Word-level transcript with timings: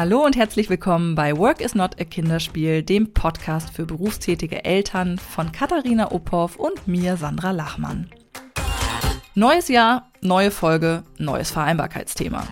Hallo 0.00 0.24
und 0.24 0.34
herzlich 0.34 0.70
willkommen 0.70 1.14
bei 1.14 1.36
Work 1.36 1.60
is 1.60 1.74
Not 1.74 2.00
a 2.00 2.04
Kinderspiel, 2.04 2.82
dem 2.82 3.12
Podcast 3.12 3.68
für 3.68 3.84
berufstätige 3.84 4.64
Eltern 4.64 5.18
von 5.18 5.52
Katharina 5.52 6.10
Uphoff 6.10 6.56
und 6.56 6.88
mir, 6.88 7.18
Sandra 7.18 7.50
Lachmann. 7.50 8.08
Neues 9.34 9.68
Jahr, 9.68 10.08
neue 10.22 10.50
Folge, 10.50 11.02
neues 11.18 11.50
Vereinbarkeitsthema. 11.50 12.46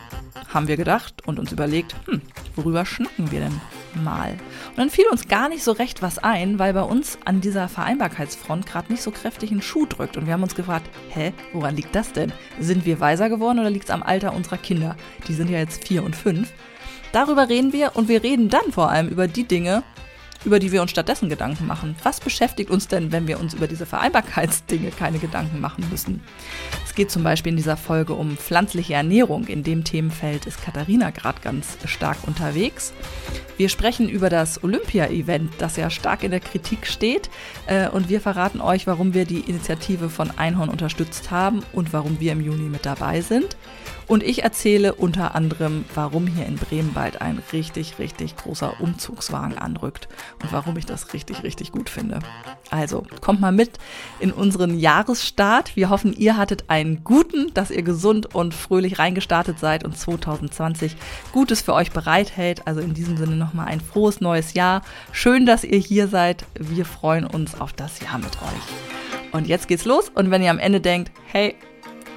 Haben 0.53 0.69
wir 0.69 0.77
gedacht 0.77 1.27
und 1.27 1.39
uns 1.39 1.50
überlegt, 1.50 1.96
hm, 2.05 2.21
worüber 2.55 2.84
schnacken 2.84 3.30
wir 3.30 3.41
denn 3.41 3.61
mal? 4.05 4.33
Und 4.69 4.77
dann 4.77 4.91
fiel 4.91 5.07
uns 5.11 5.27
gar 5.27 5.49
nicht 5.49 5.65
so 5.65 5.73
recht 5.73 6.03
was 6.03 6.19
ein, 6.19 6.59
weil 6.59 6.75
bei 6.75 6.83
uns 6.83 7.19
an 7.25 7.41
dieser 7.41 7.69
Vereinbarkeitsfront 7.69 8.67
gerade 8.67 8.93
nicht 8.93 9.03
so 9.03 9.11
kräftig 9.11 9.53
ein 9.53 9.62
Schuh 9.62 9.87
drückt. 9.87 10.19
Und 10.19 10.27
wir 10.27 10.35
haben 10.35 10.43
uns 10.43 10.55
gefragt, 10.55 10.91
hä, 11.15 11.33
woran 11.55 11.77
liegt 11.77 11.95
das 11.95 12.12
denn? 12.12 12.30
Sind 12.61 12.85
wir 12.85 13.01
weiser 13.01 13.30
geworden 13.30 13.58
oder 13.58 13.71
liegt 13.71 13.86
es 13.86 13.90
am 13.90 14.03
Alter 14.03 14.35
unserer 14.35 14.58
Kinder? 14.58 14.96
Die 15.29 15.32
sind 15.32 15.49
ja 15.49 15.58
jetzt 15.58 15.89
vier 15.89 16.04
und 16.04 16.14
fünf. 16.14 16.53
Darüber 17.12 17.48
reden 17.48 17.72
wir 17.72 17.93
und 17.94 18.08
wir 18.08 18.22
reden 18.22 18.48
dann 18.48 18.71
vor 18.71 18.90
allem 18.90 19.08
über 19.08 19.29
die 19.29 19.44
Dinge, 19.44 19.82
über 20.44 20.58
die 20.58 20.72
wir 20.72 20.82
uns 20.82 20.90
stattdessen 20.90 21.29
Gedanken 21.29 21.66
machen. 21.66 21.96
Was 22.03 22.21
beschäftigt 22.21 22.71
uns 22.71 22.86
denn, 22.86 23.12
wenn 23.12 23.26
wir 23.26 23.40
uns 23.40 23.54
über 23.54 23.66
diese 23.66 23.86
Vereinbarkeitsdinge 23.86 24.90
keine 24.90 25.18
Gedanken 25.18 25.61
machen 25.61 25.85
müssen? 25.90 26.22
Es 26.85 26.94
geht 26.94 27.11
zum 27.11 27.25
Beispiel 27.25 27.50
in 27.50 27.57
dieser 27.57 27.76
Folge 27.76 28.14
um 28.14 28.36
pflanzliche 28.36 28.94
Ernährung. 28.94 29.46
In 29.46 29.63
dem 29.63 29.85
Themenfeld 29.85 30.46
ist 30.46 30.63
Katharina 30.63 31.11
gerade 31.11 31.40
ganz 31.40 31.79
stark 31.86 32.19
unterwegs. 32.27 32.92
Wir 33.56 33.69
sprechen 33.69 34.08
über 34.08 34.30
das 34.30 34.62
Olympia-Event, 34.62 35.55
das 35.58 35.77
ja 35.77 35.91
stark 35.91 36.22
in 36.22 36.30
der 36.30 36.41
Kritik 36.41 36.86
steht. 36.86 37.28
Äh, 37.66 37.88
und 37.88 38.08
wir 38.08 38.20
verraten 38.20 38.61
euch, 38.61 38.86
warum 38.86 39.14
wir 39.14 39.25
die 39.25 39.41
Initiative 39.41 40.08
von 40.08 40.30
Einhorn 40.38 40.69
unterstützt 40.69 41.30
haben 41.30 41.64
und 41.72 41.92
warum 41.92 42.20
wir 42.20 42.33
im 42.33 42.41
Juni 42.41 42.69
mit 42.69 42.86
dabei 42.86 43.20
sind. 43.20 43.56
Und 44.08 44.22
ich 44.22 44.42
erzähle 44.42 44.94
unter 44.94 45.34
anderem, 45.34 45.84
warum 45.94 46.27
hier 46.27 46.46
in 46.46 46.56
Bremen 46.56 46.94
bald 46.94 47.20
ein 47.20 47.42
richtig, 47.52 47.98
richtig 47.98 48.36
großer 48.36 48.80
Umzugswagen 48.80 49.58
anrückt 49.58 50.08
und 50.42 50.50
warum 50.50 50.78
ich 50.78 50.86
das 50.86 51.12
richtig, 51.12 51.42
richtig 51.42 51.72
gut 51.72 51.91
finde. 51.91 52.20
Also 52.70 53.06
kommt 53.20 53.41
mal 53.41 53.52
mit 53.52 53.72
in 54.18 54.33
unseren 54.33 54.78
Jahresstart. 54.78 55.77
Wir 55.77 55.91
hoffen, 55.91 56.14
ihr 56.14 56.38
hattet 56.38 56.64
einen 56.68 57.05
guten, 57.05 57.52
dass 57.52 57.70
ihr 57.70 57.83
gesund 57.83 58.34
und 58.34 58.55
fröhlich 58.55 58.98
reingestartet 58.98 59.58
seid 59.58 59.84
und 59.84 59.96
2020 59.96 60.96
Gutes 61.33 61.61
für 61.61 61.74
euch 61.74 61.90
bereithält. 61.90 62.66
Also 62.66 62.80
in 62.80 62.94
diesem 62.94 63.18
Sinne 63.18 63.36
nochmal 63.36 63.66
ein 63.66 63.83
frohes 63.83 64.22
neues 64.22 64.55
Jahr. 64.55 64.80
Schön, 65.12 65.44
dass 65.44 65.64
ihr 65.64 65.78
hier 65.78 66.08
seid. 66.08 66.46
Wir 66.58 66.86
freuen 66.86 67.27
uns 67.27 67.61
auf 67.61 67.74
das 67.74 68.00
Jahr 68.00 68.16
mit 68.16 68.40
euch. 68.40 69.33
Und 69.33 69.46
jetzt 69.46 69.68
geht's 69.68 69.84
los. 69.84 70.11
Und 70.14 70.30
wenn 70.30 70.42
ihr 70.42 70.50
am 70.50 70.58
Ende 70.58 70.80
denkt, 70.80 71.12
hey, 71.27 71.56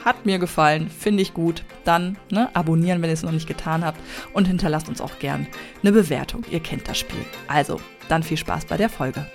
hat 0.05 0.25
mir 0.25 0.39
gefallen, 0.39 0.89
finde 0.89 1.21
ich 1.21 1.33
gut, 1.33 1.63
dann 1.83 2.17
ne, 2.29 2.49
abonnieren, 2.53 3.01
wenn 3.01 3.09
ihr 3.09 3.13
es 3.13 3.23
noch 3.23 3.31
nicht 3.31 3.47
getan 3.47 3.83
habt 3.85 3.99
und 4.33 4.47
hinterlasst 4.47 4.89
uns 4.89 5.01
auch 5.01 5.19
gern 5.19 5.47
eine 5.81 5.91
Bewertung. 5.91 6.43
Ihr 6.49 6.59
kennt 6.59 6.87
das 6.87 6.97
Spiel. 6.97 7.25
Also, 7.47 7.79
dann 8.09 8.23
viel 8.23 8.37
Spaß 8.37 8.65
bei 8.65 8.77
der 8.77 8.89
Folge. 8.89 9.25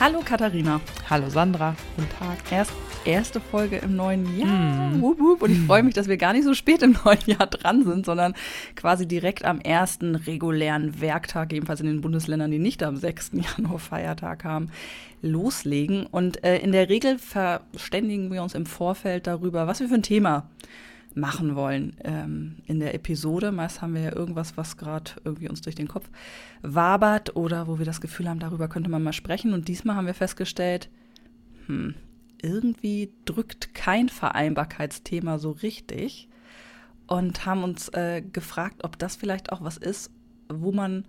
Hallo 0.00 0.20
Katharina. 0.24 0.80
Hallo 1.10 1.28
Sandra. 1.28 1.74
Guten 1.96 2.08
Tag. 2.18 2.38
Erst 2.52 2.72
erste 3.08 3.40
Folge 3.40 3.78
im 3.78 3.96
neuen 3.96 4.38
Jahr. 4.38 4.90
Mm. 4.90 5.02
Und 5.02 5.50
ich 5.50 5.60
freue 5.60 5.82
mich, 5.82 5.94
dass 5.94 6.08
wir 6.08 6.18
gar 6.18 6.34
nicht 6.34 6.44
so 6.44 6.52
spät 6.52 6.82
im 6.82 6.96
neuen 7.04 7.18
Jahr 7.26 7.46
dran 7.46 7.84
sind, 7.84 8.04
sondern 8.04 8.34
quasi 8.76 9.08
direkt 9.08 9.44
am 9.44 9.60
ersten 9.60 10.14
regulären 10.14 11.00
Werktag, 11.00 11.52
jedenfalls 11.52 11.80
in 11.80 11.86
den 11.86 12.02
Bundesländern, 12.02 12.50
die 12.50 12.58
nicht 12.58 12.82
am 12.82 12.96
6. 12.96 13.32
Januar 13.56 13.78
Feiertag 13.78 14.44
haben, 14.44 14.70
loslegen. 15.22 16.06
Und 16.06 16.44
äh, 16.44 16.58
in 16.58 16.72
der 16.72 16.88
Regel 16.88 17.18
verständigen 17.18 18.30
wir 18.30 18.42
uns 18.42 18.54
im 18.54 18.66
Vorfeld 18.66 19.26
darüber, 19.26 19.66
was 19.66 19.80
wir 19.80 19.88
für 19.88 19.94
ein 19.94 20.02
Thema 20.02 20.48
machen 21.14 21.56
wollen 21.56 21.96
ähm, 22.04 22.56
in 22.66 22.78
der 22.78 22.94
Episode. 22.94 23.52
Meist 23.52 23.80
haben 23.80 23.94
wir 23.94 24.02
ja 24.02 24.14
irgendwas, 24.14 24.56
was 24.56 24.76
gerade 24.76 25.12
irgendwie 25.24 25.48
uns 25.48 25.62
durch 25.62 25.74
den 25.74 25.88
Kopf 25.88 26.08
wabert 26.62 27.34
oder 27.36 27.66
wo 27.66 27.78
wir 27.78 27.86
das 27.86 28.02
Gefühl 28.02 28.28
haben, 28.28 28.38
darüber 28.38 28.68
könnte 28.68 28.90
man 28.90 29.02
mal 29.02 29.14
sprechen. 29.14 29.54
Und 29.54 29.68
diesmal 29.68 29.96
haben 29.96 30.06
wir 30.06 30.14
festgestellt, 30.14 30.90
hm, 31.66 31.94
irgendwie 32.42 33.12
drückt 33.24 33.74
kein 33.74 34.08
Vereinbarkeitsthema 34.08 35.38
so 35.38 35.50
richtig 35.50 36.28
und 37.06 37.46
haben 37.46 37.64
uns 37.64 37.88
äh, 37.90 38.22
gefragt, 38.22 38.84
ob 38.84 38.98
das 38.98 39.16
vielleicht 39.16 39.52
auch 39.52 39.62
was 39.62 39.76
ist, 39.76 40.10
wo 40.48 40.72
man, 40.72 41.06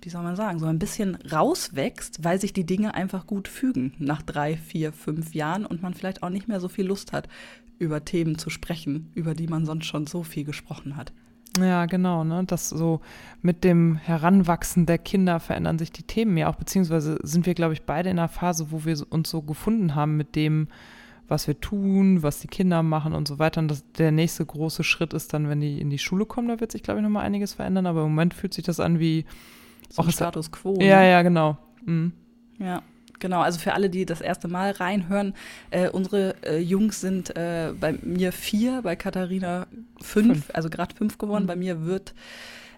wie 0.00 0.08
soll 0.08 0.22
man 0.22 0.36
sagen, 0.36 0.58
so 0.58 0.66
ein 0.66 0.78
bisschen 0.78 1.16
rauswächst, 1.16 2.24
weil 2.24 2.40
sich 2.40 2.52
die 2.52 2.66
Dinge 2.66 2.94
einfach 2.94 3.26
gut 3.26 3.48
fügen 3.48 3.94
nach 3.98 4.22
drei, 4.22 4.56
vier, 4.56 4.92
fünf 4.92 5.34
Jahren 5.34 5.66
und 5.66 5.82
man 5.82 5.94
vielleicht 5.94 6.22
auch 6.22 6.30
nicht 6.30 6.48
mehr 6.48 6.60
so 6.60 6.68
viel 6.68 6.86
Lust 6.86 7.12
hat, 7.12 7.28
über 7.78 8.04
Themen 8.04 8.38
zu 8.38 8.48
sprechen, 8.48 9.10
über 9.14 9.34
die 9.34 9.48
man 9.48 9.66
sonst 9.66 9.86
schon 9.86 10.06
so 10.06 10.22
viel 10.22 10.44
gesprochen 10.44 10.96
hat. 10.96 11.12
Ja, 11.58 11.86
genau, 11.86 12.24
ne? 12.24 12.44
Das 12.46 12.70
so 12.70 13.00
mit 13.42 13.64
dem 13.64 13.96
Heranwachsen 13.96 14.86
der 14.86 14.98
Kinder 14.98 15.40
verändern 15.40 15.78
sich 15.78 15.92
die 15.92 16.04
Themen 16.04 16.36
ja 16.36 16.48
auch, 16.48 16.56
beziehungsweise 16.56 17.18
sind 17.22 17.44
wir, 17.46 17.54
glaube 17.54 17.74
ich, 17.74 17.82
beide 17.82 18.10
in 18.10 18.18
einer 18.18 18.28
Phase, 18.28 18.70
wo 18.70 18.84
wir 18.84 18.98
uns 19.10 19.28
so 19.28 19.42
gefunden 19.42 19.94
haben 19.94 20.16
mit 20.16 20.34
dem, 20.34 20.68
was 21.28 21.46
wir 21.46 21.60
tun, 21.60 22.22
was 22.22 22.40
die 22.40 22.48
Kinder 22.48 22.82
machen 22.82 23.12
und 23.12 23.28
so 23.28 23.38
weiter. 23.38 23.60
Und 23.60 23.68
das, 23.68 23.84
der 23.92 24.12
nächste 24.12 24.46
große 24.46 24.84
Schritt 24.84 25.12
ist 25.12 25.34
dann, 25.34 25.48
wenn 25.48 25.60
die 25.60 25.80
in 25.80 25.90
die 25.90 25.98
Schule 25.98 26.26
kommen, 26.26 26.48
da 26.48 26.60
wird 26.60 26.72
sich, 26.72 26.82
glaube 26.82 27.00
ich, 27.00 27.04
nochmal 27.04 27.24
einiges 27.24 27.54
verändern. 27.54 27.86
Aber 27.86 28.02
im 28.02 28.10
Moment 28.10 28.34
fühlt 28.34 28.54
sich 28.54 28.64
das 28.64 28.80
an 28.80 28.98
wie 28.98 29.24
so 29.88 30.02
auch 30.02 30.10
Status 30.10 30.50
quo. 30.50 30.78
Ja, 30.80 31.00
ne? 31.00 31.10
ja, 31.10 31.22
genau. 31.22 31.58
Mhm. 31.84 32.12
Ja. 32.58 32.82
Genau, 33.22 33.40
also 33.40 33.60
für 33.60 33.72
alle, 33.74 33.88
die 33.88 34.04
das 34.04 34.20
erste 34.20 34.48
Mal 34.48 34.72
reinhören, 34.72 35.34
äh, 35.70 35.88
unsere 35.88 36.34
äh, 36.44 36.58
Jungs 36.58 37.00
sind 37.00 37.36
äh, 37.36 37.72
bei 37.78 37.92
mir 38.02 38.32
vier, 38.32 38.82
bei 38.82 38.96
Katharina 38.96 39.68
fünf, 40.00 40.26
fünf. 40.26 40.50
also 40.52 40.68
gerade 40.68 40.92
fünf 40.92 41.18
geworden. 41.18 41.44
Mhm. 41.44 41.46
Bei 41.46 41.54
mir 41.54 41.84
wird 41.86 42.14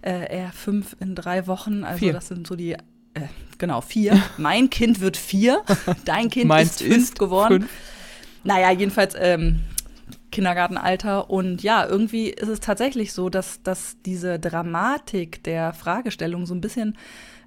äh, 0.03 0.27
er 0.29 0.53
fünf 0.53 0.97
in 1.01 1.15
drei 1.15 1.47
Wochen. 1.47 1.83
Also 1.83 2.01
vier. 2.01 2.13
das 2.13 2.29
sind 2.29 2.47
so 2.47 2.57
die, 2.57 2.73
äh, 2.73 3.23
genau, 3.57 3.81
vier. 3.81 4.23
mein 4.37 4.69
Kind 4.69 5.01
wird 5.01 5.17
vier, 5.17 5.63
dein 6.05 6.29
Kind 6.29 6.53
ist 6.53 6.83
fünf 6.83 6.95
ist 6.95 7.19
geworden. 7.19 7.61
Fünf. 7.61 7.71
Naja, 8.43 8.71
jedenfalls 8.71 9.15
ähm, 9.19 9.61
Kindergartenalter. 10.31 11.31
Und 11.31 11.63
ja, 11.63 11.87
irgendwie 11.87 12.29
ist 12.29 12.49
es 12.49 12.61
tatsächlich 12.61 13.15
so, 13.15 13.31
dass, 13.31 13.63
dass 13.63 13.97
diese 14.05 14.39
Dramatik 14.39 15.43
der 15.45 15.73
Fragestellung 15.73 16.45
so 16.45 16.55
ein 16.55 16.61
bisschen 16.61 16.99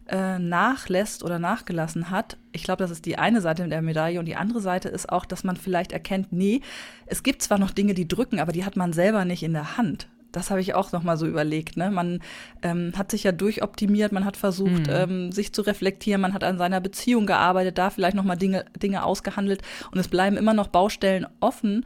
äh, 0.09 0.39
nachlässt 0.39 1.23
oder 1.23 1.39
nachgelassen 1.39 2.09
hat. 2.09 2.37
Ich 2.51 2.63
glaube, 2.63 2.83
das 2.83 2.91
ist 2.91 3.05
die 3.05 3.17
eine 3.17 3.41
Seite 3.41 3.67
der 3.67 3.81
Medaille 3.81 4.19
und 4.19 4.25
die 4.25 4.35
andere 4.35 4.61
Seite 4.61 4.89
ist 4.89 5.09
auch, 5.09 5.25
dass 5.25 5.43
man 5.43 5.57
vielleicht 5.57 5.91
erkennt, 5.91 6.31
nee, 6.31 6.61
es 7.05 7.23
gibt 7.23 7.41
zwar 7.41 7.59
noch 7.59 7.71
Dinge, 7.71 7.93
die 7.93 8.07
drücken, 8.07 8.39
aber 8.39 8.51
die 8.51 8.65
hat 8.65 8.75
man 8.75 8.93
selber 8.93 9.25
nicht 9.25 9.43
in 9.43 9.53
der 9.53 9.77
Hand. 9.77 10.07
Das 10.31 10.51
habe 10.51 10.61
ich 10.61 10.73
auch 10.75 10.91
noch 10.91 11.03
mal 11.03 11.17
so 11.17 11.25
überlegt. 11.25 11.77
Ne? 11.77 11.89
Man 11.89 12.19
ähm, 12.61 12.93
hat 12.95 13.11
sich 13.11 13.23
ja 13.23 13.31
durchoptimiert, 13.31 14.11
man 14.11 14.25
hat 14.25 14.37
versucht, 14.37 14.87
mhm. 14.87 14.89
ähm, 14.89 15.31
sich 15.31 15.53
zu 15.53 15.61
reflektieren, 15.61 16.21
man 16.21 16.33
hat 16.33 16.43
an 16.43 16.57
seiner 16.57 16.81
Beziehung 16.81 17.25
gearbeitet, 17.25 17.77
da 17.77 17.89
vielleicht 17.89 18.15
noch 18.15 18.23
mal 18.23 18.35
Dinge, 18.35 18.65
Dinge 18.81 19.03
ausgehandelt 19.03 19.61
und 19.91 19.99
es 19.99 20.07
bleiben 20.07 20.37
immer 20.37 20.53
noch 20.53 20.67
Baustellen 20.67 21.25
offen. 21.39 21.85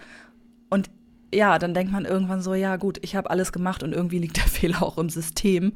Und 0.69 0.89
ja, 1.33 1.59
dann 1.59 1.73
denkt 1.73 1.93
man 1.93 2.05
irgendwann 2.05 2.41
so, 2.41 2.53
ja 2.53 2.75
gut, 2.75 2.99
ich 3.01 3.15
habe 3.15 3.29
alles 3.29 3.51
gemacht 3.53 3.83
und 3.83 3.93
irgendwie 3.93 4.19
liegt 4.19 4.37
der 4.37 4.43
Fehler 4.47 4.83
auch 4.83 4.97
im 4.97 5.09
System 5.09 5.73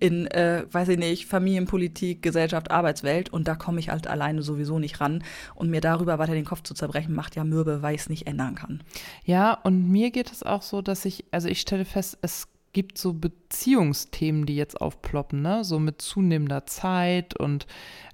in, 0.00 0.26
äh, 0.28 0.64
weiß 0.70 0.88
ich 0.88 0.98
nicht, 0.98 1.26
Familienpolitik, 1.26 2.22
Gesellschaft, 2.22 2.70
Arbeitswelt 2.70 3.28
und 3.28 3.46
da 3.46 3.54
komme 3.54 3.78
ich 3.78 3.90
halt 3.90 4.06
alleine 4.06 4.42
sowieso 4.42 4.78
nicht 4.78 5.00
ran. 5.00 5.22
Und 5.54 5.70
mir 5.70 5.80
darüber 5.80 6.18
weiter 6.18 6.32
den 6.32 6.44
Kopf 6.44 6.62
zu 6.62 6.74
zerbrechen, 6.74 7.14
macht 7.14 7.36
ja 7.36 7.44
mürbe, 7.44 7.82
weil 7.82 7.94
ich 7.94 8.00
es 8.02 8.08
nicht 8.08 8.26
ändern 8.26 8.54
kann. 8.54 8.82
Ja, 9.24 9.52
und 9.52 9.88
mir 9.90 10.10
geht 10.10 10.32
es 10.32 10.42
auch 10.42 10.62
so, 10.62 10.82
dass 10.82 11.04
ich, 11.04 11.26
also 11.30 11.48
ich 11.48 11.60
stelle 11.60 11.84
fest, 11.84 12.18
es 12.22 12.48
gibt 12.72 12.98
so 12.98 13.14
Beziehungsthemen, 13.14 14.46
die 14.46 14.54
jetzt 14.54 14.80
aufploppen, 14.80 15.42
ne? 15.42 15.64
So 15.64 15.78
mit 15.78 16.00
zunehmender 16.00 16.66
Zeit 16.66 17.36
und 17.36 17.66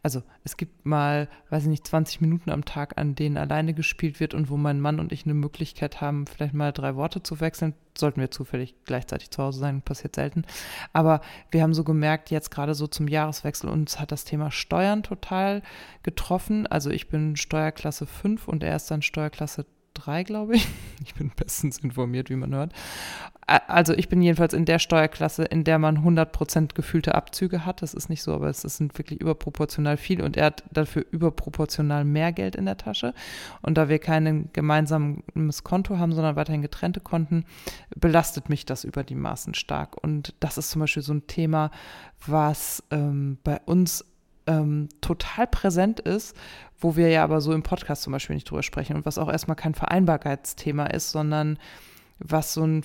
also 0.03 0.23
es 0.45 0.57
gibt 0.57 0.87
mal, 0.87 1.29
weiß 1.51 1.65
ich 1.65 1.69
nicht, 1.69 1.87
20 1.87 2.21
Minuten 2.21 2.51
am 2.51 2.65
Tag, 2.65 2.97
an 2.97 3.17
denen 3.17 3.37
alleine 3.37 3.75
gespielt 3.75 4.21
wird 4.21 4.35
und 4.35 4.49
wo 4.49 4.57
mein 4.57 4.81
Mann 4.81 5.01
und 5.01 5.13
ich 5.13 5.25
eine 5.25 5.35
Möglichkeit 5.35 6.01
haben, 6.01 6.27
vielleicht 6.27 6.55
mal 6.55 6.73
drei 6.73 6.95
Worte 6.95 7.23
zu 7.23 7.41
wechseln. 7.41 7.75
Sollten 7.99 8.21
wir 8.21 8.31
zufällig 8.31 8.75
gleichzeitig 8.85 9.31
zu 9.31 9.43
Hause 9.43 9.59
sein, 9.59 9.83
passiert 9.83 10.15
selten. 10.15 10.45
Aber 10.93 11.23
wir 11.51 11.63
haben 11.63 11.75
so 11.75 11.83
gemerkt, 11.83 12.31
jetzt 12.31 12.51
gerade 12.51 12.75
so 12.75 12.87
zum 12.87 13.09
Jahreswechsel, 13.09 13.69
uns 13.69 13.99
hat 13.99 14.13
das 14.13 14.25
Thema 14.25 14.51
Steuern 14.51 15.03
total 15.03 15.63
getroffen. 16.03 16.67
Also 16.67 16.91
ich 16.91 17.09
bin 17.09 17.37
Steuerklasse 17.37 18.07
5 18.07 18.47
und 18.47 18.63
er 18.63 18.77
ist 18.77 18.91
dann 18.91 19.03
Steuerklasse 19.03 19.67
drei, 19.97 20.23
glaube 20.23 20.57
ich. 20.57 20.69
Ich 21.05 21.15
bin 21.15 21.31
bestens 21.37 21.79
informiert, 21.79 22.31
wie 22.31 22.37
man 22.37 22.53
hört. 22.53 22.73
Also 23.47 23.93
ich 23.93 24.09
bin 24.09 24.21
jedenfalls 24.21 24.55
in 24.55 24.65
der 24.65 24.81
Steuerklasse, 24.81 25.45
in 25.45 25.63
der 25.63 25.79
man 25.79 25.99
100% 25.99 26.75
gefühlte 26.75 27.15
Abzüge 27.15 27.65
hat. 27.65 27.81
Das 27.81 27.95
ist 27.95 28.09
nicht 28.09 28.23
so, 28.25 28.35
aber 28.35 28.49
es 28.49 28.63
sind 28.63 28.99
wirklich 28.99 29.21
überproportional 29.21 29.99
viel 29.99 30.21
und 30.21 30.37
er 30.37 30.47
hat 30.47 30.65
dafür 30.73 31.05
überproportional 31.09 32.05
mehr 32.05 32.33
Geld 32.33 32.57
in 32.57 32.65
der 32.65 32.77
Tasche. 32.77 33.15
Und 33.63 33.79
da 33.79 33.89
wir 33.89 34.01
kein 34.01 34.49
gemeinsames 34.53 35.63
Konto 35.63 35.97
haben, 35.97 36.13
sondern 36.13 36.35
weiterhin 36.35 36.63
getrennte 36.63 36.99
Konten, 36.99 37.45
belastet 37.95 38.49
mich 38.49 38.67
das 38.67 38.83
über 38.83 39.05
die 39.05 39.15
Maßen 39.15 39.55
stark. 39.55 40.03
Und 40.03 40.35
das 40.41 40.59
ist 40.59 40.71
zum 40.71 40.81
Beispiel 40.81 41.05
so 41.05 41.15
ein 41.15 41.29
Thema, 41.29 41.71
was 42.27 42.83
ähm, 42.91 43.39
bei 43.45 43.61
uns 43.67 44.05
ähm, 44.47 44.89
total 45.01 45.47
präsent 45.47 46.01
ist, 46.01 46.37
wo 46.79 46.97
wir 46.97 47.09
ja 47.09 47.25
aber 47.25 47.41
so 47.41 47.53
im 47.53 47.63
Podcast 47.63 48.03
zum 48.03 48.13
Beispiel 48.13 48.35
nicht 48.35 48.51
drüber 48.51 48.63
sprechen 48.63 48.97
und 48.97 49.07
was 49.07 49.19
auch 49.19 49.31
erstmal 49.31 49.57
kein 49.57 49.75
Vereinbarkeitsthema 49.75 50.87
ist, 50.87 51.11
sondern 51.11 51.59
was 52.19 52.55
so 52.55 52.67
ein, 52.67 52.83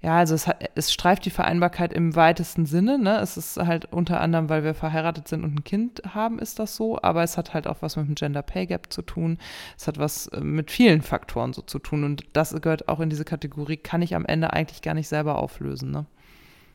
ja, 0.00 0.16
also 0.16 0.36
es, 0.36 0.46
hat, 0.46 0.70
es 0.76 0.92
streift 0.92 1.24
die 1.24 1.30
Vereinbarkeit 1.30 1.92
im 1.92 2.14
weitesten 2.14 2.66
Sinne. 2.66 2.98
Ne? 2.98 3.18
Es 3.18 3.36
ist 3.36 3.56
halt 3.56 3.86
unter 3.86 4.20
anderem, 4.20 4.48
weil 4.48 4.62
wir 4.62 4.74
verheiratet 4.74 5.26
sind 5.26 5.42
und 5.42 5.54
ein 5.54 5.64
Kind 5.64 6.02
haben, 6.14 6.38
ist 6.38 6.60
das 6.60 6.76
so. 6.76 7.02
Aber 7.02 7.24
es 7.24 7.36
hat 7.36 7.52
halt 7.52 7.66
auch 7.66 7.78
was 7.80 7.96
mit 7.96 8.06
dem 8.06 8.14
Gender 8.14 8.42
Pay 8.42 8.66
Gap 8.66 8.92
zu 8.92 9.02
tun. 9.02 9.38
Es 9.76 9.88
hat 9.88 9.98
was 9.98 10.28
äh, 10.28 10.40
mit 10.40 10.70
vielen 10.70 11.02
Faktoren 11.02 11.52
so 11.52 11.62
zu 11.62 11.80
tun. 11.80 12.04
Und 12.04 12.24
das 12.32 12.54
gehört 12.60 12.88
auch 12.88 13.00
in 13.00 13.10
diese 13.10 13.24
Kategorie, 13.24 13.76
kann 13.76 14.02
ich 14.02 14.14
am 14.14 14.24
Ende 14.24 14.52
eigentlich 14.52 14.82
gar 14.82 14.94
nicht 14.94 15.08
selber 15.08 15.38
auflösen. 15.38 15.90
Ne? 15.90 16.06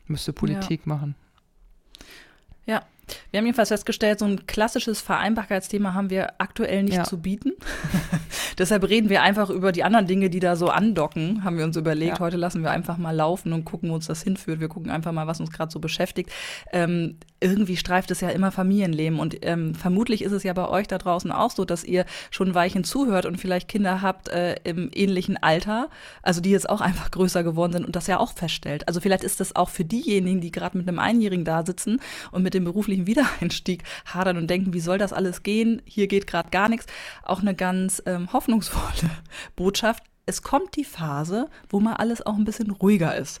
Müsste 0.06 0.34
Politik 0.34 0.82
ja. 0.84 0.94
machen. 0.94 1.14
Ja, 2.66 2.82
wir 3.30 3.38
haben 3.38 3.46
jedenfalls 3.46 3.68
festgestellt, 3.68 4.18
so 4.18 4.24
ein 4.24 4.46
klassisches 4.46 5.00
Vereinbarkeitsthema 5.00 5.94
haben 5.94 6.10
wir 6.10 6.34
aktuell 6.38 6.82
nicht 6.82 6.96
ja. 6.96 7.04
zu 7.04 7.20
bieten. 7.20 7.52
Deshalb 8.58 8.88
reden 8.88 9.08
wir 9.08 9.22
einfach 9.22 9.50
über 9.50 9.72
die 9.72 9.84
anderen 9.84 10.06
Dinge, 10.06 10.30
die 10.30 10.40
da 10.40 10.56
so 10.56 10.68
andocken, 10.68 11.44
haben 11.44 11.58
wir 11.58 11.64
uns 11.64 11.76
überlegt. 11.76 12.18
Ja. 12.18 12.20
Heute 12.20 12.36
lassen 12.36 12.62
wir 12.62 12.70
einfach 12.70 12.96
mal 12.96 13.14
laufen 13.14 13.52
und 13.52 13.64
gucken, 13.64 13.90
wo 13.90 13.94
uns 13.94 14.06
das 14.06 14.22
hinführt. 14.22 14.60
Wir 14.60 14.68
gucken 14.68 14.90
einfach 14.90 15.12
mal, 15.12 15.26
was 15.26 15.40
uns 15.40 15.50
gerade 15.50 15.72
so 15.72 15.80
beschäftigt. 15.80 16.30
Ähm, 16.72 17.16
irgendwie 17.40 17.76
streift 17.76 18.10
es 18.10 18.20
ja 18.20 18.30
immer 18.30 18.50
Familienleben. 18.50 19.18
Und 19.18 19.36
ähm, 19.42 19.74
vermutlich 19.74 20.22
ist 20.22 20.32
es 20.32 20.42
ja 20.44 20.52
bei 20.54 20.66
euch 20.68 20.88
da 20.88 20.98
draußen 20.98 21.30
auch 21.30 21.50
so, 21.50 21.64
dass 21.64 21.84
ihr 21.84 22.06
schon 22.30 22.54
Weichen 22.54 22.84
zuhört 22.84 23.26
und 23.26 23.38
vielleicht 23.38 23.68
Kinder 23.68 24.00
habt 24.00 24.28
äh, 24.28 24.56
im 24.64 24.90
ähnlichen 24.94 25.42
Alter, 25.42 25.90
also 26.22 26.40
die 26.40 26.50
jetzt 26.50 26.68
auch 26.68 26.80
einfach 26.80 27.10
größer 27.10 27.44
geworden 27.44 27.72
sind 27.72 27.84
und 27.84 27.96
das 27.96 28.06
ja 28.06 28.18
auch 28.18 28.32
feststellt. 28.32 28.88
Also 28.88 29.00
vielleicht 29.00 29.24
ist 29.24 29.40
das 29.40 29.54
auch 29.56 29.68
für 29.68 29.84
diejenigen, 29.84 30.40
die 30.40 30.50
gerade 30.50 30.78
mit 30.78 30.88
einem 30.88 30.98
Einjährigen 30.98 31.44
da 31.44 31.66
sitzen 31.66 32.00
und 32.32 32.42
mit 32.42 32.54
dem 32.54 32.64
beruflichen 32.64 32.93
Wiedereinstieg 33.06 33.82
hadern 34.06 34.36
und 34.36 34.48
denken, 34.48 34.72
wie 34.72 34.80
soll 34.80 34.98
das 34.98 35.12
alles 35.12 35.42
gehen? 35.42 35.82
Hier 35.84 36.06
geht 36.06 36.26
gerade 36.26 36.50
gar 36.50 36.68
nichts. 36.68 36.86
Auch 37.22 37.40
eine 37.40 37.54
ganz 37.54 38.02
ähm, 38.06 38.32
hoffnungsvolle 38.32 39.10
Botschaft. 39.56 40.04
Es 40.26 40.42
kommt 40.42 40.76
die 40.76 40.84
Phase, 40.84 41.48
wo 41.68 41.80
mal 41.80 41.94
alles 41.94 42.24
auch 42.24 42.36
ein 42.36 42.44
bisschen 42.44 42.70
ruhiger 42.70 43.16
ist 43.16 43.40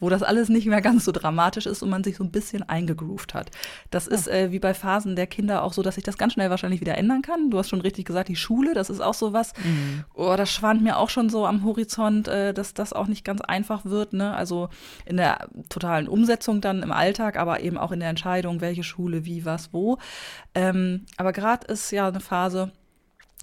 wo 0.00 0.08
das 0.08 0.22
alles 0.22 0.48
nicht 0.48 0.66
mehr 0.66 0.80
ganz 0.80 1.04
so 1.04 1.12
dramatisch 1.12 1.66
ist 1.66 1.82
und 1.82 1.90
man 1.90 2.02
sich 2.02 2.16
so 2.16 2.24
ein 2.24 2.30
bisschen 2.30 2.68
eingegroovt 2.68 3.34
hat. 3.34 3.50
Das 3.90 4.06
ist 4.06 4.28
äh, 4.28 4.50
wie 4.50 4.58
bei 4.58 4.74
Phasen 4.74 5.14
der 5.14 5.26
Kinder 5.26 5.62
auch 5.62 5.72
so, 5.72 5.82
dass 5.82 5.94
sich 5.94 6.04
das 6.04 6.18
ganz 6.18 6.32
schnell 6.32 6.50
wahrscheinlich 6.50 6.80
wieder 6.80 6.96
ändern 6.96 7.22
kann. 7.22 7.50
Du 7.50 7.58
hast 7.58 7.68
schon 7.68 7.80
richtig 7.80 8.06
gesagt, 8.06 8.28
die 8.28 8.36
Schule, 8.36 8.74
das 8.74 8.90
ist 8.90 9.00
auch 9.00 9.14
so 9.14 9.32
was. 9.32 9.52
Mhm. 9.62 10.04
Oh, 10.14 10.34
das 10.36 10.50
schwant 10.50 10.82
mir 10.82 10.96
auch 10.96 11.10
schon 11.10 11.28
so 11.28 11.46
am 11.46 11.64
Horizont, 11.64 12.28
äh, 12.28 12.52
dass 12.54 12.74
das 12.74 12.92
auch 12.92 13.06
nicht 13.06 13.24
ganz 13.24 13.40
einfach 13.42 13.84
wird. 13.84 14.12
Ne? 14.12 14.34
Also 14.34 14.68
in 15.04 15.16
der 15.16 15.48
totalen 15.68 16.08
Umsetzung 16.08 16.60
dann 16.60 16.82
im 16.82 16.92
Alltag, 16.92 17.36
aber 17.36 17.60
eben 17.60 17.76
auch 17.76 17.92
in 17.92 18.00
der 18.00 18.08
Entscheidung, 18.08 18.60
welche 18.60 18.82
Schule, 18.82 19.24
wie, 19.24 19.44
was, 19.44 19.72
wo. 19.72 19.98
Ähm, 20.54 21.04
aber 21.16 21.32
gerade 21.32 21.66
ist 21.66 21.90
ja 21.90 22.08
eine 22.08 22.20
Phase, 22.20 22.72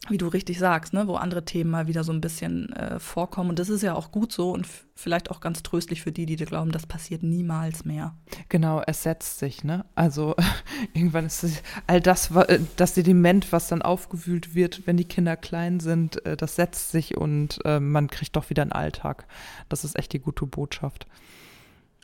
wie 0.09 0.17
du 0.17 0.27
richtig 0.27 0.59
sagst, 0.59 0.93
ne, 0.93 1.07
wo 1.07 1.15
andere 1.15 1.43
Themen 1.43 1.69
mal 1.69 1.87
wieder 1.87 2.03
so 2.03 2.11
ein 2.11 2.21
bisschen 2.21 2.71
äh, 2.73 2.99
vorkommen. 2.99 3.49
Und 3.49 3.59
das 3.59 3.69
ist 3.69 3.81
ja 3.81 3.93
auch 3.93 4.11
gut 4.11 4.31
so 4.31 4.51
und 4.51 4.65
vielleicht 4.95 5.29
auch 5.31 5.41
ganz 5.41 5.63
tröstlich 5.63 6.01
für 6.01 6.11
die, 6.11 6.25
die 6.25 6.37
glauben, 6.37 6.71
das 6.71 6.85
passiert 6.85 7.23
niemals 7.23 7.83
mehr. 7.83 8.15
Genau, 8.49 8.81
es 8.85 9.03
setzt 9.03 9.39
sich, 9.39 9.63
ne? 9.63 9.85
Also 9.95 10.35
irgendwann 10.93 11.25
ist 11.25 11.43
es, 11.43 11.61
all 11.87 11.99
das, 11.99 12.31
äh, 12.31 12.59
das 12.77 12.95
Sediment, 12.95 13.51
was 13.51 13.67
dann 13.67 13.81
aufgewühlt 13.81 14.55
wird, 14.55 14.87
wenn 14.87 14.97
die 14.97 15.05
Kinder 15.05 15.35
klein 15.35 15.79
sind, 15.79 16.25
äh, 16.25 16.37
das 16.37 16.55
setzt 16.55 16.91
sich 16.91 17.17
und 17.17 17.59
äh, 17.65 17.79
man 17.79 18.07
kriegt 18.07 18.35
doch 18.35 18.49
wieder 18.49 18.61
einen 18.61 18.71
Alltag. 18.71 19.25
Das 19.67 19.83
ist 19.83 19.97
echt 19.97 20.13
die 20.13 20.19
gute 20.19 20.45
Botschaft. 20.45 21.07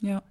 Ja. 0.02 0.24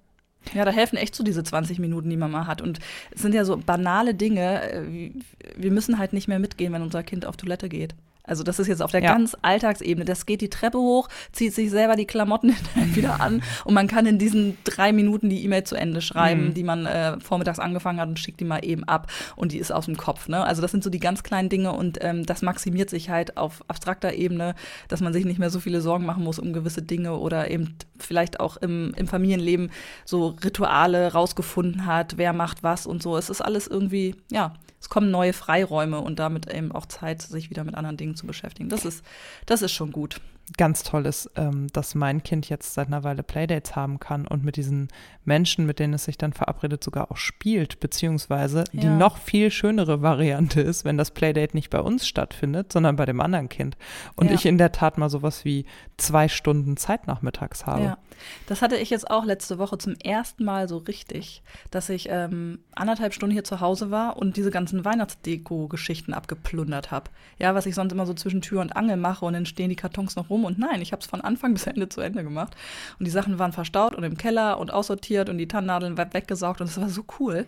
Ja, 0.54 0.64
da 0.64 0.70
helfen 0.70 0.96
echt 0.96 1.14
so 1.14 1.24
diese 1.24 1.42
20 1.42 1.78
Minuten, 1.78 2.10
die 2.10 2.16
man 2.16 2.30
mal 2.30 2.46
hat. 2.46 2.60
Und 2.60 2.78
es 3.10 3.22
sind 3.22 3.34
ja 3.34 3.44
so 3.44 3.56
banale 3.56 4.14
Dinge. 4.14 4.62
Äh, 4.72 5.10
wir 5.56 5.70
müssen 5.70 5.98
halt 5.98 6.12
nicht 6.12 6.28
mehr 6.28 6.38
mitgehen, 6.38 6.72
wenn 6.72 6.82
unser 6.82 7.02
Kind 7.02 7.26
auf 7.26 7.36
Toilette 7.36 7.68
geht. 7.68 7.94
Also 8.24 8.44
das 8.44 8.58
ist 8.58 8.68
jetzt 8.68 8.82
auf 8.82 8.90
der 8.90 9.02
ja. 9.02 9.12
ganz 9.12 9.36
Alltagsebene. 9.42 10.04
Das 10.04 10.26
geht 10.26 10.40
die 10.40 10.50
Treppe 10.50 10.78
hoch, 10.78 11.08
zieht 11.32 11.54
sich 11.54 11.70
selber 11.70 11.96
die 11.96 12.06
Klamotten 12.06 12.54
wieder 12.94 13.20
an 13.20 13.42
und 13.64 13.74
man 13.74 13.88
kann 13.88 14.06
in 14.06 14.18
diesen 14.18 14.56
drei 14.64 14.92
Minuten 14.92 15.28
die 15.28 15.44
E-Mail 15.44 15.64
zu 15.64 15.74
Ende 15.74 16.00
schreiben, 16.00 16.46
mhm. 16.46 16.54
die 16.54 16.62
man 16.62 16.86
äh, 16.86 17.18
vormittags 17.20 17.58
angefangen 17.58 18.00
hat 18.00 18.08
und 18.08 18.18
schickt 18.18 18.40
die 18.40 18.44
mal 18.44 18.64
eben 18.64 18.84
ab 18.84 19.10
und 19.36 19.52
die 19.52 19.58
ist 19.58 19.72
aus 19.72 19.86
dem 19.86 19.96
Kopf. 19.96 20.28
Ne? 20.28 20.44
Also 20.44 20.62
das 20.62 20.70
sind 20.70 20.84
so 20.84 20.90
die 20.90 21.00
ganz 21.00 21.22
kleinen 21.22 21.48
Dinge 21.48 21.72
und 21.72 21.98
ähm, 22.00 22.24
das 22.24 22.42
maximiert 22.42 22.90
sich 22.90 23.10
halt 23.10 23.36
auf 23.36 23.62
abstrakter 23.68 24.12
Ebene, 24.12 24.54
dass 24.88 25.00
man 25.00 25.12
sich 25.12 25.24
nicht 25.24 25.38
mehr 25.38 25.50
so 25.50 25.60
viele 25.60 25.80
Sorgen 25.80 26.06
machen 26.06 26.24
muss 26.24 26.38
um 26.38 26.52
gewisse 26.52 26.82
Dinge 26.82 27.16
oder 27.16 27.50
eben 27.50 27.76
vielleicht 27.98 28.40
auch 28.40 28.56
im, 28.56 28.94
im 28.96 29.06
Familienleben 29.06 29.70
so 30.04 30.28
Rituale 30.44 31.12
rausgefunden 31.12 31.86
hat, 31.86 32.14
wer 32.16 32.32
macht 32.32 32.62
was 32.62 32.86
und 32.86 33.02
so. 33.02 33.16
Es 33.16 33.30
ist 33.30 33.40
alles 33.40 33.66
irgendwie, 33.66 34.14
ja, 34.30 34.54
es 34.82 34.88
kommen 34.88 35.12
neue 35.12 35.32
Freiräume 35.32 36.00
und 36.00 36.18
damit 36.18 36.52
eben 36.52 36.72
auch 36.72 36.86
Zeit, 36.86 37.22
sich 37.22 37.50
wieder 37.50 37.62
mit 37.62 37.76
anderen 37.76 37.96
Dingen 37.96 38.16
zu 38.16 38.26
beschäftigen. 38.26 38.68
Das 38.68 38.84
ist, 38.84 39.04
das 39.46 39.62
ist 39.62 39.70
schon 39.70 39.92
gut 39.92 40.20
ganz 40.56 40.82
toll 40.82 41.06
ist, 41.06 41.30
ähm, 41.36 41.66
dass 41.72 41.94
mein 41.94 42.22
Kind 42.22 42.48
jetzt 42.48 42.74
seit 42.74 42.88
einer 42.88 43.04
Weile 43.04 43.22
Playdates 43.22 43.76
haben 43.76 43.98
kann 43.98 44.26
und 44.26 44.44
mit 44.44 44.56
diesen 44.56 44.88
Menschen, 45.24 45.66
mit 45.66 45.78
denen 45.78 45.94
es 45.94 46.04
sich 46.04 46.18
dann 46.18 46.32
verabredet, 46.32 46.82
sogar 46.82 47.10
auch 47.10 47.16
spielt, 47.16 47.80
beziehungsweise 47.80 48.64
ja. 48.72 48.80
die 48.80 48.88
noch 48.88 49.18
viel 49.18 49.50
schönere 49.50 50.02
Variante 50.02 50.60
ist, 50.60 50.84
wenn 50.84 50.98
das 50.98 51.10
Playdate 51.10 51.56
nicht 51.56 51.70
bei 51.70 51.80
uns 51.80 52.06
stattfindet, 52.06 52.72
sondern 52.72 52.96
bei 52.96 53.06
dem 53.06 53.20
anderen 53.20 53.48
Kind. 53.48 53.76
Und 54.16 54.28
ja. 54.28 54.34
ich 54.34 54.46
in 54.46 54.58
der 54.58 54.72
Tat 54.72 54.98
mal 54.98 55.10
sowas 55.10 55.44
wie 55.44 55.64
zwei 55.96 56.28
Stunden 56.28 56.76
Zeit 56.76 57.06
nachmittags 57.06 57.66
habe. 57.66 57.82
Ja, 57.82 57.98
das 58.46 58.62
hatte 58.62 58.76
ich 58.76 58.90
jetzt 58.90 59.10
auch 59.10 59.24
letzte 59.24 59.58
Woche 59.58 59.78
zum 59.78 59.94
ersten 59.94 60.44
Mal 60.44 60.68
so 60.68 60.78
richtig, 60.78 61.42
dass 61.70 61.88
ich 61.88 62.08
ähm, 62.10 62.58
anderthalb 62.74 63.14
Stunden 63.14 63.32
hier 63.32 63.44
zu 63.44 63.60
Hause 63.60 63.90
war 63.90 64.16
und 64.16 64.36
diese 64.36 64.50
ganzen 64.50 64.84
Weihnachtsdeko-Geschichten 64.84 66.14
abgeplundert 66.14 66.90
habe. 66.90 67.10
Ja, 67.38 67.54
was 67.54 67.66
ich 67.66 67.74
sonst 67.74 67.92
immer 67.92 68.06
so 68.06 68.14
zwischen 68.14 68.42
Tür 68.42 68.60
und 68.60 68.76
Angel 68.76 68.96
mache 68.96 69.24
und 69.24 69.34
dann 69.34 69.46
stehen 69.46 69.70
die 69.70 69.76
Kartons 69.76 70.16
noch 70.16 70.30
rum 70.30 70.41
und 70.44 70.58
nein, 70.58 70.80
ich 70.82 70.92
habe 70.92 71.00
es 71.00 71.06
von 71.06 71.20
Anfang 71.20 71.52
bis 71.54 71.66
Ende 71.66 71.88
zu 71.88 72.00
Ende 72.00 72.22
gemacht. 72.22 72.54
Und 72.98 73.06
die 73.06 73.10
Sachen 73.10 73.38
waren 73.38 73.52
verstaut 73.52 73.94
und 73.94 74.04
im 74.04 74.16
Keller 74.16 74.58
und 74.58 74.72
aussortiert 74.72 75.28
und 75.28 75.38
die 75.38 75.48
Tannennadeln 75.48 75.96
weggesaugt 75.98 76.60
und 76.60 76.68
es 76.68 76.80
war 76.80 76.88
so 76.88 77.04
cool. 77.18 77.46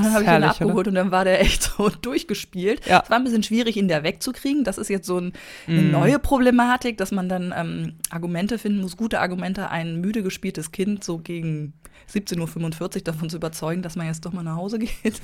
Und 0.00 0.06
dann 0.06 0.14
habe 0.14 0.24
ich 0.24 0.30
ihn 0.30 0.42
abgeholt 0.42 0.74
oder? 0.74 0.88
und 0.88 0.94
dann 0.94 1.10
war 1.10 1.24
der 1.24 1.40
echt 1.40 1.62
so 1.76 1.88
durchgespielt. 1.88 2.86
Ja. 2.86 3.02
Es 3.02 3.10
war 3.10 3.18
ein 3.18 3.24
bisschen 3.24 3.42
schwierig, 3.42 3.76
ihn 3.76 3.88
da 3.88 4.02
wegzukriegen. 4.02 4.64
Das 4.64 4.78
ist 4.78 4.88
jetzt 4.88 5.06
so 5.06 5.18
ein, 5.18 5.32
eine 5.66 5.82
mm. 5.82 5.90
neue 5.90 6.18
Problematik, 6.18 6.98
dass 6.98 7.12
man 7.12 7.28
dann 7.28 7.54
ähm, 7.56 7.94
Argumente 8.10 8.58
finden 8.58 8.80
muss, 8.80 8.96
gute 8.96 9.20
Argumente, 9.20 9.70
ein 9.70 10.00
müde 10.00 10.22
gespieltes 10.22 10.72
Kind 10.72 11.04
so 11.04 11.18
gegen 11.18 11.74
17.45 12.12 12.80
Uhr 12.80 13.02
davon 13.02 13.30
zu 13.30 13.36
überzeugen, 13.36 13.82
dass 13.82 13.96
man 13.96 14.06
jetzt 14.06 14.24
doch 14.24 14.32
mal 14.32 14.42
nach 14.42 14.56
Hause 14.56 14.78
geht. 14.80 15.20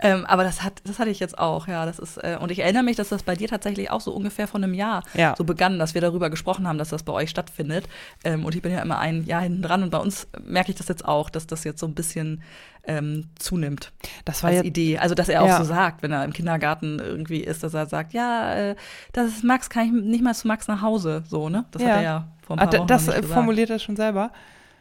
ähm, 0.00 0.24
aber 0.26 0.44
das, 0.44 0.62
hat, 0.62 0.80
das 0.84 0.98
hatte 0.98 1.10
ich 1.10 1.20
jetzt 1.20 1.38
auch, 1.38 1.68
ja. 1.68 1.86
Das 1.86 1.98
ist, 1.98 2.16
äh, 2.18 2.38
und 2.40 2.50
ich 2.50 2.60
erinnere 2.60 2.82
mich, 2.82 2.96
dass 2.96 3.08
das 3.08 3.22
bei 3.22 3.34
dir 3.34 3.48
tatsächlich 3.48 3.90
auch 3.90 4.00
so 4.00 4.12
ungefähr 4.12 4.48
vor 4.48 4.60
einem 4.60 4.74
Jahr 4.74 5.02
ja. 5.14 5.34
so 5.36 5.44
begann, 5.44 5.78
dass 5.78 5.94
wir 5.94 6.00
darüber 6.00 6.30
gesprochen 6.30 6.66
haben, 6.66 6.78
dass 6.78 6.88
das 6.88 7.02
bei 7.02 7.12
euch 7.12 7.30
stattfindet. 7.30 7.88
Ähm, 8.24 8.44
und 8.44 8.54
ich 8.54 8.62
bin 8.62 8.72
ja 8.72 8.82
immer 8.82 8.98
ein 8.98 9.24
Jahr 9.24 9.42
hinten 9.42 9.62
dran 9.62 9.82
und 9.82 9.90
bei 9.90 9.98
uns 9.98 10.26
merke 10.44 10.70
ich 10.70 10.76
das 10.76 10.88
jetzt 10.88 11.04
auch, 11.04 11.30
dass 11.30 11.46
das 11.46 11.64
jetzt 11.64 11.80
so 11.80 11.86
ein 11.86 11.94
bisschen 11.94 12.42
ähm, 12.86 13.28
zunimmt. 13.38 13.92
Das 14.24 14.42
war 14.42 14.50
als 14.50 14.58
ja, 14.58 14.64
Idee. 14.64 14.98
Also, 14.98 15.14
dass 15.14 15.28
er 15.28 15.42
auch 15.42 15.48
ja. 15.48 15.58
so 15.58 15.64
sagt, 15.64 16.02
wenn 16.02 16.12
er 16.12 16.24
im 16.24 16.32
Kindergarten 16.32 16.98
irgendwie 16.98 17.40
ist, 17.40 17.62
dass 17.62 17.74
er 17.74 17.86
sagt, 17.86 18.12
ja, 18.12 18.54
äh, 18.54 18.76
das 19.12 19.28
ist 19.28 19.44
Max, 19.44 19.70
kann 19.70 19.86
ich 19.86 19.92
nicht 19.92 20.24
mal 20.24 20.34
zu 20.34 20.48
Max 20.48 20.68
nach 20.68 20.82
Hause, 20.82 21.24
so, 21.28 21.48
ne? 21.48 21.64
Das 21.70 21.82
ja. 21.82 21.88
hat 21.88 21.96
er 21.96 22.02
ja 22.02 22.28
vor 22.42 22.58
ein 22.58 22.68
paar 22.68 22.78
Wochen 22.80 22.86
Das 22.86 23.08
formuliert 23.26 23.70
er 23.70 23.78
schon 23.78 23.96
selber? 23.96 24.30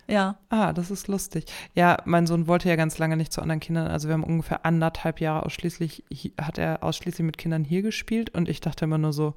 Ja. 0.08 0.38
Ah, 0.50 0.72
das 0.72 0.92
ist 0.92 1.08
lustig. 1.08 1.46
Ja, 1.74 1.98
mein 2.06 2.28
Sohn 2.28 2.48
wollte 2.48 2.70
ja 2.70 2.76
ganz 2.76 2.98
lange 2.98 3.18
nicht 3.18 3.34
zu 3.34 3.42
anderen 3.42 3.60
Kindern. 3.60 3.88
Also 3.88 4.08
wir 4.08 4.14
haben 4.14 4.24
ungefähr 4.24 4.66
anderthalb 4.66 5.20
Jahre 5.20 5.46
ausschließlich, 5.46 6.04
hat 6.40 6.58
er 6.58 6.84
ausschließlich 6.84 7.26
mit 7.26 7.38
Kindern 7.38 7.64
hier 7.64 7.82
gespielt 7.82 8.30
und 8.30 8.48
ich 8.48 8.62
dachte 8.62 8.86
immer 8.86 9.00
nur 9.00 9.14
so, 9.14 9.34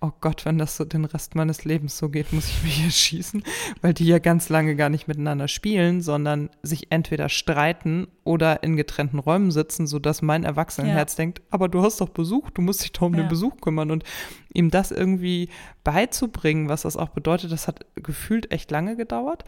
oh 0.00 0.12
Gott, 0.20 0.44
wenn 0.44 0.58
das 0.58 0.76
so 0.76 0.84
den 0.84 1.04
Rest 1.04 1.34
meines 1.34 1.64
Lebens 1.64 1.98
so 1.98 2.08
geht, 2.08 2.32
muss 2.32 2.48
ich 2.48 2.62
mich 2.62 2.74
hier 2.82 2.90
schießen, 2.90 3.42
weil 3.82 3.94
die 3.94 4.06
ja 4.06 4.18
ganz 4.18 4.48
lange 4.48 4.76
gar 4.76 4.88
nicht 4.88 5.08
miteinander 5.08 5.48
spielen, 5.48 6.02
sondern 6.02 6.50
sich 6.62 6.90
entweder 6.90 7.28
streiten 7.28 8.06
oder 8.24 8.62
in 8.62 8.76
getrennten 8.76 9.18
Räumen 9.18 9.50
sitzen, 9.50 9.86
sodass 9.86 10.22
mein 10.22 10.44
Erwachsenenherz 10.44 11.14
ja. 11.14 11.22
denkt, 11.24 11.42
aber 11.50 11.68
du 11.68 11.82
hast 11.82 12.00
doch 12.00 12.10
Besuch, 12.10 12.50
du 12.50 12.62
musst 12.62 12.82
dich 12.82 12.92
doch 12.92 13.02
um 13.02 13.14
ja. 13.14 13.22
den 13.22 13.28
Besuch 13.28 13.60
kümmern 13.60 13.90
und 13.90 14.04
ihm 14.52 14.70
das 14.70 14.90
irgendwie 14.90 15.48
beizubringen, 15.82 16.68
was 16.68 16.82
das 16.82 16.96
auch 16.96 17.10
bedeutet, 17.10 17.50
das 17.50 17.66
hat 17.66 17.84
gefühlt 17.96 18.52
echt 18.52 18.70
lange 18.70 18.96
gedauert. 18.96 19.44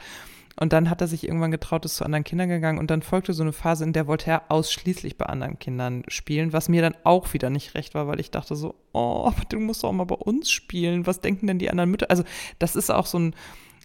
Und 0.57 0.73
dann 0.73 0.91
hat 0.91 1.01
er 1.01 1.07
sich 1.07 1.25
irgendwann 1.25 1.51
getraut, 1.51 1.85
ist 1.85 1.97
zu 1.97 2.05
anderen 2.05 2.25
Kindern 2.25 2.49
gegangen 2.49 2.79
und 2.79 2.91
dann 2.91 3.03
folgte 3.03 3.33
so 3.33 3.43
eine 3.43 3.53
Phase, 3.53 3.85
in 3.85 3.93
der 3.93 4.07
wollte 4.07 4.31
er 4.31 4.51
ausschließlich 4.51 5.17
bei 5.17 5.27
anderen 5.27 5.59
Kindern 5.59 6.03
spielen, 6.09 6.53
was 6.53 6.69
mir 6.69 6.83
dann 6.83 6.97
auch 7.05 7.33
wieder 7.33 7.51
nicht 7.51 7.75
recht 7.75 7.95
war, 7.95 8.09
weil 8.09 8.21
ich 8.21 8.31
dachte 8.31 8.57
so, 8.57 8.75
oh, 8.93 9.25
aber 9.27 9.43
du 9.49 9.59
musst 9.59 9.85
auch 9.85 9.93
mal 9.93 10.05
bei 10.05 10.17
uns 10.17 10.51
spielen. 10.51 11.07
Was 11.07 11.21
denken 11.21 11.47
denn 11.47 11.59
die 11.59 11.71
anderen 11.71 11.91
Mütter? 11.91 12.11
Also 12.11 12.25
das 12.59 12.77
ist 12.77 12.91
auch 12.91 13.07
so 13.07 13.19
ein 13.19 13.35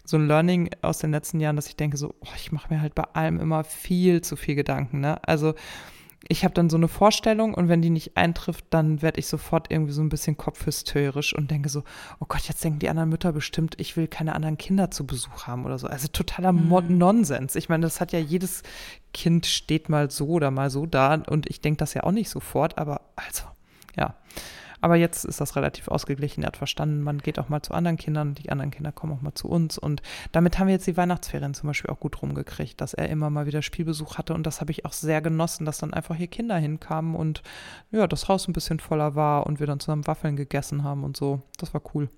so 0.08 0.16
ein 0.16 0.28
Learning 0.28 0.70
aus 0.82 0.98
den 0.98 1.10
letzten 1.10 1.40
Jahren, 1.40 1.56
dass 1.56 1.66
ich 1.66 1.74
denke 1.74 1.96
so, 1.96 2.14
oh, 2.20 2.28
ich 2.36 2.52
mache 2.52 2.72
mir 2.72 2.80
halt 2.80 2.94
bei 2.94 3.02
allem 3.02 3.40
immer 3.40 3.64
viel 3.64 4.20
zu 4.22 4.36
viel 4.36 4.54
Gedanken. 4.54 5.00
Ne? 5.00 5.18
Also 5.26 5.54
ich 6.28 6.44
habe 6.44 6.54
dann 6.54 6.70
so 6.70 6.76
eine 6.76 6.88
Vorstellung 6.88 7.54
und 7.54 7.68
wenn 7.68 7.82
die 7.82 7.90
nicht 7.90 8.16
eintrifft, 8.16 8.66
dann 8.70 9.02
werde 9.02 9.20
ich 9.20 9.26
sofort 9.26 9.70
irgendwie 9.70 9.92
so 9.92 10.02
ein 10.02 10.08
bisschen 10.08 10.36
kopfhysterisch 10.36 11.34
und 11.34 11.50
denke 11.50 11.68
so, 11.68 11.84
oh 12.20 12.26
Gott, 12.28 12.42
jetzt 12.48 12.64
denken 12.64 12.78
die 12.80 12.88
anderen 12.88 13.10
Mütter 13.10 13.32
bestimmt, 13.32 13.74
ich 13.78 13.96
will 13.96 14.08
keine 14.08 14.34
anderen 14.34 14.58
Kinder 14.58 14.90
zu 14.90 15.06
Besuch 15.06 15.46
haben 15.46 15.64
oder 15.64 15.78
so. 15.78 15.86
Also 15.86 16.08
totaler 16.08 16.52
mhm. 16.52 16.98
Nonsens. 16.98 17.54
Ich 17.54 17.68
meine, 17.68 17.82
das 17.82 18.00
hat 18.00 18.12
ja 18.12 18.18
jedes 18.18 18.62
Kind 19.12 19.46
steht 19.46 19.88
mal 19.88 20.10
so 20.10 20.28
oder 20.28 20.50
mal 20.50 20.70
so 20.70 20.86
da 20.86 21.14
und 21.14 21.48
ich 21.48 21.60
denke 21.60 21.78
das 21.78 21.94
ja 21.94 22.02
auch 22.04 22.12
nicht 22.12 22.28
sofort, 22.28 22.78
aber 22.78 23.02
also, 23.16 23.44
ja. 23.96 24.14
Aber 24.80 24.96
jetzt 24.96 25.24
ist 25.24 25.40
das 25.40 25.56
relativ 25.56 25.88
ausgeglichen. 25.88 26.42
Er 26.42 26.48
hat 26.48 26.56
verstanden, 26.56 27.02
man 27.02 27.18
geht 27.18 27.38
auch 27.38 27.48
mal 27.48 27.62
zu 27.62 27.72
anderen 27.72 27.96
Kindern, 27.96 28.34
die 28.34 28.50
anderen 28.50 28.70
Kinder 28.70 28.92
kommen 28.92 29.12
auch 29.12 29.22
mal 29.22 29.34
zu 29.34 29.48
uns. 29.48 29.78
Und 29.78 30.02
damit 30.32 30.58
haben 30.58 30.66
wir 30.66 30.74
jetzt 30.74 30.86
die 30.86 30.96
Weihnachtsferien 30.96 31.54
zum 31.54 31.68
Beispiel 31.68 31.90
auch 31.90 32.00
gut 32.00 32.20
rumgekriegt, 32.22 32.80
dass 32.80 32.94
er 32.94 33.08
immer 33.08 33.30
mal 33.30 33.46
wieder 33.46 33.62
Spielbesuch 33.62 34.18
hatte. 34.18 34.34
Und 34.34 34.46
das 34.46 34.60
habe 34.60 34.70
ich 34.70 34.84
auch 34.84 34.92
sehr 34.92 35.20
genossen, 35.20 35.64
dass 35.64 35.78
dann 35.78 35.94
einfach 35.94 36.16
hier 36.16 36.28
Kinder 36.28 36.56
hinkamen 36.56 37.14
und 37.14 37.42
ja, 37.90 38.06
das 38.06 38.28
Haus 38.28 38.48
ein 38.48 38.52
bisschen 38.52 38.80
voller 38.80 39.14
war 39.14 39.46
und 39.46 39.60
wir 39.60 39.66
dann 39.66 39.80
zusammen 39.80 40.06
Waffeln 40.06 40.36
gegessen 40.36 40.84
haben 40.84 41.04
und 41.04 41.16
so. 41.16 41.42
Das 41.58 41.72
war 41.74 41.82
cool. 41.94 42.08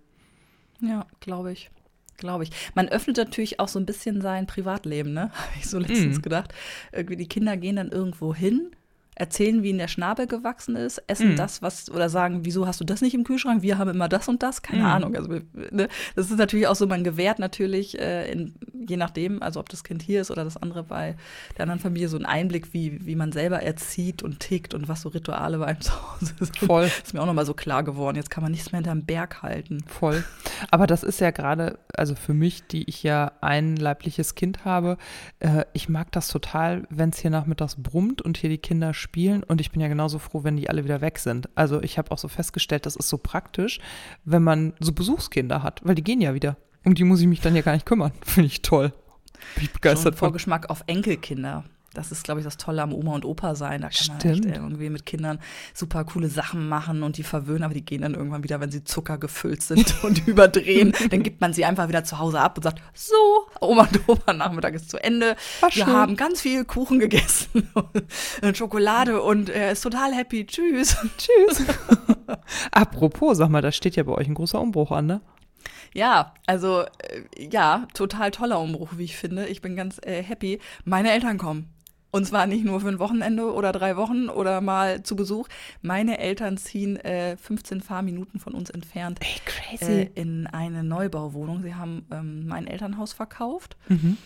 Ja, 0.80 1.06
glaube 1.20 1.52
ich 1.52 1.70
glaube 2.18 2.42
ich. 2.42 2.50
Man 2.74 2.88
öffnet 2.88 3.16
natürlich 3.16 3.60
auch 3.60 3.68
so 3.68 3.78
ein 3.78 3.86
bisschen 3.86 4.20
sein 4.20 4.48
Privatleben, 4.48 5.12
ne? 5.12 5.30
Habe 5.32 5.52
ich 5.56 5.70
so 5.70 5.78
letztens 5.78 6.18
mm. 6.18 6.22
gedacht. 6.22 6.52
Irgendwie 6.90 7.16
die 7.16 7.28
Kinder 7.28 7.56
gehen 7.56 7.76
dann 7.76 7.92
irgendwo 7.92 8.34
hin 8.34 8.72
erzählen, 9.18 9.62
wie 9.62 9.70
ihnen 9.70 9.78
der 9.78 9.88
Schnabel 9.88 10.26
gewachsen 10.26 10.76
ist, 10.76 11.02
essen 11.08 11.34
mm. 11.34 11.36
das, 11.36 11.60
was, 11.60 11.90
oder 11.90 12.08
sagen, 12.08 12.44
wieso 12.44 12.66
hast 12.66 12.80
du 12.80 12.84
das 12.84 13.00
nicht 13.00 13.14
im 13.14 13.24
Kühlschrank? 13.24 13.62
Wir 13.62 13.76
haben 13.76 13.90
immer 13.90 14.08
das 14.08 14.28
und 14.28 14.42
das, 14.42 14.62
keine 14.62 14.84
mm. 14.84 14.86
Ahnung. 14.86 15.16
Also, 15.16 15.32
ne, 15.70 15.88
das 16.14 16.30
ist 16.30 16.38
natürlich 16.38 16.68
auch 16.68 16.76
so, 16.76 16.86
man 16.86 17.02
gewährt 17.02 17.40
natürlich, 17.40 17.98
äh, 17.98 18.30
in, 18.30 18.54
je 18.72 18.96
nachdem, 18.96 19.42
also 19.42 19.58
ob 19.58 19.68
das 19.68 19.82
Kind 19.82 20.02
hier 20.02 20.20
ist 20.20 20.30
oder 20.30 20.44
das 20.44 20.56
andere 20.56 20.84
bei 20.84 21.16
der 21.56 21.64
anderen 21.64 21.80
Familie, 21.80 22.08
so 22.08 22.16
einen 22.16 22.26
Einblick, 22.26 22.72
wie, 22.72 23.04
wie 23.04 23.16
man 23.16 23.32
selber 23.32 23.60
erzieht 23.60 24.22
und 24.22 24.38
tickt 24.38 24.72
und 24.72 24.88
was 24.88 25.02
so 25.02 25.08
Rituale 25.08 25.58
bei 25.58 25.66
einem 25.66 25.80
zu 25.80 25.92
Hause 25.92 26.34
sind. 26.38 26.56
Voll. 26.58 26.84
ist 26.84 27.12
mir 27.12 27.20
auch 27.20 27.26
nochmal 27.26 27.46
so 27.46 27.54
klar 27.54 27.82
geworden. 27.82 28.16
Jetzt 28.16 28.30
kann 28.30 28.42
man 28.42 28.52
nichts 28.52 28.70
mehr 28.70 28.78
hinterm 28.78 29.04
Berg 29.04 29.42
halten. 29.42 29.82
Voll. 29.86 30.22
Aber 30.70 30.86
das 30.86 31.02
ist 31.02 31.20
ja 31.20 31.32
gerade, 31.32 31.78
also 31.92 32.14
für 32.14 32.34
mich, 32.34 32.66
die 32.68 32.88
ich 32.88 33.02
ja 33.02 33.32
ein 33.40 33.74
leibliches 33.74 34.36
Kind 34.36 34.64
habe, 34.64 34.96
äh, 35.40 35.64
ich 35.72 35.88
mag 35.88 36.12
das 36.12 36.28
total, 36.28 36.86
wenn 36.88 37.10
es 37.10 37.18
hier 37.18 37.30
nachmittags 37.30 37.74
brummt 37.76 38.22
und 38.22 38.38
hier 38.38 38.50
die 38.50 38.58
Kinder 38.58 38.94
spielen 38.94 39.07
spielen 39.08 39.42
und 39.42 39.60
ich 39.60 39.70
bin 39.70 39.80
ja 39.80 39.88
genauso 39.88 40.18
froh, 40.18 40.44
wenn 40.44 40.56
die 40.56 40.68
alle 40.68 40.84
wieder 40.84 41.00
weg 41.00 41.18
sind. 41.18 41.48
Also 41.54 41.82
ich 41.82 41.96
habe 41.96 42.10
auch 42.10 42.18
so 42.18 42.28
festgestellt, 42.28 42.84
das 42.84 42.94
ist 42.94 43.08
so 43.08 43.16
praktisch, 43.16 43.80
wenn 44.24 44.42
man 44.42 44.74
so 44.80 44.92
Besuchskinder 44.92 45.62
hat, 45.62 45.80
weil 45.82 45.94
die 45.94 46.04
gehen 46.04 46.20
ja 46.20 46.34
wieder. 46.34 46.56
Um 46.84 46.94
die 46.94 47.04
muss 47.04 47.20
ich 47.20 47.26
mich 47.26 47.40
dann 47.40 47.56
ja 47.56 47.62
gar 47.62 47.72
nicht 47.72 47.86
kümmern. 47.86 48.12
Finde 48.22 48.46
ich 48.48 48.60
toll. 48.60 48.92
Bin 49.54 49.64
ich 49.64 49.72
begeistert 49.72 50.14
Schon 50.14 50.18
Vorgeschmack 50.18 50.68
auf 50.68 50.84
Enkelkinder. 50.86 51.64
Das 51.98 52.12
ist, 52.12 52.22
glaube 52.22 52.38
ich, 52.38 52.44
das 52.44 52.56
Tolle 52.56 52.80
am 52.80 52.92
Oma 52.92 53.16
und 53.16 53.24
Opa 53.24 53.56
sein. 53.56 53.80
Da 53.80 53.88
kann 53.88 54.20
Stimmt. 54.20 54.24
man 54.24 54.34
echt 54.34 54.44
irgendwie 54.44 54.88
mit 54.88 55.04
Kindern 55.04 55.40
super 55.74 56.04
coole 56.04 56.28
Sachen 56.28 56.68
machen 56.68 57.02
und 57.02 57.16
die 57.16 57.24
verwöhnen, 57.24 57.64
aber 57.64 57.74
die 57.74 57.84
gehen 57.84 58.02
dann 58.02 58.14
irgendwann 58.14 58.44
wieder, 58.44 58.60
wenn 58.60 58.70
sie 58.70 58.84
Zucker 58.84 59.18
gefüllt 59.18 59.62
sind 59.62 59.96
und 60.04 60.28
überdrehen. 60.28 60.94
Dann 61.10 61.24
gibt 61.24 61.40
man 61.40 61.52
sie 61.52 61.64
einfach 61.64 61.88
wieder 61.88 62.04
zu 62.04 62.20
Hause 62.20 62.40
ab 62.40 62.56
und 62.56 62.62
sagt, 62.62 62.80
so, 62.94 63.14
Oma 63.60 63.82
und 63.82 64.08
Opa, 64.08 64.32
Nachmittag 64.32 64.74
ist 64.74 64.90
zu 64.90 65.02
Ende. 65.02 65.34
War 65.60 65.74
Wir 65.74 65.84
schön. 65.84 65.92
haben 65.92 66.16
ganz 66.16 66.40
viel 66.40 66.64
Kuchen 66.64 67.00
gegessen 67.00 67.68
und 68.42 68.56
Schokolade 68.56 69.20
und 69.20 69.48
er 69.48 69.72
ist 69.72 69.80
total 69.80 70.14
happy. 70.14 70.46
Tschüss. 70.46 70.96
Tschüss. 71.18 71.64
Apropos, 72.70 73.38
sag 73.38 73.48
mal, 73.48 73.60
da 73.60 73.72
steht 73.72 73.96
ja 73.96 74.04
bei 74.04 74.12
euch 74.12 74.28
ein 74.28 74.34
großer 74.34 74.60
Umbruch 74.60 74.92
an, 74.92 75.06
ne? 75.06 75.20
Ja, 75.94 76.34
also 76.46 76.82
äh, 76.82 77.48
ja, 77.50 77.86
total 77.94 78.30
toller 78.30 78.60
Umbruch, 78.60 78.90
wie 78.96 79.04
ich 79.04 79.16
finde. 79.16 79.46
Ich 79.46 79.62
bin 79.62 79.76
ganz 79.76 79.98
äh, 80.04 80.22
happy. 80.22 80.60
Meine 80.84 81.10
Eltern 81.10 81.38
kommen. 81.38 81.68
Und 82.10 82.26
zwar 82.26 82.46
nicht 82.46 82.64
nur 82.64 82.80
für 82.80 82.88
ein 82.88 82.98
Wochenende 82.98 83.52
oder 83.52 83.72
drei 83.72 83.96
Wochen 83.96 84.28
oder 84.28 84.60
mal 84.60 85.02
zu 85.02 85.14
Besuch. 85.14 85.48
Meine 85.82 86.18
Eltern 86.18 86.56
ziehen 86.56 86.96
äh, 86.96 87.36
15 87.36 87.82
Fahrminuten 87.82 88.40
von 88.40 88.54
uns 88.54 88.70
entfernt 88.70 89.20
Ey. 89.80 90.02
Äh, 90.02 90.10
in 90.14 90.46
eine 90.46 90.82
Neubauwohnung. 90.82 91.62
Sie 91.62 91.74
haben 91.74 92.06
ähm, 92.10 92.46
mein 92.46 92.66
Elternhaus 92.66 93.12
verkauft. 93.12 93.76
Mhm. 93.88 94.16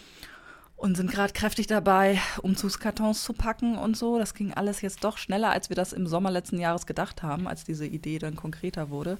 Und 0.77 0.97
sind 0.97 1.13
gerade 1.13 1.33
kräftig 1.33 1.69
dabei, 1.69 2.19
Umzugskartons 2.43 3.23
zu 3.23 3.35
packen 3.35 3.79
und 3.79 3.97
so. 3.97 4.19
Das 4.19 4.35
ging 4.35 4.53
alles 4.53 4.81
jetzt 4.81 5.05
doch 5.05 5.17
schneller, 5.17 5.51
als 5.51 5.69
wir 5.69 5.77
das 5.77 5.93
im 5.93 6.09
Sommer 6.09 6.33
letzten 6.33 6.59
Jahres 6.59 6.87
gedacht 6.87 7.23
haben, 7.23 7.47
als 7.47 7.63
diese 7.63 7.87
Idee 7.87 8.19
dann 8.19 8.35
konkreter 8.35 8.91
wurde. 8.91 9.17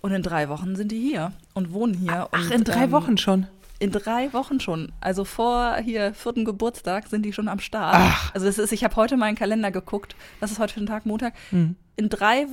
Und 0.00 0.12
in 0.12 0.22
drei 0.22 0.48
Wochen 0.48 0.74
sind 0.74 0.90
die 0.90 1.00
hier 1.00 1.32
und 1.52 1.74
wohnen 1.74 1.92
hier. 1.92 2.28
Ach, 2.30 2.44
und, 2.44 2.50
in 2.50 2.64
drei 2.64 2.84
ähm, 2.84 2.92
Wochen 2.92 3.18
schon? 3.18 3.46
In 3.82 3.90
drei 3.90 4.32
Wochen 4.32 4.60
schon. 4.60 4.92
Also 5.00 5.24
vor 5.24 5.76
hier 5.82 6.14
vierten 6.14 6.44
Geburtstag 6.44 7.08
sind 7.08 7.24
die 7.24 7.32
schon 7.32 7.48
am 7.48 7.58
Start. 7.58 7.96
Ach. 7.98 8.32
Also 8.32 8.46
das 8.46 8.58
ist, 8.58 8.72
ich 8.72 8.84
habe 8.84 8.94
heute 8.94 9.16
meinen 9.16 9.34
Kalender 9.34 9.72
geguckt. 9.72 10.14
Was 10.38 10.52
ist 10.52 10.60
heute 10.60 10.74
für 10.74 10.80
ein 10.80 10.86
Tag? 10.86 11.04
Montag. 11.04 11.34
Mhm. 11.50 11.74
In 11.96 12.08
drei, 12.08 12.46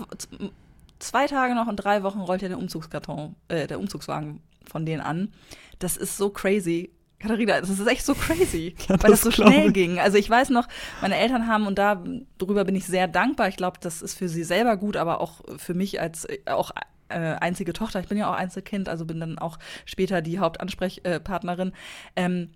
zwei 0.97 1.27
Tage 1.27 1.53
noch 1.53 1.67
in 1.67 1.75
drei 1.75 2.01
Wochen 2.01 2.19
rollt 2.19 2.41
ja 2.41 2.47
der 2.47 2.57
Umzugskarton, 2.57 3.35
äh, 3.47 3.67
der 3.67 3.79
Umzugswagen 3.79 4.41
von 4.67 4.87
denen 4.87 5.01
an. 5.01 5.31
Das 5.77 5.97
ist 5.97 6.17
so 6.17 6.31
crazy. 6.31 6.89
Katharina, 7.19 7.59
das 7.61 7.69
ist 7.69 7.85
echt 7.85 8.05
so 8.05 8.15
crazy, 8.15 8.73
ja, 8.87 8.95
weil 9.03 9.11
das 9.11 9.21
so 9.21 9.29
schnell 9.29 9.71
ging. 9.71 9.99
Also 9.99 10.17
ich 10.17 10.27
weiß 10.27 10.49
noch, 10.49 10.67
meine 10.99 11.17
Eltern 11.17 11.45
haben 11.45 11.67
und 11.67 11.77
darüber 11.77 12.65
bin 12.65 12.75
ich 12.75 12.87
sehr 12.87 13.07
dankbar. 13.07 13.49
Ich 13.49 13.57
glaube, 13.57 13.77
das 13.79 14.01
ist 14.01 14.15
für 14.15 14.29
sie 14.29 14.43
selber 14.43 14.77
gut, 14.77 14.97
aber 14.97 15.21
auch 15.21 15.41
für 15.57 15.75
mich 15.75 16.01
als 16.01 16.25
auch 16.47 16.71
äh, 17.09 17.35
einzige 17.39 17.73
Tochter, 17.73 17.99
ich 17.99 18.07
bin 18.07 18.17
ja 18.17 18.29
auch 18.29 18.35
Einzelkind, 18.35 18.89
also 18.89 19.05
bin 19.05 19.19
dann 19.19 19.37
auch 19.39 19.59
später 19.85 20.21
die 20.21 20.39
Hauptansprechpartnerin. 20.39 21.73
Ähm, 22.15 22.49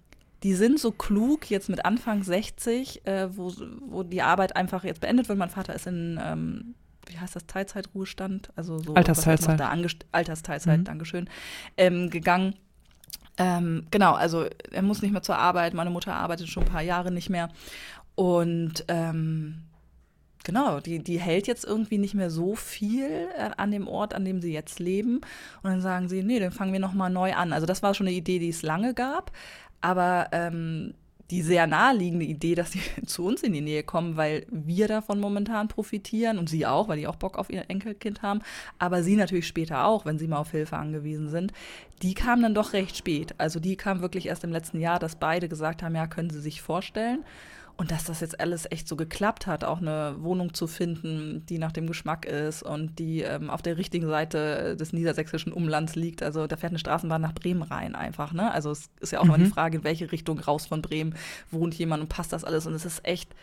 die 0.43 0.53
sind 0.53 0.79
so 0.79 0.91
klug, 0.91 1.49
jetzt 1.49 1.69
mit 1.69 1.85
Anfang 1.85 2.23
60, 2.23 3.07
äh, 3.07 3.35
wo, 3.35 3.51
wo 3.87 4.03
die 4.03 4.21
Arbeit 4.21 4.55
einfach 4.55 4.83
jetzt 4.83 4.99
beendet 5.01 5.29
wird. 5.29 5.39
Mein 5.39 5.49
Vater 5.49 5.73
ist 5.73 5.87
in, 5.87 6.19
ähm, 6.21 6.75
wie 7.07 7.17
heißt 7.17 7.35
das, 7.35 7.47
Teilzeitruhestand? 7.47 8.49
Also 8.55 8.77
so 8.77 8.93
Altersteilzeit. 8.93 9.59
Da 9.59 9.73
Altersteilzeit, 10.11 10.79
mhm. 10.79 10.83
Dankeschön, 10.83 11.29
ähm, 11.77 12.09
gegangen. 12.09 12.55
Ähm, 13.37 13.87
genau, 13.89 14.13
also 14.13 14.45
er 14.71 14.81
muss 14.81 15.01
nicht 15.01 15.11
mehr 15.11 15.23
zur 15.23 15.37
Arbeit. 15.37 15.73
Meine 15.73 15.89
Mutter 15.89 16.13
arbeitet 16.13 16.49
schon 16.49 16.63
ein 16.63 16.69
paar 16.69 16.81
Jahre 16.83 17.11
nicht 17.11 17.29
mehr. 17.29 17.49
Und 18.15 18.85
ähm, 18.89 19.63
Genau, 20.43 20.81
die, 20.81 20.99
die 20.99 21.19
hält 21.19 21.47
jetzt 21.47 21.63
irgendwie 21.63 21.97
nicht 21.97 22.15
mehr 22.15 22.29
so 22.29 22.55
viel 22.55 23.29
an 23.55 23.71
dem 23.71 23.87
Ort, 23.87 24.13
an 24.13 24.25
dem 24.25 24.41
sie 24.41 24.51
jetzt 24.51 24.79
leben. 24.79 25.17
Und 25.61 25.71
dann 25.71 25.81
sagen 25.81 26.09
sie, 26.09 26.21
nee, 26.21 26.39
dann 26.39 26.51
fangen 26.51 26.73
wir 26.73 26.81
nochmal 26.81 27.09
neu 27.09 27.33
an. 27.33 27.53
Also 27.53 27.65
das 27.65 27.81
war 27.81 27.93
schon 27.93 28.07
eine 28.07 28.15
Idee, 28.15 28.39
die 28.39 28.49
es 28.49 28.61
lange 28.61 28.93
gab. 28.93 29.31
Aber 29.79 30.27
ähm, 30.33 30.93
die 31.33 31.41
sehr 31.41 31.65
naheliegende 31.67 32.25
Idee, 32.25 32.55
dass 32.55 32.73
sie 32.73 32.81
zu 33.05 33.25
uns 33.25 33.41
in 33.41 33.53
die 33.53 33.61
Nähe 33.61 33.83
kommen, 33.83 34.17
weil 34.17 34.45
wir 34.49 34.87
davon 34.87 35.19
momentan 35.19 35.67
profitieren 35.67 36.37
und 36.37 36.49
sie 36.49 36.65
auch, 36.65 36.87
weil 36.87 36.99
die 36.99 37.07
auch 37.07 37.15
Bock 37.15 37.37
auf 37.37 37.49
ihr 37.49 37.69
Enkelkind 37.69 38.21
haben, 38.21 38.41
aber 38.77 39.03
sie 39.03 39.15
natürlich 39.15 39.47
später 39.47 39.85
auch, 39.85 40.05
wenn 40.05 40.19
sie 40.19 40.27
mal 40.27 40.37
auf 40.37 40.51
Hilfe 40.51 40.77
angewiesen 40.77 41.29
sind, 41.29 41.51
die 42.01 42.13
kam 42.13 42.41
dann 42.41 42.53
doch 42.53 42.73
recht 42.73 42.97
spät. 42.97 43.33
Also 43.37 43.59
die 43.59 43.77
kam 43.77 44.01
wirklich 44.01 44.27
erst 44.27 44.43
im 44.43 44.51
letzten 44.51 44.79
Jahr, 44.79 44.99
dass 44.99 45.15
beide 45.15 45.47
gesagt 45.49 45.81
haben, 45.81 45.95
ja, 45.95 46.05
können 46.07 46.29
sie 46.29 46.41
sich 46.41 46.61
vorstellen. 46.61 47.23
Und 47.75 47.89
dass 47.89 48.03
das 48.03 48.19
jetzt 48.19 48.39
alles 48.39 48.69
echt 48.69 48.87
so 48.87 48.95
geklappt 48.95 49.47
hat, 49.47 49.63
auch 49.63 49.81
eine 49.81 50.15
Wohnung 50.19 50.53
zu 50.53 50.67
finden, 50.67 51.43
die 51.47 51.57
nach 51.57 51.71
dem 51.71 51.87
Geschmack 51.87 52.25
ist 52.25 52.61
und 52.61 52.99
die 52.99 53.21
ähm, 53.21 53.49
auf 53.49 53.63
der 53.63 53.77
richtigen 53.77 54.07
Seite 54.07 54.75
des 54.75 54.93
niedersächsischen 54.93 55.51
Umlands 55.51 55.95
liegt. 55.95 56.21
Also 56.21 56.45
da 56.45 56.55
fährt 56.55 56.71
eine 56.71 56.79
Straßenbahn 56.79 57.21
nach 57.21 57.33
Bremen 57.33 57.63
rein 57.63 57.95
einfach. 57.95 58.31
Ne? 58.31 58.51
Also 58.51 58.69
es 58.69 58.91
ist 58.99 59.11
ja 59.11 59.19
auch 59.19 59.23
mhm. 59.23 59.29
mal 59.31 59.37
die 59.39 59.45
Frage, 59.47 59.79
in 59.79 59.83
welche 59.83 60.11
Richtung 60.11 60.39
raus 60.39 60.67
von 60.67 60.83
Bremen 60.83 61.15
wohnt 61.49 61.73
jemand 61.73 62.03
und 62.03 62.09
passt 62.09 62.31
das 62.31 62.43
alles. 62.43 62.67
Und 62.67 62.75
es 62.75 62.85
ist 62.85 63.05
echt 63.05 63.33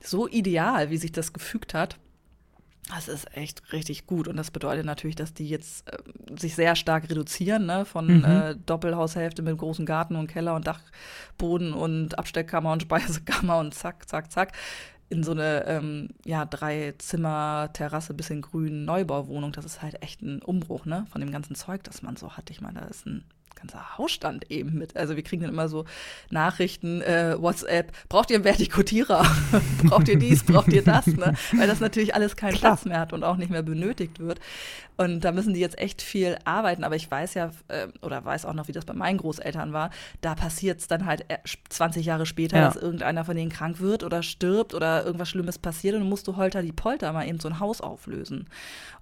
so 0.00 0.28
ideal, 0.28 0.90
wie 0.90 0.98
sich 0.98 1.12
das 1.12 1.32
gefügt 1.32 1.72
hat. 1.72 1.96
Das 2.88 3.08
ist 3.08 3.36
echt 3.36 3.72
richtig 3.72 4.06
gut 4.06 4.28
und 4.28 4.36
das 4.36 4.52
bedeutet 4.52 4.86
natürlich, 4.86 5.16
dass 5.16 5.34
die 5.34 5.48
jetzt 5.48 5.90
äh, 5.90 5.98
sich 6.38 6.54
sehr 6.54 6.76
stark 6.76 7.10
reduzieren, 7.10 7.66
ne? 7.66 7.84
von 7.84 8.18
mhm. 8.18 8.24
äh, 8.24 8.54
Doppelhaushälfte 8.54 9.42
mit 9.42 9.58
großem 9.58 9.86
Garten 9.86 10.14
und 10.14 10.28
Keller 10.28 10.54
und 10.54 10.66
Dachboden 10.66 11.72
und 11.72 12.18
Abstellkammer 12.18 12.72
und 12.72 12.82
Speisekammer 12.86 13.58
und 13.58 13.74
zack, 13.74 14.08
zack, 14.08 14.30
zack 14.30 14.52
in 15.08 15.22
so 15.22 15.32
eine 15.32 15.64
ähm, 15.66 16.08
ja 16.24 16.44
drei 16.44 16.94
Zimmer 16.98 17.70
Terrasse 17.72 18.14
bisschen 18.14 18.42
grün 18.42 18.84
Neubauwohnung. 18.84 19.52
Das 19.52 19.64
ist 19.64 19.82
halt 19.82 20.02
echt 20.02 20.22
ein 20.22 20.42
Umbruch, 20.42 20.84
ne, 20.84 21.06
von 21.10 21.20
dem 21.20 21.30
ganzen 21.30 21.54
Zeug, 21.54 21.84
das 21.84 22.02
man 22.02 22.16
so 22.16 22.32
hat. 22.36 22.50
Ich 22.50 22.60
meine, 22.60 22.80
da 22.80 22.86
ist 22.86 23.06
ein 23.06 23.24
ganzer 23.56 23.98
Hausstand 23.98 24.50
eben 24.50 24.78
mit. 24.78 24.96
Also 24.96 25.16
wir 25.16 25.22
kriegen 25.22 25.42
dann 25.42 25.50
immer 25.50 25.68
so 25.68 25.84
Nachrichten, 26.30 27.00
äh, 27.02 27.36
WhatsApp, 27.38 27.92
braucht 28.08 28.30
ihr 28.30 28.36
einen 28.36 28.44
Vertikutierer? 28.44 29.26
braucht 29.84 30.08
ihr 30.08 30.18
dies, 30.18 30.44
braucht 30.44 30.72
ihr 30.72 30.82
das? 30.82 31.06
Ne? 31.06 31.34
Weil 31.56 31.66
das 31.66 31.80
natürlich 31.80 32.14
alles 32.14 32.36
keinen 32.36 32.54
Klar. 32.54 32.72
Platz 32.72 32.84
mehr 32.84 33.00
hat 33.00 33.12
und 33.12 33.24
auch 33.24 33.36
nicht 33.36 33.50
mehr 33.50 33.62
benötigt 33.62 34.20
wird. 34.20 34.38
Und 34.96 35.20
da 35.20 35.32
müssen 35.32 35.52
die 35.52 35.60
jetzt 35.60 35.78
echt 35.78 36.00
viel 36.00 36.38
arbeiten. 36.44 36.84
Aber 36.84 36.96
ich 36.96 37.10
weiß 37.10 37.34
ja, 37.34 37.50
äh, 37.68 37.88
oder 38.00 38.24
weiß 38.24 38.46
auch 38.46 38.54
noch, 38.54 38.68
wie 38.68 38.72
das 38.72 38.84
bei 38.84 38.94
meinen 38.94 39.18
Großeltern 39.18 39.72
war, 39.72 39.90
da 40.20 40.34
passiert 40.34 40.80
es 40.80 40.88
dann 40.88 41.04
halt 41.04 41.26
20 41.68 42.06
Jahre 42.06 42.26
später, 42.26 42.56
ja. 42.56 42.66
dass 42.66 42.76
irgendeiner 42.76 43.24
von 43.24 43.36
denen 43.36 43.50
krank 43.50 43.80
wird 43.80 44.04
oder 44.04 44.22
stirbt 44.22 44.74
oder 44.74 45.04
irgendwas 45.04 45.28
Schlimmes 45.28 45.58
passiert 45.58 45.94
und 45.94 46.00
dann 46.00 46.08
musst 46.08 46.26
du 46.28 46.36
holter 46.36 46.62
die 46.62 46.72
Polter 46.72 47.12
mal 47.12 47.26
eben 47.26 47.40
so 47.40 47.48
ein 47.48 47.60
Haus 47.60 47.80
auflösen. 47.80 48.46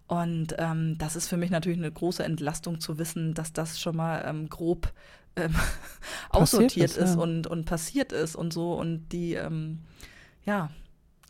Und 0.07 0.55
ähm, 0.59 0.97
das 0.99 1.17
ist 1.17 1.29
für 1.29 1.37
mich 1.37 1.51
natürlich 1.51 1.79
eine 1.79 1.91
große 1.91 2.23
Entlastung 2.23 2.81
zu 2.81 2.99
wissen, 2.99 3.35
dass 3.35 3.53
das 3.53 3.81
schon 3.81 3.97
mal 3.97 4.23
ähm, 4.27 4.49
grob 4.49 4.93
ähm, 5.37 5.55
aussortiert 6.31 6.91
ist, 6.91 6.97
ist 6.99 7.15
ja. 7.15 7.21
und, 7.21 7.47
und 7.47 7.65
passiert 7.65 8.13
ist 8.13 8.37
und 8.37 8.53
so. 8.53 8.75
Und 8.75 9.09
die, 9.09 9.35
ähm, 9.35 9.81
ja, 10.45 10.71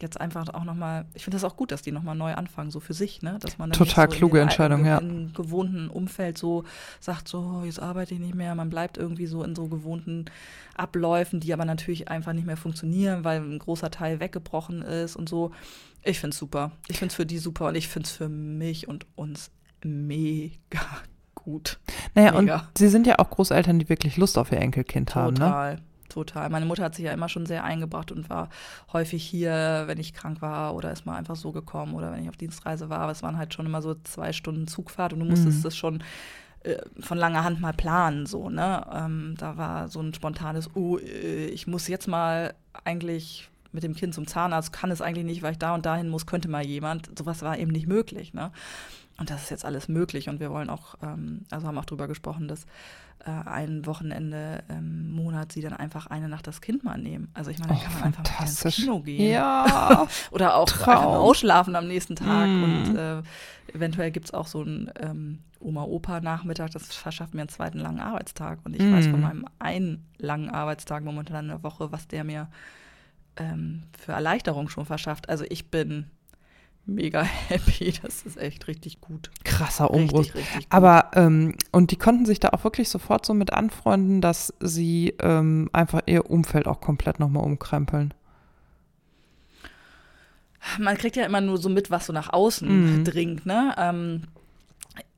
jetzt 0.00 0.21
einfach 0.21 0.52
auch 0.52 0.64
nochmal, 0.64 1.07
ich 1.14 1.25
finde 1.25 1.37
das 1.37 1.45
auch 1.45 1.57
gut, 1.57 1.71
dass 1.71 1.83
die 1.83 1.93
nochmal 1.93 2.16
neu 2.16 2.35
anfangen, 2.35 2.71
so 2.71 2.81
für 2.81 2.95
sich, 2.95 3.23
ne? 3.23 3.38
Dass 3.40 3.59
man 3.59 3.71
Total 3.71 4.11
so 4.11 4.16
kluge 4.16 4.40
Entscheidung, 4.40 4.85
ja. 4.85 4.99
Im 4.99 5.33
gewohnten 5.33 5.88
Umfeld 5.88 6.38
so 6.38 6.64
sagt, 7.00 7.28
so, 7.28 7.62
jetzt 7.64 7.81
arbeite 7.81 8.14
ich 8.14 8.21
nicht 8.21 8.35
mehr, 8.35 8.54
man 8.54 8.71
bleibt 8.71 8.99
irgendwie 8.99 9.26
so 9.26 9.43
in 9.45 9.54
so 9.54 9.69
gewohnten 9.69 10.25
Abläufen, 10.76 11.40
die 11.40 11.52
aber 11.52 11.64
natürlich 11.64 12.09
einfach 12.09 12.33
nicht 12.33 12.47
mehr 12.47 12.57
funktionieren, 12.57 13.25
weil 13.25 13.40
ein 13.40 13.59
großer 13.59 13.90
Teil 13.90 14.21
weggebrochen 14.21 14.83
ist 14.83 15.16
und 15.16 15.28
so. 15.28 15.52
Ich 16.04 16.20
finde 16.20 16.34
es 16.34 16.38
super. 16.38 16.73
Ich 16.88 16.99
finde 16.99 17.12
es 17.12 17.16
für 17.16 17.26
die 17.26 17.38
super 17.38 17.68
und 17.68 17.75
ich 17.75 17.88
finde 17.88 18.06
es 18.06 18.12
für 18.12 18.28
mich 18.28 18.88
und 18.88 19.06
uns 19.16 19.50
mega 19.82 20.80
gut. 21.34 21.78
Naja, 22.14 22.38
mega. 22.40 22.56
und 22.56 22.78
sie 22.78 22.88
sind 22.88 23.06
ja 23.06 23.18
auch 23.18 23.30
Großeltern, 23.30 23.78
die 23.78 23.88
wirklich 23.88 24.16
Lust 24.16 24.38
auf 24.38 24.52
ihr 24.52 24.58
Enkelkind 24.58 25.08
Total. 25.08 25.25
haben, 25.25 25.34
ne? 25.34 25.40
Total 25.40 25.78
total. 26.14 26.49
Meine 26.50 26.66
Mutter 26.66 26.84
hat 26.84 26.94
sich 26.94 27.04
ja 27.04 27.12
immer 27.12 27.28
schon 27.28 27.46
sehr 27.46 27.64
eingebracht 27.64 28.12
und 28.12 28.30
war 28.30 28.49
häufig 28.92 29.25
hier, 29.25 29.84
wenn 29.87 29.99
ich 29.99 30.14
krank 30.14 30.40
war 30.40 30.75
oder 30.75 30.92
ist 30.92 31.06
mal 31.06 31.16
einfach 31.16 31.37
so 31.37 31.52
gekommen 31.52 31.94
oder 31.94 32.12
wenn 32.12 32.23
ich 32.23 32.28
auf 32.28 32.37
Dienstreise 32.37 32.88
war. 32.88 33.00
Aber 33.00 33.12
es 33.12 33.23
waren 33.23 33.37
halt 33.37 33.52
schon 33.52 33.66
immer 33.66 33.82
so 33.82 33.94
zwei 34.04 34.32
Stunden 34.32 34.66
Zugfahrt 34.66 35.12
und 35.12 35.20
du 35.20 35.26
musstest 35.26 35.58
mhm. 35.58 35.62
das 35.62 35.76
schon 35.76 36.02
äh, 36.62 36.76
von 37.00 37.18
langer 37.18 37.44
Hand 37.44 37.61
mal 37.61 37.73
planen, 37.73 38.26
so, 38.26 38.49
ne? 38.49 38.87
Ähm, 38.92 39.34
da 39.38 39.56
war 39.56 39.88
so 39.88 40.00
ein 40.00 40.14
spontanes, 40.14 40.70
oh, 40.75 40.99
äh, 40.99 41.46
ich 41.46 41.66
muss 41.66 41.88
jetzt 41.88 42.08
mal 42.08 42.54
eigentlich 42.84 43.50
mit 43.75 43.83
dem 43.83 43.95
Kind 43.95 44.14
zum 44.14 44.26
Zahnarzt, 44.26 44.73
kann 44.73 44.90
es 44.90 45.02
eigentlich 45.02 45.25
nicht, 45.25 45.43
weil 45.43 45.52
ich 45.52 45.59
da 45.59 45.75
und 45.75 45.85
dahin 45.85 46.09
muss, 46.09 46.26
könnte 46.26 46.49
mal 46.49 46.64
jemand. 46.64 47.19
Sowas 47.19 47.43
war 47.43 47.59
eben 47.59 47.73
nicht 47.73 47.87
möglich, 47.87 48.33
ne? 48.33 48.52
Und 49.16 49.31
das 49.31 49.45
ist 49.45 49.50
jetzt 49.50 49.64
alles 49.64 49.88
möglich 49.88 50.28
und 50.28 50.40
wir 50.40 50.50
wollen 50.50 50.69
auch, 50.69 50.97
ähm, 51.02 51.43
also 51.50 51.69
haben 51.69 51.78
auch 51.78 51.85
darüber 51.85 52.09
gesprochen, 52.09 52.49
dass 52.49 52.66
äh, 53.21 53.31
ein 53.31 53.87
Wochenende 53.87 54.64
im 54.69 55.12
Monat 55.12 55.52
sie 55.52 55.61
dann 55.61 55.73
einfach 55.73 56.09
eine 56.09 56.28
Nacht 56.28 56.47
das 56.47 56.61
Kind 56.61 56.83
mal 56.83 56.99
nehmen. 56.99 57.31
Also 57.33 57.50
ich 57.50 57.59
meine, 57.59 57.75
dann 57.75 57.78
oh, 57.81 57.85
kann 57.85 57.95
man 57.95 58.02
einfach 58.04 58.25
mal 58.25 58.47
ins 58.47 58.62
Kino 58.75 59.00
gehen. 59.00 59.31
Ja. 59.31 60.09
Oder 60.31 60.57
auch 60.57 60.87
ausschlafen 60.87 61.76
am 61.76 61.87
nächsten 61.87 62.16
Tag. 62.16 62.49
Mm. 62.49 62.64
Und 62.64 62.97
äh, 62.97 63.23
eventuell 63.73 64.11
gibt 64.11 64.26
es 64.26 64.35
auch 64.35 64.49
so 64.49 64.62
einen 64.62 64.90
ähm, 65.00 65.38
Oma-Opa-Nachmittag, 65.61 66.73
das 66.73 66.95
verschafft 66.95 67.35
mir 67.35 67.43
einen 67.43 67.49
zweiten 67.49 67.78
langen 67.78 68.00
Arbeitstag. 68.00 68.59
Und 68.64 68.75
ich 68.75 68.83
mm. 68.83 68.93
weiß 68.93 69.07
von 69.07 69.21
meinem 69.21 69.47
einen 69.61 70.04
langen 70.19 70.50
Arbeitstag 70.50 71.04
momentan 71.04 71.45
in 71.45 71.50
der 71.50 71.62
Woche, 71.62 71.93
was 71.93 72.09
der 72.09 72.25
mir 72.25 72.49
ähm, 73.36 73.84
für 73.98 74.12
Erleichterung 74.12 74.68
schon 74.68 74.86
verschafft. 74.86 75.28
Also 75.28 75.44
ich 75.48 75.70
bin 75.70 76.06
mega 76.86 77.22
happy. 77.48 77.94
Das 78.02 78.22
ist 78.22 78.36
echt 78.36 78.66
richtig 78.68 79.00
gut. 79.00 79.30
Krasser 79.44 79.90
Umbruch. 79.90 80.20
Richtig, 80.20 80.36
richtig 80.36 80.66
Aber, 80.70 81.10
ähm, 81.14 81.54
und 81.72 81.90
die 81.90 81.96
konnten 81.96 82.26
sich 82.26 82.40
da 82.40 82.50
auch 82.50 82.64
wirklich 82.64 82.88
sofort 82.88 83.24
so 83.26 83.34
mit 83.34 83.52
anfreunden, 83.52 84.20
dass 84.20 84.52
sie 84.60 85.14
ähm, 85.20 85.70
einfach 85.72 86.02
ihr 86.06 86.30
Umfeld 86.30 86.66
auch 86.66 86.80
komplett 86.80 87.20
nochmal 87.20 87.44
umkrempeln. 87.44 88.14
Man 90.78 90.96
kriegt 90.96 91.16
ja 91.16 91.26
immer 91.26 91.42
nur 91.42 91.58
so 91.58 91.68
mit, 91.68 91.90
was 91.90 92.06
so 92.06 92.12
nach 92.12 92.32
außen 92.32 93.00
mhm. 93.00 93.04
dringt, 93.04 93.44
ne? 93.44 93.74
Ähm, 93.76 94.22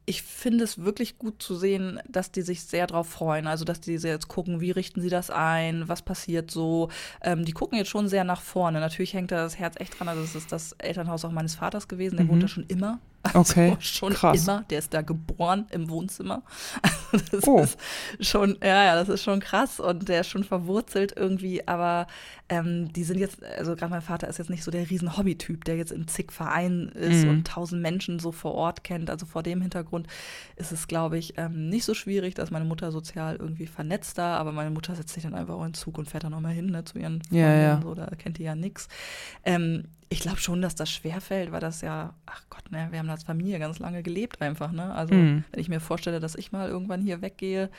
ich 0.06 0.22
finde 0.22 0.62
es 0.62 0.84
wirklich 0.84 1.18
gut 1.18 1.42
zu 1.42 1.56
sehen, 1.56 2.00
dass 2.08 2.30
die 2.30 2.42
sich 2.42 2.62
sehr 2.62 2.86
darauf 2.86 3.08
freuen. 3.08 3.48
Also, 3.48 3.64
dass 3.64 3.80
die 3.80 3.92
jetzt 3.92 4.28
gucken, 4.28 4.60
wie 4.60 4.70
richten 4.70 5.00
sie 5.00 5.10
das 5.10 5.30
ein, 5.30 5.88
was 5.88 6.02
passiert 6.02 6.50
so. 6.50 6.90
Ähm, 7.22 7.44
die 7.44 7.52
gucken 7.52 7.76
jetzt 7.76 7.90
schon 7.90 8.08
sehr 8.08 8.22
nach 8.22 8.40
vorne. 8.40 8.78
Natürlich 8.78 9.14
hängt 9.14 9.32
da 9.32 9.36
das 9.42 9.58
Herz 9.58 9.74
echt 9.78 9.98
dran. 9.98 10.08
Also, 10.08 10.22
das 10.22 10.36
ist 10.36 10.52
das 10.52 10.72
Elternhaus 10.78 11.24
auch 11.24 11.32
meines 11.32 11.56
Vaters 11.56 11.88
gewesen. 11.88 12.16
Der 12.16 12.24
mhm. 12.24 12.30
wohnt 12.30 12.42
da 12.44 12.48
schon 12.48 12.66
immer. 12.68 13.00
Also 13.34 13.52
okay. 13.52 13.76
schon 13.80 14.12
Krass. 14.12 14.42
immer. 14.42 14.64
Der 14.70 14.78
ist 14.78 14.94
da 14.94 15.02
geboren 15.02 15.66
im 15.70 15.90
Wohnzimmer. 15.90 16.42
Also 17.12 17.24
das 17.32 17.46
oh. 17.46 17.60
ist 17.60 17.78
schon, 18.20 18.56
ja, 18.62 18.84
ja, 18.84 18.94
das 18.94 19.08
ist 19.08 19.22
schon 19.22 19.40
krass 19.40 19.80
und 19.80 20.08
der 20.08 20.20
ist 20.22 20.28
schon 20.28 20.44
verwurzelt 20.44 21.14
irgendwie. 21.16 21.66
Aber 21.66 22.06
ähm, 22.48 22.92
die 22.92 23.04
sind 23.04 23.18
jetzt, 23.18 23.42
also 23.44 23.74
gerade 23.74 23.90
mein 23.90 24.02
Vater 24.02 24.28
ist 24.28 24.38
jetzt 24.38 24.50
nicht 24.50 24.64
so 24.64 24.70
der 24.70 24.88
riesen 24.88 25.16
Hobbytyp, 25.16 25.64
der 25.64 25.76
jetzt 25.76 25.92
in 25.92 26.06
zig 26.08 26.32
Vereinen 26.32 26.88
ist 26.90 27.24
mhm. 27.24 27.30
und 27.30 27.46
tausend 27.46 27.82
Menschen 27.82 28.18
so 28.18 28.32
vor 28.32 28.54
Ort 28.54 28.84
kennt. 28.84 29.10
Also 29.10 29.26
vor 29.26 29.42
dem 29.42 29.60
Hintergrund 29.60 30.06
ist 30.56 30.72
es, 30.72 30.86
glaube 30.88 31.18
ich, 31.18 31.34
ähm, 31.36 31.68
nicht 31.68 31.84
so 31.84 31.94
schwierig, 31.94 32.34
dass 32.34 32.50
meine 32.50 32.64
Mutter 32.64 32.92
sozial 32.92 33.36
irgendwie 33.36 33.66
vernetzt 33.66 34.18
da, 34.18 34.36
aber 34.36 34.52
meine 34.52 34.70
Mutter 34.70 34.94
setzt 34.94 35.14
sich 35.14 35.24
dann 35.24 35.34
einfach 35.34 35.54
auch 35.54 35.64
in 35.64 35.74
Zug 35.74 35.98
und 35.98 36.08
fährt 36.08 36.24
dann 36.24 36.32
nochmal 36.32 36.52
hin 36.52 36.66
ne, 36.66 36.84
zu 36.84 36.98
ihren 36.98 37.22
Freunden. 37.22 37.36
Ja, 37.36 37.54
ja. 37.54 37.80
So, 37.82 37.94
da 37.94 38.06
kennt 38.16 38.38
die 38.38 38.44
ja 38.44 38.54
nichts. 38.54 38.88
Ähm, 39.44 39.84
ich 40.08 40.20
glaube 40.20 40.38
schon, 40.38 40.62
dass 40.62 40.74
das 40.74 40.90
schwerfällt, 40.90 41.50
weil 41.50 41.60
das 41.60 41.80
ja, 41.80 42.14
ach 42.26 42.42
Gott, 42.48 42.70
ne, 42.70 42.88
wir 42.90 42.98
haben 42.98 43.10
als 43.10 43.24
Familie 43.24 43.58
ganz 43.58 43.78
lange 43.80 44.02
gelebt 44.02 44.40
einfach, 44.40 44.70
ne? 44.70 44.94
Also 44.94 45.14
mhm. 45.14 45.44
wenn 45.50 45.60
ich 45.60 45.68
mir 45.68 45.80
vorstelle, 45.80 46.20
dass 46.20 46.36
ich 46.36 46.52
mal 46.52 46.68
irgendwann 46.68 47.02
hier 47.02 47.22
weggehe, 47.22 47.70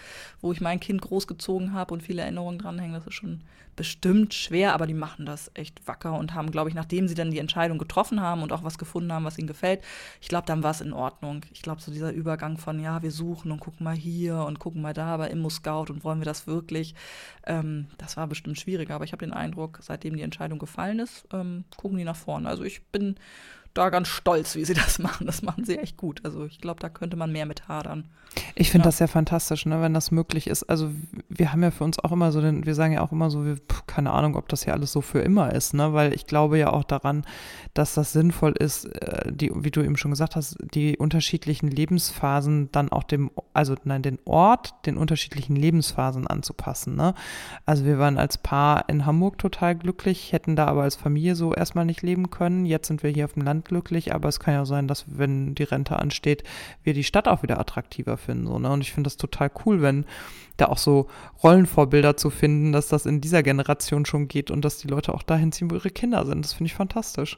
wo 0.42 0.52
ich 0.52 0.60
mein 0.60 0.80
Kind 0.80 1.02
großgezogen 1.02 1.74
habe 1.74 1.94
und 1.94 2.04
viele 2.04 2.22
Erinnerungen 2.24 2.60
dranhängen, 2.60 2.94
das 2.94 3.08
ist 3.08 3.14
schon 3.14 3.44
bestimmt 3.78 4.34
schwer, 4.34 4.74
aber 4.74 4.88
die 4.88 4.94
machen 4.94 5.26
das 5.26 5.52
echt 5.54 5.88
wacker 5.88 6.18
und 6.18 6.34
haben, 6.34 6.52
glaube 6.52 6.68
ich, 6.70 6.76
nachdem 6.76 7.08
sie 7.08 7.14
dann 7.14 7.32
die 7.32 7.38
Entscheidung 7.38 7.78
getroffen 7.78 8.20
haben 8.20 8.42
und 8.42 8.52
auch 8.52 8.64
was 8.64 8.78
gefunden 8.78 9.14
haben, 9.14 9.24
was 9.24 9.38
ihnen 9.38 9.48
gefällt, 9.48 9.82
ich 10.20 10.28
glaube, 10.28 10.48
dann 10.48 10.64
war 10.64 10.72
es 10.72 10.82
in 10.82 10.92
Ordnung. 10.92 11.42
Ich 11.54 11.62
glaube, 11.62 11.80
so 11.80 11.92
dieser 11.92 12.12
Übergang 12.12 12.58
von, 12.58 12.80
ja, 12.80 13.04
wir 13.04 13.12
suchen 13.12 13.52
und 13.52 13.60
gucken 13.60 13.84
mal 13.84 13.96
hier 13.96 14.40
und 14.40 14.60
gucken 14.60 14.82
mal 14.82 14.94
da 14.94 15.16
bei 15.16 15.30
Immo 15.30 15.50
Scout 15.50 15.86
und 15.90 16.04
wollen 16.04 16.20
wir 16.20 16.26
das 16.26 16.48
wirklich, 16.48 16.96
ähm, 17.46 17.88
das 18.00 18.18
war 18.18 18.28
bestimmt 18.28 18.60
schwieriger, 18.60 18.96
aber 18.96 19.06
ich 19.06 19.12
habe 19.12 19.24
den 19.24 19.34
Eindruck, 19.34 19.80
seitdem 19.82 20.16
die 20.16 20.24
Entscheidung 20.24 20.58
gefallen 20.58 21.00
ist, 21.00 21.28
ähm, 21.32 21.64
gucken 21.78 22.00
die 22.00 22.04
nach 22.04 22.17
vorne. 22.18 22.50
Also 22.50 22.64
ich 22.64 22.84
bin 22.88 23.16
da 23.74 23.90
ganz 23.90 24.08
stolz, 24.08 24.56
wie 24.56 24.66
sie 24.66 24.74
das 24.74 25.00
machen. 25.08 25.26
Das 25.26 25.42
machen 25.42 25.66
sie 25.66 25.78
echt 25.78 25.98
gut. 25.98 26.26
Also 26.26 26.46
ich 26.46 26.60
glaube, 26.60 26.80
da 26.80 26.90
könnte 26.90 27.18
man 27.18 27.32
mehr 27.32 27.46
mit 27.46 27.68
hadern. 27.68 28.10
Ich 28.56 28.72
finde 28.72 28.86
ja. 28.86 28.88
das 28.90 29.00
ja 29.00 29.08
fantastisch, 29.08 29.66
ne, 29.66 29.82
wenn 29.82 29.94
das 29.94 30.12
möglich 30.12 30.48
ist. 30.48 30.64
Also 30.64 30.92
wir 31.30 31.52
haben 31.52 31.64
ja 31.64 31.72
für 31.72 31.84
uns 31.84 32.00
auch 32.00 32.12
immer 32.12 32.32
so, 32.32 32.42
den, 32.42 32.66
wir 32.66 32.76
sagen 32.76 32.94
ja 32.94 33.02
auch 33.02 33.12
immer 33.12 33.30
so, 33.30 33.46
wir, 33.46 33.58
keine 33.86 34.12
Ahnung, 34.12 34.36
ob 34.36 34.50
das 34.50 34.66
ja 34.66 34.74
alles 34.74 34.92
so 34.92 35.02
für 35.02 35.20
immer 35.20 35.54
ist, 35.54 35.74
ne? 35.74 35.94
Weil 35.94 36.14
ich 36.14 36.28
glaube 36.28 36.58
ja 36.58 36.72
auch 36.72 36.84
daran, 36.84 37.26
dass 37.74 37.94
das 37.94 38.14
sinnvoll 38.14 38.54
ist, 38.54 38.86
äh, 38.86 39.32
die, 39.32 39.52
wie 39.54 39.72
du 39.72 39.82
eben 39.82 39.98
schon 39.98 40.12
gesagt 40.12 40.36
hast, 40.36 40.58
die 40.74 40.98
unterschiedlichen 40.98 41.68
Lebensphasen 41.68 42.70
dann 42.72 42.92
auch 42.92 43.04
dem, 43.04 43.32
also 43.54 43.76
nein, 43.84 44.02
den 44.02 44.20
Ort 44.26 44.74
den 44.86 44.98
unterschiedlichen 44.98 45.56
Lebensphasen 45.56 46.28
anzupassen. 46.28 46.96
Ne? 46.96 47.14
Also 47.66 47.86
wir 47.86 48.00
waren 48.00 48.18
als 48.18 48.38
Paar 48.38 48.90
in 48.90 49.06
Hamburg 49.06 49.38
total 49.38 49.76
glücklich, 49.76 50.32
hätten 50.34 50.56
da 50.56 50.66
aber 50.66 50.84
als 50.84 50.96
Familie 50.96 51.36
so 51.36 51.54
erstmal 51.54 51.86
nicht 51.86 52.02
leben 52.02 52.30
können. 52.30 52.66
Jetzt 52.66 52.88
sind 52.88 53.04
wir 53.04 53.12
hier 53.12 53.26
auf 53.26 53.34
dem 53.34 53.44
Land 53.44 53.66
glücklich, 53.66 54.14
aber 54.14 54.30
es 54.30 54.40
kann 54.40 54.54
ja 54.54 54.66
sein, 54.66 54.88
dass 54.88 55.06
wenn 55.08 55.56
die 55.56 55.64
Rente 55.64 55.98
ansteht, 56.00 56.44
wir 56.84 56.94
die 56.94 57.04
Stadt 57.04 57.28
auch 57.28 57.44
wieder 57.44 57.60
attraktiver 57.60 58.17
finden. 58.18 58.48
So, 58.48 58.60
ne? 58.60 58.70
Und 58.70 58.82
ich 58.82 58.92
finde 58.92 59.08
das 59.08 59.18
total 59.18 59.52
cool, 59.66 59.82
wenn 59.82 60.06
da 60.58 60.66
auch 60.66 60.78
so 60.78 61.08
Rollenvorbilder 61.44 62.18
zu 62.18 62.30
finden, 62.30 62.72
dass 62.72 62.88
das 62.88 63.06
in 63.06 63.22
dieser 63.22 63.44
Generation 63.44 64.06
schon 64.06 64.28
geht 64.28 64.52
und 64.52 64.66
dass 64.66 64.80
die 64.80 64.88
Leute 64.88 65.14
auch 65.14 65.24
dahin 65.24 65.52
ziehen, 65.52 65.70
wo 65.70 65.76
ihre 65.76 65.92
Kinder 65.92 66.26
sind. 66.26 66.44
Das 66.44 66.54
finde 66.54 66.68
ich 66.68 66.76
fantastisch. 66.76 67.38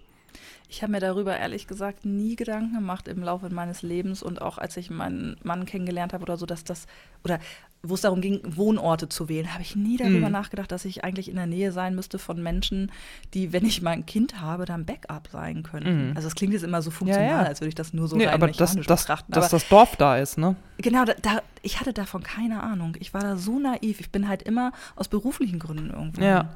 Ich 0.71 0.83
habe 0.83 0.91
mir 0.91 0.99
darüber 0.99 1.35
ehrlich 1.35 1.65
gesagt 1.65 2.05
nie 2.05 2.35
Gedanken 2.35 2.75
gemacht 2.75 3.07
im 3.07 3.23
Laufe 3.23 3.49
meines 3.49 3.81
Lebens 3.81 4.21
und 4.21 4.39
auch 4.39 4.59
als 4.59 4.77
ich 4.77 4.91
meinen 4.91 5.35
Mann 5.41 5.65
kennengelernt 5.65 6.13
habe 6.13 6.21
oder 6.21 6.37
so, 6.37 6.45
dass 6.45 6.63
das, 6.63 6.85
oder 7.23 7.39
wo 7.81 7.93
es 7.93 8.01
darum 8.01 8.19
ging, 8.19 8.41
Wohnorte 8.43 9.07
zu 9.07 9.29
wählen, 9.29 9.53
habe 9.53 9.61
ich 9.61 9.75
nie 9.75 9.97
darüber 9.97 10.27
mhm. 10.27 10.33
nachgedacht, 10.33 10.71
dass 10.71 10.83
ich 10.85 11.03
eigentlich 11.03 11.29
in 11.29 11.35
der 11.35 11.47
Nähe 11.47 11.71
sein 11.71 11.95
müsste 11.95 12.19
von 12.19 12.43
Menschen, 12.43 12.91
die, 13.33 13.53
wenn 13.53 13.65
ich 13.65 13.81
mal 13.81 13.91
ein 13.91 14.05
Kind 14.05 14.41
habe, 14.41 14.65
dann 14.65 14.85
Backup 14.85 15.29
sein 15.31 15.63
können. 15.63 16.09
Mhm. 16.09 16.15
Also 16.15 16.27
es 16.27 16.35
klingt 16.35 16.53
jetzt 16.53 16.63
immer 16.63 16.81
so 16.81 16.91
funktional, 16.91 17.29
ja, 17.29 17.41
ja. 17.41 17.47
als 17.47 17.61
würde 17.61 17.69
ich 17.69 17.75
das 17.75 17.93
nur 17.93 18.07
so 18.07 18.17
nee, 18.17 18.25
rein 18.25 18.33
aber 18.33 18.47
das, 18.47 18.75
das, 18.75 18.75
betrachten. 18.75 19.31
Dass 19.31 19.45
aber 19.45 19.51
das 19.51 19.69
Dorf 19.69 19.95
da 19.95 20.17
ist, 20.17 20.37
ne? 20.37 20.55
Genau, 20.77 21.05
da, 21.05 21.13
da, 21.21 21.41
ich 21.61 21.79
hatte 21.79 21.93
davon 21.93 22.23
keine 22.23 22.61
Ahnung. 22.63 22.97
Ich 22.99 23.13
war 23.13 23.21
da 23.21 23.37
so 23.37 23.59
naiv. 23.59 23.99
Ich 23.99 24.11
bin 24.11 24.27
halt 24.27 24.43
immer 24.43 24.71
aus 24.95 25.07
beruflichen 25.07 25.59
Gründen 25.59 25.89
irgendwo. 25.89 26.21
Ja 26.21 26.49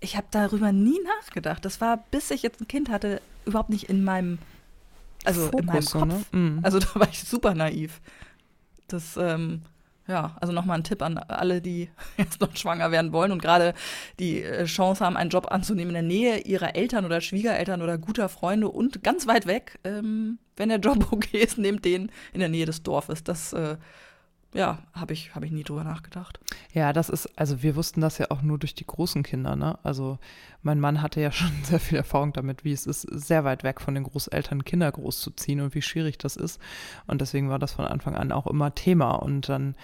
ich 0.00 0.16
habe 0.16 0.26
darüber 0.30 0.72
nie 0.72 0.98
nachgedacht. 1.18 1.64
Das 1.64 1.80
war, 1.80 1.98
bis 2.10 2.30
ich 2.30 2.42
jetzt 2.42 2.60
ein 2.60 2.68
Kind 2.68 2.88
hatte, 2.88 3.20
überhaupt 3.44 3.70
nicht 3.70 3.88
in 3.88 4.02
meinem, 4.02 4.38
also 5.24 5.46
Fokus, 5.46 5.60
in 5.60 5.66
meinem 5.66 5.84
Kopf. 5.84 6.32
Ne? 6.32 6.38
Mhm. 6.38 6.60
Also 6.62 6.78
da 6.80 6.88
war 6.94 7.08
ich 7.08 7.22
super 7.22 7.54
naiv. 7.54 8.00
Das, 8.88 9.16
ähm, 9.16 9.62
ja, 10.10 10.36
also 10.40 10.52
nochmal 10.52 10.78
ein 10.78 10.84
Tipp 10.84 11.02
an 11.02 11.18
alle, 11.18 11.62
die 11.62 11.88
jetzt 12.16 12.40
noch 12.40 12.54
schwanger 12.56 12.90
werden 12.90 13.12
wollen 13.12 13.30
und 13.30 13.40
gerade 13.40 13.74
die 14.18 14.42
äh, 14.42 14.64
Chance 14.64 15.04
haben, 15.04 15.16
einen 15.16 15.30
Job 15.30 15.50
anzunehmen 15.50 15.94
in 15.94 15.94
der 15.94 16.02
Nähe 16.02 16.38
ihrer 16.40 16.74
Eltern 16.74 17.04
oder 17.04 17.20
Schwiegereltern 17.20 17.80
oder 17.80 17.96
guter 17.96 18.28
Freunde 18.28 18.68
und 18.68 19.04
ganz 19.04 19.28
weit 19.28 19.46
weg. 19.46 19.78
Ähm, 19.84 20.38
wenn 20.56 20.68
der 20.68 20.78
Job 20.78 21.08
okay 21.12 21.38
ist, 21.38 21.58
nehmt 21.58 21.84
den 21.84 22.10
in 22.32 22.40
der 22.40 22.48
Nähe 22.48 22.66
des 22.66 22.82
Dorfes. 22.82 23.22
Das 23.22 23.52
äh, 23.52 23.76
ja, 24.52 24.78
habe 24.92 25.12
ich, 25.12 25.34
hab 25.34 25.44
ich 25.44 25.52
nie 25.52 25.62
drüber 25.62 25.84
nachgedacht. 25.84 26.40
Ja, 26.72 26.92
das 26.92 27.08
ist, 27.08 27.38
also 27.38 27.62
wir 27.62 27.76
wussten 27.76 28.00
das 28.00 28.18
ja 28.18 28.30
auch 28.30 28.42
nur 28.42 28.58
durch 28.58 28.74
die 28.74 28.86
großen 28.86 29.22
Kinder, 29.22 29.54
ne? 29.54 29.78
Also 29.84 30.18
mein 30.62 30.80
Mann 30.80 31.02
hatte 31.02 31.20
ja 31.20 31.30
schon 31.32 31.52
sehr 31.62 31.80
viel 31.80 31.98
Erfahrung 31.98 32.32
damit, 32.32 32.64
wie 32.64 32.72
es 32.72 32.86
ist, 32.86 33.02
sehr 33.02 33.44
weit 33.44 33.62
weg 33.62 33.80
von 33.80 33.94
den 33.94 34.04
Großeltern 34.04 34.64
Kinder 34.64 34.90
großzuziehen 34.90 35.60
und 35.60 35.74
wie 35.74 35.82
schwierig 35.82 36.18
das 36.18 36.36
ist. 36.36 36.60
Und 37.06 37.20
deswegen 37.20 37.48
war 37.48 37.58
das 37.58 37.72
von 37.72 37.84
Anfang 37.84 38.16
an 38.16 38.32
auch 38.32 38.46
immer 38.46 38.74
Thema. 38.74 39.12
Und 39.12 39.48
dann 39.48 39.76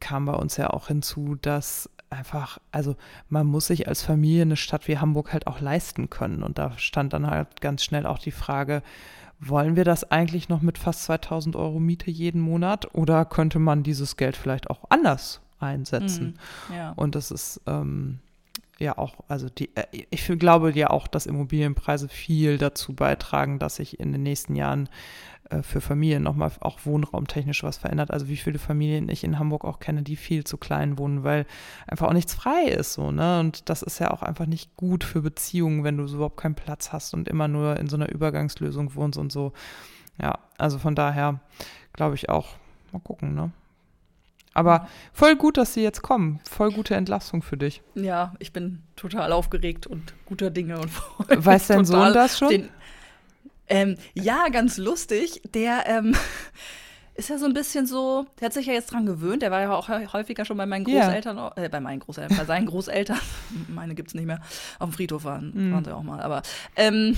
kam 0.00 0.26
bei 0.26 0.34
uns 0.34 0.56
ja 0.56 0.70
auch 0.70 0.88
hinzu, 0.88 1.36
dass 1.40 1.88
einfach, 2.08 2.58
also 2.72 2.96
man 3.28 3.46
muss 3.46 3.68
sich 3.68 3.86
als 3.86 4.02
Familie 4.02 4.42
eine 4.42 4.56
Stadt 4.56 4.88
wie 4.88 4.98
Hamburg 4.98 5.32
halt 5.32 5.46
auch 5.46 5.60
leisten 5.60 6.10
können. 6.10 6.42
Und 6.42 6.58
da 6.58 6.76
stand 6.78 7.12
dann 7.12 7.28
halt 7.30 7.60
ganz 7.60 7.84
schnell 7.84 8.06
auch 8.06 8.18
die 8.18 8.32
Frage, 8.32 8.82
wollen 9.40 9.74
wir 9.76 9.84
das 9.84 10.10
eigentlich 10.10 10.48
noch 10.48 10.60
mit 10.60 10.78
fast 10.78 11.04
2000 11.04 11.56
Euro 11.56 11.80
Miete 11.80 12.10
jeden 12.10 12.40
Monat 12.40 12.94
oder 12.94 13.24
könnte 13.24 13.58
man 13.58 13.82
dieses 13.82 14.16
Geld 14.16 14.36
vielleicht 14.36 14.70
auch 14.70 14.84
anders 14.90 15.40
einsetzen? 15.58 16.38
Mhm, 16.68 16.74
ja. 16.74 16.92
Und 16.92 17.14
das 17.14 17.30
ist, 17.30 17.60
ähm, 17.66 18.20
ja 18.80 18.98
auch, 18.98 19.14
also 19.28 19.48
die, 19.48 19.74
äh, 19.76 19.84
ich 20.10 20.26
glaube 20.38 20.72
ja 20.72 20.90
auch, 20.90 21.06
dass 21.06 21.26
Immobilienpreise 21.26 22.08
viel 22.08 22.58
dazu 22.58 22.94
beitragen, 22.94 23.58
dass 23.58 23.76
sich 23.76 24.00
in 24.00 24.12
den 24.12 24.22
nächsten 24.22 24.56
Jahren 24.56 24.88
äh, 25.50 25.62
für 25.62 25.80
Familien 25.80 26.22
nochmal 26.22 26.50
auch 26.60 26.80
wohnraumtechnisch 26.84 27.62
was 27.62 27.76
verändert. 27.76 28.10
Also 28.10 28.28
wie 28.28 28.36
viele 28.36 28.58
Familien 28.58 29.08
ich 29.08 29.22
in 29.22 29.38
Hamburg 29.38 29.64
auch 29.64 29.80
kenne, 29.80 30.02
die 30.02 30.16
viel 30.16 30.44
zu 30.44 30.56
klein 30.56 30.98
wohnen, 30.98 31.24
weil 31.24 31.46
einfach 31.86 32.08
auch 32.08 32.12
nichts 32.12 32.34
frei 32.34 32.64
ist 32.64 32.94
so, 32.94 33.12
ne? 33.12 33.40
Und 33.40 33.68
das 33.68 33.82
ist 33.82 33.98
ja 33.98 34.10
auch 34.10 34.22
einfach 34.22 34.46
nicht 34.46 34.76
gut 34.76 35.04
für 35.04 35.20
Beziehungen, 35.20 35.84
wenn 35.84 35.98
du 35.98 36.06
so 36.06 36.16
überhaupt 36.16 36.40
keinen 36.40 36.54
Platz 36.54 36.92
hast 36.92 37.14
und 37.14 37.28
immer 37.28 37.48
nur 37.48 37.76
in 37.78 37.88
so 37.88 37.96
einer 37.96 38.10
Übergangslösung 38.10 38.94
wohnst 38.94 39.18
und 39.18 39.30
so. 39.30 39.52
Ja, 40.20 40.38
also 40.58 40.78
von 40.78 40.94
daher 40.94 41.40
glaube 41.92 42.14
ich 42.14 42.28
auch, 42.28 42.56
mal 42.92 43.00
gucken, 43.00 43.34
ne? 43.34 43.52
Aber 44.52 44.88
voll 45.12 45.36
gut, 45.36 45.56
dass 45.56 45.74
sie 45.74 45.82
jetzt 45.82 46.02
kommen. 46.02 46.40
Voll 46.48 46.72
gute 46.72 46.94
Entlastung 46.94 47.42
für 47.42 47.56
dich. 47.56 47.82
Ja, 47.94 48.34
ich 48.40 48.52
bin 48.52 48.82
total 48.96 49.32
aufgeregt 49.32 49.86
und 49.86 50.12
guter 50.26 50.50
Dinge 50.50 50.78
und 50.78 50.90
Weiß 51.46 51.68
dein 51.68 51.84
Sohn 51.84 52.12
das 52.12 52.38
schon? 52.38 52.48
Den, 52.48 52.68
ähm, 53.68 53.96
ja, 54.14 54.48
ganz 54.48 54.76
lustig. 54.76 55.40
Der 55.54 55.84
ähm, 55.86 56.16
ist 57.14 57.30
ja 57.30 57.38
so 57.38 57.46
ein 57.46 57.54
bisschen 57.54 57.86
so, 57.86 58.26
der 58.40 58.46
hat 58.46 58.52
sich 58.52 58.66
ja 58.66 58.72
jetzt 58.72 58.92
dran 58.92 59.06
gewöhnt. 59.06 59.42
Der 59.42 59.52
war 59.52 59.60
ja 59.60 59.72
auch 59.72 59.88
häufiger 59.88 60.44
schon 60.44 60.56
bei 60.56 60.66
meinen 60.66 60.84
Großeltern, 60.84 61.36
yeah. 61.36 61.52
äh, 61.56 61.68
bei 61.68 61.80
meinen 61.80 62.00
Großeltern, 62.00 62.36
bei 62.36 62.44
seinen 62.44 62.66
Großeltern. 62.66 63.20
Meine 63.68 63.94
gibt 63.94 64.08
es 64.08 64.14
nicht 64.14 64.26
mehr. 64.26 64.40
Auf 64.80 64.90
dem 64.90 64.92
Friedhof 64.92 65.24
waren, 65.24 65.52
mm. 65.54 65.72
waren 65.72 65.84
sie 65.84 65.94
auch 65.94 66.02
mal. 66.02 66.20
Aber 66.20 66.42
ähm, 66.74 67.16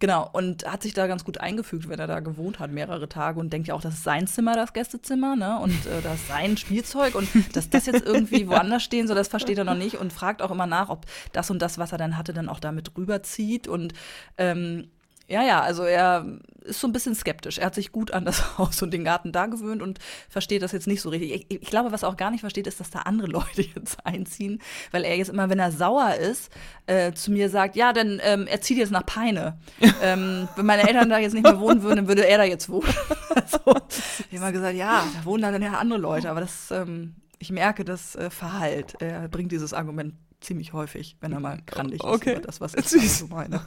Genau, 0.00 0.28
und 0.32 0.66
hat 0.66 0.82
sich 0.82 0.92
da 0.92 1.06
ganz 1.06 1.24
gut 1.24 1.38
eingefügt, 1.38 1.88
wenn 1.88 1.98
er 1.98 2.06
da 2.06 2.20
gewohnt 2.20 2.58
hat, 2.58 2.70
mehrere 2.70 3.08
Tage 3.08 3.38
und 3.38 3.52
denkt 3.52 3.68
ja 3.68 3.74
auch, 3.74 3.80
das 3.80 3.94
ist 3.94 4.04
sein 4.04 4.26
Zimmer, 4.26 4.54
das 4.54 4.72
Gästezimmer, 4.72 5.36
ne? 5.36 5.58
Und 5.60 5.86
äh, 5.86 6.02
das 6.02 6.16
ist 6.16 6.28
sein 6.28 6.56
Spielzeug 6.56 7.14
und 7.14 7.28
dass 7.56 7.70
das 7.70 7.86
jetzt 7.86 8.04
irgendwie 8.04 8.48
woanders 8.48 8.82
stehen 8.82 9.06
soll, 9.06 9.16
das 9.16 9.28
versteht 9.28 9.56
er 9.56 9.64
noch 9.64 9.76
nicht 9.76 9.96
und 9.96 10.12
fragt 10.12 10.42
auch 10.42 10.50
immer 10.50 10.66
nach, 10.66 10.88
ob 10.88 11.06
das 11.32 11.50
und 11.50 11.62
das, 11.62 11.78
was 11.78 11.92
er 11.92 11.98
dann 11.98 12.18
hatte, 12.18 12.32
dann 12.32 12.48
auch 12.48 12.60
damit 12.60 12.96
rüberzieht. 12.96 13.68
Und 13.68 13.94
ähm, 14.36 14.88
ja, 15.28 15.42
ja, 15.42 15.60
also 15.60 15.84
er 15.84 16.26
ist 16.64 16.80
so 16.80 16.86
ein 16.86 16.92
bisschen 16.92 17.14
skeptisch. 17.14 17.58
Er 17.58 17.66
hat 17.66 17.74
sich 17.74 17.92
gut 17.92 18.12
an 18.12 18.24
das 18.24 18.58
Haus 18.58 18.82
und 18.82 18.92
den 18.92 19.04
Garten 19.04 19.32
da 19.32 19.46
gewöhnt 19.46 19.82
und 19.82 19.98
versteht 20.28 20.62
das 20.62 20.72
jetzt 20.72 20.86
nicht 20.86 21.00
so 21.00 21.10
richtig. 21.10 21.46
Ich, 21.48 21.62
ich, 21.62 21.68
glaube, 21.68 21.92
was 21.92 22.02
er 22.02 22.08
auch 22.08 22.16
gar 22.16 22.30
nicht 22.30 22.40
versteht, 22.40 22.66
ist, 22.66 22.80
dass 22.80 22.90
da 22.90 23.00
andere 23.00 23.28
Leute 23.30 23.62
jetzt 23.62 24.04
einziehen, 24.04 24.60
weil 24.90 25.04
er 25.04 25.16
jetzt 25.16 25.28
immer, 25.28 25.48
wenn 25.48 25.58
er 25.58 25.72
sauer 25.72 26.14
ist, 26.14 26.50
äh, 26.86 27.12
zu 27.12 27.30
mir 27.30 27.48
sagt, 27.48 27.76
ja, 27.76 27.92
dann 27.92 28.20
ähm, 28.22 28.46
er 28.46 28.60
zieht 28.60 28.78
jetzt 28.78 28.92
nach 28.92 29.06
Peine. 29.06 29.58
ähm, 30.02 30.48
wenn 30.56 30.66
meine 30.66 30.88
Eltern 30.88 31.08
da 31.08 31.18
jetzt 31.18 31.34
nicht 31.34 31.44
mehr 31.44 31.60
wohnen 31.60 31.82
würden, 31.82 31.96
dann 31.96 32.08
würde 32.08 32.26
er 32.26 32.38
da 32.38 32.44
jetzt 32.44 32.68
wohnen. 32.68 32.92
also, 33.34 33.58
ich 33.58 33.66
habe 33.66 34.36
immer 34.36 34.52
gesagt, 34.52 34.76
ja, 34.76 35.04
da 35.14 35.24
wohnen 35.24 35.42
dann 35.42 35.62
ja 35.62 35.78
andere 35.78 35.98
Leute, 35.98 36.30
aber 36.30 36.40
das, 36.40 36.70
ähm, 36.70 37.14
ich 37.38 37.50
merke 37.50 37.84
das 37.84 38.14
äh, 38.16 38.30
Verhalt. 38.30 38.94
Er 39.00 39.28
bringt 39.28 39.52
dieses 39.52 39.74
Argument 39.74 40.14
ziemlich 40.44 40.72
häufig, 40.72 41.16
wenn 41.20 41.32
er 41.32 41.40
mal 41.40 41.60
grandig 41.66 42.04
okay. 42.04 42.30
ist 42.30 42.36
über 42.36 42.46
das, 42.46 42.60
was 42.60 42.74
ich 42.74 42.86
Süß. 42.86 43.18
so 43.20 43.26
meine. 43.28 43.60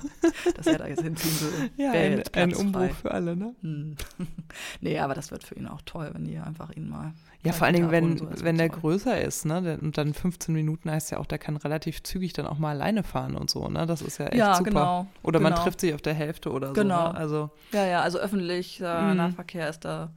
Dass 0.56 0.68
er 0.68 0.78
da 0.78 0.88
jetzt 0.88 1.02
hinziehen 1.02 1.40
will. 1.42 1.70
Ja, 1.78 1.92
ein, 1.92 2.24
ein 2.34 2.54
Umbruch 2.54 2.92
für 2.92 3.12
alle, 3.12 3.36
ne? 3.36 3.56
Hm. 3.62 3.96
nee, 4.82 5.00
aber 5.00 5.14
das 5.14 5.32
wird 5.32 5.44
für 5.44 5.56
ihn 5.56 5.68
auch 5.68 5.82
toll, 5.82 6.10
wenn 6.14 6.26
die 6.26 6.38
einfach 6.38 6.72
ihn 6.76 6.90
mal. 6.90 7.14
Ja, 7.44 7.54
vor 7.54 7.66
allen 7.66 7.76
Dingen, 7.76 7.92
wenn, 7.92 8.18
so, 8.18 8.28
wenn 8.42 8.58
der 8.58 8.70
toll. 8.70 8.80
größer 8.80 9.22
ist, 9.22 9.46
ne? 9.46 9.78
Und 9.82 9.98
dann 9.98 10.14
15 10.14 10.54
Minuten 10.54 10.90
heißt 10.90 11.12
ja 11.12 11.20
auch, 11.20 11.26
der 11.26 11.38
kann 11.38 11.58
relativ 11.58 12.04
zügig 12.04 12.34
dann 12.34 12.48
auch 12.48 12.58
mal 12.58 12.72
alleine 12.72 13.04
fahren 13.04 13.36
und 13.36 13.50
so, 13.50 13.68
ne? 13.68 13.86
Das 13.86 14.02
ist 14.02 14.18
ja 14.18 14.28
echt 14.28 14.36
ja, 14.36 14.56
super. 14.56 14.70
Genau, 14.70 15.08
oder 15.24 15.40
man 15.40 15.54
genau. 15.54 15.64
trifft 15.64 15.82
sich 15.82 15.94
auf 15.94 16.02
der 16.02 16.14
Hälfte 16.14 16.52
oder 16.52 16.74
genau. 16.74 17.08
so. 17.08 17.14
Ne? 17.14 17.18
Also, 17.18 17.50
ja, 17.72 17.86
ja, 17.86 18.02
also 18.02 18.20
öffentlich 18.20 18.82
äh, 18.82 19.02
mhm. 19.02 19.18
Nahverkehr 19.18 19.70
ist 19.70 19.86
da 19.86 20.12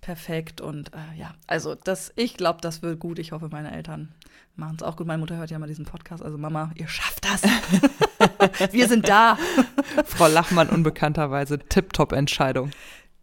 perfekt 0.00 0.60
und 0.60 0.92
äh, 0.94 1.18
ja, 1.18 1.34
also 1.46 1.74
das, 1.74 2.12
ich 2.16 2.36
glaube, 2.36 2.60
das 2.60 2.82
wird 2.82 3.00
gut. 3.00 3.18
Ich 3.18 3.32
hoffe, 3.32 3.48
meine 3.50 3.72
Eltern 3.72 4.14
machen 4.56 4.76
es 4.76 4.82
auch 4.82 4.96
gut. 4.96 5.06
Meine 5.06 5.18
Mutter 5.18 5.36
hört 5.36 5.50
ja 5.50 5.58
mal 5.58 5.66
diesen 5.66 5.84
Podcast. 5.84 6.22
Also 6.22 6.38
Mama, 6.38 6.70
ihr 6.74 6.88
schafft 6.88 7.24
das. 7.24 7.42
Wir 8.72 8.88
sind 8.88 9.08
da. 9.08 9.38
Frau 10.06 10.28
Lachmann 10.28 10.68
unbekannterweise 10.68 11.58
Tip-Top-Entscheidung. 11.58 12.70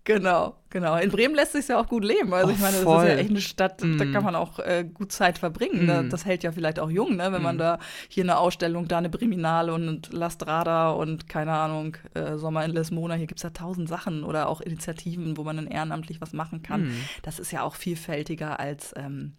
Genau, 0.06 0.58
genau. 0.70 0.98
In 0.98 1.10
Bremen 1.12 1.34
lässt 1.34 1.54
sich 1.54 1.70
ja 1.70 1.80
auch 1.80 1.88
gut 1.88 2.04
leben. 2.04 2.34
Also 2.34 2.50
oh, 2.50 2.52
ich 2.52 2.60
meine, 2.60 2.76
das 2.76 2.84
voll. 2.84 3.06
ist 3.06 3.10
ja 3.10 3.16
echt 3.16 3.30
eine 3.30 3.40
Stadt, 3.40 3.82
mm. 3.82 3.98
da 3.98 4.06
kann 4.06 4.24
man 4.26 4.36
auch 4.36 4.60
äh, 4.60 4.84
gut 4.84 5.14
Zeit 5.14 5.38
verbringen. 5.38 5.86
Mm. 5.86 6.10
Das 6.10 6.26
hält 6.26 6.44
ja 6.44 6.52
vielleicht 6.52 6.78
auch 6.80 6.90
jung, 6.90 7.16
ne? 7.16 7.32
wenn 7.32 7.42
mm. 7.42 7.46
man 7.46 7.58
da 7.58 7.80
hier 8.10 8.26
eine 8.26 8.38
Ausstellung, 8.38 8.90
da 8.90 8.98
eine 8.98 9.10
Briminale 9.10 9.74
und 9.74 10.12
Lastrada 10.12 10.92
und 10.92 11.30
keine 11.30 11.54
Ahnung, 11.54 11.96
äh, 12.16 12.36
Sommer 12.36 12.66
in 12.66 12.72
Lesmona, 12.72 13.14
hier 13.14 13.28
gibt 13.28 13.40
es 13.40 13.44
ja 13.44 13.52
tausend 13.52 13.88
Sachen 13.88 14.26
oder 14.26 14.50
auch 14.50 14.60
Initiativen, 14.60 15.38
wo 15.38 15.46
man 15.46 15.56
dann 15.56 15.68
ehrenamtlich 15.68 16.20
was 16.20 16.34
machen 16.34 16.64
kann. 16.64 16.88
Mm. 16.88 16.96
Das 17.22 17.40
ist 17.40 17.52
ja 17.52 17.64
auch 17.64 17.76
vielfältiger 17.76 18.60
als 18.60 18.94
ähm, 18.98 19.38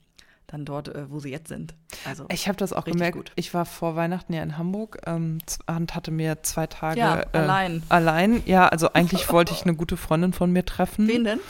dann 0.55 0.65
dort, 0.65 0.89
äh, 0.89 1.11
wo 1.11 1.19
sie 1.19 1.31
jetzt 1.31 1.49
sind. 1.49 1.75
Also 2.05 2.27
ich 2.31 2.47
habe 2.49 2.57
das 2.57 2.73
auch 2.73 2.85
gemerkt. 2.85 3.17
Gut. 3.17 3.33
Ich 3.35 3.53
war 3.53 3.67
vor 3.67 3.97
Weihnachten 3.97 4.33
ja 4.33 4.43
in 4.43 4.57
Hamburg 4.57 4.99
ähm, 5.05 5.39
und 5.67 5.95
hatte 5.95 6.11
mir 6.13 6.43
zwei 6.43 6.67
Tage 6.67 7.01
ja, 7.01 7.21
äh, 7.21 7.27
allein. 7.33 7.83
Allein, 7.89 8.43
ja. 8.47 8.69
Also 8.69 8.91
eigentlich 8.95 9.31
wollte 9.33 9.53
ich 9.53 9.63
eine 9.65 9.75
gute 9.75 9.97
Freundin 9.97 10.33
von 10.33 10.53
mir 10.53 10.65
treffen. 10.65 11.09
Wen 11.09 11.25
denn? 11.25 11.41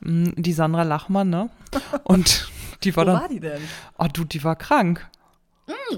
Mm, 0.00 0.30
die 0.36 0.52
Sandra 0.54 0.82
Lachmann, 0.82 1.28
ne? 1.28 1.50
Und 2.04 2.50
die 2.82 2.96
war 2.96 3.04
Wo 3.06 3.10
dann. 3.10 3.20
war 3.20 3.28
die 3.28 3.40
denn? 3.40 3.60
Oh, 3.98 4.06
du, 4.10 4.24
die 4.24 4.42
war 4.42 4.56
krank. 4.56 5.06
Mm. 5.66 5.96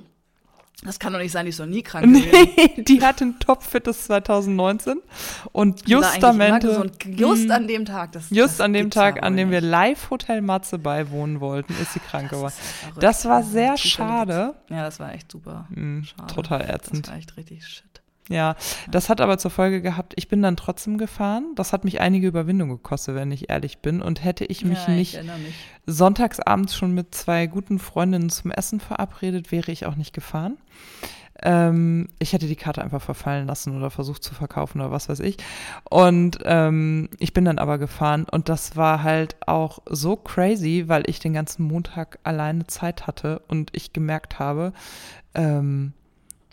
Das 0.85 1.01
kann 1.01 1.13
doch 1.13 1.19
nicht 1.19 1.33
sein, 1.33 1.45
die 1.45 1.51
ist 1.51 1.59
noch 1.59 1.67
nie 1.67 1.83
krank 1.83 2.07
gewesen. 2.15 2.31
Nee, 2.57 2.83
die 2.85 3.03
hatte 3.03 3.25
ein 3.25 3.39
topfittes 3.41 4.05
2019 4.05 5.01
und 5.51 5.89
justamente 5.89 6.73
so 6.73 6.85
just 7.05 7.51
an 7.51 7.67
dem 7.67 7.85
Tag, 7.85 8.13
das, 8.13 8.31
just 8.31 8.55
das 8.55 8.61
an 8.61 8.73
dem 8.73 8.91
Tag, 8.91 9.23
an 9.25 9.37
dem 9.37 9.51
wir 9.51 9.61
live 9.61 10.11
Hotel 10.11 10.41
Matze 10.41 10.79
beiwohnen 10.79 11.41
wollten, 11.41 11.73
ist 11.83 11.95
sie 11.95 12.01
krank 12.01 12.31
geworden. 12.31 12.55
Das 13.01 13.25
war 13.25 13.43
sehr 13.43 13.77
schade. 13.77 14.55
Ja, 14.69 14.85
das 14.85 15.01
war 15.01 15.13
echt 15.15 15.33
super. 15.33 15.67
Mhm, 15.71 16.07
total 16.33 16.63
ätzend. 16.71 17.07
Das 17.07 17.13
war 17.13 17.19
echt 17.19 17.37
richtig 17.37 17.67
shit. 17.67 17.98
Ja, 18.29 18.57
das 18.91 19.09
hat 19.09 19.21
aber 19.21 19.39
zur 19.39 19.51
Folge 19.51 19.81
gehabt, 19.81 20.13
ich 20.17 20.29
bin 20.29 20.43
dann 20.43 20.57
trotzdem 20.57 20.99
gefahren. 20.99 21.53
Das 21.55 21.73
hat 21.73 21.85
mich 21.85 22.01
einige 22.01 22.27
Überwindung 22.27 22.69
gekostet, 22.69 23.15
wenn 23.15 23.33
ich 23.33 23.49
ehrlich 23.49 23.79
bin. 23.79 24.03
Und 24.03 24.23
hätte 24.23 24.45
ich 24.45 24.65
mich 24.65 24.87
ja, 24.87 24.95
nicht 24.95 25.23
mich. 25.23 25.55
sonntagsabends 25.87 26.77
schon 26.77 26.93
mit 26.93 27.15
zwei 27.15 27.47
guten 27.47 27.79
Freundinnen 27.79 28.29
zum 28.29 28.51
Essen 28.51 28.81
verabredet, 28.81 29.51
wäre 29.51 29.73
ich 29.73 29.87
auch 29.87 29.97
nicht 29.97 30.13
gefahren. 30.13 30.59
Ähm, 31.43 32.09
ich 32.19 32.33
hätte 32.33 32.47
die 32.47 32.57
Karte 32.57 32.83
einfach 32.83 33.01
verfallen 33.01 33.47
lassen 33.47 33.77
oder 33.77 33.91
versucht 33.91 34.25
zu 34.25 34.35
verkaufen 34.35 34.81
oder 34.81 34.91
was 34.91 35.09
weiß 35.09 35.21
ich. 35.21 35.37
Und 35.89 36.39
ähm, 36.45 37.09
ich 37.19 37.33
bin 37.33 37.45
dann 37.45 37.59
aber 37.59 37.79
gefahren 37.79 38.27
und 38.31 38.49
das 38.49 38.77
war 38.77 39.03
halt 39.05 39.37
auch 39.47 39.79
so 39.89 40.17
crazy, 40.17 40.85
weil 40.89 41.05
ich 41.07 41.21
den 41.21 41.33
ganzen 41.33 41.65
Montag 41.65 42.19
alleine 42.25 42.67
Zeit 42.67 43.07
hatte 43.07 43.41
und 43.47 43.71
ich 43.73 43.93
gemerkt 43.93 44.39
habe, 44.39 44.73
ähm, 45.35 45.93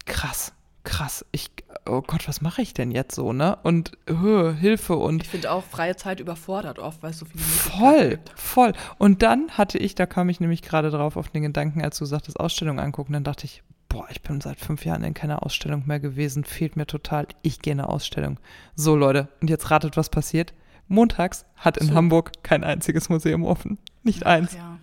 krass, 0.05 0.53
krass, 0.85 1.25
ich, 1.31 1.49
oh 1.85 2.01
Gott, 2.01 2.27
was 2.27 2.39
mache 2.39 2.61
ich 2.61 2.73
denn 2.73 2.91
jetzt 2.91 3.13
so, 3.15 3.33
ne? 3.33 3.57
Und 3.63 3.91
uh, 4.09 4.51
Hilfe 4.51 4.95
und. 4.95 5.23
Ich 5.23 5.29
finde 5.29 5.51
auch 5.51 5.63
freie 5.63 5.97
Zeit 5.97 6.21
überfordert 6.21 6.79
oft, 6.79 7.03
weil 7.03 7.11
es 7.11 7.19
so 7.19 7.25
viele 7.25 7.43
Voll, 7.43 8.09
gibt. 8.11 8.31
voll. 8.39 8.73
Und 8.97 9.21
dann 9.21 9.51
hatte 9.51 9.77
ich, 9.77 9.95
da 9.95 10.05
kam 10.05 10.29
ich 10.29 10.39
nämlich 10.39 10.61
gerade 10.61 10.89
drauf 10.91 11.17
auf 11.17 11.29
den 11.29 11.43
Gedanken, 11.43 11.81
als 11.81 11.97
du 11.97 12.05
sagtest, 12.05 12.39
Ausstellung 12.39 12.79
angucken, 12.79 13.13
dann 13.13 13.25
dachte 13.25 13.45
ich, 13.45 13.63
boah, 13.89 14.07
ich 14.09 14.21
bin 14.21 14.39
seit 14.41 14.59
fünf 14.59 14.85
Jahren 14.85 15.03
in 15.03 15.13
keiner 15.13 15.43
Ausstellung 15.43 15.83
mehr 15.85 15.99
gewesen, 15.99 16.43
fehlt 16.43 16.75
mir 16.75 16.85
total, 16.87 17.27
ich 17.41 17.61
gehe 17.61 17.73
in 17.73 17.79
eine 17.79 17.89
Ausstellung. 17.89 18.39
So, 18.75 18.95
Leute, 18.95 19.27
und 19.41 19.49
jetzt 19.49 19.69
ratet, 19.71 19.97
was 19.97 20.09
passiert. 20.09 20.53
Montags 20.87 21.45
hat 21.55 21.77
in 21.77 21.87
so. 21.87 21.93
Hamburg 21.95 22.31
kein 22.43 22.63
einziges 22.63 23.09
Museum 23.09 23.43
offen. 23.43 23.77
Nicht 24.03 24.25
Ach, 24.25 24.31
eins. 24.31 24.53
Ja. 24.53 24.77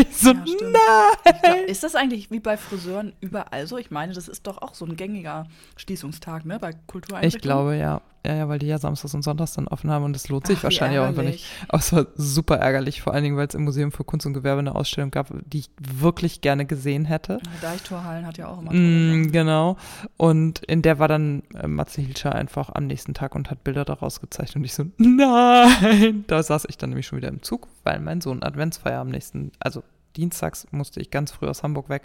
Ich 0.00 0.16
so, 0.16 0.30
ja, 0.30 0.44
nein! 0.44 1.34
Glaub, 1.42 1.56
ist 1.66 1.82
das 1.82 1.94
eigentlich 1.94 2.30
wie 2.30 2.40
bei 2.40 2.56
Friseuren 2.56 3.12
überall 3.20 3.66
so? 3.66 3.78
Ich 3.78 3.90
meine, 3.90 4.12
das 4.12 4.28
ist 4.28 4.46
doch 4.46 4.62
auch 4.62 4.74
so 4.74 4.84
ein 4.84 4.96
gängiger 4.96 5.46
Schließungstag, 5.76 6.44
ne? 6.44 6.58
Bei 6.58 6.72
Kultureinrichtungen. 6.86 7.38
Ich 7.38 7.42
glaube, 7.42 7.76
ja. 7.76 8.00
Ja, 8.24 8.34
ja, 8.34 8.48
weil 8.50 8.58
die 8.58 8.66
ja 8.66 8.78
samstags 8.78 9.14
und 9.14 9.22
sonntags 9.22 9.54
dann 9.54 9.66
offen 9.66 9.90
haben 9.90 10.04
und 10.04 10.12
das 10.12 10.28
lohnt 10.28 10.46
sich 10.46 10.58
Ach, 10.58 10.64
wahrscheinlich 10.64 10.98
auch 10.98 11.06
einfach 11.06 11.22
nicht. 11.22 11.46
Aber 11.68 11.78
es 11.78 11.90
war 11.92 12.06
super 12.16 12.56
ärgerlich, 12.56 13.00
vor 13.00 13.14
allen 13.14 13.24
Dingen, 13.24 13.36
weil 13.38 13.46
es 13.46 13.54
im 13.54 13.64
Museum 13.64 13.92
für 13.92 14.04
Kunst 14.04 14.26
und 14.26 14.34
Gewerbe 14.34 14.58
eine 14.58 14.74
Ausstellung 14.74 15.10
gab, 15.10 15.32
die 15.46 15.60
ich 15.60 15.70
wirklich 15.80 16.42
gerne 16.42 16.66
gesehen 16.66 17.06
hätte. 17.06 17.38
Deichtorhallen 17.62 18.26
hat 18.26 18.36
ja 18.36 18.48
auch 18.48 18.60
immer 18.60 18.74
mm, 18.74 19.32
Genau. 19.32 19.78
Und 20.18 20.58
in 20.64 20.82
der 20.82 20.98
war 20.98 21.08
dann 21.08 21.44
äh, 21.54 21.66
Matze 21.66 22.02
Hilscher 22.02 22.34
einfach 22.34 22.70
am 22.74 22.86
nächsten 22.86 23.14
Tag 23.14 23.34
und 23.34 23.50
hat 23.50 23.64
Bilder 23.64 23.86
daraus 23.86 24.20
gezeigt 24.20 24.54
und 24.54 24.64
ich 24.64 24.74
so, 24.74 24.84
nein! 24.98 26.24
Da 26.26 26.42
saß 26.42 26.66
ich 26.68 26.76
dann 26.76 26.90
nämlich 26.90 27.06
schon 27.06 27.16
wieder 27.16 27.28
im 27.28 27.42
Zug, 27.42 27.68
weil 27.84 28.00
mein 28.00 28.20
Sohn 28.20 28.42
Adventsfeier 28.42 29.00
am 29.00 29.08
nächsten, 29.08 29.50
also 29.60 29.82
dienstags 30.16 30.66
musste 30.70 31.00
ich 31.00 31.10
ganz 31.10 31.32
früh 31.32 31.46
aus 31.46 31.62
Hamburg 31.62 31.88
weg, 31.88 32.02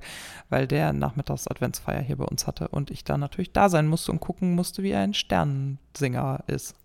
weil 0.50 0.68
der 0.68 0.94
nachmittags 0.94 1.48
Adventsfeier 1.48 2.02
hier 2.02 2.18
bei 2.18 2.26
uns 2.26 2.48
hatte 2.48 2.68
und 2.70 2.92
ich 2.92 3.04
da 3.04 3.18
natürlich 3.18 3.52
da 3.54 3.70
sein 3.70 3.88
musste 3.88 4.12
und 4.12 4.20
gucken 4.20 4.56
musste, 4.56 4.84
wie 4.84 4.96
ein 4.96 5.14
Sternensinger 5.14 6.44
ist. 6.48 6.76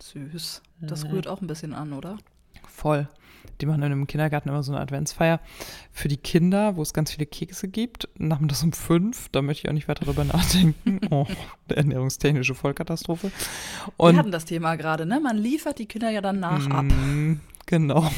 Süß. 0.00 0.62
Das 0.80 1.04
rührt 1.10 1.28
auch 1.28 1.40
ein 1.40 1.46
bisschen 1.46 1.72
an, 1.74 1.92
oder? 1.92 2.18
Voll. 2.66 3.08
Die 3.60 3.66
machen 3.66 3.80
dann 3.80 3.92
im 3.92 4.06
Kindergarten 4.06 4.48
immer 4.48 4.62
so 4.62 4.72
eine 4.72 4.80
Adventsfeier 4.80 5.40
für 5.92 6.08
die 6.08 6.16
Kinder, 6.16 6.76
wo 6.76 6.82
es 6.82 6.92
ganz 6.92 7.12
viele 7.12 7.26
Kekse 7.26 7.68
gibt. 7.68 8.08
Nachmittags 8.16 8.62
um 8.62 8.72
fünf, 8.72 9.28
da 9.30 9.42
möchte 9.42 9.66
ich 9.66 9.68
auch 9.68 9.74
nicht 9.74 9.88
weiter 9.88 10.04
darüber 10.04 10.24
nachdenken. 10.32 11.00
Oh, 11.10 11.26
der 11.68 11.78
ernährungstechnische 11.78 12.54
Vollkatastrophe. 12.54 13.30
Und 13.96 14.14
Wir 14.14 14.18
hatten 14.18 14.32
das 14.32 14.44
Thema 14.44 14.76
gerade, 14.76 15.06
ne? 15.06 15.20
Man 15.20 15.36
liefert 15.38 15.78
die 15.78 15.86
Kinder 15.86 16.10
ja 16.10 16.20
dann 16.20 16.40
nach 16.40 16.68
ab. 16.70 16.84
Mm, 16.84 17.40
genau. 17.66 18.10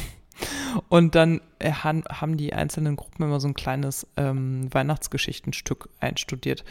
Und 0.89 1.15
dann 1.15 1.41
äh, 1.59 1.71
han, 1.71 2.03
haben 2.09 2.37
die 2.37 2.53
einzelnen 2.53 2.95
Gruppen 2.95 3.23
immer 3.23 3.39
so 3.39 3.47
ein 3.47 3.53
kleines 3.53 4.07
ähm, 4.17 4.67
Weihnachtsgeschichtenstück 4.73 5.89
einstudiert. 5.99 6.63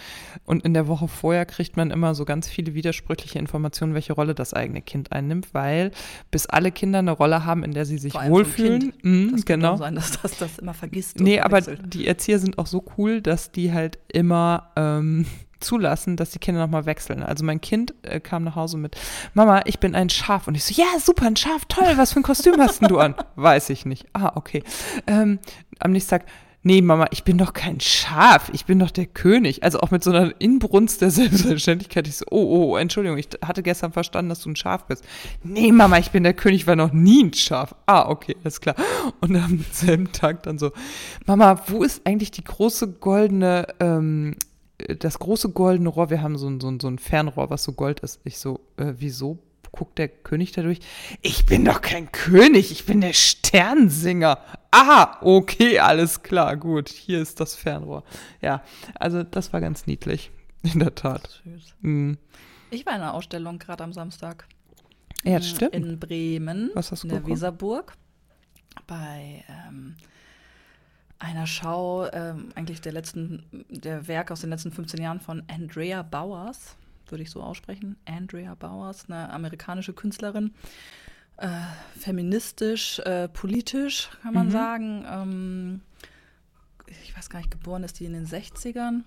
Und 0.45 0.65
in 0.65 0.75
der 0.75 0.89
Woche 0.89 1.09
vorher 1.09 1.47
kriegt 1.47 1.77
man 1.77 1.91
immer 1.91 2.15
so 2.15 2.25
ganz 2.25 2.49
viele 2.49 2.75
widersprüchliche 2.75 3.39
Informationen, 3.39 3.95
welche 3.95 4.13
Rolle 4.13 4.35
das 4.35 4.55
eigene 4.55 4.83
Kind 4.83 5.13
einnimmt, 5.13 5.55
weil 5.55 5.91
bis 6.31 6.47
alle 6.47 6.73
Kinder 6.73 6.99
eine 6.99 7.13
Rolle 7.13 7.45
haben, 7.45 7.65
in 7.65 7.73
der 7.73 7.87
sie 7.87 7.99
sich 7.99 8.15
wohlfühlen. 8.15 8.93
Mh, 9.03 9.33
das 9.33 9.45
genau. 9.45 9.71
kann 9.71 9.79
sein, 9.79 9.95
dass 9.95 10.21
das 10.21 10.39
das 10.39 10.59
immer 10.59 10.75
vergisst. 10.75 11.21
Nee, 11.21 11.41
aber 11.41 11.61
die 11.61 12.07
Erzieher 12.07 12.39
sind 12.39 12.59
auch 12.59 12.67
so 12.67 12.85
cool, 12.99 13.21
dass 13.21 13.53
die 13.53 13.73
halt 13.73 13.99
immer 14.09 14.71
ähm, 14.77 15.27
zulassen, 15.65 16.17
dass 16.17 16.31
die 16.31 16.39
Kinder 16.39 16.61
nochmal 16.61 16.87
wechseln. 16.87 17.23
Also 17.23 17.45
mein 17.45 17.61
Kind 17.61 17.95
äh, 18.03 18.21
kam 18.21 18.45
nach 18.45 18.55
Hause 18.55 18.77
mit, 18.77 18.97
Mama, 19.33 19.63
ich 19.65 19.81
bin 19.81 19.95
ein 19.95 20.11
Schaf. 20.11 20.47
Und 20.47 20.55
ich 20.55 20.65
so, 20.65 20.75
ja, 20.75 20.99
super, 21.01 21.27
ein 21.27 21.37
Schaf, 21.37 21.65
toll, 21.69 21.95
was 21.97 22.13
für 22.13 22.21
ein 22.21 22.23
Kostüm 22.25 22.61
hast 22.61 22.81
denn 22.81 22.89
du 22.89 22.99
an? 22.99 23.15
Weiß 23.37 23.71
ich 23.71 23.87
nicht. 23.87 24.07
Ah, 24.13 24.33
okay. 24.35 24.63
Ähm, 25.07 25.39
am 25.81 25.93
nächsten 25.93 26.11
Tag, 26.11 26.27
nee, 26.63 26.83
Mama, 26.83 27.07
ich 27.11 27.25
bin 27.25 27.39
doch 27.39 27.53
kein 27.53 27.79
Schaf, 27.79 28.51
ich 28.53 28.65
bin 28.65 28.79
doch 28.79 28.91
der 28.91 29.07
König. 29.07 29.63
Also 29.63 29.81
auch 29.81 29.91
mit 29.91 30.03
so 30.03 30.11
einer 30.11 30.33
Inbrunst 30.41 31.01
der 31.01 31.11
Selbstverständlichkeit. 31.13 32.09
Ich 32.09 32.17
so, 32.17 32.25
oh, 32.31 32.37
oh, 32.37 32.73
oh, 32.73 32.77
Entschuldigung, 32.77 33.19
ich 33.19 33.29
hatte 33.45 33.63
gestern 33.63 33.93
verstanden, 33.93 34.31
dass 34.31 34.41
du 34.41 34.51
ein 34.51 34.57
Schaf 34.57 34.87
bist. 34.87 35.05
Nee, 35.43 35.73
Mama, 35.73 35.99
ich 35.99 36.11
bin 36.11 36.25
der 36.25 36.35
König, 36.35 36.67
war 36.67 36.77
noch 36.77 36.93
nie 36.93 37.25
ein 37.25 37.35
Schaf. 37.35 37.75
Ah, 37.87 38.09
okay, 38.09 38.37
alles 38.43 38.61
klar. 38.61 38.77
Und 39.21 39.37
am 39.37 39.65
selben 39.73 40.13
Tag 40.13 40.43
dann 40.43 40.59
so, 40.59 40.73
Mama, 41.27 41.63
wo 41.69 41.83
ist 41.83 42.07
eigentlich 42.07 42.31
die 42.31 42.45
große 42.45 42.93
goldene 42.95 43.67
ähm, 43.81 44.37
das 44.79 45.19
große 45.19 45.51
goldene 45.51 45.89
Rohr, 45.89 46.11
wir 46.11 46.23
haben 46.23 46.37
so 46.37 46.49
ein, 46.49 46.61
so 46.61 46.69
ein, 46.69 46.81
so 46.81 46.89
ein 46.89 46.99
Fernrohr, 46.99 47.51
was 47.51 47.65
so 47.65 47.73
Gold 47.73 48.01
ist. 48.01 48.21
Ich 48.25 48.39
so, 48.39 48.61
äh, 48.77 48.95
wieso 48.97 49.39
guckt 49.73 49.99
der 49.99 50.09
König 50.09 50.53
da 50.53 50.63
durch? 50.63 50.81
Ich 51.23 51.47
bin 51.47 51.65
doch 51.65 51.81
kein 51.81 52.11
König, 52.13 52.71
ich 52.71 52.87
bin 52.87 53.01
der 53.01 53.13
Sternsinger. 53.13 54.39
Aha, 54.71 55.19
okay, 55.21 55.79
alles 55.79 56.23
klar, 56.23 56.57
gut, 56.57 56.89
hier 56.89 57.21
ist 57.21 57.41
das 57.41 57.55
Fernrohr. 57.55 58.05
Ja, 58.41 58.63
also 58.95 59.23
das 59.23 59.53
war 59.53 59.61
ganz 59.61 59.87
niedlich, 59.87 60.31
in 60.63 60.79
der 60.79 60.95
Tat. 60.95 61.43
Süß. 61.45 61.75
Mhm. 61.81 62.19
Ich 62.71 62.87
war 62.87 62.95
in 62.95 63.03
einer 63.03 63.15
Ausstellung 63.15 63.59
gerade 63.59 63.85
am 63.85 63.93
Samstag. 63.93 64.47
Ja, 65.23 65.41
stimmt. 65.41 65.75
In 65.75 65.99
Bremen, 65.99 66.71
Was 66.75 66.93
hast 66.93 67.05
du 67.05 67.09
in 67.09 67.15
der 67.15 67.27
Weserburg, 67.27 67.95
bei 68.87 69.45
ähm, 69.69 69.97
einer 71.19 71.47
Schau 71.47 72.11
ähm, 72.13 72.51
eigentlich 72.55 72.81
der 72.81 72.93
letzten, 72.93 73.45
der 73.69 74.09
Werk 74.09 74.31
aus 74.31 74.41
den 74.41 74.51
letzten 74.51 74.73
15 74.73 75.01
Jahren 75.01 75.21
von 75.21 75.43
Andrea 75.49 76.03
Bowers, 76.03 76.77
würde 77.09 77.23
ich 77.23 77.31
so 77.31 77.43
aussprechen. 77.43 77.97
Andrea 78.05 78.55
Bowers, 78.55 79.07
eine 79.09 79.31
amerikanische 79.31 79.93
Künstlerin. 79.93 80.55
Äh, 81.37 81.49
feministisch, 81.99 83.01
äh, 83.01 83.29
politisch, 83.29 84.11
kann 84.23 84.35
man 84.35 84.47
mhm. 84.47 84.51
sagen. 84.53 85.05
Ähm, 85.09 85.81
ich 87.03 87.17
weiß 87.17 87.29
gar 87.29 87.41
nicht, 87.41 87.51
geboren 87.51 87.83
ist 87.83 87.99
die 88.01 88.05
in 88.05 88.13
den 88.13 88.27
60ern. 88.27 89.03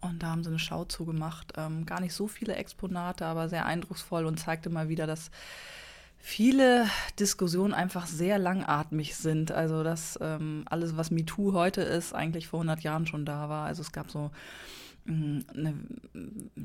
Und 0.00 0.22
da 0.22 0.28
haben 0.28 0.44
sie 0.44 0.50
eine 0.50 0.58
Schau 0.58 0.84
zugemacht. 0.84 1.54
Ähm, 1.56 1.86
gar 1.86 2.00
nicht 2.00 2.14
so 2.14 2.28
viele 2.28 2.54
Exponate, 2.54 3.26
aber 3.26 3.48
sehr 3.48 3.66
eindrucksvoll 3.66 4.26
und 4.26 4.38
zeigte 4.38 4.70
mal 4.70 4.88
wieder, 4.88 5.06
dass 5.06 5.30
viele 6.18 6.88
Diskussionen 7.18 7.72
einfach 7.72 8.06
sehr 8.06 8.38
langatmig 8.38 9.16
sind. 9.16 9.52
Also 9.52 9.82
dass 9.82 10.18
ähm, 10.20 10.64
alles, 10.66 10.96
was 10.96 11.10
MeToo 11.10 11.52
heute 11.52 11.82
ist, 11.82 12.14
eigentlich 12.14 12.48
vor 12.48 12.60
100 12.60 12.82
Jahren 12.82 13.06
schon 13.06 13.24
da 13.24 13.48
war. 13.48 13.66
Also 13.66 13.82
es 13.82 13.92
gab 13.92 14.10
so 14.10 14.30
mm, 15.06 15.40
eine 15.54 15.74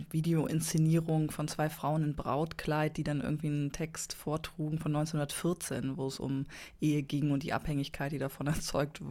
Videoinszenierung 0.10 1.32
von 1.32 1.48
zwei 1.48 1.70
Frauen 1.70 2.04
in 2.04 2.16
Brautkleid, 2.16 2.98
die 2.98 3.04
dann 3.04 3.22
irgendwie 3.22 3.48
einen 3.48 3.72
Text 3.72 4.14
vortrugen 4.14 4.80
von 4.80 4.96
1914, 4.96 5.98
wo 5.98 6.08
es 6.08 6.20
um 6.20 6.46
Ehe 6.82 7.04
ging 7.04 7.32
und 7.32 7.44
die 7.44 7.54
Abhängigkeit, 7.54 8.12
die 8.12 8.20
davon 8.20 8.48
erzeugt 8.48 9.02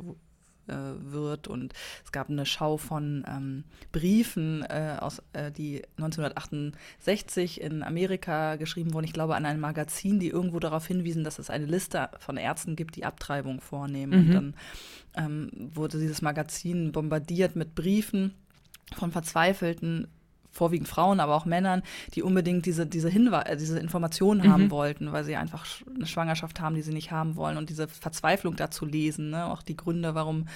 äh, 0.72 1.12
wird. 1.12 1.48
Und 1.48 1.74
es 2.04 2.12
gab 2.12 2.30
eine 2.30 2.46
Schau 2.46 2.76
von 2.76 3.24
ähm, 3.28 3.64
Briefen, 3.92 4.62
äh, 4.62 4.96
aus, 4.98 5.22
äh, 5.32 5.50
die 5.52 5.82
1968 5.98 7.60
in 7.60 7.82
Amerika 7.82 8.56
geschrieben 8.56 8.94
wurden. 8.94 9.04
Ich 9.04 9.12
glaube, 9.12 9.36
an 9.36 9.46
ein 9.46 9.60
Magazin, 9.60 10.18
die 10.18 10.28
irgendwo 10.28 10.58
darauf 10.58 10.86
hinwiesen, 10.86 11.24
dass 11.24 11.38
es 11.38 11.50
eine 11.50 11.66
Liste 11.66 12.08
von 12.18 12.36
Ärzten 12.36 12.76
gibt, 12.76 12.96
die 12.96 13.04
Abtreibung 13.04 13.60
vornehmen. 13.60 14.12
Mhm. 14.12 14.18
Und 14.18 14.34
dann 14.34 14.54
ähm, 15.16 15.70
wurde 15.74 15.98
dieses 15.98 16.22
Magazin 16.22 16.92
bombardiert 16.92 17.56
mit 17.56 17.74
Briefen 17.74 18.34
von 18.96 19.12
verzweifelten 19.12 20.08
vorwiegend 20.52 20.88
Frauen, 20.88 21.18
aber 21.18 21.34
auch 21.34 21.46
Männern, 21.46 21.82
die 22.14 22.22
unbedingt 22.22 22.66
diese, 22.66 22.86
diese 22.86 23.08
Hinweise, 23.08 23.46
äh, 23.46 23.56
diese 23.56 23.78
Informationen 23.78 24.42
mhm. 24.46 24.52
haben 24.52 24.70
wollten, 24.70 25.12
weil 25.12 25.24
sie 25.24 25.36
einfach 25.36 25.66
eine 25.94 26.06
Schwangerschaft 26.06 26.60
haben, 26.60 26.74
die 26.74 26.82
sie 26.82 26.92
nicht 26.92 27.10
haben 27.10 27.36
wollen 27.36 27.56
und 27.56 27.70
diese 27.70 27.88
Verzweiflung 27.88 28.54
dazu 28.56 28.84
lesen, 28.84 29.30
ne? 29.30 29.46
auch 29.46 29.62
die 29.62 29.76
Gründe, 29.76 30.14
warum 30.14 30.46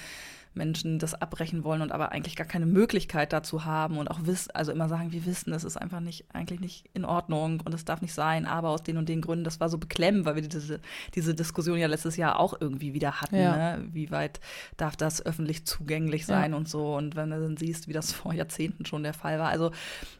Menschen 0.57 0.99
das 0.99 1.13
abbrechen 1.13 1.63
wollen 1.63 1.81
und 1.81 1.91
aber 1.91 2.11
eigentlich 2.11 2.35
gar 2.35 2.47
keine 2.47 2.65
Möglichkeit 2.65 3.31
dazu 3.31 3.65
haben 3.65 3.97
und 3.97 4.09
auch 4.09 4.19
wissen, 4.23 4.51
also 4.53 4.71
immer 4.71 4.89
sagen, 4.89 5.11
wir 5.11 5.25
wissen, 5.25 5.51
das 5.51 5.63
ist 5.63 5.77
einfach 5.77 5.99
nicht, 5.99 6.25
eigentlich 6.33 6.59
nicht 6.59 6.89
in 6.93 7.05
Ordnung 7.05 7.61
und 7.63 7.73
es 7.73 7.85
darf 7.85 8.01
nicht 8.01 8.13
sein, 8.13 8.45
aber 8.45 8.69
aus 8.69 8.83
den 8.83 8.97
und 8.97 9.07
den 9.09 9.21
Gründen, 9.21 9.43
das 9.43 9.59
war 9.59 9.69
so 9.69 9.77
beklemmend, 9.77 10.25
weil 10.25 10.35
wir 10.35 10.41
diese, 10.41 10.79
diese 11.15 11.35
Diskussion 11.35 11.77
ja 11.77 11.87
letztes 11.87 12.17
Jahr 12.17 12.39
auch 12.39 12.59
irgendwie 12.59 12.93
wieder 12.93 13.21
hatten, 13.21 13.37
ja. 13.37 13.77
ne? 13.77 13.87
wie 13.91 14.11
weit 14.11 14.39
darf 14.75 14.95
das 14.95 15.25
öffentlich 15.25 15.65
zugänglich 15.65 16.25
sein 16.25 16.51
ja. 16.51 16.57
und 16.57 16.67
so 16.67 16.95
und 16.95 17.15
wenn 17.15 17.29
du 17.29 17.39
dann 17.39 17.57
siehst, 17.57 17.87
wie 17.87 17.93
das 17.93 18.11
vor 18.17 18.33
Jahrzehnten 18.33 18.85
schon 18.85 19.03
der 19.03 19.13
Fall 19.13 19.39
war. 19.39 19.49
Also 19.49 19.71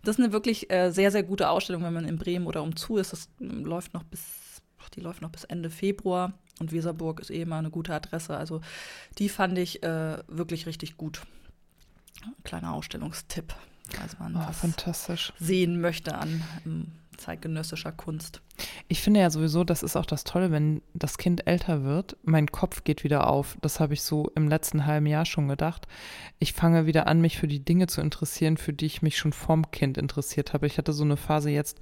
das 0.04 0.18
ist 0.18 0.24
eine 0.24 0.34
wirklich 0.34 0.72
äh, 0.72 0.92
sehr, 0.92 1.12
sehr 1.12 1.24
gute 1.24 1.50
Ausstellung, 1.50 1.84
wenn 1.84 1.94
man 1.94 2.06
in 2.06 2.18
Bremen 2.18 2.48
oder 2.48 2.64
umzu 2.64 2.98
ist. 2.98 3.14
Das 3.14 3.30
läuft 3.40 3.94
noch 3.94 4.04
bis, 4.04 4.62
die 4.96 5.02
läuft 5.02 5.22
noch 5.22 5.30
bis 5.30 5.44
Ende 5.44 5.70
Februar. 5.70 6.34
Und 6.60 6.72
Weserburg 6.72 7.20
ist 7.20 7.30
eh 7.30 7.42
immer 7.42 7.58
eine 7.58 7.70
gute 7.70 7.94
Adresse. 7.94 8.36
Also 8.36 8.62
die 9.18 9.30
fand 9.30 9.58
ich 9.58 9.84
äh, 9.84 10.18
wirklich 10.28 10.66
richtig 10.66 10.98
gut. 10.98 11.22
Kleiner 12.44 12.74
Ausstellungstipp, 12.74 13.54
falls 13.90 14.18
man 14.20 14.36
oh, 14.36 14.52
fantastisch. 14.52 15.34
sehen 15.40 15.80
möchte 15.82 16.18
an 16.18 16.42
ähm, 16.66 16.92
zeitgenössischer 17.18 17.92
Kunst. 17.92 18.42
Ich 18.88 19.02
finde 19.02 19.20
ja 19.20 19.30
sowieso, 19.30 19.64
das 19.64 19.84
ist 19.84 19.96
auch 19.96 20.06
das 20.06 20.24
Tolle, 20.24 20.52
wenn 20.52 20.82
das 20.94 21.18
Kind 21.18 21.48
älter 21.48 21.84
wird, 21.84 22.16
mein 22.24 22.48
Kopf 22.48 22.84
geht 22.84 23.04
wieder 23.04 23.28
auf. 23.28 23.58
Das 23.62 23.80
habe 23.80 23.94
ich 23.94 24.02
so 24.02 24.32
im 24.36 24.48
letzten 24.48 24.86
halben 24.86 25.06
Jahr 25.06 25.26
schon 25.26 25.48
gedacht. 25.48 25.88
Ich 26.40 26.54
fange 26.54 26.86
wieder 26.86 27.08
an, 27.08 27.22
mich 27.22 27.38
für 27.38 27.48
die 27.48 27.64
Dinge 27.64 27.88
zu 27.88 28.02
interessieren, 28.02 28.58
für 28.58 28.74
die 28.74 28.86
ich 28.86 29.02
mich 29.02 29.18
schon 29.18 29.34
vorm 29.34 29.72
Kind 29.72 29.98
interessiert 29.98 30.54
habe. 30.54 30.68
Ich 30.68 30.78
hatte 30.78 30.94
so 30.94 31.04
eine 31.04 31.18
Phase 31.18 31.50
jetzt, 31.50 31.80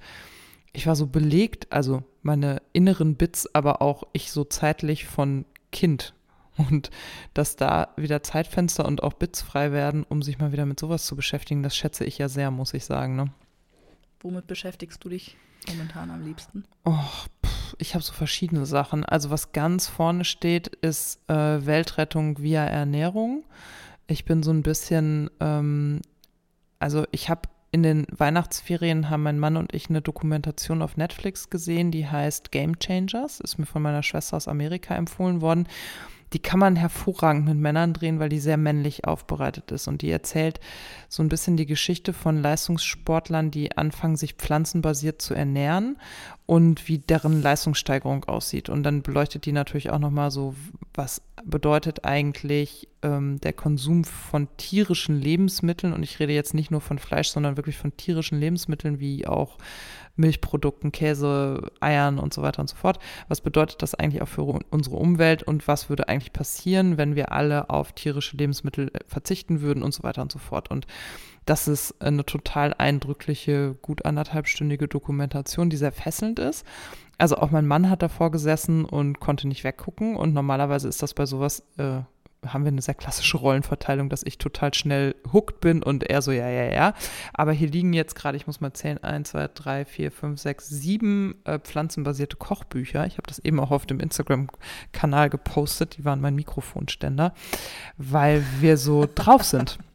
ich 0.72 0.86
war 0.86 0.96
so 0.96 1.06
belegt, 1.06 1.72
also 1.72 2.02
meine 2.22 2.60
inneren 2.72 3.16
Bits, 3.16 3.52
aber 3.54 3.82
auch 3.82 4.04
ich 4.12 4.30
so 4.30 4.44
zeitlich 4.44 5.06
von 5.06 5.44
Kind. 5.72 6.14
Und 6.56 6.90
dass 7.34 7.56
da 7.56 7.88
wieder 7.96 8.22
Zeitfenster 8.22 8.86
und 8.86 9.02
auch 9.02 9.12
Bits 9.12 9.42
frei 9.42 9.72
werden, 9.72 10.04
um 10.08 10.22
sich 10.22 10.38
mal 10.38 10.52
wieder 10.52 10.66
mit 10.66 10.80
sowas 10.80 11.04
zu 11.04 11.14
beschäftigen, 11.14 11.62
das 11.62 11.76
schätze 11.76 12.04
ich 12.04 12.18
ja 12.18 12.28
sehr, 12.28 12.50
muss 12.50 12.74
ich 12.74 12.84
sagen. 12.84 13.16
Ne? 13.16 13.30
Womit 14.20 14.46
beschäftigst 14.46 15.04
du 15.04 15.10
dich 15.10 15.36
momentan 15.68 16.10
am 16.10 16.24
liebsten? 16.24 16.64
Oh, 16.84 16.94
pff, 17.44 17.76
ich 17.78 17.94
habe 17.94 18.02
so 18.02 18.12
verschiedene 18.12 18.64
Sachen. 18.64 19.04
Also 19.04 19.30
was 19.30 19.52
ganz 19.52 19.86
vorne 19.86 20.24
steht, 20.24 20.68
ist 20.68 21.20
äh, 21.28 21.66
Weltrettung 21.66 22.38
via 22.38 22.64
Ernährung. 22.64 23.44
Ich 24.06 24.24
bin 24.24 24.42
so 24.42 24.50
ein 24.50 24.62
bisschen, 24.62 25.30
ähm, 25.40 26.00
also 26.78 27.04
ich 27.10 27.28
habe 27.28 27.48
in 27.76 27.82
den 27.82 28.06
Weihnachtsferien 28.10 29.10
haben 29.10 29.22
mein 29.22 29.38
Mann 29.38 29.58
und 29.58 29.74
ich 29.74 29.90
eine 29.90 30.00
Dokumentation 30.00 30.80
auf 30.80 30.96
Netflix 30.96 31.50
gesehen, 31.50 31.90
die 31.90 32.08
heißt 32.08 32.50
Game 32.50 32.78
Changers, 32.78 33.38
ist 33.38 33.58
mir 33.58 33.66
von 33.66 33.82
meiner 33.82 34.02
Schwester 34.02 34.38
aus 34.38 34.48
Amerika 34.48 34.94
empfohlen 34.94 35.42
worden. 35.42 35.68
Die 36.32 36.38
kann 36.40 36.58
man 36.58 36.76
hervorragend 36.76 37.46
mit 37.46 37.56
Männern 37.56 37.92
drehen, 37.92 38.18
weil 38.18 38.28
die 38.28 38.40
sehr 38.40 38.56
männlich 38.56 39.04
aufbereitet 39.04 39.70
ist. 39.70 39.86
Und 39.86 40.02
die 40.02 40.10
erzählt 40.10 40.60
so 41.08 41.22
ein 41.22 41.28
bisschen 41.28 41.56
die 41.56 41.66
Geschichte 41.66 42.12
von 42.12 42.42
Leistungssportlern, 42.42 43.50
die 43.50 43.76
anfangen, 43.76 44.16
sich 44.16 44.34
pflanzenbasiert 44.34 45.22
zu 45.22 45.34
ernähren 45.34 45.96
und 46.46 46.88
wie 46.88 46.98
deren 46.98 47.42
Leistungssteigerung 47.42 48.24
aussieht. 48.24 48.68
Und 48.68 48.82
dann 48.82 49.02
beleuchtet 49.02 49.46
die 49.46 49.52
natürlich 49.52 49.90
auch 49.90 49.98
nochmal 49.98 50.30
so, 50.30 50.54
was 50.94 51.22
bedeutet 51.44 52.04
eigentlich 52.04 52.88
ähm, 53.02 53.40
der 53.40 53.52
Konsum 53.52 54.04
von 54.04 54.48
tierischen 54.56 55.20
Lebensmitteln. 55.20 55.92
Und 55.92 56.02
ich 56.02 56.18
rede 56.18 56.32
jetzt 56.32 56.54
nicht 56.54 56.70
nur 56.70 56.80
von 56.80 56.98
Fleisch, 56.98 57.28
sondern 57.28 57.56
wirklich 57.56 57.76
von 57.76 57.96
tierischen 57.96 58.40
Lebensmitteln 58.40 59.00
wie 59.00 59.26
auch 59.26 59.58
Milchprodukten, 60.16 60.92
Käse, 60.92 61.70
Eiern 61.80 62.18
und 62.18 62.34
so 62.34 62.42
weiter 62.42 62.60
und 62.60 62.68
so 62.68 62.76
fort. 62.76 62.98
Was 63.28 63.40
bedeutet 63.40 63.82
das 63.82 63.94
eigentlich 63.94 64.22
auch 64.22 64.28
für 64.28 64.42
unsere 64.42 64.96
Umwelt 64.96 65.42
und 65.42 65.68
was 65.68 65.88
würde 65.88 66.08
eigentlich 66.08 66.32
passieren, 66.32 66.98
wenn 66.98 67.16
wir 67.16 67.32
alle 67.32 67.70
auf 67.70 67.92
tierische 67.92 68.36
Lebensmittel 68.36 68.88
äh, 68.88 69.00
verzichten 69.06 69.60
würden 69.60 69.82
und 69.82 69.92
so 69.92 70.02
weiter 70.02 70.22
und 70.22 70.32
so 70.32 70.38
fort. 70.38 70.70
Und 70.70 70.86
das 71.44 71.68
ist 71.68 72.00
eine 72.02 72.26
total 72.26 72.74
eindrückliche, 72.74 73.76
gut 73.80 74.04
anderthalbstündige 74.04 74.88
Dokumentation, 74.88 75.70
die 75.70 75.76
sehr 75.76 75.92
fesselnd 75.92 76.38
ist. 76.38 76.66
Also 77.18 77.36
auch 77.36 77.50
mein 77.50 77.66
Mann 77.66 77.88
hat 77.88 78.02
davor 78.02 78.30
gesessen 78.30 78.84
und 78.84 79.20
konnte 79.20 79.48
nicht 79.48 79.64
weggucken. 79.64 80.16
Und 80.16 80.34
normalerweise 80.34 80.88
ist 80.88 81.02
das 81.02 81.14
bei 81.14 81.24
sowas 81.24 81.62
äh, 81.78 82.00
haben 82.44 82.64
wir 82.64 82.68
eine 82.68 82.82
sehr 82.82 82.94
klassische 82.94 83.38
Rollenverteilung, 83.38 84.08
dass 84.08 84.22
ich 84.22 84.38
total 84.38 84.74
schnell 84.74 85.14
hooked 85.32 85.60
bin 85.60 85.82
und 85.82 86.04
er 86.04 86.22
so, 86.22 86.32
ja, 86.32 86.48
ja, 86.48 86.72
ja. 86.72 86.94
Aber 87.32 87.52
hier 87.52 87.68
liegen 87.68 87.92
jetzt 87.92 88.14
gerade, 88.14 88.36
ich 88.36 88.46
muss 88.46 88.60
mal 88.60 88.72
zählen, 88.72 89.02
1, 89.02 89.30
2, 89.30 89.48
3, 89.54 89.84
4, 89.84 90.10
5, 90.12 90.40
6, 90.40 90.68
7 90.68 91.34
äh, 91.44 91.58
pflanzenbasierte 91.58 92.36
Kochbücher. 92.36 93.06
Ich 93.06 93.14
habe 93.14 93.26
das 93.26 93.38
eben 93.38 93.60
auch 93.60 93.70
auf 93.70 93.86
dem 93.86 94.00
Instagram-Kanal 94.00 95.30
gepostet, 95.30 95.96
die 95.98 96.04
waren 96.04 96.20
mein 96.20 96.34
Mikrofonständer, 96.34 97.34
weil 97.96 98.44
wir 98.60 98.76
so 98.76 99.08
drauf 99.12 99.42
sind. 99.42 99.78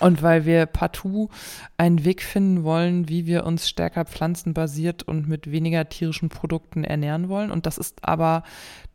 Und 0.00 0.22
weil 0.22 0.44
wir 0.44 0.66
partout 0.66 1.30
einen 1.76 2.04
Weg 2.04 2.22
finden 2.22 2.64
wollen, 2.64 3.08
wie 3.08 3.26
wir 3.26 3.46
uns 3.46 3.68
stärker 3.68 4.04
pflanzenbasiert 4.04 5.04
und 5.04 5.28
mit 5.28 5.50
weniger 5.50 5.88
tierischen 5.88 6.28
Produkten 6.28 6.84
ernähren 6.84 7.28
wollen. 7.28 7.50
Und 7.50 7.66
das 7.66 7.78
ist 7.78 8.04
aber 8.04 8.42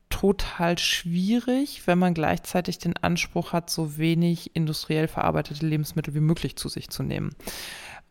total 0.09 0.77
schwierig, 0.77 1.87
wenn 1.87 1.99
man 1.99 2.13
gleichzeitig 2.13 2.77
den 2.77 2.97
Anspruch 2.97 3.53
hat, 3.53 3.69
so 3.69 3.97
wenig 3.97 4.55
industriell 4.55 5.07
verarbeitete 5.07 5.65
Lebensmittel 5.65 6.13
wie 6.13 6.19
möglich 6.19 6.55
zu 6.55 6.69
sich 6.69 6.89
zu 6.89 7.03
nehmen. 7.03 7.35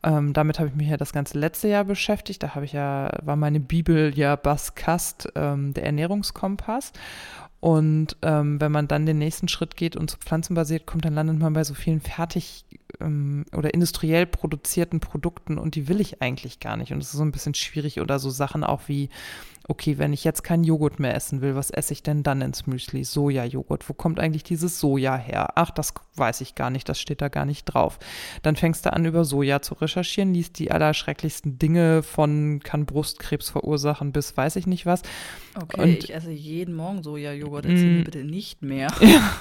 Ähm, 0.03 0.35
damit 0.35 0.59
habe 0.59 0.69
ich 0.69 0.75
mich 0.75 0.89
ja 0.89 0.99
das 0.99 1.13
ganze 1.13 1.39
letzte 1.39 1.69
Jahr 1.69 1.85
beschäftigt. 1.85 2.43
Da 2.43 2.55
habe 2.55 2.67
ich 2.67 2.73
ja, 2.73 3.11
war 3.23 3.37
meine 3.37 3.61
Bibel 3.61 4.13
ja 4.17 4.37
Baskast, 4.37 5.29
ähm, 5.35 5.73
der 5.73 5.85
Ernährungskompass. 5.85 6.93
Und 7.61 8.19
ähm, 8.21 8.61
wenn 8.61 8.71
man 8.71 8.89
dann 8.89 9.07
den 9.07 9.17
nächsten 9.17 9.49
Schritt 9.49 9.75
geht 9.77 9.97
und 9.97 10.11
zu 10.11 10.19
pflanzenbasiert 10.19 10.85
kommt, 10.85 11.07
dann 11.07 11.15
landet 11.15 11.39
man 11.39 11.55
bei 11.55 11.65
so 11.65 11.73
vielen 11.73 12.03
fertig 12.03 12.67
ähm, 13.01 13.45
oder 13.57 13.75
industriell 13.75 14.27
produzierten 14.27 15.01
Produkten 15.01 15.59
und 15.59 15.75
die 15.75 15.89
will 15.89 16.01
ich 16.01 16.23
eigentlich 16.23 16.61
gar 16.61 16.77
nicht. 16.77 16.93
Und 16.93 16.99
es 16.99 17.09
ist 17.09 17.19
so 17.19 17.25
ein 17.25 17.33
bisschen 17.33 17.55
schwierig 17.55 18.01
oder 18.01 18.19
so 18.19 18.31
Sachen 18.31 18.65
auch 18.65 18.83
wie 18.89 19.09
okay, 19.67 19.97
wenn 19.99 20.13
ich 20.13 20.25
jetzt 20.25 20.45
keinen 20.45 20.65
Joghurt 20.65 21.01
mehr 21.01 21.15
essen 21.15 21.41
will, 21.41 21.55
was 21.55 21.71
esse 21.71 21.95
ich 21.95 22.03
denn 22.03 22.23
dann 22.23 22.43
ins 22.43 22.67
Müsli? 22.67 23.03
Sojajoghurt. 23.05 23.89
Wo 23.89 23.95
kommt 23.95 24.21
eigentlich 24.21 24.45
dieses 24.45 24.79
Soja 24.79 25.17
her? 25.17 25.53
Ach, 25.55 25.71
das 25.71 25.95
weiß 26.17 26.43
ich 26.43 26.55
gar 26.55 26.71
nicht, 26.71 26.89
das 26.89 27.01
steht 27.01 27.23
da 27.23 27.29
gar 27.29 27.47
nicht 27.47 27.65
drauf. 27.65 27.99
Dann 28.43 28.57
fängst 28.57 28.85
du 28.85 28.93
an, 28.93 29.07
über 29.07 29.25
Soja 29.25 29.63
zu 29.63 29.75
recherchieren, 29.75 30.35
liest 30.35 30.59
die 30.59 30.71
allerschrecklichsten 30.71 31.59
Dinge 31.59 32.03
von 32.03 32.61
kann 32.63 32.85
Brustkrebs 32.85 33.51
verursachen 33.51 34.13
bis 34.13 34.37
weiß 34.37 34.57
ich 34.57 34.67
nicht 34.67 34.85
was. 34.85 35.03
Okay, 35.61 35.81
und, 35.81 36.05
ich 36.05 36.15
esse 36.15 36.31
jeden 36.31 36.75
Morgen 36.75 37.03
Sojajoghurt, 37.03 37.65
erzähl 37.65 37.91
mir 37.91 38.01
mm. 38.03 38.05
bitte 38.05 38.25
nicht 38.25 38.63
mehr. 38.63 38.89
Ja. 39.05 39.33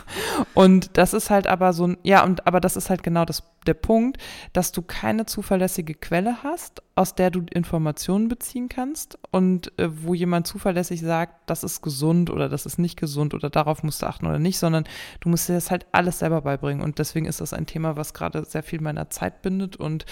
Und 0.54 0.98
das 0.98 1.14
ist 1.14 1.30
halt 1.30 1.48
aber 1.48 1.74
so 1.74 1.88
ein, 1.88 1.98
ja, 2.04 2.24
und 2.24 2.46
aber 2.46 2.60
das 2.60 2.76
ist 2.76 2.90
halt 2.90 3.02
genau 3.02 3.24
das, 3.24 3.43
der 3.66 3.74
Punkt, 3.74 4.18
dass 4.52 4.72
du 4.72 4.82
keine 4.82 5.26
zuverlässige 5.26 5.94
Quelle 5.94 6.44
hast, 6.44 6.82
aus 6.96 7.16
der 7.16 7.32
du 7.32 7.46
Informationen 7.52 8.28
beziehen 8.28 8.70
kannst 8.70 9.18
und 9.32 9.78
äh, 9.80 9.90
wo 10.04 10.14
jemand 10.14 10.48
zuverlässig 10.48 11.02
sagt, 11.02 11.50
das 11.50 11.64
ist 11.64 11.82
gesund 11.82 12.30
oder 12.30 12.50
das 12.50 12.66
ist 12.66 12.78
nicht 12.78 13.00
gesund 13.00 13.34
oder 13.34 13.50
darauf 13.50 13.84
musst 13.84 14.02
du 14.02 14.06
achten 14.06 14.28
oder 14.28 14.40
nicht, 14.40 14.60
sondern 14.60 14.84
du 15.22 15.30
musst 15.30 15.50
dir 15.50 15.54
das 15.54 15.72
halt 15.72 15.86
alles 15.92 16.20
selber 16.20 16.42
beibringen. 16.42 16.84
Und 16.84 17.00
deswegen 17.00 17.26
ist 17.26 17.42
das 17.42 17.54
ein 17.54 17.66
Thema, 17.66 17.96
was 17.96 18.14
gerade 18.14 18.44
sehr 18.46 18.64
viel 18.64 18.82
meiner 18.82 19.10
Zeit 19.10 19.42
bindet 19.42 19.76
und 19.78 20.06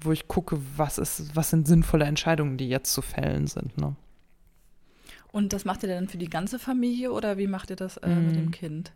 wo 0.00 0.12
ich 0.12 0.28
gucke, 0.28 0.58
was 0.76 0.98
ist, 0.98 1.34
was 1.34 1.50
sind 1.50 1.66
sinnvolle 1.66 2.04
Entscheidungen, 2.04 2.58
die 2.58 2.68
jetzt 2.68 2.92
zu 2.92 3.02
fällen 3.02 3.46
sind. 3.46 3.78
Ne? 3.78 3.96
Und 5.32 5.52
das 5.52 5.64
macht 5.64 5.82
ihr 5.82 5.88
dann 5.88 6.08
für 6.08 6.18
die 6.18 6.30
ganze 6.30 6.58
Familie 6.58 7.12
oder 7.12 7.38
wie 7.38 7.46
macht 7.46 7.70
ihr 7.70 7.76
das 7.76 7.96
äh, 7.98 8.08
mm. 8.08 8.26
mit 8.26 8.36
dem 8.36 8.44
mhm. 8.46 8.50
Kind? 8.52 8.92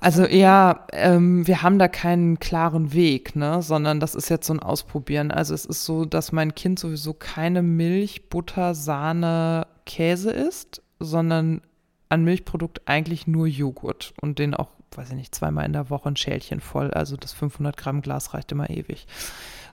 Also 0.00 0.26
ja, 0.26 0.86
ähm, 0.92 1.46
wir 1.46 1.62
haben 1.62 1.78
da 1.78 1.88
keinen 1.88 2.38
klaren 2.38 2.92
Weg, 2.92 3.34
ne, 3.34 3.62
sondern 3.62 4.00
das 4.00 4.14
ist 4.14 4.28
jetzt 4.28 4.46
so 4.46 4.52
ein 4.52 4.60
Ausprobieren. 4.60 5.30
Also 5.30 5.54
es 5.54 5.64
ist 5.64 5.84
so, 5.84 6.04
dass 6.04 6.30
mein 6.30 6.54
Kind 6.54 6.78
sowieso 6.78 7.14
keine 7.14 7.62
Milch, 7.62 8.28
Butter, 8.28 8.74
Sahne, 8.74 9.66
Käse 9.86 10.30
isst, 10.30 10.82
sondern 11.00 11.62
an 12.10 12.24
Milchprodukt 12.24 12.82
eigentlich 12.86 13.26
nur 13.26 13.46
Joghurt 13.46 14.14
und 14.20 14.38
den 14.38 14.54
auch, 14.54 14.68
weiß 14.94 15.10
ich 15.10 15.16
nicht, 15.16 15.34
zweimal 15.34 15.66
in 15.66 15.72
der 15.72 15.90
Woche 15.90 16.10
ein 16.10 16.16
Schälchen 16.16 16.60
voll. 16.60 16.90
Also 16.90 17.16
das 17.16 17.32
500 17.32 17.76
Gramm 17.76 18.02
Glas 18.02 18.34
reicht 18.34 18.52
immer 18.52 18.70
ewig. 18.70 19.06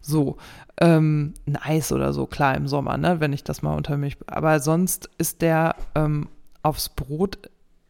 So, 0.01 0.37
ähm, 0.79 1.33
ein 1.47 1.57
Eis 1.57 1.91
oder 1.91 2.13
so, 2.13 2.25
klar 2.25 2.55
im 2.55 2.67
Sommer, 2.67 2.97
ne, 2.97 3.19
wenn 3.19 3.33
ich 3.33 3.43
das 3.43 3.61
mal 3.61 3.75
unter 3.75 3.97
Milch. 3.97 4.17
Aber 4.27 4.59
sonst 4.59 5.09
ist 5.17 5.41
der 5.41 5.75
ähm, 5.95 6.29
aufs 6.61 6.89
Brot 6.89 7.37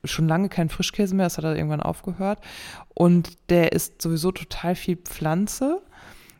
schon 0.05 0.27
lange 0.27 0.49
kein 0.49 0.69
Frischkäse 0.69 1.15
mehr, 1.15 1.25
das 1.25 1.37
hat 1.37 1.45
er 1.45 1.55
irgendwann 1.55 1.81
aufgehört. 1.81 2.39
Und 2.93 3.37
der 3.49 3.71
ist 3.71 4.01
sowieso 4.01 4.31
total 4.31 4.75
viel 4.75 4.97
Pflanze. 4.97 5.81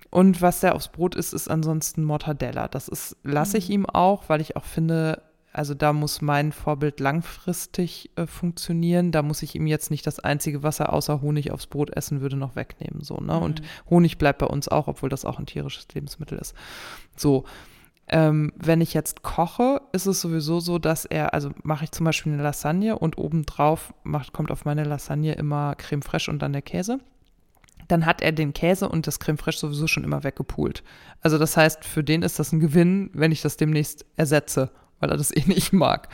Und 0.10 0.42
was 0.42 0.62
der 0.62 0.76
aufs 0.76 0.88
Brot 0.88 1.16
ist, 1.16 1.34
ist 1.34 1.50
ansonsten 1.50 2.04
Mortadella. 2.04 2.68
Das 2.68 2.88
ist, 2.88 3.18
lasse 3.24 3.58
ich 3.58 3.68
mhm. 3.68 3.74
ihm 3.74 3.86
auch, 3.86 4.24
weil 4.28 4.40
ich 4.40 4.56
auch 4.56 4.64
finde, 4.64 5.22
also 5.52 5.74
da 5.74 5.94
muss 5.94 6.22
mein 6.22 6.52
Vorbild 6.52 7.00
langfristig 7.00 8.12
äh, 8.16 8.26
funktionieren. 8.26 9.12
Da 9.12 9.22
muss 9.22 9.42
ich 9.42 9.56
ihm 9.56 9.68
jetzt 9.68 9.92
nicht 9.92 10.06
das 10.08 10.20
einzige, 10.20 10.64
was 10.64 10.80
er 10.80 10.94
außer 10.94 11.22
Honig 11.22 11.52
aufs 11.52 11.68
Brot 11.68 11.90
essen 11.96 12.22
würde, 12.22 12.36
noch 12.36 12.56
wegnehmen. 12.56 13.04
So, 13.04 13.18
ne? 13.18 13.36
Mhm. 13.36 13.42
Und 13.42 13.62
Honig 13.90 14.18
bleibt 14.18 14.40
bei 14.40 14.48
uns 14.48 14.68
auch, 14.68 14.88
obwohl 14.88 15.10
das 15.10 15.26
auch 15.26 15.40
ein 15.40 15.46
tierisches 15.46 15.88
Lebensmittel 15.94 16.38
ist. 16.38 16.56
So. 17.16 17.46
Ähm, 18.08 18.54
wenn 18.56 18.82
ich 18.82 18.94
jetzt 18.94 19.24
koche, 19.24 19.82
ist 19.92 20.06
es 20.06 20.22
sowieso 20.22 20.60
so, 20.60 20.78
dass 20.78 21.06
er, 21.06 21.34
also 21.34 21.52
mache 21.64 21.86
ich 21.86 21.92
zum 21.92 22.06
Beispiel 22.06 22.34
eine 22.34 22.44
Lasagne 22.44 23.00
und 23.00 23.18
obendrauf 23.18 23.94
macht, 24.04 24.32
kommt 24.32 24.52
auf 24.52 24.66
meine 24.66 24.84
Lasagne 24.84 25.34
immer 25.34 25.76
Creme 25.76 26.04
fraiche 26.04 26.30
und 26.30 26.42
dann 26.42 26.54
der 26.54 26.62
Käse. 26.62 27.00
Dann 27.88 28.06
hat 28.06 28.22
er 28.22 28.32
den 28.32 28.54
Käse 28.54 28.90
und 28.90 29.08
das 29.08 29.20
Creme 29.20 29.38
fraiche 29.38 29.60
sowieso 29.60 29.88
schon 29.88 30.04
immer 30.04 30.24
weggepult. 30.24 30.84
Also 31.22 31.40
das 31.40 31.58
heißt, 31.58 31.84
für 31.84 32.04
den 32.04 32.22
ist 32.22 32.38
das 32.38 32.52
ein 32.52 32.60
Gewinn, 32.60 33.10
wenn 33.14 33.32
ich 33.32 33.42
das 33.42 33.58
demnächst 33.58 34.06
ersetze, 34.18 34.70
weil 35.00 35.10
er 35.10 35.18
das 35.18 35.32
eh 35.36 35.44
nicht 35.46 35.74
mag. 35.74 36.10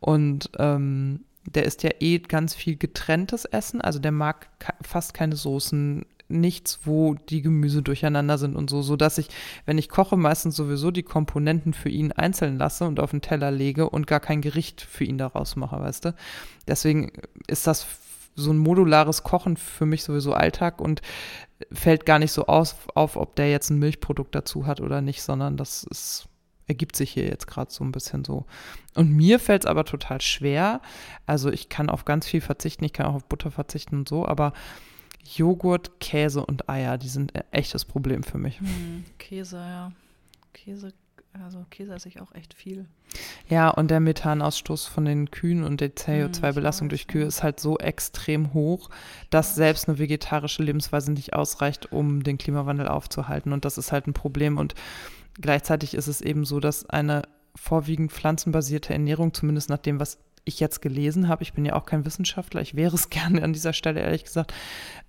Und 0.00 0.50
ähm, 0.58 1.24
der 1.46 1.64
isst 1.64 1.82
ja 1.82 1.90
eh 2.00 2.18
ganz 2.18 2.54
viel 2.54 2.76
getrenntes 2.76 3.46
Essen, 3.46 3.80
also 3.80 3.98
der 3.98 4.12
mag 4.12 4.48
fast 4.82 5.14
keine 5.14 5.36
Soßen, 5.36 6.04
nichts, 6.32 6.80
wo 6.84 7.14
die 7.14 7.42
Gemüse 7.42 7.82
durcheinander 7.82 8.38
sind 8.38 8.56
und 8.56 8.70
so, 8.70 8.82
so 8.82 8.96
dass 8.96 9.18
ich, 9.18 9.28
wenn 9.66 9.78
ich 9.78 9.88
koche, 9.88 10.16
meistens 10.16 10.56
sowieso 10.56 10.90
die 10.90 11.02
Komponenten 11.02 11.74
für 11.74 11.88
ihn 11.88 12.12
einzeln 12.12 12.58
lasse 12.58 12.84
und 12.84 13.00
auf 13.00 13.10
den 13.10 13.20
Teller 13.20 13.50
lege 13.50 13.88
und 13.88 14.06
gar 14.06 14.20
kein 14.20 14.40
Gericht 14.40 14.80
für 14.80 15.04
ihn 15.04 15.18
daraus 15.18 15.56
mache, 15.56 15.78
weißt 15.78 16.06
du? 16.06 16.14
Deswegen 16.66 17.12
ist 17.46 17.66
das 17.66 17.86
so 18.34 18.50
ein 18.50 18.58
modulares 18.58 19.22
Kochen 19.22 19.56
für 19.56 19.86
mich 19.86 20.04
sowieso 20.04 20.32
Alltag 20.32 20.80
und 20.80 21.02
fällt 21.70 22.06
gar 22.06 22.18
nicht 22.18 22.32
so 22.32 22.46
aus, 22.46 22.76
auf, 22.94 23.16
ob 23.16 23.36
der 23.36 23.50
jetzt 23.50 23.70
ein 23.70 23.78
Milchprodukt 23.78 24.34
dazu 24.34 24.66
hat 24.66 24.80
oder 24.80 25.00
nicht, 25.00 25.22
sondern 25.22 25.56
das 25.56 25.84
ist 25.84 26.28
ergibt 26.66 26.96
sich 26.96 27.10
hier 27.10 27.26
jetzt 27.26 27.46
gerade 27.46 27.70
so 27.70 27.84
ein 27.84 27.92
bisschen 27.92 28.24
so. 28.24 28.46
Und 28.94 29.10
mir 29.10 29.38
fällt 29.38 29.64
es 29.64 29.70
aber 29.70 29.84
total 29.84 30.20
schwer. 30.20 30.80
Also 31.26 31.50
ich 31.50 31.68
kann 31.68 31.90
auf 31.90 32.04
ganz 32.04 32.26
viel 32.26 32.40
verzichten, 32.40 32.84
ich 32.84 32.92
kann 32.92 33.06
auch 33.06 33.14
auf 33.14 33.24
Butter 33.24 33.50
verzichten 33.50 33.96
und 33.96 34.08
so, 34.08 34.26
aber 34.26 34.52
Joghurt, 35.24 36.00
Käse 36.00 36.44
und 36.44 36.68
Eier, 36.68 36.98
die 36.98 37.08
sind 37.08 37.34
ein 37.34 37.44
echtes 37.50 37.84
Problem 37.84 38.22
für 38.22 38.38
mich. 38.38 38.60
Hm, 38.60 39.04
Käse, 39.18 39.56
ja. 39.56 39.92
Käse, 40.52 40.92
also 41.32 41.64
Käse 41.70 41.94
esse 41.94 42.08
ich 42.08 42.20
auch 42.20 42.34
echt 42.34 42.54
viel. 42.54 42.86
Ja, 43.48 43.68
und 43.68 43.90
der 43.90 44.00
Methanausstoß 44.00 44.86
von 44.86 45.04
den 45.04 45.30
Kühen 45.30 45.64
und 45.64 45.80
die 45.80 45.86
CO2-Belastung 45.86 46.86
hm, 46.86 46.88
durch 46.90 47.06
Kühe 47.06 47.24
ist 47.24 47.42
halt 47.42 47.60
so 47.60 47.78
extrem 47.78 48.52
hoch, 48.54 48.90
dass 49.30 49.54
selbst 49.54 49.88
eine 49.88 49.98
vegetarische 49.98 50.62
Lebensweise 50.62 51.12
nicht 51.12 51.34
ausreicht, 51.34 51.92
um 51.92 52.22
den 52.22 52.38
Klimawandel 52.38 52.88
aufzuhalten. 52.88 53.52
Und 53.52 53.64
das 53.64 53.78
ist 53.78 53.92
halt 53.92 54.06
ein 54.06 54.14
Problem. 54.14 54.58
Und 54.58 54.74
gleichzeitig 55.40 55.94
ist 55.94 56.08
es 56.08 56.20
eben 56.20 56.44
so, 56.44 56.60
dass 56.60 56.88
eine 56.88 57.22
vorwiegend 57.54 58.12
pflanzenbasierte 58.12 58.92
Ernährung, 58.92 59.34
zumindest 59.34 59.68
nach 59.68 59.78
dem, 59.78 60.00
was 60.00 60.18
ich 60.44 60.60
jetzt 60.60 60.82
gelesen 60.82 61.28
habe, 61.28 61.42
ich 61.42 61.52
bin 61.52 61.64
ja 61.64 61.74
auch 61.74 61.86
kein 61.86 62.04
Wissenschaftler, 62.04 62.60
ich 62.60 62.74
wäre 62.74 62.94
es 62.94 63.10
gerne 63.10 63.42
an 63.42 63.52
dieser 63.52 63.72
Stelle 63.72 64.00
ehrlich 64.00 64.24
gesagt, 64.24 64.52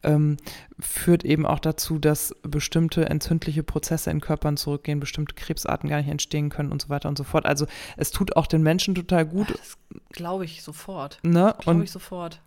ähm, 0.04 0.38
führt 0.80 1.24
eben 1.24 1.46
auch 1.46 1.60
dazu, 1.60 1.98
dass 1.98 2.36
bestimmte 2.43 3.10
entzündliche 3.10 3.63
Prozesse 3.63 4.12
in 4.12 4.22
Körpern 4.22 4.58
zurückgehen, 4.58 5.00
bestimmte 5.00 5.36
Krebsarten 5.36 5.89
gar 5.89 5.98
nicht 5.98 6.10
entstehen 6.10 6.50
können 6.50 6.72
und 6.72 6.82
so 6.82 6.89
weiter 6.89 7.10
und 7.10 7.17
so 7.17 7.24
fort. 7.24 7.46
Also 7.46 7.65
es 7.98 8.12
tut 8.12 8.36
auch 8.36 8.48
den 8.48 8.62
Menschen 8.62 8.96
total 8.96 9.26
gut. 9.26 9.50
Das 9.52 9.78
glaube 10.12 10.46
ich 10.46 10.62
sofort. 10.62 11.19
Ne? 11.24 11.56
Glaube 11.60 11.84
ich 11.84 11.91
sofort. 11.91 12.41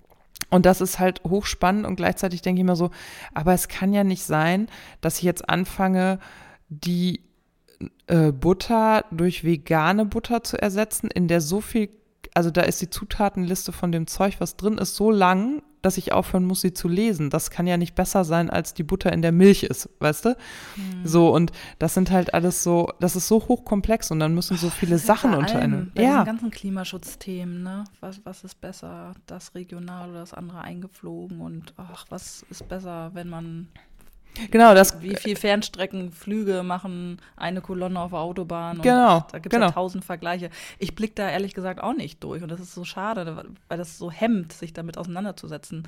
Und 0.51 0.67
das 0.67 0.81
ist 0.81 0.99
halt 0.99 1.23
hochspannend 1.25 1.87
und 1.87 1.97
gleichzeitig 1.97 2.43
denke 2.43 2.61
ich 2.61 2.67
mir 2.67 2.77
so, 2.77 2.91
aber 3.35 3.55
es 3.55 3.69
kann 3.69 3.93
ja 3.93 4.05
nicht 4.05 4.23
sein, 4.23 4.69
dass 5.01 5.19
ich 5.19 5.25
jetzt 5.25 5.49
anfange, 5.49 6.21
die 6.69 7.23
äh, 8.07 8.33
Butter 8.33 9.05
durch 9.11 9.45
vegane 9.45 10.05
Butter 10.05 10.43
zu 10.45 10.61
ersetzen, 10.61 11.11
in 11.11 11.27
der 11.27 11.41
so 11.41 11.61
viel 11.61 11.89
also 12.35 12.51
da 12.51 12.63
ist 12.63 12.81
die 12.81 12.91
Zutatenliste 12.91 13.73
von 13.73 13.93
dem 13.93 14.07
Zeug, 14.07 14.37
was 14.39 14.57
drin 14.57 14.79
ist, 14.79 14.97
so 14.97 15.11
lang, 15.11 15.63
dass 15.83 15.99
ich 15.99 16.13
aufhören 16.13 16.45
muss, 16.45 16.63
sie 16.63 16.75
zu 16.75 16.89
lesen. 16.89 17.31
Das 17.31 17.51
kann 17.51 17.67
ja 17.67 17.77
nicht 17.77 17.95
besser 17.95 18.25
sein, 18.25 18.51
als 18.51 18.75
die 18.75 18.83
Butter 18.83 19.13
in 19.13 19.23
der 19.23 19.33
Milch 19.33 19.63
ist, 19.63 19.89
weißt 20.01 20.25
du? 20.25 20.29
Hm. 20.75 21.07
So, 21.07 21.33
und 21.33 21.53
das 21.79 21.95
sind 21.95 22.11
halt 22.11 22.35
alles 22.35 22.63
so, 22.63 22.93
das 22.99 23.15
ist 23.15 23.29
so 23.29 23.37
hochkomplex 23.37 24.11
und 24.11 24.19
dann 24.19 24.35
müssen 24.35 24.57
so 24.57 24.69
viele 24.69 24.99
Sachen 24.99 25.35
unter 25.35 25.61
einem. 25.61 25.93
Bei 25.95 26.03
ja. 26.03 26.23
den 26.23 26.27
ganzen 26.27 26.51
Klimaschutzthemen, 26.51 27.63
ne? 27.63 27.85
Was, 28.01 28.21
was 28.25 28.43
ist 28.43 28.61
besser, 28.61 29.15
das 29.27 29.55
regional 29.55 30.11
oder 30.11 30.21
das 30.21 30.35
andere 30.35 30.63
eingeflogen 30.63 31.41
und 31.41 31.73
ach, 31.77 32.07
was 32.09 32.45
ist 32.51 32.69
besser, 32.69 33.11
wenn 33.15 33.29
man 33.29 33.69
Genau, 34.51 34.75
das. 34.75 35.01
Wie 35.03 35.17
viel 35.17 35.37
Fernstreckenflüge 35.37 36.63
machen 36.63 37.21
eine 37.37 37.61
Kolonne 37.61 38.01
auf 38.01 38.11
der 38.11 38.21
Autobahn? 38.21 38.83
Genau. 38.83 39.27
Da 39.31 39.39
gibt 39.39 39.53
es 39.53 39.57
genau. 39.57 39.67
ja 39.67 39.73
tausend 39.73 40.05
Vergleiche. 40.05 40.51
Ich 40.79 40.95
blicke 40.95 41.15
da 41.15 41.31
ehrlich 41.31 41.55
gesagt 41.55 41.81
auch 41.81 41.95
nicht 41.95 42.23
durch. 42.23 42.43
Und 42.43 42.51
das 42.51 42.61
ist 42.61 42.75
so 42.75 42.85
schade, 42.85 43.45
weil 43.69 43.79
das 43.79 43.99
so 43.99 44.11
hemmt, 44.11 44.53
sich 44.53 44.73
damit 44.73 44.99
auseinanderzusetzen. 44.99 45.87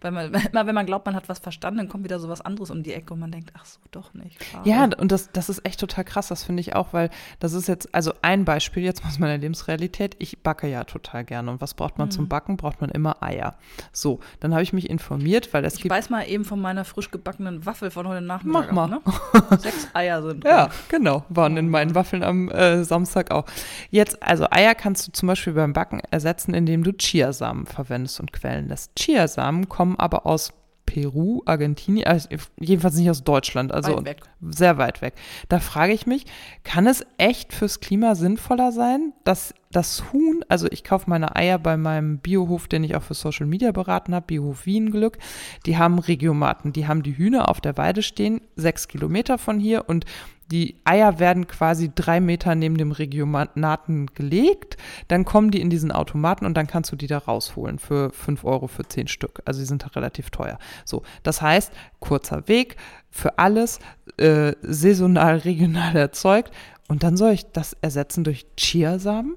Weil 0.00 0.12
man, 0.12 0.34
immer 0.52 0.66
wenn 0.66 0.74
man 0.74 0.86
glaubt, 0.86 1.06
man 1.06 1.14
hat 1.14 1.28
was 1.28 1.38
verstanden, 1.38 1.78
dann 1.78 1.88
kommt 1.88 2.04
wieder 2.04 2.18
so 2.18 2.28
was 2.28 2.40
anderes 2.40 2.70
um 2.70 2.82
die 2.82 2.92
Ecke 2.92 3.14
und 3.14 3.20
man 3.20 3.30
denkt, 3.30 3.52
ach 3.56 3.64
so, 3.64 3.78
doch 3.90 4.14
nicht. 4.14 4.42
Schade. 4.44 4.68
Ja, 4.68 4.84
und 4.84 5.12
das, 5.12 5.30
das 5.32 5.48
ist 5.48 5.64
echt 5.66 5.80
total 5.80 6.04
krass, 6.04 6.28
das 6.28 6.44
finde 6.44 6.60
ich 6.60 6.74
auch, 6.74 6.92
weil 6.92 7.10
das 7.38 7.52
ist 7.52 7.68
jetzt, 7.68 7.94
also 7.94 8.12
ein 8.22 8.44
Beispiel 8.44 8.82
jetzt 8.82 9.04
aus 9.04 9.18
meiner 9.18 9.38
Lebensrealität. 9.38 10.16
Ich 10.18 10.42
backe 10.42 10.68
ja 10.68 10.84
total 10.84 11.24
gerne. 11.24 11.50
Und 11.50 11.60
was 11.60 11.74
braucht 11.74 11.98
man 11.98 12.08
mhm. 12.08 12.12
zum 12.12 12.28
Backen? 12.28 12.56
Braucht 12.56 12.80
man 12.80 12.90
immer 12.90 13.22
Eier. 13.22 13.56
So, 13.92 14.20
dann 14.40 14.52
habe 14.52 14.62
ich 14.62 14.72
mich 14.72 14.88
informiert, 14.88 15.52
weil 15.52 15.64
es 15.64 15.74
ich 15.74 15.82
gibt. 15.82 15.92
Ich 15.92 15.98
weiß 15.98 16.10
mal 16.10 16.28
eben 16.28 16.44
von 16.44 16.60
meiner 16.60 16.84
frisch 16.84 17.10
gebackenen 17.10 17.66
Waffel 17.66 17.90
von 17.90 18.06
heute 18.08 18.22
Nachmittag. 18.22 18.72
Mach 18.72 18.88
mal. 18.88 19.00
Auch, 19.04 19.50
ne? 19.50 19.58
Sechs 19.58 19.88
Eier 19.94 20.22
sind. 20.22 20.44
Drin. 20.44 20.50
Ja, 20.50 20.68
genau. 20.88 21.24
Waren 21.28 21.56
in 21.56 21.68
meinen 21.68 21.94
Waffeln 21.94 22.22
am 22.22 22.48
äh, 22.50 22.84
Samstag 22.84 23.30
auch. 23.30 23.46
Jetzt, 23.90 24.22
also 24.22 24.46
Eier 24.50 24.74
kannst 24.74 25.08
du 25.08 25.12
zum 25.12 25.26
Beispiel 25.26 25.52
beim 25.52 25.72
Backen 25.72 26.00
ersetzen, 26.10 26.54
indem 26.54 26.82
du 26.82 26.92
Chiasamen 26.92 27.66
verwendest 27.66 28.20
und 28.20 28.32
quellen 28.32 28.68
lässt. 28.68 28.94
Chiasamen 28.96 29.68
kommen 29.68 29.89
aber 29.98 30.26
aus 30.26 30.52
Peru, 30.90 31.42
Argentinien, 31.46 32.06
also 32.06 32.28
jedenfalls 32.58 32.96
nicht 32.96 33.10
aus 33.10 33.22
Deutschland, 33.22 33.72
also 33.72 34.04
weit 34.04 34.22
sehr 34.40 34.76
weit 34.76 35.02
weg. 35.02 35.14
Da 35.48 35.60
frage 35.60 35.92
ich 35.92 36.04
mich, 36.06 36.26
kann 36.64 36.88
es 36.88 37.06
echt 37.16 37.52
fürs 37.52 37.78
Klima 37.78 38.16
sinnvoller 38.16 38.72
sein, 38.72 39.12
dass 39.22 39.54
das 39.70 40.12
Huhn, 40.12 40.44
also 40.48 40.66
ich 40.68 40.82
kaufe 40.82 41.08
meine 41.08 41.36
Eier 41.36 41.60
bei 41.60 41.76
meinem 41.76 42.18
Biohof, 42.18 42.66
den 42.66 42.82
ich 42.82 42.96
auch 42.96 43.02
für 43.02 43.14
Social 43.14 43.46
Media 43.46 43.70
beraten 43.70 44.14
habe, 44.14 44.26
Biohof 44.26 44.66
Wien 44.66 44.90
Glück, 44.90 45.18
die 45.64 45.78
haben 45.78 46.00
Regiomaten, 46.00 46.72
die 46.72 46.88
haben 46.88 47.04
die 47.04 47.16
Hühner 47.16 47.48
auf 47.48 47.60
der 47.60 47.76
Weide 47.76 48.02
stehen, 48.02 48.40
sechs 48.56 48.88
Kilometer 48.88 49.38
von 49.38 49.60
hier 49.60 49.88
und 49.88 50.06
die 50.50 50.80
Eier 50.84 51.18
werden 51.18 51.46
quasi 51.46 51.92
drei 51.94 52.20
Meter 52.20 52.54
neben 52.54 52.76
dem 52.76 52.92
Regiomaten 52.92 54.06
gelegt. 54.14 54.76
Dann 55.08 55.24
kommen 55.24 55.50
die 55.50 55.60
in 55.60 55.70
diesen 55.70 55.92
Automaten 55.92 56.44
und 56.44 56.54
dann 56.54 56.66
kannst 56.66 56.90
du 56.90 56.96
die 56.96 57.06
da 57.06 57.18
rausholen 57.18 57.78
für 57.78 58.10
fünf 58.10 58.44
Euro 58.44 58.66
für 58.66 58.84
zehn 58.84 59.06
Stück. 59.06 59.42
Also 59.44 59.60
die 59.60 59.66
sind 59.66 59.84
halt 59.84 59.96
relativ 59.96 60.30
teuer. 60.30 60.58
So, 60.84 61.02
das 61.22 61.40
heißt, 61.40 61.72
kurzer 62.00 62.48
Weg 62.48 62.76
für 63.10 63.38
alles, 63.38 63.78
äh, 64.16 64.54
saisonal, 64.62 65.36
regional 65.44 65.96
erzeugt. 65.96 66.52
Und 66.88 67.04
dann 67.04 67.16
soll 67.16 67.32
ich 67.32 67.46
das 67.52 67.74
ersetzen 67.74 68.24
durch 68.24 68.46
Chiasamen, 68.56 69.36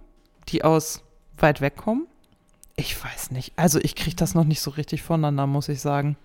die 0.49 0.64
aus 0.64 1.03
weit 1.38 1.61
weg 1.61 1.78
kommen? 1.78 2.07
Ich 2.76 3.03
weiß 3.03 3.30
nicht. 3.30 3.53
Also 3.55 3.80
ich 3.80 3.95
kriege 3.95 4.16
das 4.16 4.34
noch 4.34 4.45
nicht 4.45 4.61
so 4.61 4.72
richtig 4.72 5.03
voneinander, 5.03 5.45
muss 5.45 5.70
ich 5.70 5.80
sagen. 5.80 6.18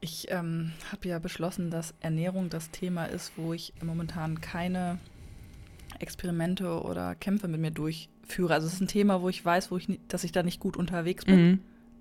Ich 0.00 0.30
ähm, 0.30 0.72
habe 0.90 1.08
ja 1.08 1.18
beschlossen, 1.18 1.70
dass 1.70 1.94
Ernährung 2.00 2.48
das 2.48 2.70
Thema 2.70 3.04
ist, 3.04 3.32
wo 3.36 3.52
ich 3.52 3.74
momentan 3.82 4.40
keine 4.40 4.98
Experimente 5.98 6.82
oder 6.82 7.14
Kämpfe 7.14 7.48
mit 7.48 7.60
mir 7.60 7.70
durchführe. 7.70 8.54
Also 8.54 8.66
es 8.66 8.74
ist 8.74 8.80
ein 8.80 8.88
Thema, 8.88 9.20
wo 9.20 9.28
ich 9.28 9.44
weiß, 9.44 9.70
wo 9.70 9.76
ich, 9.76 10.00
dass 10.08 10.24
ich 10.24 10.32
da 10.32 10.42
nicht 10.42 10.58
gut 10.58 10.76
unterwegs 10.76 11.26
bin. 11.26 11.46
Mhm. 11.46 11.60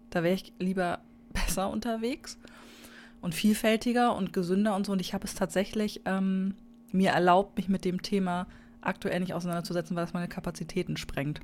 Da 0.10 0.24
wäre 0.24 0.36
ich 0.36 0.54
lieber 0.60 1.00
besser 1.34 1.70
unterwegs 1.70 2.38
und 3.22 3.36
vielfältiger 3.36 4.16
und 4.16 4.32
gesünder 4.32 4.76
und 4.76 4.86
so. 4.86 4.94
Und 4.94 5.02
ich 5.02 5.14
habe 5.14 5.26
es 5.26 5.36
tatsächlich 5.36 6.02
ähm, 6.06 6.56
mir 6.92 7.12
erlaubt, 7.12 7.58
mich 7.58 7.68
mit 7.68 7.84
dem 7.84 8.02
Thema 8.02 8.48
aktuell 8.82 9.20
nicht 9.20 9.34
auseinanderzusetzen, 9.34 9.96
weil 9.96 10.06
das 10.06 10.14
meine 10.14 10.30
Kapazitäten 10.30 10.96
sprengt. 10.96 11.42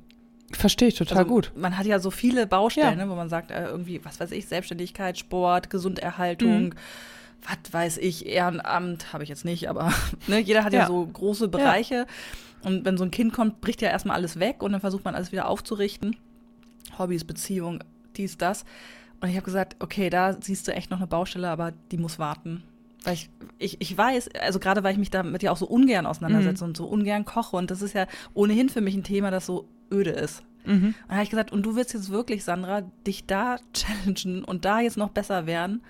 Verstehe 0.52 0.88
ich 0.88 0.94
total 0.94 1.18
also, 1.18 1.28
gut. 1.28 1.52
Man 1.56 1.76
hat 1.76 1.86
ja 1.86 1.98
so 1.98 2.10
viele 2.10 2.46
Baustellen, 2.46 2.98
ja. 2.98 3.04
ne, 3.04 3.10
wo 3.10 3.16
man 3.16 3.28
sagt, 3.28 3.50
äh, 3.50 3.66
irgendwie, 3.66 4.04
was 4.04 4.20
weiß 4.20 4.30
ich, 4.30 4.46
Selbstständigkeit, 4.46 5.18
Sport, 5.18 5.70
Gesunderhaltung, 5.70 6.66
mhm. 6.66 6.74
was 7.42 7.72
weiß 7.72 7.98
ich, 7.98 8.26
Ehrenamt, 8.26 9.12
habe 9.12 9.24
ich 9.24 9.28
jetzt 9.28 9.44
nicht, 9.44 9.68
aber 9.68 9.92
ne, 10.28 10.38
jeder 10.38 10.64
hat 10.64 10.72
ja. 10.72 10.80
ja. 10.82 10.86
so 10.86 11.04
große 11.04 11.48
Bereiche. 11.48 11.94
Ja. 11.94 12.06
Und 12.62 12.84
wenn 12.84 12.96
so 12.96 13.04
ein 13.04 13.10
Kind 13.10 13.32
kommt, 13.32 13.60
bricht 13.60 13.82
ja 13.82 13.90
erstmal 13.90 14.16
alles 14.16 14.38
weg 14.38 14.62
und 14.62 14.72
dann 14.72 14.80
versucht 14.80 15.04
man 15.04 15.14
alles 15.14 15.32
wieder 15.32 15.48
aufzurichten. 15.48 16.16
Hobbys, 16.98 17.24
Beziehung, 17.24 17.82
dies, 18.16 18.38
das. 18.38 18.64
Und 19.20 19.28
ich 19.28 19.36
habe 19.36 19.44
gesagt, 19.44 19.76
okay, 19.80 20.10
da 20.10 20.36
siehst 20.40 20.68
du 20.68 20.72
echt 20.72 20.90
noch 20.90 20.98
eine 20.98 21.06
Baustelle, 21.06 21.48
aber 21.48 21.72
die 21.90 21.98
muss 21.98 22.18
warten. 22.18 22.62
Weil 23.06 23.14
ich, 23.14 23.30
ich, 23.58 23.80
ich 23.80 23.96
weiß, 23.96 24.30
also 24.42 24.58
gerade 24.58 24.82
weil 24.82 24.92
ich 24.92 24.98
mich 24.98 25.10
damit 25.10 25.40
ja 25.40 25.52
auch 25.52 25.56
so 25.56 25.66
ungern 25.66 26.06
auseinandersetze 26.06 26.64
mhm. 26.64 26.70
und 26.70 26.76
so 26.76 26.86
ungern 26.86 27.24
koche. 27.24 27.56
Und 27.56 27.70
das 27.70 27.80
ist 27.80 27.94
ja 27.94 28.06
ohnehin 28.34 28.68
für 28.68 28.80
mich 28.80 28.96
ein 28.96 29.04
Thema, 29.04 29.30
das 29.30 29.46
so 29.46 29.68
öde 29.92 30.10
ist. 30.10 30.42
Mhm. 30.64 30.86
Und 30.86 30.94
da 31.08 31.14
habe 31.14 31.22
ich 31.22 31.30
gesagt, 31.30 31.52
und 31.52 31.62
du 31.62 31.76
willst 31.76 31.94
jetzt 31.94 32.10
wirklich, 32.10 32.42
Sandra, 32.42 32.82
dich 33.06 33.24
da 33.24 33.58
challengen 33.72 34.42
und 34.42 34.64
da 34.64 34.80
jetzt 34.80 34.96
noch 34.96 35.10
besser 35.10 35.46
werden, 35.46 35.82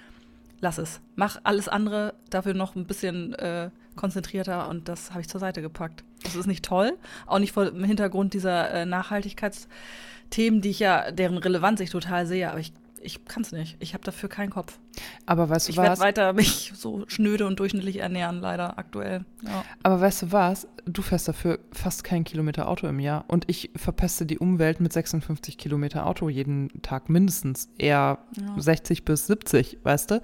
lass 0.61 0.77
es. 0.77 1.01
Mach 1.15 1.41
alles 1.43 1.69
andere 1.69 2.13
dafür 2.29 2.53
noch 2.53 2.77
ein 2.77 2.85
bisschen 2.85 3.33
äh, 3.35 3.71
konzentrierter 3.95 4.69
und 4.69 4.87
das 4.87 5.13
habe 5.13 5.23
ich 5.23 5.29
zur 5.29 5.41
Seite 5.41 5.63
gepackt. 5.63 6.05
Das 6.23 6.37
ist 6.37 6.47
nicht 6.47 6.67
toll, 6.67 6.99
auch 7.27 7.39
nicht 7.39 7.53
vor 7.53 7.65
dem 7.65 7.83
Hintergrund 7.83 8.35
dieser 8.35 8.71
äh, 8.71 8.85
Nachhaltigkeitsthemen, 8.85 10.61
die 10.61 10.69
ich 10.69 10.81
ja, 10.81 11.11
deren 11.13 11.39
Relevanz 11.39 11.81
ich 11.81 11.89
total 11.89 12.27
sehe, 12.27 12.51
aber 12.51 12.61
ich 12.61 12.75
ich 13.07 13.25
kann 13.25 13.43
es 13.43 13.53
nicht. 13.53 13.77
Ich 13.79 13.95
habe 13.95 14.05
dafür 14.05 14.29
keinen 14.29 14.51
Kopf. 14.51 14.79
Aber 15.27 15.49
weißt 15.49 15.69
du 15.69 15.73
ich 15.73 15.77
was? 15.77 15.85
Ich 15.85 15.89
werde 15.91 16.01
weiter 16.01 16.33
mich 16.33 16.73
so 16.75 17.05
schnöde 17.09 17.47
und 17.47 17.59
durchschnittlich 17.59 17.99
ernähren, 17.99 18.41
leider 18.41 18.79
aktuell. 18.79 19.25
Ja. 19.43 19.65
Aber 19.83 20.01
weißt 20.01 20.23
du 20.23 20.33
was? 20.33 20.69
Du 20.85 21.03
fährst 21.03 21.27
dafür 21.27 21.59
fast 21.73 22.05
keinen 22.05 22.25
Kilometer 22.25 22.69
Auto 22.69 22.87
im 22.87 23.01
Jahr 23.01 23.25
und 23.29 23.45
ich 23.49 23.71
verpeste 23.75 24.25
die 24.25 24.39
Umwelt 24.39 24.81
mit 24.81 24.93
56 24.93 25.59
Kilometer 25.59 26.07
Auto 26.07 26.29
jeden 26.29 26.81
Tag 26.83 27.09
mindestens. 27.09 27.69
Eher 27.79 28.19
ja. 28.39 28.55
60 28.57 29.05
bis 29.05 29.27
70, 29.27 29.79
weißt 29.83 30.13
du? 30.13 30.23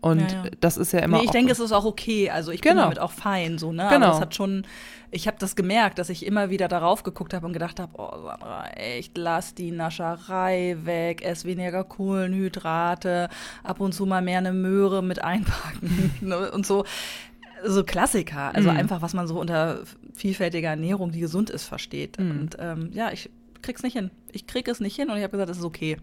Und 0.00 0.30
ja, 0.30 0.44
das 0.60 0.76
ist 0.76 0.92
ja 0.92 1.00
immer. 1.00 1.18
Nee, 1.18 1.24
ich 1.24 1.30
denke, 1.30 1.50
es 1.50 1.58
ist 1.58 1.72
auch 1.72 1.84
okay. 1.84 2.30
Also 2.30 2.52
ich 2.52 2.60
genau. 2.60 2.74
bin 2.74 2.82
damit 2.82 2.98
auch 3.00 3.12
fein, 3.12 3.58
so, 3.58 3.72
ne? 3.72 3.88
Genau. 3.90 4.06
Aber 4.06 4.14
es 4.16 4.20
hat 4.20 4.34
schon 4.34 4.64
ich 5.14 5.28
habe 5.28 5.36
das 5.38 5.54
gemerkt, 5.54 5.98
dass 5.98 6.08
ich 6.08 6.26
immer 6.26 6.50
wieder 6.50 6.66
darauf 6.66 7.04
geguckt 7.04 7.34
habe 7.34 7.46
und 7.46 7.52
gedacht 7.52 7.78
habe, 7.78 7.92
oh 7.96 8.10
Sandra, 8.24 8.68
echt, 8.70 9.16
lass 9.16 9.54
die 9.54 9.70
Nascherei 9.70 10.76
weg, 10.82 11.22
ess 11.22 11.44
weniger 11.44 11.84
Kohlenhydrate, 11.84 13.28
ab 13.62 13.80
und 13.80 13.92
zu 13.92 14.06
mal 14.06 14.13
mehr 14.22 14.38
eine 14.38 14.52
Möhre 14.52 15.02
mit 15.02 15.22
einpacken 15.22 16.14
ne, 16.20 16.50
und 16.50 16.66
so. 16.66 16.84
So 17.66 17.82
Klassiker, 17.82 18.54
also 18.54 18.70
mm. 18.70 18.76
einfach, 18.76 19.00
was 19.00 19.14
man 19.14 19.26
so 19.26 19.40
unter 19.40 19.84
vielfältiger 20.12 20.68
Ernährung, 20.68 21.12
die 21.12 21.20
gesund 21.20 21.48
ist, 21.48 21.64
versteht. 21.64 22.18
Mm. 22.18 22.30
Und 22.30 22.56
ähm, 22.58 22.90
ja, 22.92 23.10
ich 23.10 23.30
krieg's 23.62 23.82
nicht 23.82 23.94
hin. 23.94 24.10
Ich 24.32 24.46
krieg 24.46 24.68
es 24.68 24.80
nicht 24.80 24.96
hin 24.96 25.08
und 25.08 25.16
ich 25.16 25.22
habe 25.22 25.30
gesagt, 25.30 25.48
es 25.48 25.58
ist 25.58 25.64
okay. 25.64 25.96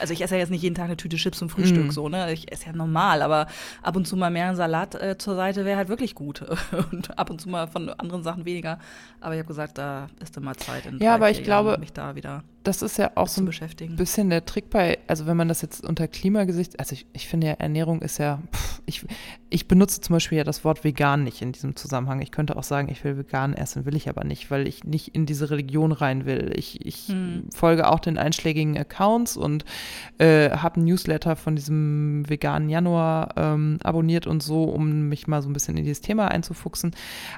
Also 0.00 0.12
ich 0.12 0.20
esse 0.20 0.34
ja 0.34 0.40
jetzt 0.40 0.50
nicht 0.50 0.62
jeden 0.62 0.74
Tag 0.74 0.86
eine 0.86 0.96
Tüte 0.96 1.16
Chips 1.16 1.38
zum 1.38 1.48
Frühstück, 1.48 1.86
mm. 1.86 1.90
so, 1.90 2.08
ne? 2.08 2.32
Ich 2.32 2.50
esse 2.50 2.66
ja 2.66 2.72
normal, 2.72 3.22
aber 3.22 3.46
ab 3.82 3.96
und 3.96 4.06
zu 4.06 4.16
mal 4.16 4.30
mehr 4.30 4.54
Salat 4.56 4.94
äh, 4.94 5.16
zur 5.18 5.36
Seite 5.36 5.64
wäre 5.64 5.76
halt 5.76 5.88
wirklich 5.88 6.14
gut. 6.14 6.42
und 6.92 7.18
ab 7.18 7.30
und 7.30 7.40
zu 7.40 7.48
mal 7.48 7.68
von 7.68 7.88
anderen 7.90 8.22
Sachen 8.22 8.44
weniger. 8.44 8.78
Aber 9.20 9.34
ich 9.34 9.38
habe 9.38 9.48
gesagt, 9.48 9.78
da 9.78 10.08
ist 10.20 10.36
immer 10.36 10.56
Zeit 10.56 10.86
in 10.86 10.98
Ja, 10.98 11.14
aber 11.14 11.30
ich 11.30 11.44
glaube, 11.44 11.78
mich 11.78 11.92
da 11.92 12.14
wieder 12.14 12.42
das 12.68 12.82
ist 12.82 12.98
ja 12.98 13.12
auch 13.14 13.28
so 13.28 13.40
ein 13.40 13.96
bisschen 13.96 14.28
der 14.28 14.44
Trick 14.44 14.68
bei, 14.68 14.98
also 15.06 15.26
wenn 15.26 15.38
man 15.38 15.48
das 15.48 15.62
jetzt 15.62 15.86
unter 15.86 16.06
Klimagesicht, 16.06 16.78
also 16.78 16.92
ich, 16.92 17.06
ich 17.14 17.26
finde 17.26 17.46
ja, 17.46 17.52
Ernährung 17.54 18.02
ist 18.02 18.18
ja, 18.18 18.42
pff, 18.52 18.77
ich, 18.88 19.04
ich 19.50 19.68
benutze 19.68 20.00
zum 20.00 20.14
Beispiel 20.14 20.38
ja 20.38 20.44
das 20.44 20.64
Wort 20.64 20.82
vegan 20.82 21.22
nicht 21.22 21.42
in 21.42 21.52
diesem 21.52 21.76
Zusammenhang. 21.76 22.20
Ich 22.22 22.32
könnte 22.32 22.56
auch 22.56 22.62
sagen, 22.62 22.88
ich 22.90 23.04
will 23.04 23.18
vegan 23.18 23.52
essen, 23.52 23.84
will 23.84 23.94
ich 23.94 24.08
aber 24.08 24.24
nicht, 24.24 24.50
weil 24.50 24.66
ich 24.66 24.84
nicht 24.84 25.14
in 25.14 25.26
diese 25.26 25.50
Religion 25.50 25.92
rein 25.92 26.24
will. 26.24 26.52
Ich, 26.56 26.84
ich 26.84 27.08
hm. 27.08 27.44
folge 27.54 27.88
auch 27.88 28.00
den 28.00 28.18
einschlägigen 28.18 28.76
Accounts 28.76 29.36
und 29.36 29.64
äh, 30.16 30.50
habe 30.50 30.76
einen 30.76 30.86
Newsletter 30.86 31.36
von 31.36 31.54
diesem 31.54 32.28
veganen 32.28 32.70
Januar 32.70 33.34
ähm, 33.36 33.78
abonniert 33.82 34.26
und 34.26 34.42
so, 34.42 34.64
um 34.64 35.08
mich 35.08 35.26
mal 35.26 35.42
so 35.42 35.50
ein 35.50 35.52
bisschen 35.52 35.76
in 35.76 35.84
dieses 35.84 36.00
Thema 36.00 36.28
einzufuchsen. 36.28 36.92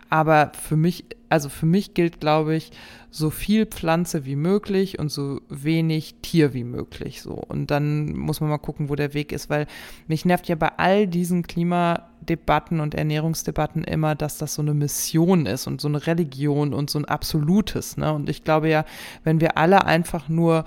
Aber 0.09 0.53
für 0.55 0.77
mich 0.77 1.05
also 1.31 1.49
für 1.49 1.65
mich 1.65 1.95
gilt, 1.95 2.21
glaube 2.21 2.57
ich, 2.57 2.73
so 3.11 3.31
viel 3.31 3.65
Pflanze 3.65 4.25
wie 4.25 4.37
möglich 4.37 4.99
und 4.99 5.11
so 5.11 5.41
wenig 5.49 6.17
Tier 6.23 6.55
wie 6.55 6.65
möglich. 6.65 7.23
So. 7.23 7.35
Und 7.35 7.71
dann 7.71 8.17
muss 8.17 8.41
man 8.41 8.51
mal 8.51 8.59
gucken, 8.59 8.89
wo 8.89 8.97
der 8.97 9.15
Weg 9.15 9.33
ist, 9.33 9.49
weil 9.49 9.67
mich 10.09 10.25
nervt 10.25 10.49
ja 10.49 10.57
bei 10.57 10.73
all 10.77 11.07
diesen 11.07 11.45
Klimadebatten 11.45 12.81
und 12.81 12.95
Ernährungsdebatten 12.95 13.85
immer, 13.85 14.17
dass 14.17 14.39
das 14.39 14.55
so 14.55 14.63
eine 14.63 14.75
Mission 14.75 15.47
ist 15.47 15.67
und 15.67 15.81
so 15.81 15.89
eine 15.89 16.07
Religion 16.07 16.75
und 16.75 16.91
so 16.91 16.99
ein 16.99 17.05
Absolutes. 17.05 17.97
Ne? 17.97 18.13
Und 18.13 18.29
ich 18.29 18.45
glaube 18.45 18.69
ja, 18.69 18.85
wenn 19.23 19.41
wir 19.41 19.57
alle 19.57 19.87
einfach 19.87 20.29
nur 20.29 20.65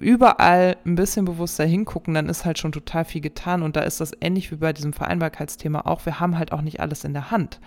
überall 0.00 0.76
ein 0.86 0.94
bisschen 0.94 1.24
bewusster 1.24 1.64
hingucken, 1.64 2.14
dann 2.14 2.28
ist 2.28 2.44
halt 2.44 2.58
schon 2.58 2.72
total 2.72 3.04
viel 3.04 3.20
getan. 3.20 3.62
Und 3.62 3.74
da 3.74 3.80
ist 3.80 4.00
das 4.00 4.12
ähnlich 4.20 4.52
wie 4.52 4.56
bei 4.56 4.72
diesem 4.72 4.92
Vereinbarkeitsthema 4.92 5.80
auch. 5.80 6.06
Wir 6.06 6.20
haben 6.20 6.38
halt 6.38 6.52
auch 6.52 6.62
nicht 6.62 6.80
alles 6.80 7.04
in 7.04 7.12
der 7.12 7.32
Hand. 7.32 7.60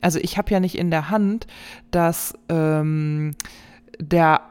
Also 0.00 0.18
ich 0.18 0.38
habe 0.38 0.50
ja 0.50 0.60
nicht 0.60 0.78
in 0.78 0.90
der 0.90 1.10
Hand, 1.10 1.46
dass 1.90 2.34
ähm, 2.48 3.32
der 3.98 4.42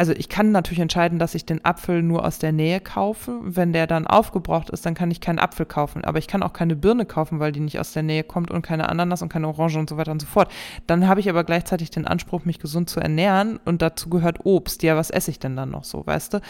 also 0.00 0.12
ich 0.12 0.30
kann 0.30 0.50
natürlich 0.50 0.78
entscheiden, 0.78 1.18
dass 1.18 1.34
ich 1.34 1.44
den 1.44 1.62
Apfel 1.62 2.02
nur 2.02 2.24
aus 2.24 2.38
der 2.38 2.52
Nähe 2.52 2.80
kaufe. 2.80 3.38
Wenn 3.42 3.74
der 3.74 3.86
dann 3.86 4.06
aufgebraucht 4.06 4.70
ist, 4.70 4.86
dann 4.86 4.94
kann 4.94 5.10
ich 5.10 5.20
keinen 5.20 5.38
Apfel 5.38 5.66
kaufen. 5.66 6.06
Aber 6.06 6.18
ich 6.18 6.26
kann 6.26 6.42
auch 6.42 6.54
keine 6.54 6.74
Birne 6.74 7.04
kaufen, 7.04 7.38
weil 7.38 7.52
die 7.52 7.60
nicht 7.60 7.78
aus 7.78 7.92
der 7.92 8.02
Nähe 8.02 8.24
kommt 8.24 8.50
und 8.50 8.62
keine 8.62 8.88
Ananas 8.88 9.20
und 9.20 9.28
keine 9.28 9.48
Orange 9.48 9.78
und 9.78 9.90
so 9.90 9.98
weiter 9.98 10.12
und 10.12 10.22
so 10.22 10.26
fort. 10.26 10.50
Dann 10.86 11.06
habe 11.06 11.20
ich 11.20 11.28
aber 11.28 11.44
gleichzeitig 11.44 11.90
den 11.90 12.06
Anspruch, 12.06 12.46
mich 12.46 12.58
gesund 12.58 12.88
zu 12.88 12.98
ernähren 12.98 13.60
und 13.66 13.82
dazu 13.82 14.08
gehört 14.08 14.38
Obst. 14.44 14.82
Ja, 14.82 14.96
was 14.96 15.10
esse 15.10 15.32
ich 15.32 15.38
denn 15.38 15.54
dann 15.54 15.70
noch 15.70 15.84
so, 15.84 16.06
weißt 16.06 16.32
du? 16.32 16.40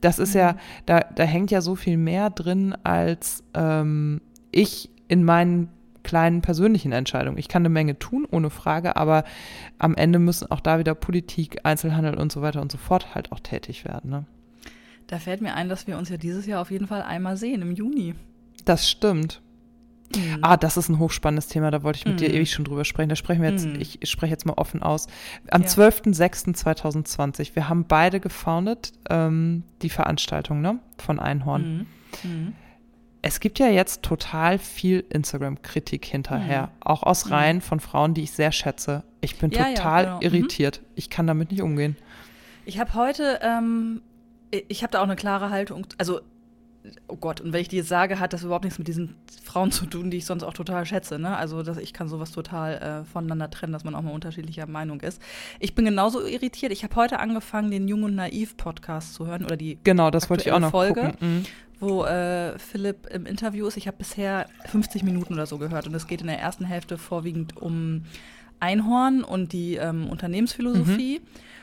Das 0.00 0.18
ist 0.18 0.32
mhm. 0.32 0.40
ja, 0.40 0.56
da, 0.86 1.00
da 1.00 1.24
hängt 1.24 1.50
ja 1.50 1.60
so 1.60 1.74
viel 1.74 1.98
mehr 1.98 2.30
drin 2.30 2.74
als 2.84 3.44
ähm, 3.52 4.22
ich 4.50 4.88
in 5.08 5.24
meinen 5.24 5.68
kleinen 6.04 6.42
persönlichen 6.42 6.92
Entscheidungen. 6.92 7.38
Ich 7.38 7.48
kann 7.48 7.62
eine 7.62 7.70
Menge 7.70 7.98
tun, 7.98 8.26
ohne 8.30 8.50
Frage, 8.50 8.96
aber 8.96 9.24
am 9.78 9.96
Ende 9.96 10.20
müssen 10.20 10.50
auch 10.50 10.60
da 10.60 10.78
wieder 10.78 10.94
Politik, 10.94 11.58
Einzelhandel 11.64 12.14
und 12.14 12.30
so 12.30 12.42
weiter 12.42 12.62
und 12.62 12.70
so 12.70 12.78
fort 12.78 13.14
halt 13.14 13.32
auch 13.32 13.40
tätig 13.40 13.84
werden. 13.84 14.10
Ne? 14.10 14.24
Da 15.08 15.18
fällt 15.18 15.40
mir 15.40 15.54
ein, 15.54 15.68
dass 15.68 15.86
wir 15.86 15.98
uns 15.98 16.08
ja 16.08 16.16
dieses 16.16 16.46
Jahr 16.46 16.62
auf 16.62 16.70
jeden 16.70 16.86
Fall 16.86 17.02
einmal 17.02 17.36
sehen, 17.36 17.62
im 17.62 17.72
Juni. 17.72 18.14
Das 18.64 18.88
stimmt. 18.88 19.40
Mhm. 20.14 20.38
Ah, 20.42 20.56
das 20.56 20.76
ist 20.76 20.88
ein 20.88 20.98
hochspannendes 20.98 21.48
Thema, 21.48 21.70
da 21.70 21.82
wollte 21.82 21.98
ich 21.98 22.04
mit 22.04 22.14
mhm. 22.14 22.18
dir 22.18 22.32
ewig 22.32 22.52
schon 22.52 22.64
drüber 22.64 22.84
sprechen. 22.84 23.08
Da 23.08 23.16
sprechen 23.16 23.42
wir 23.42 23.50
jetzt, 23.50 23.66
mhm. 23.66 23.80
ich, 23.80 23.98
spreche 24.08 24.30
jetzt 24.30 24.46
mal 24.46 24.54
offen 24.54 24.82
aus. 24.82 25.08
Am 25.50 25.62
ja. 25.62 25.68
12.06.2020, 25.68 27.54
wir 27.54 27.68
haben 27.68 27.84
beide 27.86 28.20
gefoundet, 28.20 28.92
ähm, 29.10 29.64
die 29.82 29.90
Veranstaltung 29.90 30.60
ne, 30.60 30.78
von 30.98 31.18
Einhorn. 31.18 31.86
Mhm. 32.22 32.54
Mhm. 33.24 33.28
Es 33.28 33.40
gibt 33.40 33.58
ja 33.58 33.68
jetzt 33.68 34.02
total 34.02 34.58
viel 34.58 35.04
Instagram-Kritik 35.08 36.04
hinterher, 36.04 36.62
mhm. 36.62 36.72
auch 36.80 37.02
aus 37.02 37.30
Reihen 37.30 37.60
von 37.60 37.80
Frauen, 37.80 38.14
die 38.14 38.22
ich 38.22 38.32
sehr 38.32 38.52
schätze. 38.52 39.02
Ich 39.20 39.38
bin 39.38 39.50
ja, 39.50 39.70
total 39.70 40.04
ja, 40.04 40.18
genau. 40.18 40.22
irritiert. 40.22 40.82
Ich 40.94 41.10
kann 41.10 41.26
damit 41.26 41.50
nicht 41.50 41.62
umgehen. 41.62 41.96
Ich 42.66 42.78
habe 42.78 42.94
heute, 42.94 43.40
ähm, 43.42 44.02
ich 44.50 44.82
habe 44.82 44.90
da 44.90 45.00
auch 45.00 45.04
eine 45.04 45.16
klare 45.16 45.50
Haltung. 45.50 45.86
Also 45.98 46.20
oh 47.08 47.16
Gott, 47.16 47.40
und 47.40 47.52
wenn 47.52 47.60
ich 47.60 47.68
dir 47.68 47.78
jetzt 47.78 47.88
sage, 47.88 48.18
hat 48.20 48.32
das 48.32 48.44
überhaupt 48.44 48.64
nichts 48.64 48.78
mit 48.78 48.88
diesen 48.88 49.14
Frauen 49.42 49.72
zu 49.72 49.86
tun, 49.86 50.10
die 50.10 50.18
ich 50.18 50.26
sonst 50.26 50.42
auch 50.42 50.52
total 50.52 50.84
schätze. 50.84 51.18
Ne? 51.18 51.36
Also 51.36 51.62
dass 51.62 51.78
ich 51.78 51.92
kann 51.92 52.08
sowas 52.08 52.30
total 52.30 52.74
äh, 52.74 53.04
voneinander 53.04 53.50
trennen, 53.50 53.72
dass 53.72 53.84
man 53.84 53.94
auch 53.94 54.02
mal 54.02 54.12
unterschiedlicher 54.12 54.66
Meinung 54.66 55.00
ist. 55.00 55.20
Ich 55.60 55.74
bin 55.74 55.84
genauso 55.84 56.24
irritiert. 56.24 56.72
Ich 56.72 56.84
habe 56.84 56.94
heute 56.96 57.20
angefangen, 57.20 57.70
den 57.70 57.88
Jung 57.88 58.02
und 58.02 58.14
Naiv 58.14 58.56
Podcast 58.56 59.14
zu 59.14 59.26
hören 59.26 59.44
oder 59.44 59.56
die 59.56 59.78
genau, 59.84 60.10
das 60.10 60.28
wollte 60.28 60.44
ich 60.44 60.52
auch 60.52 60.60
noch 60.60 60.70
Folge, 60.70 61.14
mhm. 61.20 61.44
wo 61.80 62.04
äh, 62.04 62.58
Philipp 62.58 63.06
im 63.06 63.26
Interview 63.26 63.66
ist. 63.66 63.76
Ich 63.76 63.86
habe 63.86 63.96
bisher 63.96 64.46
50 64.66 65.02
Minuten 65.02 65.34
oder 65.34 65.46
so 65.46 65.58
gehört 65.58 65.86
und 65.86 65.94
es 65.94 66.06
geht 66.06 66.20
in 66.20 66.26
der 66.26 66.38
ersten 66.38 66.64
Hälfte 66.64 66.98
vorwiegend 66.98 67.56
um 67.56 68.04
Einhorn 68.60 69.24
und 69.24 69.52
die 69.52 69.76
ähm, 69.76 70.08
Unternehmensphilosophie. 70.08 71.20
Mhm. 71.20 71.53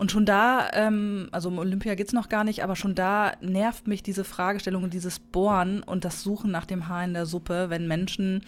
Und 0.00 0.10
schon 0.10 0.24
da, 0.24 0.70
ähm, 0.72 1.28
also 1.30 1.50
um 1.50 1.58
Olympia 1.58 1.94
geht 1.94 2.06
es 2.06 2.14
noch 2.14 2.30
gar 2.30 2.42
nicht, 2.42 2.64
aber 2.64 2.74
schon 2.74 2.94
da 2.94 3.32
nervt 3.42 3.86
mich 3.86 4.02
diese 4.02 4.24
Fragestellung 4.24 4.82
und 4.82 4.94
dieses 4.94 5.18
Bohren 5.18 5.82
und 5.82 6.06
das 6.06 6.22
Suchen 6.22 6.50
nach 6.50 6.64
dem 6.64 6.88
Haar 6.88 7.04
in 7.04 7.12
der 7.12 7.26
Suppe, 7.26 7.66
wenn 7.68 7.86
Menschen 7.86 8.40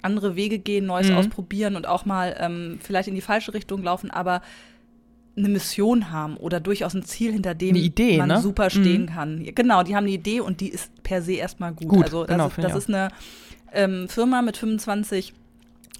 andere 0.00 0.34
Wege 0.34 0.58
gehen, 0.58 0.86
Neues 0.86 1.10
mhm. 1.10 1.16
ausprobieren 1.16 1.76
und 1.76 1.86
auch 1.86 2.06
mal 2.06 2.34
ähm, 2.40 2.78
vielleicht 2.80 3.08
in 3.08 3.14
die 3.14 3.20
falsche 3.20 3.52
Richtung 3.52 3.82
laufen, 3.82 4.10
aber 4.10 4.40
eine 5.36 5.50
Mission 5.50 6.10
haben 6.10 6.38
oder 6.38 6.58
durchaus 6.58 6.94
ein 6.94 7.02
Ziel, 7.02 7.32
hinter 7.32 7.54
dem 7.54 7.76
Idee, 7.76 8.16
man 8.16 8.28
ne? 8.28 8.40
super 8.40 8.70
stehen 8.70 9.02
mhm. 9.02 9.06
kann. 9.06 9.44
Genau, 9.54 9.82
die 9.82 9.94
haben 9.94 10.04
eine 10.04 10.14
Idee 10.14 10.40
und 10.40 10.62
die 10.62 10.70
ist 10.70 10.90
per 11.02 11.20
se 11.20 11.34
erstmal 11.34 11.74
gut. 11.74 11.88
gut 11.88 12.04
also 12.04 12.24
das, 12.24 12.34
genau, 12.34 12.46
ist, 12.46 12.58
das 12.62 12.74
ist 12.76 12.88
eine 12.88 13.08
ähm, 13.74 14.08
Firma 14.08 14.40
mit 14.40 14.56
25 14.56 15.34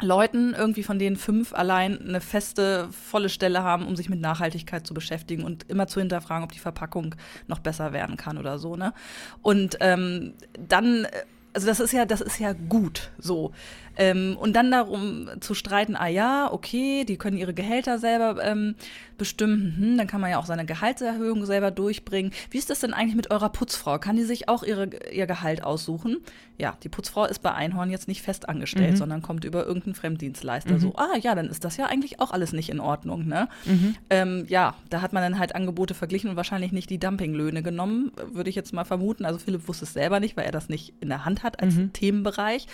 Leuten, 0.02 0.54
irgendwie 0.54 0.82
von 0.82 0.98
denen 0.98 1.16
fünf 1.16 1.54
allein 1.54 2.00
eine 2.00 2.20
feste, 2.20 2.88
volle 2.90 3.28
Stelle 3.28 3.62
haben, 3.62 3.86
um 3.86 3.94
sich 3.94 4.08
mit 4.08 4.20
Nachhaltigkeit 4.20 4.86
zu 4.86 4.92
beschäftigen 4.92 5.44
und 5.44 5.70
immer 5.70 5.86
zu 5.86 6.00
hinterfragen, 6.00 6.44
ob 6.44 6.52
die 6.52 6.58
Verpackung 6.58 7.14
noch 7.46 7.60
besser 7.60 7.92
werden 7.92 8.16
kann 8.16 8.36
oder 8.36 8.58
so. 8.58 8.74
Ne? 8.74 8.92
Und 9.40 9.76
ähm, 9.80 10.34
dann, 10.58 11.06
also 11.52 11.68
das 11.68 11.78
ist 11.78 11.92
ja, 11.92 12.06
das 12.06 12.20
ist 12.20 12.40
ja 12.40 12.54
gut 12.54 13.12
so. 13.18 13.52
Ähm, 13.96 14.36
und 14.38 14.54
dann 14.54 14.72
darum 14.72 15.30
zu 15.40 15.54
streiten, 15.54 15.94
ah 15.94 16.08
ja, 16.08 16.52
okay, 16.52 17.04
die 17.04 17.16
können 17.16 17.36
ihre 17.36 17.54
Gehälter 17.54 18.00
selber 18.00 18.42
ähm, 18.44 18.74
bestimmen, 19.18 19.74
hm, 19.76 19.98
dann 19.98 20.06
kann 20.06 20.20
man 20.20 20.30
ja 20.30 20.38
auch 20.38 20.46
seine 20.46 20.64
Gehaltserhöhung 20.64 21.46
selber 21.46 21.70
durchbringen. 21.70 22.32
Wie 22.50 22.58
ist 22.58 22.70
das 22.70 22.80
denn 22.80 22.94
eigentlich 22.94 23.16
mit 23.16 23.30
eurer 23.30 23.48
Putzfrau? 23.48 23.98
Kann 23.98 24.16
die 24.16 24.24
sich 24.24 24.48
auch 24.48 24.62
ihre, 24.62 24.90
ihr 25.12 25.26
Gehalt 25.26 25.64
aussuchen? 25.64 26.18
Ja, 26.56 26.76
die 26.82 26.88
Putzfrau 26.88 27.24
ist 27.24 27.40
bei 27.40 27.52
Einhorn 27.52 27.90
jetzt 27.90 28.06
nicht 28.06 28.22
fest 28.22 28.48
angestellt, 28.48 28.92
mhm. 28.92 28.96
sondern 28.96 29.22
kommt 29.22 29.44
über 29.44 29.66
irgendeinen 29.66 29.94
Fremddienstleister. 29.94 30.74
Mhm. 30.74 30.78
So, 30.78 30.94
ah 30.96 31.16
ja, 31.20 31.34
dann 31.34 31.48
ist 31.48 31.64
das 31.64 31.76
ja 31.76 31.86
eigentlich 31.86 32.20
auch 32.20 32.30
alles 32.30 32.52
nicht 32.52 32.70
in 32.70 32.78
Ordnung. 32.78 33.26
Ne? 33.26 33.48
Mhm. 33.64 33.96
Ähm, 34.10 34.44
ja, 34.48 34.74
da 34.88 35.00
hat 35.02 35.12
man 35.12 35.22
dann 35.22 35.38
halt 35.38 35.54
Angebote 35.54 35.94
verglichen 35.94 36.30
und 36.30 36.36
wahrscheinlich 36.36 36.70
nicht 36.70 36.90
die 36.90 36.98
Dumpinglöhne 36.98 37.62
genommen, 37.62 38.12
würde 38.32 38.50
ich 38.50 38.56
jetzt 38.56 38.72
mal 38.72 38.84
vermuten. 38.84 39.24
Also 39.24 39.38
Philipp 39.38 39.66
wusste 39.66 39.84
es 39.84 39.94
selber 39.94 40.20
nicht, 40.20 40.36
weil 40.36 40.44
er 40.44 40.52
das 40.52 40.68
nicht 40.68 40.94
in 41.00 41.08
der 41.08 41.24
Hand 41.24 41.42
hat 41.42 41.60
als 41.60 41.74
mhm. 41.74 41.92
Themenbereich. 41.92 42.66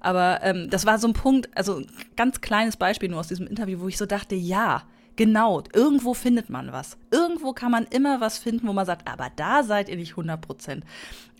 Aber 0.00 0.40
ähm, 0.42 0.68
das 0.68 0.84
war 0.84 0.98
so 0.98 1.06
ein 1.06 1.12
Punkt, 1.12 1.48
also 1.56 1.78
ein 1.78 1.86
ganz 2.16 2.40
kleines 2.40 2.76
Beispiel 2.76 3.08
nur 3.08 3.20
aus 3.20 3.28
diesem 3.28 3.46
Interview, 3.46 3.80
wo 3.80 3.88
ich 3.88 3.98
so 3.98 4.06
dachte, 4.06 4.34
ja, 4.34 4.82
genau, 5.18 5.62
irgendwo 5.74 6.14
findet 6.14 6.48
man 6.48 6.72
was. 6.72 6.96
Irgendwo 7.10 7.52
kann 7.52 7.70
man 7.70 7.84
immer 7.90 8.22
was 8.22 8.38
finden, 8.38 8.66
wo 8.66 8.72
man 8.72 8.86
sagt, 8.86 9.10
aber 9.10 9.28
da 9.36 9.64
seid 9.64 9.90
ihr 9.90 9.96
nicht 9.96 10.12
100 10.12 10.40
Prozent 10.40 10.84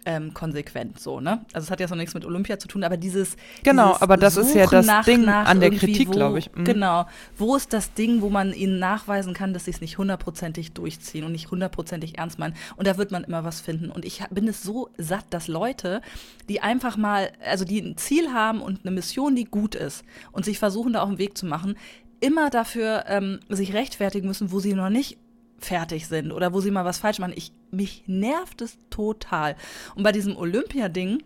ähm, 0.04 0.32
konsequent 0.32 0.98
so, 0.98 1.20
ne? 1.20 1.44
Also 1.52 1.66
es 1.66 1.70
hat 1.70 1.80
ja 1.80 1.86
so 1.86 1.94
nichts 1.94 2.14
mit 2.14 2.24
Olympia 2.24 2.58
zu 2.58 2.66
tun, 2.66 2.82
aber 2.82 2.96
dieses 2.96 3.36
Genau, 3.62 3.88
dieses 3.88 4.02
aber 4.02 4.16
das 4.16 4.34
Suchen 4.34 4.48
ist 4.48 4.54
ja 4.54 4.66
das 4.66 4.86
nach, 4.86 5.04
Ding 5.04 5.24
nach 5.24 5.46
an 5.46 5.60
der 5.60 5.70
Kritik, 5.70 6.10
glaube 6.10 6.38
ich. 6.38 6.50
Mhm. 6.54 6.64
Genau. 6.64 7.06
Wo 7.36 7.54
ist 7.56 7.72
das 7.72 7.92
Ding, 7.92 8.22
wo 8.22 8.30
man 8.30 8.52
ihnen 8.52 8.78
nachweisen 8.78 9.34
kann, 9.34 9.52
dass 9.52 9.66
sie 9.66 9.70
es 9.70 9.80
nicht 9.80 9.98
hundertprozentig 9.98 10.72
durchziehen 10.72 11.24
und 11.24 11.32
nicht 11.32 11.50
hundertprozentig 11.50 12.18
ernst 12.18 12.38
meinen? 12.38 12.54
Und 12.76 12.86
da 12.86 12.96
wird 12.96 13.10
man 13.10 13.22
immer 13.22 13.44
was 13.44 13.60
finden. 13.60 13.90
Und 13.90 14.04
ich 14.04 14.22
bin 14.30 14.48
es 14.48 14.62
so 14.62 14.88
satt, 14.96 15.26
dass 15.30 15.46
Leute, 15.46 16.00
die 16.48 16.60
einfach 16.62 16.96
mal, 16.96 17.30
also 17.44 17.64
die 17.64 17.80
ein 17.80 17.96
Ziel 17.98 18.32
haben 18.32 18.62
und 18.62 18.80
eine 18.84 18.92
Mission, 18.92 19.36
die 19.36 19.44
gut 19.44 19.74
ist 19.74 20.04
und 20.32 20.44
sich 20.44 20.58
versuchen, 20.58 20.94
da 20.94 21.02
auf 21.02 21.10
den 21.10 21.18
Weg 21.18 21.36
zu 21.36 21.46
machen, 21.46 21.76
immer 22.20 22.50
dafür 22.50 23.04
ähm, 23.06 23.40
sich 23.48 23.72
rechtfertigen 23.72 24.26
müssen, 24.26 24.50
wo 24.52 24.60
sie 24.60 24.74
noch 24.74 24.90
nicht 24.90 25.18
fertig 25.58 26.06
sind 26.06 26.32
oder 26.32 26.52
wo 26.52 26.60
sie 26.60 26.70
mal 26.70 26.84
was 26.84 26.98
falsch 26.98 27.18
machen. 27.18 27.32
Ich, 27.36 27.52
mich 27.70 28.04
nervt 28.06 28.62
es 28.62 28.78
total. 28.90 29.56
Und 29.94 30.02
bei 30.02 30.12
diesem 30.12 30.36
Olympia-Ding, 30.36 31.22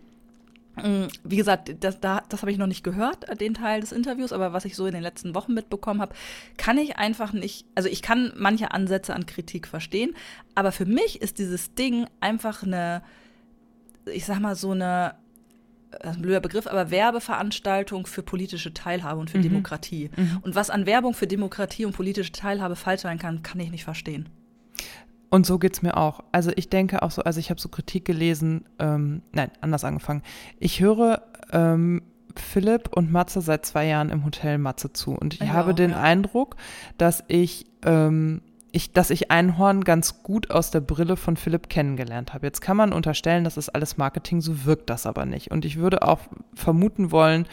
mm, 0.75 1.05
wie 1.23 1.35
gesagt, 1.35 1.75
das, 1.79 1.99
da, 1.99 2.23
das 2.29 2.41
habe 2.41 2.51
ich 2.51 2.57
noch 2.57 2.67
nicht 2.67 2.83
gehört, 2.83 3.25
den 3.39 3.53
Teil 3.53 3.81
des 3.81 3.91
Interviews, 3.91 4.33
aber 4.33 4.53
was 4.53 4.65
ich 4.65 4.75
so 4.75 4.85
in 4.85 4.93
den 4.93 5.03
letzten 5.03 5.35
Wochen 5.35 5.53
mitbekommen 5.53 6.01
habe, 6.01 6.15
kann 6.57 6.77
ich 6.77 6.97
einfach 6.97 7.33
nicht, 7.33 7.65
also 7.75 7.89
ich 7.89 8.01
kann 8.01 8.33
manche 8.35 8.71
Ansätze 8.71 9.13
an 9.13 9.25
Kritik 9.25 9.67
verstehen, 9.67 10.15
aber 10.55 10.71
für 10.71 10.85
mich 10.85 11.21
ist 11.21 11.37
dieses 11.37 11.73
Ding 11.75 12.07
einfach 12.19 12.63
eine, 12.63 13.03
ich 14.05 14.25
sag 14.25 14.39
mal, 14.39 14.55
so 14.55 14.71
eine 14.71 15.15
das 16.01 16.11
ist 16.11 16.17
ein 16.17 16.21
blöder 16.21 16.39
Begriff, 16.39 16.67
aber 16.67 16.91
Werbeveranstaltung 16.91 18.05
für 18.05 18.23
politische 18.23 18.73
Teilhabe 18.73 19.19
und 19.19 19.29
für 19.29 19.37
mhm. 19.37 19.43
Demokratie. 19.43 20.09
Mhm. 20.15 20.39
Und 20.41 20.55
was 20.55 20.69
an 20.69 20.85
Werbung 20.85 21.13
für 21.13 21.27
Demokratie 21.27 21.85
und 21.85 21.93
politische 21.93 22.31
Teilhabe 22.31 22.75
falsch 22.75 23.01
sein 23.01 23.19
kann, 23.19 23.43
kann 23.43 23.59
ich 23.59 23.71
nicht 23.71 23.83
verstehen. 23.83 24.29
Und 25.29 25.47
so 25.47 25.57
geht 25.57 25.73
es 25.73 25.81
mir 25.81 25.97
auch. 25.97 26.23
Also 26.31 26.51
ich 26.55 26.69
denke 26.69 27.01
auch 27.01 27.09
so, 27.09 27.23
also 27.23 27.39
ich 27.39 27.49
habe 27.49 27.59
so 27.59 27.67
Kritik 27.67 28.05
gelesen, 28.05 28.65
ähm, 28.77 29.23
nein, 29.31 29.49
anders 29.61 29.83
angefangen. 29.83 30.21
Ich 30.59 30.79
höre 30.79 31.23
ähm, 31.51 32.03
Philipp 32.35 32.89
und 32.95 33.11
Matze 33.11 33.41
seit 33.41 33.65
zwei 33.65 33.87
Jahren 33.87 34.09
im 34.09 34.25
Hotel 34.25 34.57
Matze 34.57 34.93
zu. 34.93 35.11
Und 35.11 35.33
ich 35.35 35.39
ja, 35.39 35.47
habe 35.47 35.73
den 35.73 35.91
ja. 35.91 36.01
Eindruck, 36.01 36.55
dass 36.97 37.23
ich 37.27 37.65
ähm, 37.83 38.41
ich, 38.73 38.91
dass 38.91 39.11
ich 39.11 39.29
Einhorn 39.29 39.83
ganz 39.83 40.23
gut 40.23 40.49
aus 40.49 40.71
der 40.71 40.81
Brille 40.81 41.15
von 41.15 41.37
Philipp 41.37 41.69
kennengelernt 41.69 42.33
habe. 42.33 42.47
Jetzt 42.47 42.59
kann 42.59 42.75
man 42.75 42.91
unterstellen, 42.91 43.43
das 43.43 43.55
ist 43.55 43.69
alles 43.69 43.97
Marketing, 43.97 44.41
so 44.41 44.65
wirkt 44.65 44.89
das 44.89 45.05
aber 45.05 45.25
nicht. 45.25 45.51
Und 45.51 45.63
ich 45.63 45.77
würde 45.77 46.01
auch 46.01 46.19
vermuten 46.55 47.11
wollen, 47.11 47.45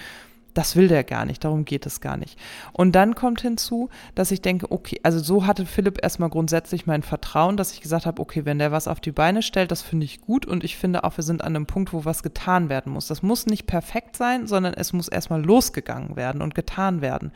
das 0.55 0.77
will 0.77 0.89
der 0.89 1.05
gar 1.05 1.27
nicht, 1.27 1.45
darum 1.45 1.64
geht 1.64 1.87
es 1.87 2.01
gar 2.01 2.16
nicht. 2.16 2.39
Und 2.73 2.93
dann 2.93 3.14
kommt 3.14 3.43
hinzu, 3.43 3.91
dass 4.14 4.31
ich 4.31 4.41
denke, 4.41 4.73
okay, 4.73 4.99
also 5.03 5.18
so 5.21 5.47
hatte 5.47 5.66
Philipp 5.66 6.03
erstmal 6.03 6.31
grundsätzlich 6.31 6.87
mein 6.87 7.03
Vertrauen, 7.03 7.57
dass 7.57 7.73
ich 7.73 7.83
gesagt 7.83 8.07
habe, 8.07 8.21
okay, 8.21 8.47
wenn 8.47 8.59
der 8.59 8.73
was 8.73 8.89
auf 8.89 8.99
die 8.99 9.12
Beine 9.12 9.43
stellt, 9.43 9.71
das 9.71 9.83
finde 9.83 10.07
ich 10.07 10.23
gut 10.23 10.47
und 10.47 10.64
ich 10.64 10.77
finde 10.77 11.05
auch, 11.05 11.16
wir 11.18 11.25
sind 11.25 11.43
an 11.43 11.55
einem 11.55 11.66
Punkt, 11.66 11.93
wo 11.93 12.05
was 12.07 12.23
getan 12.23 12.68
werden 12.71 12.93
muss. 12.93 13.07
Das 13.07 13.23
muss 13.23 13.47
nicht 13.47 13.66
perfekt 13.66 14.16
sein, 14.16 14.47
sondern 14.47 14.75
es 14.75 14.93
muss 14.93 15.07
erstmal 15.07 15.45
losgegangen 15.45 16.16
werden 16.16 16.41
und 16.41 16.55
getan 16.55 17.03
werden. 17.03 17.31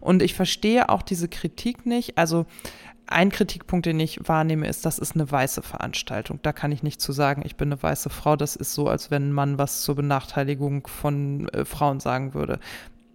Und 0.00 0.22
ich 0.22 0.34
verstehe 0.34 0.88
auch 0.88 1.02
diese 1.02 1.28
Kritik 1.28 1.86
nicht, 1.86 2.18
also 2.18 2.46
ein 3.10 3.30
Kritikpunkt, 3.30 3.86
den 3.86 3.98
ich 4.00 4.20
wahrnehme, 4.28 4.66
ist, 4.66 4.84
das 4.84 4.98
ist 4.98 5.14
eine 5.14 5.30
weiße 5.30 5.62
Veranstaltung. 5.62 6.40
Da 6.42 6.52
kann 6.52 6.72
ich 6.72 6.82
nicht 6.82 7.00
zu 7.00 7.12
sagen, 7.12 7.42
ich 7.44 7.56
bin 7.56 7.72
eine 7.72 7.82
weiße 7.82 8.10
Frau. 8.10 8.36
Das 8.36 8.54
ist 8.54 8.74
so, 8.74 8.88
als 8.88 9.10
wenn 9.10 9.32
man 9.32 9.58
was 9.58 9.82
zur 9.82 9.96
Benachteiligung 9.96 10.86
von 10.86 11.48
äh, 11.48 11.64
Frauen 11.64 12.00
sagen 12.00 12.34
würde. 12.34 12.60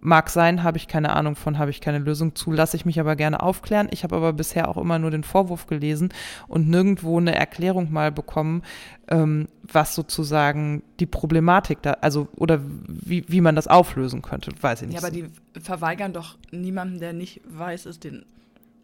Mag 0.00 0.28
sein, 0.28 0.62
habe 0.62 0.76
ich 0.76 0.86
keine 0.86 1.16
Ahnung 1.16 1.34
von, 1.34 1.58
habe 1.58 1.70
ich 1.70 1.80
keine 1.80 1.98
Lösung 1.98 2.34
zu, 2.34 2.52
lasse 2.52 2.76
ich 2.76 2.84
mich 2.84 3.00
aber 3.00 3.16
gerne 3.16 3.40
aufklären. 3.40 3.88
Ich 3.90 4.04
habe 4.04 4.16
aber 4.16 4.34
bisher 4.34 4.68
auch 4.68 4.76
immer 4.76 4.98
nur 4.98 5.10
den 5.10 5.24
Vorwurf 5.24 5.66
gelesen 5.66 6.12
und 6.46 6.68
nirgendwo 6.68 7.16
eine 7.16 7.34
Erklärung 7.34 7.90
mal 7.90 8.12
bekommen, 8.12 8.62
ähm, 9.08 9.48
was 9.62 9.94
sozusagen 9.94 10.82
die 11.00 11.06
Problematik 11.06 11.80
da, 11.80 11.92
also 12.02 12.28
oder 12.36 12.60
wie, 12.86 13.24
wie 13.28 13.40
man 13.40 13.56
das 13.56 13.66
auflösen 13.66 14.20
könnte, 14.20 14.52
weiß 14.60 14.82
ich 14.82 14.88
nicht. 14.88 15.00
Ja, 15.00 15.06
aber 15.06 15.10
die 15.10 15.24
verweigern 15.58 16.12
doch 16.12 16.36
niemanden, 16.50 17.00
der 17.00 17.14
nicht 17.14 17.40
weiß 17.48 17.86
ist, 17.86 18.04
den 18.04 18.26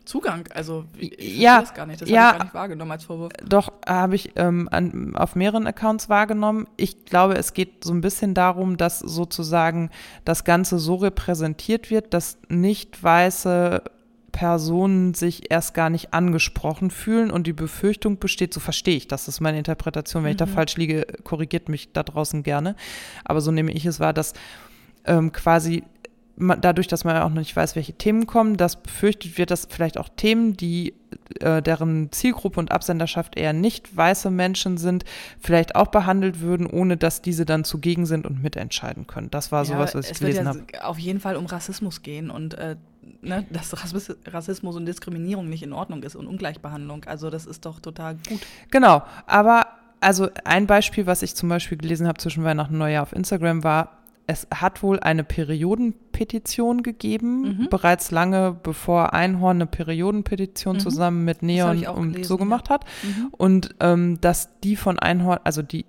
Zugang. 0.05 0.49
Also 0.55 0.85
ich 0.97 1.39
ja, 1.39 1.61
das 1.61 1.75
gar 1.75 1.87
nicht. 1.87 2.01
Das 2.01 2.09
ja, 2.09 2.21
habe 2.21 2.33
ich 2.33 2.39
gar 2.39 2.45
nicht 2.45 2.55
wahrgenommen 2.55 2.91
als 2.93 3.05
Vorwurf. 3.05 3.33
Doch, 3.47 3.73
habe 3.87 4.15
ich 4.15 4.33
ähm, 4.37 4.69
an, 4.71 5.15
auf 5.15 5.37
mehreren 5.37 5.67
Accounts 5.67 6.09
wahrgenommen. 6.09 6.67
Ich 6.77 7.05
glaube, 7.05 7.35
es 7.35 7.53
geht 7.53 7.85
so 7.85 7.93
ein 7.93 8.01
bisschen 8.01 8.35
darum, 8.35 8.77
dass 8.77 8.99
sozusagen 8.99 9.91
das 10.25 10.45
Ganze 10.45 10.79
so 10.79 10.97
repräsentiert 10.97 11.91
wird, 11.91 12.15
dass 12.15 12.39
nicht 12.49 13.03
weiße 13.03 13.83
Personen 14.33 15.15
sich 15.15 15.51
erst 15.51 15.75
gar 15.75 15.91
nicht 15.91 16.15
angesprochen 16.15 16.91
fühlen 16.91 17.31
und 17.31 17.47
die 17.47 17.53
Befürchtung 17.53 18.19
besteht, 18.19 18.55
so 18.55 18.61
verstehe 18.61 18.97
ich 18.97 19.09
das, 19.09 19.25
das 19.27 19.35
ist 19.37 19.41
meine 19.41 19.59
Interpretation, 19.59 20.23
wenn 20.23 20.31
ich 20.31 20.37
da 20.37 20.47
Mhm. 20.47 20.51
falsch 20.51 20.77
liege, 20.77 21.05
korrigiert 21.25 21.69
mich 21.69 21.93
da 21.93 22.05
draußen 22.05 22.43
gerne, 22.45 22.77
aber 23.25 23.41
so 23.41 23.51
nehme 23.51 23.73
ich 23.73 23.85
es 23.87 23.99
wahr, 23.99 24.13
dass 24.13 24.35
ähm, 25.05 25.33
quasi 25.33 25.83
dadurch, 26.37 26.89
dass 26.89 27.05
man 27.05 27.17
ja 27.17 27.25
auch 27.25 27.29
noch 27.29 27.37
nicht 27.37 27.55
weiß, 27.55 27.77
welche 27.77 27.93
Themen 27.93 28.27
kommen, 28.27 28.57
dass 28.57 28.83
befürchtet 28.83 29.37
wird, 29.39 29.51
dass 29.51 29.67
vielleicht 29.71 29.99
auch 29.99 30.09
Themen, 30.09 30.57
die 30.57 30.95
äh, 31.41 31.61
deren 31.63 32.11
Zielgruppe 32.13 32.61
und 32.61 32.73
Absenderschaft 32.73 33.37
eher 33.37 33.53
nicht 33.53 33.97
weiße 33.97 34.31
Menschen 34.31 34.79
sind, 34.79 35.05
vielleicht 35.39 35.75
auch 35.77 35.89
behandelt 35.89 36.41
würden, 36.41 36.67
ohne 36.67 36.97
dass 36.97 37.23
diese 37.23 37.45
dann 37.45 37.65
zugegen 37.65 38.07
sind 38.07 38.27
und 38.27 38.43
mitentscheiden 38.43 39.07
können. 39.07 39.31
Das 39.31 39.53
war 39.53 39.65
sowas, 39.65 39.95
was 39.95 40.07
ich 40.07 40.13
es 40.13 40.21
wird 40.21 40.33
gelesen 40.33 40.63
ja 40.73 40.79
habe. 40.79 40.89
auf 40.89 40.99
jeden 40.99 41.21
Fall 41.21 41.37
um 41.37 41.47
Rassismus 41.47 42.03
gehen 42.03 42.31
und 42.31 42.55
äh, 42.55 42.77
ne, 43.23 43.47
dass 43.51 43.73
Rassismus, 43.73 44.17
Rassismus 44.27 44.77
und 44.77 44.87
Diskriminierung 44.87 45.49
nicht 45.49 45.63
in 45.63 45.73
Ordnung 45.73 46.03
ist 46.03 46.17
und 46.17 46.27
Ungleichbehandlung. 46.27 47.05
Also 47.05 47.31
das 47.31 47.47
ist 47.47 47.67
doch 47.67 47.81
total 47.81 48.17
gut. 48.29 48.41
Genau, 48.71 49.03
aber 49.27 49.67
also 50.01 50.29
ein 50.45 50.67
Beispiel, 50.67 51.07
was 51.07 51.23
ich 51.23 51.35
zum 51.35 51.49
Beispiel 51.49 51.77
gelesen 51.77 52.09
habe 52.09 52.19
zwischen 52.19 52.43
Weihnachten 52.45 52.75
und 52.75 52.79
Neujahr 52.79 53.03
auf 53.03 53.13
Instagram 53.13 53.63
war, 53.65 54.00
es 54.31 54.47
hat 54.55 54.83
wohl 54.83 55.01
eine 55.01 55.25
Periodenpetition 55.25 56.83
gegeben, 56.83 57.43
Mhm. 57.43 57.69
bereits 57.71 58.11
lange 58.11 58.57
bevor 58.63 59.13
Einhorn 59.13 59.57
eine 59.59 59.67
Periodenpetition 59.67 60.77
Mhm. 60.77 60.81
zusammen 60.81 61.25
mit 61.25 61.43
Neon 61.43 61.85
und 61.87 62.13
gelesen, 62.13 62.29
so 62.29 62.35
ja. 62.35 62.39
gemacht 62.39 62.71
hat. 62.71 62.85
Mhm. 63.03 63.29
Und 63.33 63.75
ähm, 63.81 64.21
dass 64.21 64.61
die 64.61 64.77
von 64.77 64.99
Einhorn, 64.99 65.41
also 65.45 65.63
die 65.63 65.85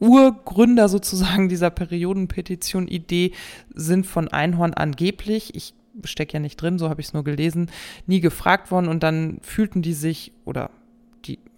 Urgründer 0.00 0.88
sozusagen 0.88 1.48
dieser 1.48 1.70
Periodenpetition-Idee 1.70 3.32
sind 3.74 4.06
von 4.06 4.28
Einhorn 4.28 4.74
angeblich, 4.74 5.54
ich 5.54 5.74
stecke 6.04 6.34
ja 6.34 6.40
nicht 6.40 6.56
drin, 6.56 6.78
so 6.78 6.88
habe 6.88 7.00
ich 7.00 7.08
es 7.08 7.12
nur 7.12 7.24
gelesen, 7.24 7.70
nie 8.06 8.20
gefragt 8.20 8.70
worden 8.70 8.88
und 8.88 9.02
dann 9.02 9.38
fühlten 9.42 9.82
die 9.82 9.92
sich 9.92 10.32
oder 10.44 10.70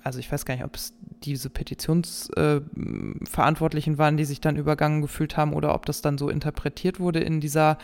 also 0.05 0.18
ich 0.18 0.30
weiß 0.30 0.44
gar 0.44 0.55
nicht, 0.55 0.64
ob 0.64 0.76
es 0.76 0.92
diese 1.24 1.50
Petitionsverantwortlichen 1.50 3.94
äh, 3.94 3.98
waren, 3.98 4.16
die 4.16 4.24
sich 4.24 4.40
dann 4.40 4.57
übergangen 4.57 5.03
gefühlt 5.03 5.36
haben 5.36 5.53
oder 5.53 5.74
ob 5.74 5.86
das 5.86 6.03
dann 6.03 6.18
so 6.18 6.28
interpretiert 6.28 7.00
wurde 7.00 7.20
in 7.20 7.40
dieser 7.40 7.78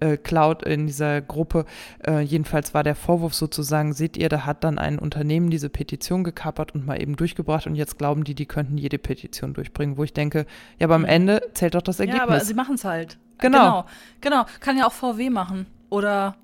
äh, 0.00 0.16
Cloud, 0.16 0.62
in 0.62 0.86
dieser 0.86 1.20
Gruppe. 1.20 1.64
Äh, 2.06 2.20
jedenfalls 2.20 2.74
war 2.74 2.82
der 2.84 2.94
Vorwurf 2.94 3.34
sozusagen, 3.34 3.92
seht 3.92 4.16
ihr, 4.16 4.28
da 4.28 4.46
hat 4.46 4.64
dann 4.64 4.78
ein 4.78 4.98
Unternehmen 4.98 5.50
diese 5.50 5.68
Petition 5.68 6.24
gekapert 6.24 6.74
und 6.74 6.86
mal 6.86 7.00
eben 7.02 7.16
durchgebracht 7.16 7.66
und 7.66 7.74
jetzt 7.74 7.98
glauben 7.98 8.24
die, 8.24 8.34
die 8.34 8.46
könnten 8.46 8.78
jede 8.78 8.98
Petition 8.98 9.52
durchbringen, 9.52 9.96
wo 9.98 10.04
ich 10.04 10.12
denke, 10.12 10.46
ja, 10.78 10.86
aber 10.86 10.94
am 10.94 11.02
Mhm. 11.02 11.08
Ende 11.08 11.42
zählt 11.54 11.74
doch 11.74 11.82
das 11.82 11.98
Ja, 11.98 12.04
aber 12.06 12.14
Ergebnis. 12.18 12.46
sie 12.48 12.54
machen 12.54 12.76
es 12.76 12.84
halt. 12.84 13.18
Genau. 13.38 13.58
genau. 13.58 13.84
Genau. 14.20 14.46
Kann 14.60 14.78
ja 14.78 14.86
auch 14.86 14.92
VW 14.92 15.28
machen. 15.30 15.66
Oder 15.88 16.36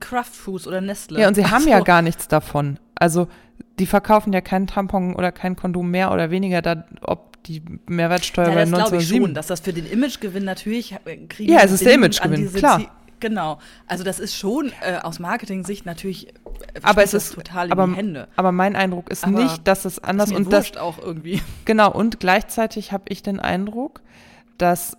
Kraft 0.00 0.34
Foods 0.34 0.66
oder 0.66 0.80
Nestle. 0.80 1.20
ja, 1.20 1.28
und 1.28 1.34
sie 1.34 1.46
haben 1.46 1.66
ja 1.68 1.74
Also, 1.76 1.84
gar 1.84 2.02
nichts 2.02 2.28
davon. 2.28 2.78
Also 2.94 3.28
die 3.78 3.86
verkaufen 3.86 4.32
ja 4.32 4.40
keinen 4.40 4.66
Tampon 4.66 5.14
oder 5.14 5.32
kein 5.32 5.56
Kondom 5.56 5.90
mehr 5.90 6.12
oder 6.12 6.30
weniger, 6.30 6.62
da, 6.62 6.84
ob 7.02 7.42
die 7.44 7.62
Mehrwertsteuer 7.86 8.48
Ja, 8.48 8.54
bei 8.54 8.60
das 8.60 8.70
glaube 8.70 8.82
ich 8.96 9.02
1907 9.12 9.22
schon, 9.26 9.34
dass 9.34 9.46
das 9.48 9.60
für 9.60 9.72
den 9.72 9.86
Imagegewinn 9.86 10.44
natürlich 10.44 10.92
äh, 11.04 11.16
kriegen 11.26 11.52
Ja, 11.52 11.60
es 11.62 11.72
ist 11.72 11.84
der 11.84 11.94
Imagegewinn, 11.94 12.52
klar. 12.52 12.78
Zie- 12.80 12.88
Genau. 13.20 13.58
Also 13.86 14.04
das 14.04 14.18
ist 14.20 14.34
schon 14.36 14.70
äh, 14.82 14.98
aus 15.02 15.18
Marketing-Sicht 15.18 15.86
natürlich 15.86 16.28
äh, 16.28 16.32
Aber 16.82 17.02
es 17.02 17.14
ist- 17.14 17.34
total 17.34 17.66
in 17.66 17.72
aber- 17.72 17.86
die 17.86 17.94
Hände. 17.94 18.28
Aber 18.36 18.52
mein 18.52 18.76
Eindruck 18.76 19.08
ist 19.10 19.24
Aber 19.24 19.42
nicht, 19.42 19.66
dass 19.66 19.84
es 19.86 19.98
anders 19.98 20.28
Ist 20.30 20.38
mir 20.38 20.44
und 20.44 20.52
das 20.52 20.76
auch 20.76 20.98
irgendwie. 20.98 21.40
genau 21.64 21.90
und 21.92 22.20
gleichzeitig 22.20 22.92
habe 22.92 23.04
ich 23.08 23.22
den 23.22 23.40
Eindruck, 23.40 24.02
dass 24.58 24.96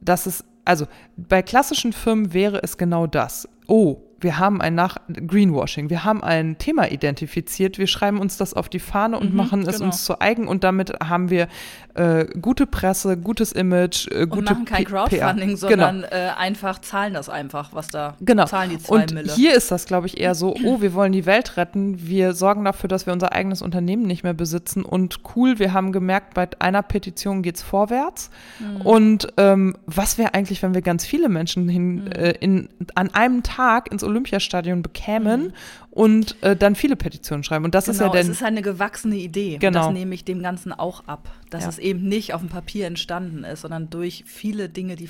dass 0.00 0.26
es 0.26 0.44
also 0.64 0.86
bei 1.16 1.42
klassischen 1.42 1.92
Firmen 1.92 2.32
wäre 2.34 2.62
es 2.62 2.76
genau 2.76 3.06
das. 3.06 3.48
Oh, 3.68 3.96
wir 4.22 4.38
haben 4.38 4.60
ein 4.60 4.74
nach 4.74 4.96
Greenwashing, 5.26 5.90
wir 5.90 6.04
haben 6.04 6.22
ein 6.22 6.58
Thema 6.58 6.90
identifiziert, 6.90 7.78
wir 7.78 7.86
schreiben 7.86 8.18
uns 8.20 8.36
das 8.36 8.54
auf 8.54 8.68
die 8.68 8.78
Fahne 8.78 9.18
und 9.18 9.30
Mhm, 9.30 9.36
machen 9.36 9.60
es 9.66 9.76
genau. 9.76 9.86
uns 9.86 10.04
zu 10.04 10.20
eigen 10.20 10.48
und 10.48 10.64
damit 10.64 10.92
haben 11.02 11.30
wir 11.30 11.48
äh, 11.94 12.24
gute 12.40 12.66
Presse, 12.66 13.18
gutes 13.18 13.52
Image, 13.52 14.08
äh, 14.10 14.22
Und 14.22 14.30
gute 14.30 14.52
machen 14.54 14.64
kein 14.64 14.84
Crowdfunding, 14.84 15.48
PR. 15.50 15.56
sondern 15.58 16.04
äh, 16.04 16.30
einfach 16.38 16.80
zahlen 16.80 17.12
das 17.12 17.28
einfach, 17.28 17.74
was 17.74 17.88
da 17.88 18.14
Genau. 18.22 18.46
zahlen 18.46 18.70
die 18.70 18.78
zwei 18.78 19.02
Und 19.02 19.12
Mille. 19.12 19.30
hier 19.34 19.54
ist 19.54 19.70
das, 19.70 19.84
glaube 19.84 20.06
ich, 20.06 20.18
eher 20.18 20.34
so, 20.34 20.54
oh, 20.64 20.80
wir 20.80 20.94
wollen 20.94 21.12
die 21.12 21.26
Welt 21.26 21.58
retten, 21.58 22.06
wir 22.08 22.32
sorgen 22.32 22.64
dafür, 22.64 22.88
dass 22.88 23.04
wir 23.06 23.12
unser 23.12 23.32
eigenes 23.32 23.60
Unternehmen 23.60 24.04
nicht 24.04 24.22
mehr 24.24 24.32
besitzen 24.32 24.84
und 24.84 25.20
cool, 25.36 25.58
wir 25.58 25.74
haben 25.74 25.92
gemerkt, 25.92 26.32
bei 26.34 26.48
einer 26.60 26.82
Petition 26.82 27.42
geht's 27.42 27.62
vorwärts 27.62 28.30
Mhm. 28.58 28.80
und 28.82 29.28
ähm, 29.36 29.76
was 29.86 30.16
wäre 30.16 30.32
eigentlich, 30.34 30.62
wenn 30.62 30.72
wir 30.74 30.82
ganz 30.82 31.04
viele 31.04 31.28
Menschen 31.28 31.68
hin, 31.68 32.04
Mhm. 32.04 32.06
äh, 32.12 32.30
in, 32.40 32.68
an 32.94 33.12
einem 33.12 33.42
Tag 33.42 33.92
ins 33.92 34.02
Olympiastadion 34.12 34.82
bekämen 34.82 35.42
Mhm. 35.48 35.52
und 35.90 36.36
äh, 36.42 36.54
dann 36.56 36.74
viele 36.76 36.96
Petitionen 36.96 37.42
schreiben 37.44 37.64
und 37.64 37.74
das 37.74 37.88
ist 37.88 37.96
ja 37.98 38.04
Genau, 38.04 38.12
der 38.12 38.22
es 38.22 38.28
ist 38.28 38.42
eine 38.42 38.62
gewachsene 38.62 39.16
Idee. 39.16 39.58
Genau. 39.58 39.88
Und 39.88 39.94
das 39.94 40.00
nehme 40.00 40.14
ich 40.14 40.24
dem 40.24 40.42
Ganzen 40.42 40.72
auch 40.72 41.04
ab. 41.06 41.28
Dass 41.50 41.64
Ja. 41.64 41.68
es 41.70 41.78
eben 41.78 42.08
nicht 42.08 42.32
auf 42.34 42.40
dem 42.40 42.48
Papier 42.50 42.86
entstanden 42.86 43.44
ist, 43.44 43.62
sondern 43.62 43.90
durch 43.90 44.24
viele 44.26 44.68
Dinge, 44.68 44.96
die 44.96 45.06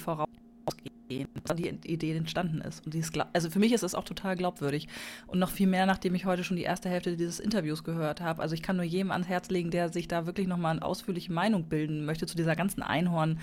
vorausgehen, 0.65 1.29
dass 1.45 1.57
die 1.57 1.69
Idee 1.69 2.17
entstanden 2.17 2.61
ist. 2.61 2.85
Und 2.85 2.95
die 2.95 2.99
ist 2.99 3.13
glaub- 3.13 3.29
also 3.33 3.51
für 3.51 3.59
mich 3.59 3.73
ist 3.73 3.83
es 3.83 3.95
auch 3.95 4.05
total 4.05 4.37
glaubwürdig. 4.37 4.89
Und 5.27 5.39
noch 5.39 5.51
viel 5.51 5.67
mehr, 5.67 5.87
nachdem 5.87 6.15
ich 6.15 6.25
heute 6.25 6.45
schon 6.45 6.57
die 6.57 6.63
erste 6.63 6.89
Hälfte 6.89 7.17
dieses 7.17 7.41
Interviews 7.41 7.85
gehört 7.85 8.21
habe. 8.21 8.43
Also 8.43 8.55
ich 8.55 8.63
kann 8.63 8.77
nur 8.77 8.85
jedem 8.85 9.11
ans 9.11 9.29
Herz 9.29 9.51
legen, 9.51 9.71
der 9.71 9.89
sich 9.91 10.09
da 10.09 10.27
wirklich 10.27 10.47
nochmal 10.47 10.73
eine 10.73 10.83
ausführliche 10.83 11.33
Meinung 11.33 11.65
bilden 11.65 12.05
möchte 12.05 12.27
zu 12.27 12.37
dieser 12.37 12.57
ganzen 12.57 12.83
Einhorn, 12.83 13.39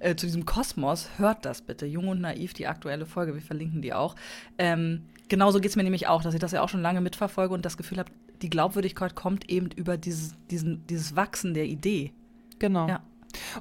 äh, 0.00 0.14
zu 0.16 0.26
diesem 0.26 0.44
Kosmos. 0.44 1.08
Hört 1.18 1.44
das 1.44 1.62
bitte. 1.62 1.86
Jung 1.86 2.08
und 2.08 2.20
naiv, 2.20 2.54
die 2.54 2.66
aktuelle 2.66 3.06
Folge. 3.06 3.34
Wir 3.34 3.42
verlinken 3.42 3.82
die 3.82 3.92
auch. 3.92 4.16
Ähm, 4.58 5.02
genauso 5.28 5.60
geht 5.60 5.70
es 5.70 5.76
mir 5.76 5.84
nämlich 5.84 6.08
auch, 6.08 6.22
dass 6.22 6.34
ich 6.34 6.40
das 6.40 6.52
ja 6.52 6.62
auch 6.62 6.68
schon 6.68 6.82
lange 6.82 7.00
mitverfolge 7.00 7.54
und 7.54 7.64
das 7.64 7.76
Gefühl 7.76 7.98
habe, 7.98 8.10
die 8.40 8.50
Glaubwürdigkeit 8.50 9.14
kommt 9.14 9.48
eben 9.48 9.70
über 9.70 9.96
dieses, 9.96 10.34
diesen, 10.50 10.84
dieses 10.88 11.14
Wachsen 11.14 11.54
der 11.54 11.66
Idee. 11.66 12.12
Genau. 12.58 12.88
Ja. 12.88 13.02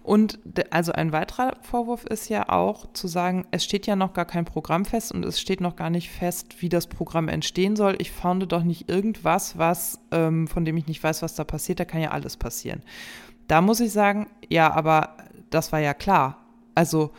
Und 0.03 0.39
also 0.69 0.91
ein 0.91 1.11
weiterer 1.11 1.53
Vorwurf 1.61 2.05
ist 2.05 2.29
ja 2.29 2.49
auch 2.49 2.91
zu 2.93 3.07
sagen, 3.07 3.45
es 3.51 3.63
steht 3.63 3.87
ja 3.87 3.95
noch 3.95 4.13
gar 4.13 4.25
kein 4.25 4.45
Programm 4.45 4.85
fest 4.85 5.11
und 5.11 5.25
es 5.25 5.39
steht 5.39 5.61
noch 5.61 5.75
gar 5.75 5.89
nicht 5.89 6.09
fest, 6.09 6.61
wie 6.61 6.69
das 6.69 6.87
Programm 6.87 7.27
entstehen 7.27 7.75
soll. 7.75 7.95
Ich 7.99 8.11
founde 8.11 8.47
doch 8.47 8.63
nicht 8.63 8.89
irgendwas, 8.89 9.57
was, 9.57 9.99
ähm, 10.11 10.47
von 10.47 10.65
dem 10.65 10.77
ich 10.77 10.87
nicht 10.87 11.03
weiß, 11.03 11.21
was 11.21 11.35
da 11.35 11.43
passiert. 11.43 11.79
Da 11.79 11.85
kann 11.85 12.01
ja 12.01 12.11
alles 12.11 12.37
passieren. 12.37 12.81
Da 13.47 13.61
muss 13.61 13.79
ich 13.79 13.91
sagen, 13.91 14.27
ja, 14.49 14.71
aber 14.71 15.17
das 15.49 15.71
war 15.71 15.79
ja 15.79 15.93
klar. 15.93 16.37
Also 16.75 17.11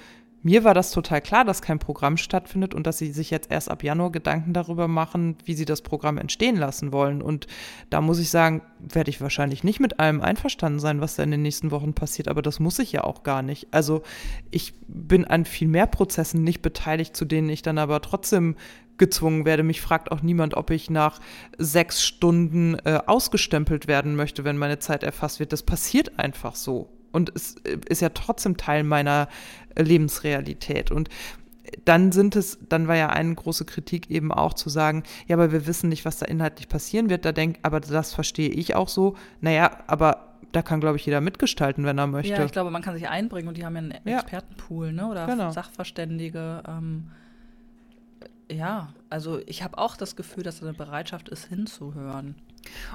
mir 0.42 0.64
war 0.64 0.74
das 0.74 0.90
total 0.90 1.20
klar, 1.20 1.44
dass 1.44 1.62
kein 1.62 1.78
Programm 1.78 2.16
stattfindet 2.16 2.74
und 2.74 2.86
dass 2.86 2.98
sie 2.98 3.12
sich 3.12 3.30
jetzt 3.30 3.50
erst 3.50 3.70
ab 3.70 3.82
Januar 3.82 4.10
Gedanken 4.10 4.52
darüber 4.52 4.88
machen, 4.88 5.36
wie 5.44 5.54
sie 5.54 5.64
das 5.64 5.82
Programm 5.82 6.18
entstehen 6.18 6.56
lassen 6.56 6.92
wollen. 6.92 7.22
Und 7.22 7.46
da 7.90 8.00
muss 8.00 8.18
ich 8.18 8.30
sagen, 8.30 8.62
werde 8.80 9.10
ich 9.10 9.20
wahrscheinlich 9.20 9.62
nicht 9.62 9.78
mit 9.78 10.00
allem 10.00 10.20
einverstanden 10.20 10.80
sein, 10.80 11.00
was 11.00 11.16
da 11.16 11.22
in 11.22 11.30
den 11.30 11.42
nächsten 11.42 11.70
Wochen 11.70 11.94
passiert, 11.94 12.28
aber 12.28 12.42
das 12.42 12.58
muss 12.58 12.78
ich 12.80 12.92
ja 12.92 13.04
auch 13.04 13.22
gar 13.22 13.42
nicht. 13.42 13.68
Also 13.70 14.02
ich 14.50 14.74
bin 14.88 15.24
an 15.24 15.44
viel 15.44 15.68
mehr 15.68 15.86
Prozessen 15.86 16.42
nicht 16.42 16.60
beteiligt, 16.60 17.16
zu 17.16 17.24
denen 17.24 17.48
ich 17.48 17.62
dann 17.62 17.78
aber 17.78 18.00
trotzdem 18.00 18.56
gezwungen 18.98 19.44
werde. 19.44 19.62
Mich 19.62 19.80
fragt 19.80 20.12
auch 20.12 20.22
niemand, 20.22 20.54
ob 20.54 20.70
ich 20.70 20.90
nach 20.90 21.20
sechs 21.58 22.02
Stunden 22.02 22.76
äh, 22.84 23.00
ausgestempelt 23.06 23.86
werden 23.86 24.16
möchte, 24.16 24.44
wenn 24.44 24.56
meine 24.56 24.78
Zeit 24.80 25.02
erfasst 25.02 25.40
wird. 25.40 25.52
Das 25.52 25.62
passiert 25.62 26.18
einfach 26.18 26.56
so. 26.56 26.90
Und 27.12 27.32
es 27.34 27.56
äh, 27.64 27.78
ist 27.88 28.02
ja 28.02 28.08
trotzdem 28.10 28.56
Teil 28.56 28.84
meiner 28.84 29.28
äh, 29.74 29.82
Lebensrealität. 29.82 30.90
Und 30.90 31.08
dann 31.84 32.12
sind 32.12 32.36
es, 32.36 32.58
dann 32.68 32.88
war 32.88 32.96
ja 32.96 33.08
eine 33.08 33.34
große 33.34 33.64
Kritik 33.64 34.10
eben 34.10 34.32
auch 34.32 34.54
zu 34.54 34.68
sagen, 34.68 35.04
ja, 35.26 35.36
aber 35.36 35.52
wir 35.52 35.66
wissen 35.66 35.88
nicht, 35.88 36.04
was 36.04 36.18
da 36.18 36.26
inhaltlich 36.26 36.68
passieren 36.68 37.08
wird. 37.08 37.24
Da 37.24 37.32
denkt, 37.32 37.60
aber 37.62 37.80
das 37.80 38.12
verstehe 38.12 38.50
ich 38.50 38.74
auch 38.74 38.88
so. 38.88 39.16
Naja, 39.40 39.78
aber 39.86 40.32
da 40.52 40.62
kann, 40.62 40.80
glaube 40.80 40.96
ich, 40.96 41.06
jeder 41.06 41.20
mitgestalten, 41.20 41.84
wenn 41.84 41.98
er 41.98 42.06
möchte. 42.06 42.32
Ja, 42.32 42.44
ich 42.44 42.52
glaube, 42.52 42.70
man 42.70 42.82
kann 42.82 42.94
sich 42.94 43.08
einbringen 43.08 43.48
und 43.48 43.56
die 43.56 43.64
haben 43.64 43.74
ja 43.74 43.80
einen. 43.80 43.90
Expertenpool, 44.06 44.92
ne? 44.92 45.06
Oder 45.06 45.26
Genau. 45.26 45.50
Sachverständige. 45.50 46.62
Ähm, 46.68 47.10
ja, 48.50 48.92
also 49.08 49.40
ich 49.46 49.62
habe 49.62 49.78
auch 49.78 49.96
das 49.96 50.14
Gefühl, 50.14 50.42
dass 50.42 50.60
da 50.60 50.66
eine 50.66 50.76
Bereitschaft 50.76 51.28
ist, 51.30 51.46
hinzuhören. 51.46 52.34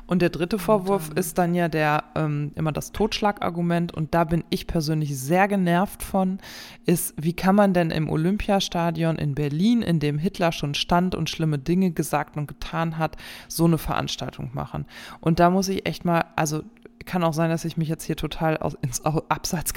Und 0.05 0.21
der 0.21 0.29
dritte 0.29 0.59
Vorwurf 0.59 1.09
ähm, 1.09 1.17
ist 1.17 1.37
dann 1.37 1.53
ja 1.53 1.67
der 1.67 2.03
ähm, 2.15 2.51
immer 2.55 2.71
das 2.71 2.91
Totschlagargument 2.91 3.93
und 3.93 4.13
da 4.13 4.23
bin 4.23 4.43
ich 4.49 4.67
persönlich 4.67 5.17
sehr 5.17 5.47
genervt 5.47 6.03
von, 6.03 6.39
ist, 6.85 7.13
wie 7.17 7.33
kann 7.33 7.55
man 7.55 7.73
denn 7.73 7.91
im 7.91 8.09
Olympiastadion 8.09 9.17
in 9.17 9.35
Berlin, 9.35 9.81
in 9.81 9.99
dem 9.99 10.17
Hitler 10.17 10.51
schon 10.51 10.73
stand 10.73 11.15
und 11.15 11.29
schlimme 11.29 11.59
Dinge 11.59 11.91
gesagt 11.91 12.37
und 12.37 12.47
getan 12.47 12.97
hat, 12.97 13.17
so 13.47 13.65
eine 13.65 13.77
Veranstaltung 13.77 14.51
machen? 14.53 14.85
Und 15.19 15.39
da 15.39 15.49
muss 15.49 15.67
ich 15.69 15.85
echt 15.85 16.05
mal, 16.05 16.25
also 16.35 16.63
kann 17.07 17.23
auch 17.23 17.33
sein, 17.33 17.49
dass 17.49 17.65
ich 17.65 17.77
mich 17.77 17.87
jetzt 17.87 18.03
hier 18.03 18.15
total 18.17 18.57
aus, 18.57 18.75
ins 18.81 19.03
Abseits 19.03 19.73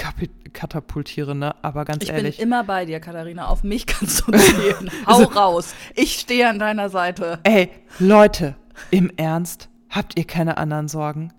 katapultiere, 0.52 1.34
ne? 1.34 1.54
Aber 1.62 1.84
ganz 1.84 2.02
Ich 2.02 2.10
ehrlich. 2.10 2.36
bin 2.36 2.46
immer 2.46 2.64
bei 2.64 2.84
dir, 2.84 3.00
Katharina. 3.00 3.46
Auf 3.46 3.62
mich 3.62 3.86
kannst 3.86 4.26
du 4.26 4.32
zählen. 4.32 4.90
Hau 5.06 5.22
raus. 5.22 5.74
Ich 5.94 6.14
stehe 6.14 6.48
an 6.48 6.58
deiner 6.58 6.90
Seite. 6.90 7.38
Ey, 7.44 7.70
Leute, 7.98 8.56
im 8.90 9.10
Ernst, 9.16 9.68
habt 9.90 10.18
ihr 10.18 10.24
keine 10.24 10.56
anderen 10.56 10.88
Sorgen? 10.88 11.32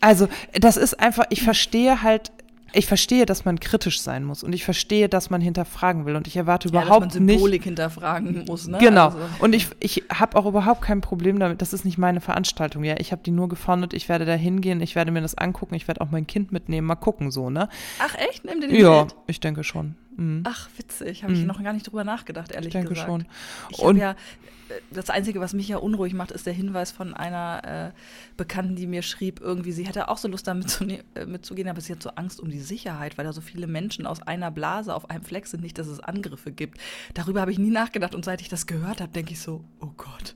Also, 0.00 0.28
das 0.52 0.76
ist 0.76 1.00
einfach, 1.00 1.24
ich 1.30 1.42
verstehe 1.42 2.02
halt, 2.02 2.30
ich 2.72 2.86
verstehe, 2.86 3.24
dass 3.24 3.46
man 3.46 3.58
kritisch 3.58 4.00
sein 4.02 4.22
muss 4.24 4.42
und 4.44 4.52
ich 4.52 4.62
verstehe, 4.64 5.08
dass 5.08 5.30
man 5.30 5.40
hinterfragen 5.40 6.04
will 6.04 6.14
und 6.16 6.26
ich 6.26 6.36
erwarte 6.36 6.68
Ja, 6.68 6.82
überhaupt 6.82 7.06
dass 7.06 7.14
man 7.14 7.28
Symbolik 7.28 7.60
nicht. 7.60 7.64
hinterfragen 7.64 8.44
muss, 8.46 8.68
ne? 8.68 8.76
Genau. 8.78 9.06
Also, 9.06 9.18
Und 9.38 9.54
ich, 9.54 9.68
ich 9.80 10.04
habe 10.12 10.36
auch 10.36 10.44
überhaupt 10.44 10.82
kein 10.82 11.00
Problem 11.00 11.38
damit. 11.38 11.62
Das 11.62 11.72
ist 11.72 11.86
nicht 11.86 11.96
meine 11.96 12.20
Veranstaltung. 12.20 12.84
Ja, 12.84 12.96
ich 12.98 13.10
habe 13.12 13.22
die 13.24 13.30
nur 13.30 13.48
gefunden. 13.48 13.88
Ich 13.94 14.08
werde 14.10 14.26
da 14.26 14.34
hingehen. 14.34 14.82
Ich 14.82 14.94
werde 14.94 15.10
mir 15.10 15.22
das 15.22 15.34
angucken. 15.36 15.74
Ich 15.74 15.88
werde 15.88 16.02
auch 16.02 16.10
mein 16.10 16.26
Kind 16.26 16.52
mitnehmen. 16.52 16.86
Mal 16.86 16.96
gucken, 16.96 17.30
so, 17.30 17.48
ne? 17.48 17.68
ach 17.98 18.14
echt? 18.30 18.44
Nimm 18.44 18.60
den 18.60 18.74
Ja, 18.74 19.04
mit? 19.04 19.14
ich 19.28 19.40
denke 19.40 19.64
schon. 19.64 19.94
Mhm. 20.16 20.42
Ach, 20.46 20.68
witzig. 20.76 21.22
Habe 21.22 21.32
ich 21.32 21.40
Mhm. 21.40 21.46
noch 21.46 21.62
gar 21.62 21.72
nicht 21.72 21.86
drüber 21.86 22.04
nachgedacht, 22.04 22.52
ehrlich 22.52 22.68
ich 22.68 22.72
denke 22.74 22.90
gesagt. 22.90 23.08
schon. 23.08 23.24
Ich 23.70 23.78
Und- 23.78 23.96
ja, 23.96 24.14
das 24.90 25.10
Einzige, 25.10 25.40
was 25.40 25.52
mich 25.52 25.68
ja 25.68 25.76
unruhig 25.78 26.12
macht, 26.12 26.30
ist 26.30 26.46
der 26.46 26.52
Hinweis 26.52 26.90
von 26.90 27.14
einer 27.14 27.92
äh, 27.94 28.36
Bekannten, 28.36 28.76
die 28.76 28.86
mir 28.86 29.02
schrieb, 29.02 29.40
irgendwie, 29.40 29.72
sie 29.72 29.86
hätte 29.86 30.08
auch 30.08 30.18
so 30.18 30.28
Lust, 30.28 30.46
da 30.46 30.52
mitzune- 30.52 31.04
äh, 31.14 31.26
mitzugehen, 31.26 31.68
aber 31.68 31.80
sie 31.80 31.92
hat 31.92 32.02
so 32.02 32.10
Angst 32.10 32.40
um 32.40 32.50
die 32.50 32.60
Sicherheit, 32.60 33.16
weil 33.18 33.24
da 33.24 33.32
so 33.32 33.40
viele 33.40 33.66
Menschen 33.66 34.06
aus 34.06 34.22
einer 34.22 34.50
Blase 34.50 34.94
auf 34.94 35.08
einem 35.10 35.22
Fleck 35.22 35.46
sind, 35.46 35.62
nicht, 35.62 35.78
dass 35.78 35.86
es 35.86 36.00
Angriffe 36.00 36.52
gibt. 36.52 36.78
Darüber 37.14 37.40
habe 37.40 37.52
ich 37.52 37.58
nie 37.58 37.70
nachgedacht 37.70 38.14
und 38.14 38.24
seit 38.24 38.40
ich 38.40 38.48
das 38.48 38.66
gehört 38.66 39.00
habe, 39.00 39.12
denke 39.12 39.32
ich 39.32 39.40
so, 39.40 39.64
oh 39.80 39.90
Gott. 39.96 40.34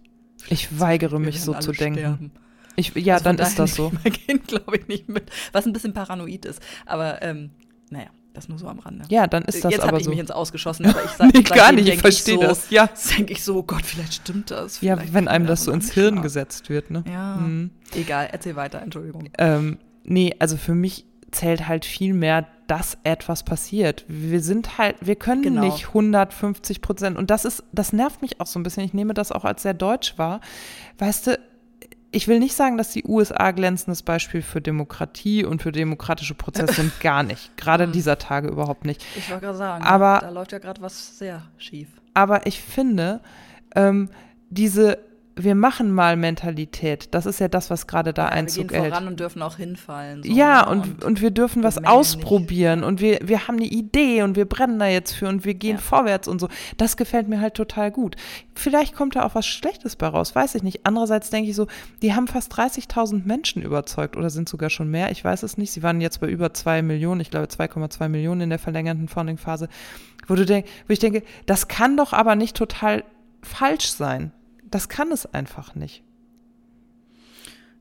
Ich 0.48 0.78
weigere 0.80 1.18
mich 1.18 1.40
so 1.42 1.54
zu 1.54 1.72
denken. 1.72 1.98
sterben. 1.98 2.32
Ich, 2.76 2.94
ja, 2.94 3.14
Also 3.14 3.24
dann 3.24 3.38
ist 3.38 3.58
das 3.58 3.74
so. 3.74 3.90
Kind, 4.26 4.48
glaube 4.48 4.76
ich, 4.78 4.88
nicht 4.88 5.08
mit. 5.08 5.30
Was 5.52 5.66
ein 5.66 5.72
bisschen 5.72 5.92
paranoid 5.92 6.44
ist. 6.46 6.62
Aber 6.86 7.20
ähm, 7.20 7.50
naja, 7.90 8.08
das 8.40 8.48
nur 8.48 8.58
so 8.58 8.66
am 8.68 8.78
Rande. 8.80 9.04
Ja, 9.08 9.26
dann 9.26 9.44
ist 9.44 9.64
das 9.64 9.72
Jetzt 9.72 9.80
habe 9.82 9.90
aber 9.90 9.98
ich 9.98 10.04
so. 10.04 10.10
mich 10.10 10.18
ins 10.18 10.30
Ausgeschossen, 10.30 10.86
aber 10.90 11.04
ich 11.04 11.10
sage 11.10 11.30
Nee, 11.34 11.42
gar 11.42 11.72
nicht, 11.72 11.88
ich 11.88 12.00
verstehe 12.00 12.36
so, 12.36 12.40
das. 12.42 12.70
Ja. 12.70 12.88
denke 13.16 13.32
ich 13.32 13.44
so, 13.44 13.62
Gott, 13.62 13.84
vielleicht 13.86 14.14
stimmt 14.14 14.50
das. 14.50 14.80
Ja, 14.80 14.96
vielleicht 14.96 15.12
wenn 15.14 15.24
kriegen 15.24 15.28
einem 15.28 15.46
das 15.46 15.64
so 15.64 15.72
ins 15.72 15.92
Hirn 15.92 16.06
Anschlag. 16.08 16.22
gesetzt 16.24 16.68
wird, 16.70 16.90
ne? 16.90 17.04
Ja, 17.10 17.36
Mhm. 17.36 17.70
egal, 17.94 18.28
erzähl 18.32 18.56
weiter, 18.56 18.80
Entschuldigung. 18.82 19.28
Ähm, 19.38 19.78
nee, 20.04 20.34
also 20.38 20.56
für 20.56 20.74
mich 20.74 21.04
zählt 21.30 21.68
halt 21.68 21.84
viel 21.84 22.12
mehr, 22.12 22.46
dass 22.66 22.98
etwas 23.04 23.44
passiert. 23.44 24.04
Wir 24.08 24.40
sind 24.40 24.78
halt, 24.78 24.96
wir 25.00 25.16
können 25.16 25.42
Genau. 25.42 25.64
nicht 25.64 25.88
150 25.88 26.80
Prozent. 26.80 27.16
Und 27.18 27.30
das 27.30 27.44
ist, 27.44 27.62
das 27.72 27.92
nervt 27.92 28.22
mich 28.22 28.40
auch 28.40 28.46
so 28.46 28.58
ein 28.58 28.62
bisschen. 28.62 28.84
Ich 28.84 28.94
nehme 28.94 29.14
das 29.14 29.30
auch 29.32 29.44
als 29.44 29.62
sehr 29.62 29.74
deutsch 29.74 30.18
wahr. 30.18 30.40
Weißt 30.98 31.26
du, 31.28 31.38
ich 32.12 32.26
will 32.28 32.38
nicht 32.40 32.54
sagen, 32.54 32.76
dass 32.76 32.90
die 32.90 33.04
USA 33.04 33.50
glänzendes 33.52 34.02
Beispiel 34.02 34.42
für 34.42 34.60
Demokratie 34.60 35.44
und 35.44 35.62
für 35.62 35.72
demokratische 35.72 36.34
Prozesse 36.34 36.74
sind. 36.74 36.92
Gar 37.00 37.22
nicht. 37.22 37.56
Gerade 37.56 37.86
Mhm. 37.86 37.92
dieser 37.92 38.18
Tage 38.18 38.48
überhaupt 38.48 38.84
nicht. 38.84 39.04
Ich 39.16 39.30
wollte 39.30 39.46
gerade 39.46 39.58
sagen, 39.58 39.84
Aber- 39.84 40.18
da 40.20 40.30
läuft 40.30 40.52
ja 40.52 40.58
gerade 40.58 40.80
was 40.82 41.18
sehr 41.18 41.42
schief. 41.58 41.88
Aber 42.14 42.46
ich 42.46 42.60
finde, 42.60 43.20
ähm, 43.76 44.08
diese 44.50 44.98
Wir 45.36 45.54
machen 45.54 45.92
mal 45.92 46.16
Mentalität, 46.16 47.08
das 47.14 47.24
ist 47.24 47.38
ja 47.40 47.48
das, 47.48 47.70
was 47.70 47.86
gerade 47.86 48.12
da 48.12 48.24
Ja, 48.24 48.28
wir 48.30 48.36
Einzug 48.36 48.68
gehen 48.68 48.80
hält. 48.80 48.92
voran 48.92 49.06
und 49.06 49.20
dürfen 49.20 49.40
auch 49.42 49.56
hinfallen. 49.56 50.22
so, 50.22 50.30
Ja, 50.30 50.64
ne? 50.64 50.70
und, 50.70 51.04
und 51.04 51.20
wir 51.22 51.30
dürfen 51.30 51.62
was 51.62 51.82
ausprobieren 51.82 52.82
und 52.84 53.00
wir, 53.00 53.20
wir 53.22 53.46
haben 53.48 53.56
eine 53.56 53.66
Idee 53.66 54.22
und 54.22 54.36
wir 54.36 54.44
brennen 54.44 54.78
da 54.78 54.86
jetzt 54.86 55.12
für 55.12 55.28
und 55.28 55.44
wir 55.44 55.54
gehen 55.54 55.76
Ja. 55.76 55.80
vorwärts 55.80 56.28
und 56.28 56.40
so. 56.40 56.48
Das 56.76 56.96
gefällt 56.96 57.28
mir 57.28 57.40
halt 57.40 57.54
total 57.54 57.90
gut. 57.90 58.16
Vielleicht 58.54 58.94
kommt 58.94 59.16
da 59.16 59.24
auch 59.24 59.34
was 59.34 59.46
Schlechtes 59.46 59.96
bei 59.96 60.08
raus, 60.08 60.34
weiß 60.34 60.56
ich 60.56 60.62
nicht. 60.62 60.80
Andererseits 60.84 61.30
denke 61.30 61.48
ich 61.48 61.56
so, 61.56 61.68
die 62.02 62.12
haben 62.14 62.26
fast 62.26 62.52
30.000 62.52 63.24
Menschen 63.24 63.62
überzeugt 63.62 64.16
oder 64.16 64.30
sind 64.30 64.48
sogar 64.48 64.68
schon 64.68 64.88
mehr, 64.90 65.10
ich 65.10 65.24
weiß 65.24 65.42
es 65.44 65.56
nicht. 65.56 65.70
Sie 65.70 65.82
waren 65.82 66.00
jetzt 66.00 66.20
bei 66.20 66.28
über 66.28 66.52
2 66.52 66.82
Millionen, 66.82 67.20
ich 67.20 67.30
glaube 67.30 67.46
2,2 67.46 68.08
Millionen 68.08 68.42
in 68.42 68.50
der 68.50 68.58
verlängerten 68.58 69.08
Founding-Phase, 69.08 69.68
wo, 70.26 70.34
du 70.34 70.44
denk, 70.44 70.66
wo 70.86 70.92
ich 70.92 70.98
denke, 70.98 71.22
das 71.46 71.68
kann 71.68 71.96
doch 71.96 72.12
aber 72.12 72.34
nicht 72.34 72.56
total 72.56 73.04
falsch 73.42 73.86
sein. 73.90 74.32
Das 74.70 74.88
kann 74.88 75.10
es 75.12 75.26
einfach 75.26 75.74
nicht. 75.74 76.04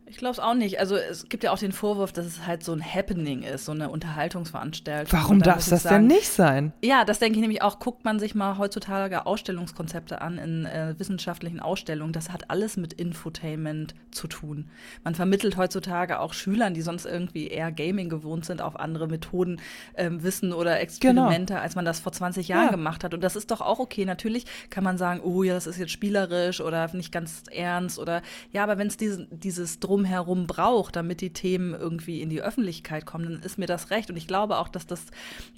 Ich 0.10 0.18
glaube 0.18 0.34
es 0.34 0.40
auch 0.40 0.56
nicht. 0.56 0.80
Also 0.80 0.96
es 0.96 1.30
gibt 1.30 1.44
ja 1.44 1.52
auch 1.52 1.60
den 1.60 1.72
Vorwurf, 1.72 2.12
dass 2.12 2.26
es 2.26 2.48
halt 2.48 2.64
so 2.64 2.74
ein 2.74 2.84
Happening 2.84 3.44
ist, 3.44 3.66
so 3.66 3.72
eine 3.74 3.90
Unterhaltungsveranstaltung. 3.90 5.12
Warum 5.20 5.40
darf 5.42 5.60
ich 5.60 5.68
das 5.70 5.84
sagen, 5.84 6.08
denn 6.08 6.18
nicht 6.18 6.28
sein? 6.30 6.74
Ja, 6.84 7.06
das 7.06 7.20
denke 7.20 7.36
ich 7.38 7.42
nämlich 7.42 7.62
auch. 7.62 7.80
Guckt 7.80 8.06
man 8.06 8.20
sich 8.20 8.34
mal 8.34 8.58
heutzutage 8.58 9.26
Ausstellungskonzepte 9.26 10.22
an 10.22 10.38
in 10.40 10.66
äh, 10.66 10.96
wissenschaftlichen 10.98 11.60
Ausstellungen. 11.60 12.12
Das 12.14 12.32
hat 12.32 12.50
alles 12.50 12.76
mit 12.78 12.94
Infotainment 12.94 13.94
zu 14.12 14.28
tun. 14.28 14.70
Man 15.04 15.14
vermittelt 15.16 15.58
heutzutage 15.58 16.20
auch 16.20 16.34
Schülern, 16.34 16.74
die 16.74 16.82
sonst 16.82 17.06
irgendwie 17.06 17.48
eher 17.48 17.72
Gaming 17.72 18.10
gewohnt 18.10 18.46
sind, 18.46 18.62
auf 18.62 18.80
andere 18.80 19.08
Methoden, 19.08 19.62
ähm, 19.96 20.24
Wissen 20.24 20.54
oder 20.54 20.80
Experimente, 20.80 21.60
als 21.60 21.76
man 21.76 21.86
das 21.86 22.00
vor 22.00 22.12
20 22.12 22.48
Jahren 22.48 22.66
Ja. 22.66 22.72
gemacht 22.72 23.04
hat. 23.04 23.14
Und 23.14 23.24
das 23.24 23.36
ist 23.36 23.52
doch 23.52 23.62
auch 23.62 23.80
okay. 23.80 24.06
Natürlich 24.06 24.46
kann 24.72 24.84
man 24.84 24.98
sagen, 24.98 25.22
oh 25.24 25.44
ja, 25.44 25.54
das 25.54 25.68
ist 25.68 25.78
jetzt 25.78 25.92
spielerisch 25.92 26.62
oder 26.62 26.92
nicht 26.94 27.12
ganz 27.12 27.44
ernst 27.52 28.00
oder 28.00 28.22
ja, 28.52 28.64
aber 28.64 28.78
wenn 28.78 28.88
es 28.88 28.98
diese, 28.98 29.28
dieses 29.30 29.80
Drumherum 30.04 30.48
braucht, 30.48 30.96
damit 30.96 31.22
die 31.22 31.34
Themen 31.34 31.74
irgendwie 31.74 32.22
in 32.22 32.30
die 32.30 32.42
Öffentlichkeit 32.42 33.06
kommen, 33.06 33.26
dann 33.26 33.40
ist 33.44 33.58
mir 33.58 33.66
das 33.66 33.90
recht. 33.92 34.10
Und 34.10 34.18
ich 34.18 34.28
glaube 34.28 34.58
auch, 34.58 34.70
dass 34.70 34.88
das 34.88 35.08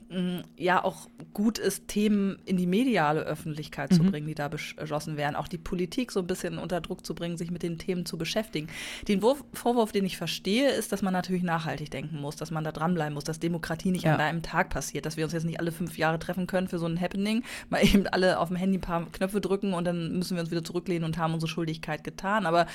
mh, 0.10 0.42
ja 0.58 0.84
auch 0.84 1.08
gut 1.34 1.58
ist, 1.60 1.88
Themen 1.88 2.40
in 2.46 2.58
die 2.58 2.66
mediale 2.66 3.22
Öffentlichkeit 3.22 3.94
zu 3.94 4.04
bringen, 4.04 4.28
die 4.28 4.36
da 4.36 4.48
beschlossen 4.48 5.16
werden. 5.18 5.36
Auch 5.36 5.48
die 5.48 5.58
Politik 5.58 6.12
so 6.12 6.20
ein 6.20 6.28
bisschen 6.28 6.58
unter 6.58 6.82
Druck 6.82 7.06
zu 7.06 7.14
bringen, 7.14 7.38
sich 7.38 7.52
mit 7.52 7.62
den 7.64 7.78
Themen 7.78 8.06
zu 8.06 8.18
beschäftigen. 8.18 8.68
Den 9.08 9.22
Wurf, 9.22 9.44
Vorwurf, 9.54 9.92
den 9.92 10.06
ich 10.06 10.18
verstehe, 10.18 10.72
ist, 10.72 10.92
dass 10.92 11.02
man 11.02 11.14
natürlich 11.14 11.44
nachhaltig 11.44 11.92
denken 11.92 12.20
muss, 12.20 12.36
dass 12.36 12.52
man 12.52 12.64
da 12.64 12.72
dranbleiben 12.72 13.14
muss, 13.14 13.24
dass 13.24 13.40
Demokratie 13.40 13.92
nicht 13.92 14.06
Ja. 14.06 14.16
an 14.16 14.22
einem 14.22 14.42
Tag 14.42 14.70
passiert, 14.70 15.06
dass 15.06 15.18
wir 15.18 15.24
uns 15.26 15.34
jetzt 15.34 15.46
nicht 15.46 15.60
alle 15.60 15.72
fünf 15.72 15.98
Jahre 15.98 16.18
treffen 16.20 16.48
können 16.48 16.68
für 16.68 16.80
so 16.80 16.88
ein 16.88 17.00
Happening, 17.00 17.44
mal 17.70 17.84
eben 17.86 18.08
alle 18.08 18.40
auf 18.40 18.48
dem 18.48 18.58
Handy 18.58 18.78
ein 18.78 18.82
paar 18.82 19.06
Knöpfe 19.12 19.40
drücken 19.42 19.74
und 19.74 19.86
dann 19.86 20.18
müssen 20.18 20.36
wir 20.36 20.42
uns 20.42 20.52
wieder 20.52 20.64
zurücklehnen 20.64 21.04
und 21.04 21.18
haben 21.18 21.34
unsere 21.34 21.50
Schuldigkeit 21.50 22.04
getan. 22.04 22.46
Aber 22.46 22.66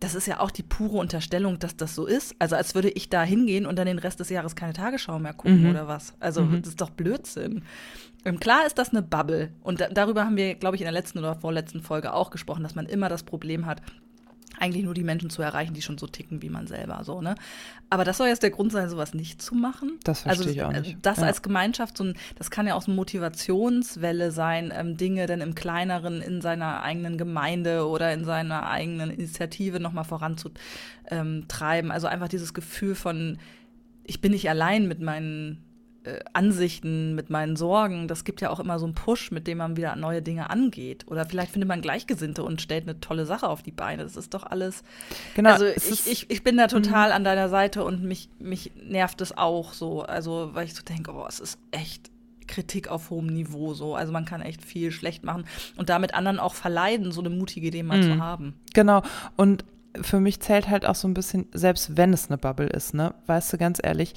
das 0.00 0.14
ist 0.14 0.26
ja 0.26 0.40
auch 0.40 0.50
die 0.50 0.62
pure 0.62 0.98
Unterstellung, 0.98 1.58
dass 1.58 1.76
das 1.76 1.94
so 1.94 2.06
ist. 2.06 2.34
Also 2.38 2.54
als 2.56 2.74
würde 2.74 2.90
ich 2.90 3.08
da 3.08 3.22
hingehen 3.22 3.64
und 3.66 3.76
dann 3.76 3.86
den 3.86 3.98
Rest 3.98 4.20
des 4.20 4.28
Jahres 4.28 4.54
keine 4.54 4.72
Tagesschau 4.74 5.18
mehr 5.18 5.32
gucken 5.32 5.62
Mhm. 5.62 5.70
oder 5.70 5.88
was. 5.88 6.14
Also 6.20 6.44
das 6.44 6.68
ist 6.68 6.80
doch 6.80 6.90
Blödsinn. 6.90 7.62
Ähm, 8.24 8.38
klar 8.40 8.66
ist 8.66 8.76
das 8.78 8.90
eine 8.90 9.02
Bubble. 9.02 9.52
Und 9.62 9.80
da, 9.80 9.88
darüber 9.88 10.24
haben 10.24 10.36
wir, 10.36 10.54
glaube 10.56 10.76
ich, 10.76 10.82
in 10.82 10.86
der 10.86 10.92
letzten 10.92 11.18
oder 11.20 11.34
vorletzten 11.34 11.80
Folge 11.80 12.12
auch 12.12 12.30
gesprochen, 12.30 12.62
dass 12.62 12.74
man 12.74 12.86
immer 12.86 13.08
das 13.08 13.22
Problem 13.22 13.66
hat, 13.66 13.80
eigentlich 14.58 14.84
nur 14.84 14.94
die 14.94 15.04
Menschen 15.04 15.28
zu 15.28 15.42
erreichen, 15.42 15.74
die 15.74 15.82
schon 15.82 15.98
so 15.98 16.06
ticken 16.06 16.40
wie 16.42 16.48
man 16.48 16.66
selber. 16.66 17.02
So, 17.04 17.20
ne? 17.20 17.34
Aber 17.90 18.04
das 18.04 18.16
soll 18.16 18.28
jetzt 18.28 18.42
der 18.42 18.50
Grund 18.50 18.72
sein, 18.72 18.88
sowas 18.88 19.12
nicht 19.12 19.42
zu 19.42 19.54
machen. 19.54 19.98
Das 20.04 20.20
verstehe 20.20 20.46
also, 20.46 20.50
ich 20.50 20.62
auch 20.62 20.72
nicht. 20.72 20.96
Das 21.02 21.18
Ja. 21.18 21.24
als 21.24 21.42
Gemeinschaft, 21.42 21.96
so 21.96 22.04
ein, 22.04 22.14
das 22.36 22.50
kann 22.50 22.66
ja 22.66 22.74
auch 22.74 22.82
so 22.82 22.90
eine 22.90 22.96
Motivationswelle 22.96 24.30
sein, 24.30 24.72
ähm, 24.74 24.96
Dinge 24.96 25.26
dann 25.26 25.40
im 25.40 25.54
Kleineren 25.54 26.22
in 26.22 26.40
seiner 26.40 26.82
eigenen 26.82 27.18
Gemeinde 27.18 27.86
oder 27.86 28.12
in 28.12 28.24
seiner 28.24 28.66
eigenen 28.68 29.10
Initiative 29.10 29.78
nochmal 29.78 30.04
voranzutreiben. 30.04 31.90
Also 31.90 32.06
einfach 32.06 32.28
dieses 32.28 32.54
Gefühl 32.54 32.94
von, 32.94 33.38
ich 34.04 34.20
bin 34.20 34.32
nicht 34.32 34.48
allein 34.48 34.88
mit 34.88 35.00
meinen 35.00 35.65
äh, 36.06 36.20
Ansichten, 36.32 37.14
mit 37.14 37.30
meinen 37.30 37.56
Sorgen. 37.56 38.08
Das 38.08 38.24
gibt 38.24 38.40
ja 38.40 38.50
auch 38.50 38.60
immer 38.60 38.78
so 38.78 38.86
einen 38.86 38.94
Push, 38.94 39.30
mit 39.32 39.46
dem 39.46 39.58
man 39.58 39.76
wieder 39.76 39.96
neue 39.96 40.22
Dinge 40.22 40.50
angeht. 40.50 41.04
Oder 41.08 41.26
vielleicht 41.26 41.52
findet 41.52 41.68
man 41.68 41.82
Gleichgesinnte 41.82 42.42
und 42.44 42.62
stellt 42.62 42.84
eine 42.84 43.00
tolle 43.00 43.26
Sache 43.26 43.48
auf 43.48 43.62
die 43.62 43.72
Beine. 43.72 44.02
Das 44.04 44.16
ist 44.16 44.32
doch 44.34 44.44
alles. 44.44 44.84
Genau, 45.34 45.50
also 45.50 45.66
ich, 45.66 46.06
ich, 46.06 46.30
ich 46.30 46.42
bin 46.44 46.56
da 46.56 46.68
total 46.68 47.12
an 47.12 47.24
deiner 47.24 47.48
Seite 47.48 47.84
und 47.84 48.02
mich, 48.04 48.28
mich 48.38 48.72
nervt 48.88 49.20
es 49.20 49.36
auch 49.36 49.72
so. 49.72 50.02
Also, 50.02 50.50
weil 50.52 50.66
ich 50.66 50.74
so 50.74 50.82
denke, 50.82 51.12
oh, 51.12 51.26
es 51.28 51.40
ist 51.40 51.58
echt 51.72 52.10
Kritik 52.46 52.88
auf 52.88 53.10
hohem 53.10 53.26
Niveau 53.26 53.74
so. 53.74 53.96
Also 53.96 54.12
man 54.12 54.24
kann 54.24 54.40
echt 54.40 54.64
viel 54.64 54.92
schlecht 54.92 55.24
machen 55.24 55.44
und 55.76 55.88
damit 55.88 56.14
anderen 56.14 56.38
auch 56.38 56.54
verleiden, 56.54 57.10
so 57.10 57.20
eine 57.20 57.30
mutige 57.30 57.66
Idee 57.66 57.82
mal 57.82 57.98
Mhm. 57.98 58.02
zu 58.02 58.18
haben. 58.20 58.54
Genau. 58.72 59.02
Und 59.36 59.64
für 60.02 60.20
mich 60.20 60.38
zählt 60.40 60.68
halt 60.68 60.86
auch 60.86 60.94
so 60.94 61.08
ein 61.08 61.14
bisschen, 61.14 61.46
selbst 61.52 61.96
wenn 61.96 62.12
es 62.12 62.28
eine 62.28 62.38
Bubble 62.38 62.68
ist, 62.68 62.94
ne, 62.94 63.14
weißt 63.26 63.52
du, 63.52 63.58
ganz 63.58 63.80
ehrlich, 63.82 64.14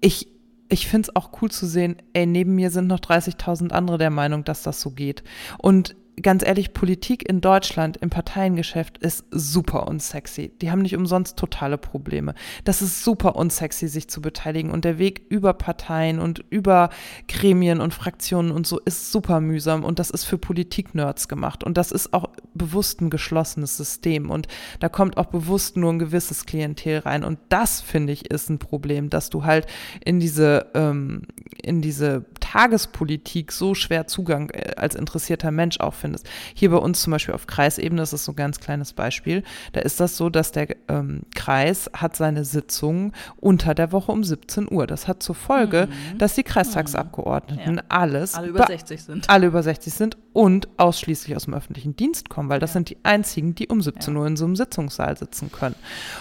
ich, 0.00 0.28
ich 0.70 0.86
finde 0.86 1.08
es 1.08 1.16
auch 1.16 1.30
cool 1.42 1.50
zu 1.50 1.66
sehen, 1.66 1.96
ey, 2.12 2.26
neben 2.26 2.54
mir 2.54 2.70
sind 2.70 2.86
noch 2.86 3.00
30.000 3.00 3.72
andere 3.72 3.98
der 3.98 4.10
Meinung, 4.10 4.44
dass 4.44 4.62
das 4.62 4.80
so 4.80 4.90
geht. 4.90 5.22
Und 5.58 5.96
ganz 6.22 6.44
ehrlich, 6.44 6.72
Politik 6.72 7.28
in 7.28 7.40
Deutschland 7.40 7.96
im 7.98 8.10
Parteiengeschäft 8.10 8.98
ist 8.98 9.24
super 9.30 9.86
unsexy. 9.86 10.52
Die 10.60 10.70
haben 10.70 10.82
nicht 10.82 10.96
umsonst 10.96 11.36
totale 11.36 11.78
Probleme. 11.78 12.34
Das 12.64 12.82
ist 12.82 13.04
super 13.04 13.36
unsexy, 13.36 13.88
sich 13.88 14.08
zu 14.08 14.20
beteiligen. 14.20 14.70
Und 14.70 14.84
der 14.84 14.98
Weg 14.98 15.22
über 15.28 15.52
Parteien 15.54 16.18
und 16.18 16.44
über 16.50 16.90
Gremien 17.28 17.80
und 17.80 17.94
Fraktionen 17.94 18.50
und 18.50 18.66
so 18.66 18.78
ist 18.80 19.12
super 19.12 19.40
mühsam. 19.40 19.84
Und 19.84 19.98
das 19.98 20.10
ist 20.10 20.24
für 20.24 20.38
Politik-Nerds 20.38 21.28
gemacht. 21.28 21.64
Und 21.64 21.76
das 21.76 21.92
ist 21.92 22.12
auch 22.12 22.30
bewusst 22.54 23.00
ein 23.00 23.10
geschlossenes 23.10 23.76
System. 23.76 24.30
Und 24.30 24.48
da 24.80 24.88
kommt 24.88 25.16
auch 25.16 25.26
bewusst 25.26 25.76
nur 25.76 25.92
ein 25.92 25.98
gewisses 25.98 26.46
Klientel 26.46 26.98
rein. 26.98 27.24
Und 27.24 27.38
das, 27.48 27.80
finde 27.80 28.12
ich, 28.12 28.30
ist 28.30 28.50
ein 28.50 28.58
Problem, 28.58 29.10
dass 29.10 29.30
du 29.30 29.44
halt 29.44 29.66
in 30.04 30.20
diese, 30.20 30.66
ähm, 30.74 31.22
in 31.62 31.82
diese 31.82 32.24
Tagespolitik 32.50 33.52
so 33.52 33.74
schwer 33.74 34.06
Zugang 34.06 34.50
äh, 34.50 34.72
als 34.76 34.94
interessierter 34.94 35.50
Mensch 35.50 35.80
auch 35.80 35.94
findest. 35.94 36.28
Hier 36.54 36.70
bei 36.70 36.76
uns 36.78 37.00
zum 37.02 37.12
Beispiel 37.12 37.34
auf 37.34 37.46
Kreisebene, 37.46 38.00
das 38.02 38.12
ist 38.12 38.24
so 38.24 38.32
ein 38.32 38.36
ganz 38.36 38.60
kleines 38.60 38.92
Beispiel, 38.92 39.42
da 39.72 39.80
ist 39.80 40.00
das 40.00 40.16
so, 40.16 40.30
dass 40.30 40.52
der 40.52 40.68
ähm, 40.88 41.22
Kreis 41.34 41.90
hat 41.94 42.16
seine 42.16 42.44
Sitzungen 42.44 43.12
unter 43.38 43.74
der 43.74 43.92
Woche 43.92 44.12
um 44.12 44.24
17 44.24 44.70
Uhr. 44.70 44.86
Das 44.86 45.06
hat 45.08 45.22
zur 45.22 45.34
Folge, 45.34 45.88
dass 46.18 46.34
die 46.34 46.42
Kreistagsabgeordneten 46.42 47.72
Mhm. 47.72 47.76
Ja. 47.78 47.84
alles, 47.88 48.34
Alle 48.34 48.48
über 48.48 48.60
be- 48.60 48.66
60 48.68 49.02
sind. 49.02 49.30
alle 49.30 49.46
über 49.46 49.62
60 49.62 49.92
sind 49.92 50.16
und 50.32 50.68
ausschließlich 50.76 51.34
aus 51.34 51.46
dem 51.46 51.54
öffentlichen 51.54 51.96
Dienst 51.96 52.28
kommen, 52.28 52.48
weil 52.48 52.60
das 52.60 52.70
Ja. 52.70 52.74
sind 52.74 52.90
die 52.90 52.98
einzigen, 53.02 53.54
die 53.54 53.68
um 53.68 53.80
17 53.82 54.14
Ja. 54.14 54.20
Uhr 54.20 54.26
in 54.26 54.36
so 54.36 54.44
einem 54.44 54.54
Sitzungssaal 54.56 55.16
sitzen 55.16 55.50
können. 55.50 55.74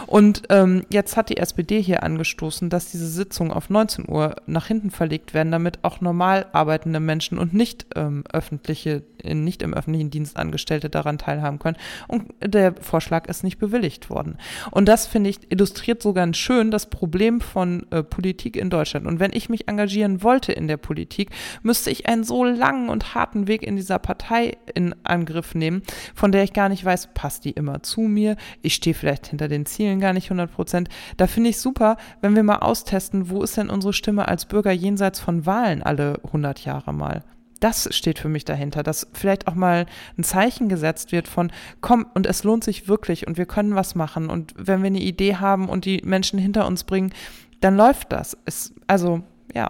Und 0.07 0.43
ähm, 0.49 0.83
jetzt 0.89 1.15
hat 1.15 1.29
die 1.29 1.37
SPD 1.37 1.81
hier 1.81 2.03
angestoßen, 2.03 2.69
dass 2.69 2.91
diese 2.91 3.07
Sitzungen 3.07 3.51
auf 3.51 3.69
19 3.69 4.09
Uhr 4.09 4.35
nach 4.47 4.65
hinten 4.67 4.89
verlegt 4.89 5.33
werden, 5.33 5.51
damit 5.51 5.83
auch 5.83 6.01
normal 6.01 6.47
arbeitende 6.53 6.99
Menschen 6.99 7.37
und 7.37 7.53
nicht 7.53 7.85
ähm, 7.95 8.23
öffentliche, 8.33 9.03
äh, 9.23 9.35
nicht 9.35 9.61
im 9.61 9.73
öffentlichen 9.73 10.09
Dienst 10.09 10.37
Angestellte 10.37 10.89
daran 10.89 11.17
teilhaben 11.19 11.59
können. 11.59 11.77
Und 12.07 12.33
der 12.43 12.73
Vorschlag 12.81 13.27
ist 13.27 13.43
nicht 13.43 13.59
bewilligt 13.59 14.09
worden. 14.09 14.37
Und 14.71 14.87
das 14.87 15.05
finde 15.05 15.29
ich 15.29 15.51
illustriert 15.51 16.01
so 16.01 16.13
ganz 16.13 16.37
schön 16.37 16.71
das 16.71 16.87
Problem 16.89 17.41
von 17.41 17.85
äh, 17.91 18.01
Politik 18.01 18.55
in 18.55 18.69
Deutschland. 18.71 19.05
Und 19.05 19.19
wenn 19.19 19.33
ich 19.33 19.49
mich 19.49 19.67
engagieren 19.67 20.23
wollte 20.23 20.51
in 20.51 20.67
der 20.67 20.77
Politik, 20.77 21.29
müsste 21.61 21.91
ich 21.91 22.07
einen 22.07 22.23
so 22.23 22.43
langen 22.43 22.89
und 22.89 23.13
harten 23.13 23.47
Weg 23.47 23.61
in 23.61 23.75
dieser 23.75 23.98
Partei 23.99 24.57
in 24.73 24.95
Angriff 25.03 25.53
nehmen, 25.55 25.83
von 26.15 26.31
der 26.31 26.43
ich 26.43 26.53
gar 26.53 26.69
nicht 26.69 26.83
weiß, 26.83 27.09
passt 27.13 27.45
die 27.45 27.51
immer 27.51 27.83
zu 27.83 28.01
mir? 28.01 28.35
Ich 28.61 28.75
stehe 28.75 28.93
vielleicht 28.93 29.27
hinter 29.27 29.47
den 29.47 29.65
Zielen 29.65 29.99
gar 29.99 30.13
nicht 30.13 30.25
100 30.25 30.51
Prozent. 30.51 30.89
Da 31.17 31.27
finde 31.27 31.51
ich 31.51 31.59
super, 31.59 31.97
wenn 32.21 32.35
wir 32.35 32.43
mal 32.43 32.57
austesten, 32.57 33.29
wo 33.29 33.43
ist 33.43 33.57
denn 33.57 33.69
unsere 33.69 33.93
Stimme 33.93 34.27
als 34.27 34.45
Bürger 34.45 34.71
jenseits 34.71 35.19
von 35.19 35.45
Wahlen 35.45 35.83
alle 35.83 36.19
100 36.25 36.65
Jahre 36.65 36.93
mal? 36.93 37.23
Das 37.59 37.93
steht 37.93 38.19
für 38.19 38.29
mich 38.29 38.45
dahinter, 38.45 38.83
dass 38.83 39.07
vielleicht 39.13 39.47
auch 39.47 39.55
mal 39.55 39.85
ein 40.17 40.23
Zeichen 40.23 40.69
gesetzt 40.69 41.11
wird 41.11 41.27
von, 41.27 41.51
komm, 41.81 42.05
und 42.13 42.25
es 42.25 42.43
lohnt 42.43 42.63
sich 42.63 42.87
wirklich 42.87 43.27
und 43.27 43.37
wir 43.37 43.45
können 43.45 43.75
was 43.75 43.95
machen 43.95 44.29
und 44.29 44.53
wenn 44.57 44.81
wir 44.81 44.87
eine 44.87 45.01
Idee 45.01 45.35
haben 45.35 45.67
und 45.67 45.85
die 45.85 46.01
Menschen 46.05 46.39
hinter 46.39 46.65
uns 46.65 46.85
bringen, 46.85 47.13
dann 47.59 47.75
läuft 47.75 48.11
das. 48.13 48.37
Es, 48.45 48.73
also, 48.87 49.23
ja. 49.53 49.69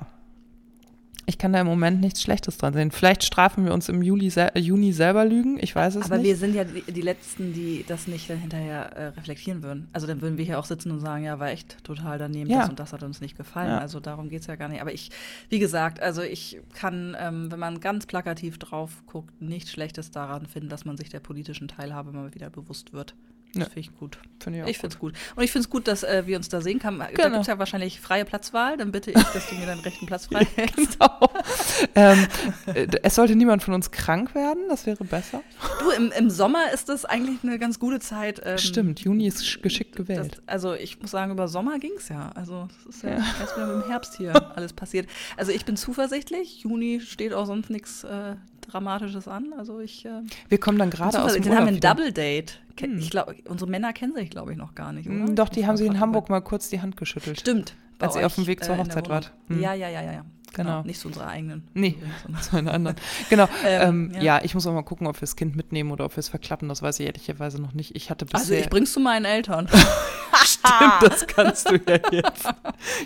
Ich 1.30 1.38
kann 1.38 1.54
da 1.54 1.62
im 1.62 1.68
Moment 1.68 2.02
nichts 2.02 2.24
Schlechtes 2.24 2.58
dran 2.58 2.74
sehen. 2.74 2.90
Vielleicht 2.90 3.24
strafen 3.24 3.64
wir 3.64 3.72
uns 3.72 3.88
im 3.88 4.02
Juli, 4.02 4.32
sel- 4.32 4.50
äh, 4.56 4.60
Juni 4.60 4.92
selber 4.94 5.26
lügen, 5.26 5.60
ich 5.62 5.76
weiß 5.76 5.96
es 5.98 6.06
Aber 6.06 6.18
nicht. 6.18 6.26
wir 6.26 6.36
sind 6.36 6.56
ja 6.56 6.64
die, 6.64 6.82
die 6.92 7.02
Letzten, 7.02 7.54
die 7.54 7.86
das 7.88 8.08
nicht 8.08 8.28
dann 8.32 8.40
hinterher 8.40 8.92
äh, 8.98 9.06
reflektieren 9.10 9.62
würden. 9.62 9.90
Also 9.94 10.08
dann 10.08 10.22
würden 10.22 10.40
wir 10.40 10.46
hier 10.46 10.58
auch 10.58 10.66
sitzen 10.66 10.90
und 10.92 11.02
sagen, 11.02 11.24
ja, 11.24 11.38
war 11.38 11.50
echt 11.50 11.84
total 11.84 12.18
daneben, 12.18 12.50
Ja. 12.50 12.62
das 12.62 12.70
und 12.70 12.80
das 12.80 12.94
hat 12.94 13.04
uns 13.04 13.22
nicht 13.22 13.38
gefallen. 13.38 13.70
Ja. 13.70 13.78
Also 13.78 14.00
darum 14.00 14.30
geht 14.30 14.42
es 14.42 14.48
ja 14.48 14.56
gar 14.56 14.70
nicht. 14.70 14.82
Aber 14.82 14.92
ich, 14.92 15.12
wie 15.50 15.60
gesagt, 15.60 16.02
also 16.02 16.24
ich 16.24 16.60
kann, 16.74 17.16
ähm, 17.20 17.52
wenn 17.52 17.60
man 17.60 17.80
ganz 17.80 18.08
plakativ 18.08 18.58
drauf 18.58 19.04
guckt, 19.06 19.40
nichts 19.40 19.72
Schlechtes 19.72 20.10
daran 20.10 20.48
finden, 20.48 20.70
dass 20.70 20.84
man 20.84 20.98
sich 20.98 21.10
der 21.10 21.20
politischen 21.20 21.68
Teilhabe 21.68 22.12
mal 22.12 22.34
wieder 22.34 22.50
bewusst 22.50 22.92
wird. 22.92 23.14
Das 23.54 23.62
Ja. 23.62 23.66
finde 23.66 23.80
ich 23.80 23.96
gut. 23.98 24.18
Finde 24.40 24.64
auch 24.64 24.68
Ich 24.68 24.78
finde 24.78 24.94
es 24.94 25.00
gut. 25.00 25.14
Und 25.36 25.44
ich 25.44 25.52
finde 25.52 25.64
es 25.66 25.70
gut, 25.70 25.88
dass 25.88 26.04
äh, 26.04 26.24
wir 26.28 26.38
uns 26.38 26.50
da 26.50 26.62
sehen 26.62 26.80
können. 26.80 27.00
Da 27.00 27.08
Genau. 27.08 27.30
gibt 27.30 27.42
es 27.42 27.48
ja 27.48 27.58
wahrscheinlich 27.60 28.00
freie 28.00 28.24
Platzwahl. 28.24 28.78
Dann 28.78 28.92
bitte 28.92 29.10
ich, 29.12 29.18
dass 29.18 29.50
du 29.50 29.56
mir 29.56 29.66
deinen 29.66 29.82
rechten 29.82 30.06
Platz 30.06 30.28
frei 30.28 30.46
hältst. 30.56 31.00
Genau. 31.00 31.30
ähm, 31.96 32.28
äh, 32.68 32.88
es 33.04 33.16
sollte 33.16 33.36
niemand 33.36 33.64
von 33.64 33.74
uns 33.74 33.92
krank 33.92 34.36
werden, 34.36 34.64
das 34.70 34.86
wäre 34.86 35.04
besser. 35.04 35.42
Du, 35.80 35.90
im, 35.92 36.12
im 36.12 36.30
Sommer 36.30 36.72
ist 36.74 36.90
das 36.90 37.06
eigentlich 37.06 37.38
eine 37.44 37.58
ganz 37.60 37.80
gute 37.80 38.00
Zeit. 38.00 38.40
ähm, 38.46 38.58
Stimmt, 38.60 39.00
Juni 39.02 39.28
ist 39.28 39.42
sch- 39.44 39.62
geschickt 39.62 39.96
gewählt. 39.96 40.34
Das, 40.38 40.48
also 40.48 40.74
ich 40.76 41.02
muss 41.02 41.12
sagen, 41.12 41.32
über 41.32 41.48
Sommer 41.48 41.80
ging 41.80 41.94
es 41.98 42.10
ja. 42.10 42.32
Also 42.36 42.68
es 42.88 42.98
ist 42.98 43.04
ja, 43.04 43.10
Ja. 43.18 43.26
erst 43.40 43.56
wieder 43.58 43.74
im 43.74 43.88
Herbst 43.90 44.16
hier 44.18 44.34
alles 44.56 44.74
passiert. 44.74 45.08
Also 45.38 45.52
ich 45.52 45.66
bin 45.66 45.76
zuversichtlich. 45.76 46.62
Juni 46.62 47.02
steht 47.02 47.34
auch 47.34 47.46
sonst 47.46 47.70
nichts 47.72 48.04
äh, 48.04 48.36
Dramatisches 48.70 49.28
an. 49.28 49.54
Also 49.58 49.80
ich 49.80 50.06
äh, 50.06 50.22
Wir 50.48 50.60
kommen 50.60 50.78
dann 50.78 50.90
gerade 50.90 51.22
aus 51.22 51.34
dem. 51.34 51.44
Dann 51.44 51.56
haben 51.56 51.66
wir 51.66 51.74
ein 51.74 51.80
Double 51.80 52.12
Date. 52.12 52.60
Hm. 52.80 52.98
Ich 52.98 53.10
glaube, 53.10 53.36
unsere 53.48 53.70
Männer 53.70 53.92
kennen 53.94 54.16
sich, 54.16 54.30
glaube 54.30 54.52
ich, 54.52 54.58
noch 54.58 54.74
gar 54.76 54.94
nicht, 54.94 55.10
wieder. 55.10 55.26
oder? 55.26 55.34
Doch, 55.34 55.50
die 55.50 55.68
haben 55.68 55.78
sich 55.78 55.88
in 55.88 56.00
Hamburg 56.00 56.30
mal. 56.30 56.42
kurz 56.42 56.70
die 56.70 56.82
Hand 56.82 56.98
geschüttelt. 56.98 57.40
Stimmt. 57.40 57.76
Als 58.00 58.16
ihr 58.16 58.26
auf 58.26 58.36
dem 58.36 58.48
Weg 58.48 58.64
zur 58.64 58.76
äh, 58.76 58.78
Hochzeit 58.78 59.10
wart. 59.10 59.34
Hm. 59.48 59.62
Ja, 59.62 59.74
ja, 59.74 59.90
ja, 59.90 60.02
ja, 60.02 60.14
ja. 60.14 60.26
Genau. 60.54 60.70
Genau. 60.70 60.84
Nicht 60.84 61.00
zu 61.00 61.08
unserer 61.08 61.28
eigenen. 61.28 61.68
Nee. 61.74 61.96
sondern- 62.24 62.42
zu 62.50 62.58
einer 62.58 62.74
anderen. 62.74 62.98
Genau. 63.30 63.48
Ähm, 63.66 64.12
Ähm, 64.12 64.12
ja. 64.16 64.22
ja. 64.38 64.42
ich 64.44 64.54
muss 64.56 64.66
auch 64.68 64.74
mal 64.74 64.84
gucken, 64.84 65.08
ob 65.08 65.16
wir 65.18 65.22
das 65.22 65.36
Kind 65.36 65.56
mitnehmen 65.56 65.92
oder 65.92 66.06
ob 66.06 66.16
wir 66.16 66.20
es 66.20 66.30
verklappen. 66.30 66.70
Das 66.70 66.82
weiß 66.82 67.00
ich 67.00 67.06
ehrlicherweise 67.08 67.62
noch 67.62 67.74
nicht. 67.74 67.96
Ich 67.96 68.10
hatte 68.10 68.26
bisher. 68.26 68.40
Also 68.40 68.54
ich 68.54 68.70
bring's 68.70 68.94
zu 68.94 69.00
meinen 69.00 69.26
Eltern. 69.26 69.68
Stimmt, 70.44 71.02
das 71.02 71.28
kannst 71.28 71.70
du 71.70 71.76
ja 71.76 72.00
jetzt. 72.12 72.46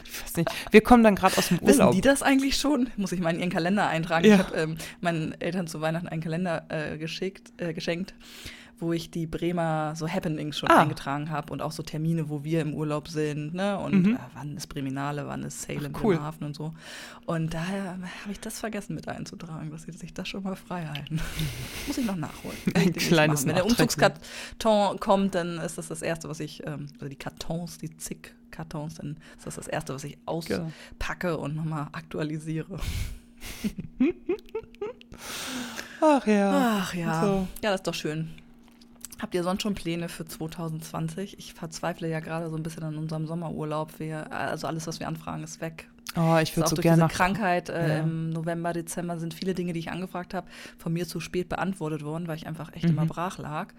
Ich 0.04 0.24
weiß 0.24 0.38
nicht. 0.38 0.50
Wir 0.72 0.82
kommen 0.82 1.04
dann 1.04 1.16
gerade 1.16 1.38
aus 1.38 1.48
dem 1.50 1.60
Wissen 1.62 1.80
Urlaub. 1.80 1.94
die 1.96 2.02
das 2.02 2.22
eigentlich 2.24 2.58
schon? 2.58 2.90
Muss 2.98 3.12
ich 3.12 3.20
mal 3.20 3.34
in 3.34 3.40
ihren 3.40 3.50
Kalender 3.50 3.88
eintragen. 3.88 4.26
Ja. 4.26 4.36
Ich 4.36 4.40
habe 4.40 4.56
ähm, 4.56 4.78
meinen 5.02 5.40
Eltern 5.42 5.68
zu 5.68 5.82
Weihnachten 5.82 6.08
einen 6.08 6.22
Kalender 6.22 6.66
äh, 6.70 6.98
geschickt, 6.98 7.52
äh, 7.58 7.74
geschenkt, 7.74 8.14
wo 8.80 8.92
ich 8.94 9.12
die 9.12 9.28
Bremer 9.28 9.96
so 9.96 10.08
Happenings 10.10 10.58
schon 10.60 10.70
Ah. 10.70 10.82
eingetragen 10.82 11.30
habe 11.30 11.54
und 11.54 11.62
auch 11.62 11.72
so 11.72 11.84
Termine, 11.84 12.28
wo 12.30 12.44
wir 12.44 12.62
im 12.62 12.74
Urlaub 12.74 13.08
sind, 13.08 13.54
ne? 13.54 13.78
Und 13.80 13.94
Mhm. 14.06 14.16
äh, 14.16 14.20
wann 14.34 14.58
ist 14.58 14.68
Breminale, 14.68 15.26
wann 15.28 15.44
ist 15.44 15.62
Salem, 15.62 15.94
Ach, 15.96 16.04
cool. 16.04 16.16
Bremerhaven 16.16 16.48
und 16.48 16.56
so. 16.56 16.74
Und 17.26 17.54
daher 17.54 17.92
habe 17.92 18.32
ich 18.32 18.40
das 18.40 18.60
vergessen 18.60 18.96
mit 18.96 19.08
einzutragen, 19.08 19.72
dass 19.72 19.84
sie 19.84 19.92
sich 19.94 20.14
das 20.14 20.28
schon 20.28 20.44
mal 20.44 20.56
frei 20.56 20.86
halten. 20.86 21.22
Muss 21.88 21.98
ich 21.98 22.06
noch 22.06 22.16
nachholen. 22.18 22.58
Ein 22.76 22.94
kleines. 22.94 23.46
Wenn 23.46 23.56
der. 23.56 23.66
Umzugskarton 23.66 25.00
kommt, 25.00 25.36
dann 25.36 25.58
ist 25.60 25.78
das 25.78 25.88
das 25.88 26.02
Erste, 26.02 26.28
was 26.30 26.40
ich, 26.40 26.66
ähm, 26.68 26.88
also 26.96 27.08
die 27.08 27.16
Kartons, 27.16 27.78
die 27.78 27.96
zig 27.98 28.34
Kartons, 28.52 28.96
dann 28.96 29.18
ist 29.38 29.48
das 29.48 29.56
das 29.56 29.68
Erste, 29.68 29.94
was 29.96 30.04
ich 30.04 30.18
Genau. 30.26 30.72
packe 31.00 31.38
und 31.38 31.56
nochmal 31.56 31.88
aktualisiere. 31.92 32.80
Ach 36.02 36.28
ja. 36.28 36.80
Ach 36.82 36.94
ja. 36.94 37.22
So. 37.22 37.48
Ja, 37.64 37.72
das 37.72 37.76
ist 37.82 37.88
doch 37.88 37.94
schön. 37.94 38.30
Habt 39.24 39.34
ihr 39.36 39.44
sonst 39.44 39.62
schon 39.62 39.74
Pläne 39.74 40.10
für 40.10 40.26
2020? 40.26 41.40
Ich 41.40 41.54
verzweifle 41.54 42.10
ja 42.10 42.20
gerade 42.20 42.50
so 42.50 42.58
ein 42.58 42.62
bisschen 42.64 42.84
an 42.84 42.98
unserem 42.98 43.26
Sommerurlaub. 43.26 43.98
Wir, 43.98 44.30
also 44.34 44.68
alles, 44.68 44.86
was 44.86 45.00
wir 45.00 45.08
anfragen, 45.08 45.44
ist 45.44 45.62
weg. 45.62 45.88
Oh, 46.18 46.38
ich 46.44 46.56
würde 46.58 46.66
auch 46.66 46.70
so 46.72 46.76
durch 46.76 46.84
gerne 46.84 46.98
diese 46.98 47.08
nach 47.08 47.12
Krankheit 47.14 47.70
äh, 47.70 47.88
Ja. 47.88 48.04
im 48.04 48.32
November, 48.32 48.74
Dezember 48.74 49.18
sind 49.20 49.34
viele 49.34 49.54
Dinge, 49.54 49.72
die 49.72 49.80
ich 49.80 49.90
angefragt 49.92 50.34
habe, 50.34 50.48
von 50.78 50.92
mir 50.92 51.08
zu 51.08 51.22
spät 51.22 51.48
beantwortet 51.48 52.04
worden, 52.04 52.28
weil 52.28 52.36
ich 52.36 52.48
einfach 52.48 52.74
echt 52.74 52.84
Mhm. 52.84 52.92
immer 52.92 53.06
brach 53.06 53.38
lag 53.38 53.70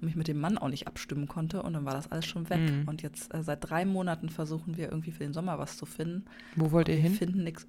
und 0.00 0.06
mich 0.06 0.14
mit 0.14 0.28
dem 0.28 0.38
Mann 0.40 0.56
auch 0.56 0.68
nicht 0.68 0.86
abstimmen 0.86 1.26
konnte. 1.26 1.62
Und 1.64 1.72
dann 1.72 1.84
war 1.84 1.94
das 1.94 2.10
alles 2.12 2.24
schon 2.26 2.48
weg. 2.48 2.60
Mhm. 2.60 2.86
Und 2.88 3.02
jetzt 3.02 3.34
äh, 3.34 3.42
seit 3.42 3.68
drei 3.68 3.84
Monaten 3.84 4.28
versuchen 4.28 4.76
wir 4.76 4.88
irgendwie 4.88 5.10
für 5.10 5.24
den 5.24 5.32
Sommer 5.32 5.58
was 5.58 5.76
zu 5.76 5.84
finden. 5.84 6.24
Wo 6.54 6.70
wollt 6.70 6.86
ihr 6.88 6.94
Wir 6.94 7.02
hin? 7.02 7.14
finden 7.14 7.42
nichts. 7.42 7.66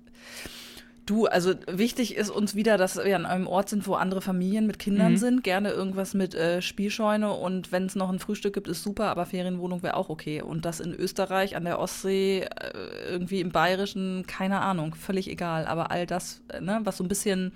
Du, 1.06 1.26
also 1.26 1.54
wichtig 1.68 2.16
ist 2.16 2.30
uns 2.30 2.56
wieder, 2.56 2.78
dass 2.78 2.96
wir 2.96 3.16
an 3.18 3.26
einem 3.26 3.46
Ort 3.46 3.68
sind, 3.68 3.86
wo 3.88 3.96
andere 3.96 4.22
Familien 4.22 4.66
mit 4.68 4.80
Kindern 4.80 5.14
Mhm. 5.14 5.18
sind. 5.18 5.44
Gerne 5.44 5.72
irgendwas 5.72 6.14
mit 6.14 6.34
äh, 6.34 6.62
Spielscheune 6.62 7.34
und 7.34 7.74
wenn 7.74 7.86
es 7.88 7.96
noch 7.96 8.10
ein 8.10 8.20
Frühstück 8.20 8.54
gibt, 8.54 8.70
ist 8.70 8.84
super, 8.84 9.08
aber 9.10 9.26
Ferienwohnung 9.26 9.84
wäre 9.84 9.98
auch 9.98 10.08
okay. 10.08 10.42
Und 10.42 10.64
das 10.64 10.80
in 10.80 10.94
Österreich, 10.94 11.58
an 11.58 11.66
der 11.66 11.80
Ostsee, 11.80 12.42
äh, 12.44 13.10
irgendwie 13.10 13.42
im 13.42 13.52
Bayerischen, 13.52 14.26
keine 14.28 14.62
Ahnung, 14.62 14.96
völlig 14.96 15.30
egal. 15.30 15.66
Aber 15.66 15.92
all 15.92 16.06
das, 16.06 16.42
äh, 16.48 16.62
ne, 16.62 16.80
was 16.86 16.96
so 16.98 17.04
ein 17.04 17.10
bisschen 17.10 17.52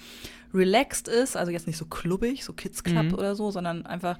relaxed 0.53 1.07
ist, 1.07 1.37
also 1.37 1.49
jetzt 1.51 1.67
nicht 1.67 1.77
so 1.77 1.85
klubbig, 1.85 2.43
so 2.43 2.51
Kids 2.51 2.83
Club 2.83 3.05
Mhm. 3.07 3.13
oder 3.13 3.35
so, 3.35 3.49
sondern 3.51 3.85
einfach 3.85 4.17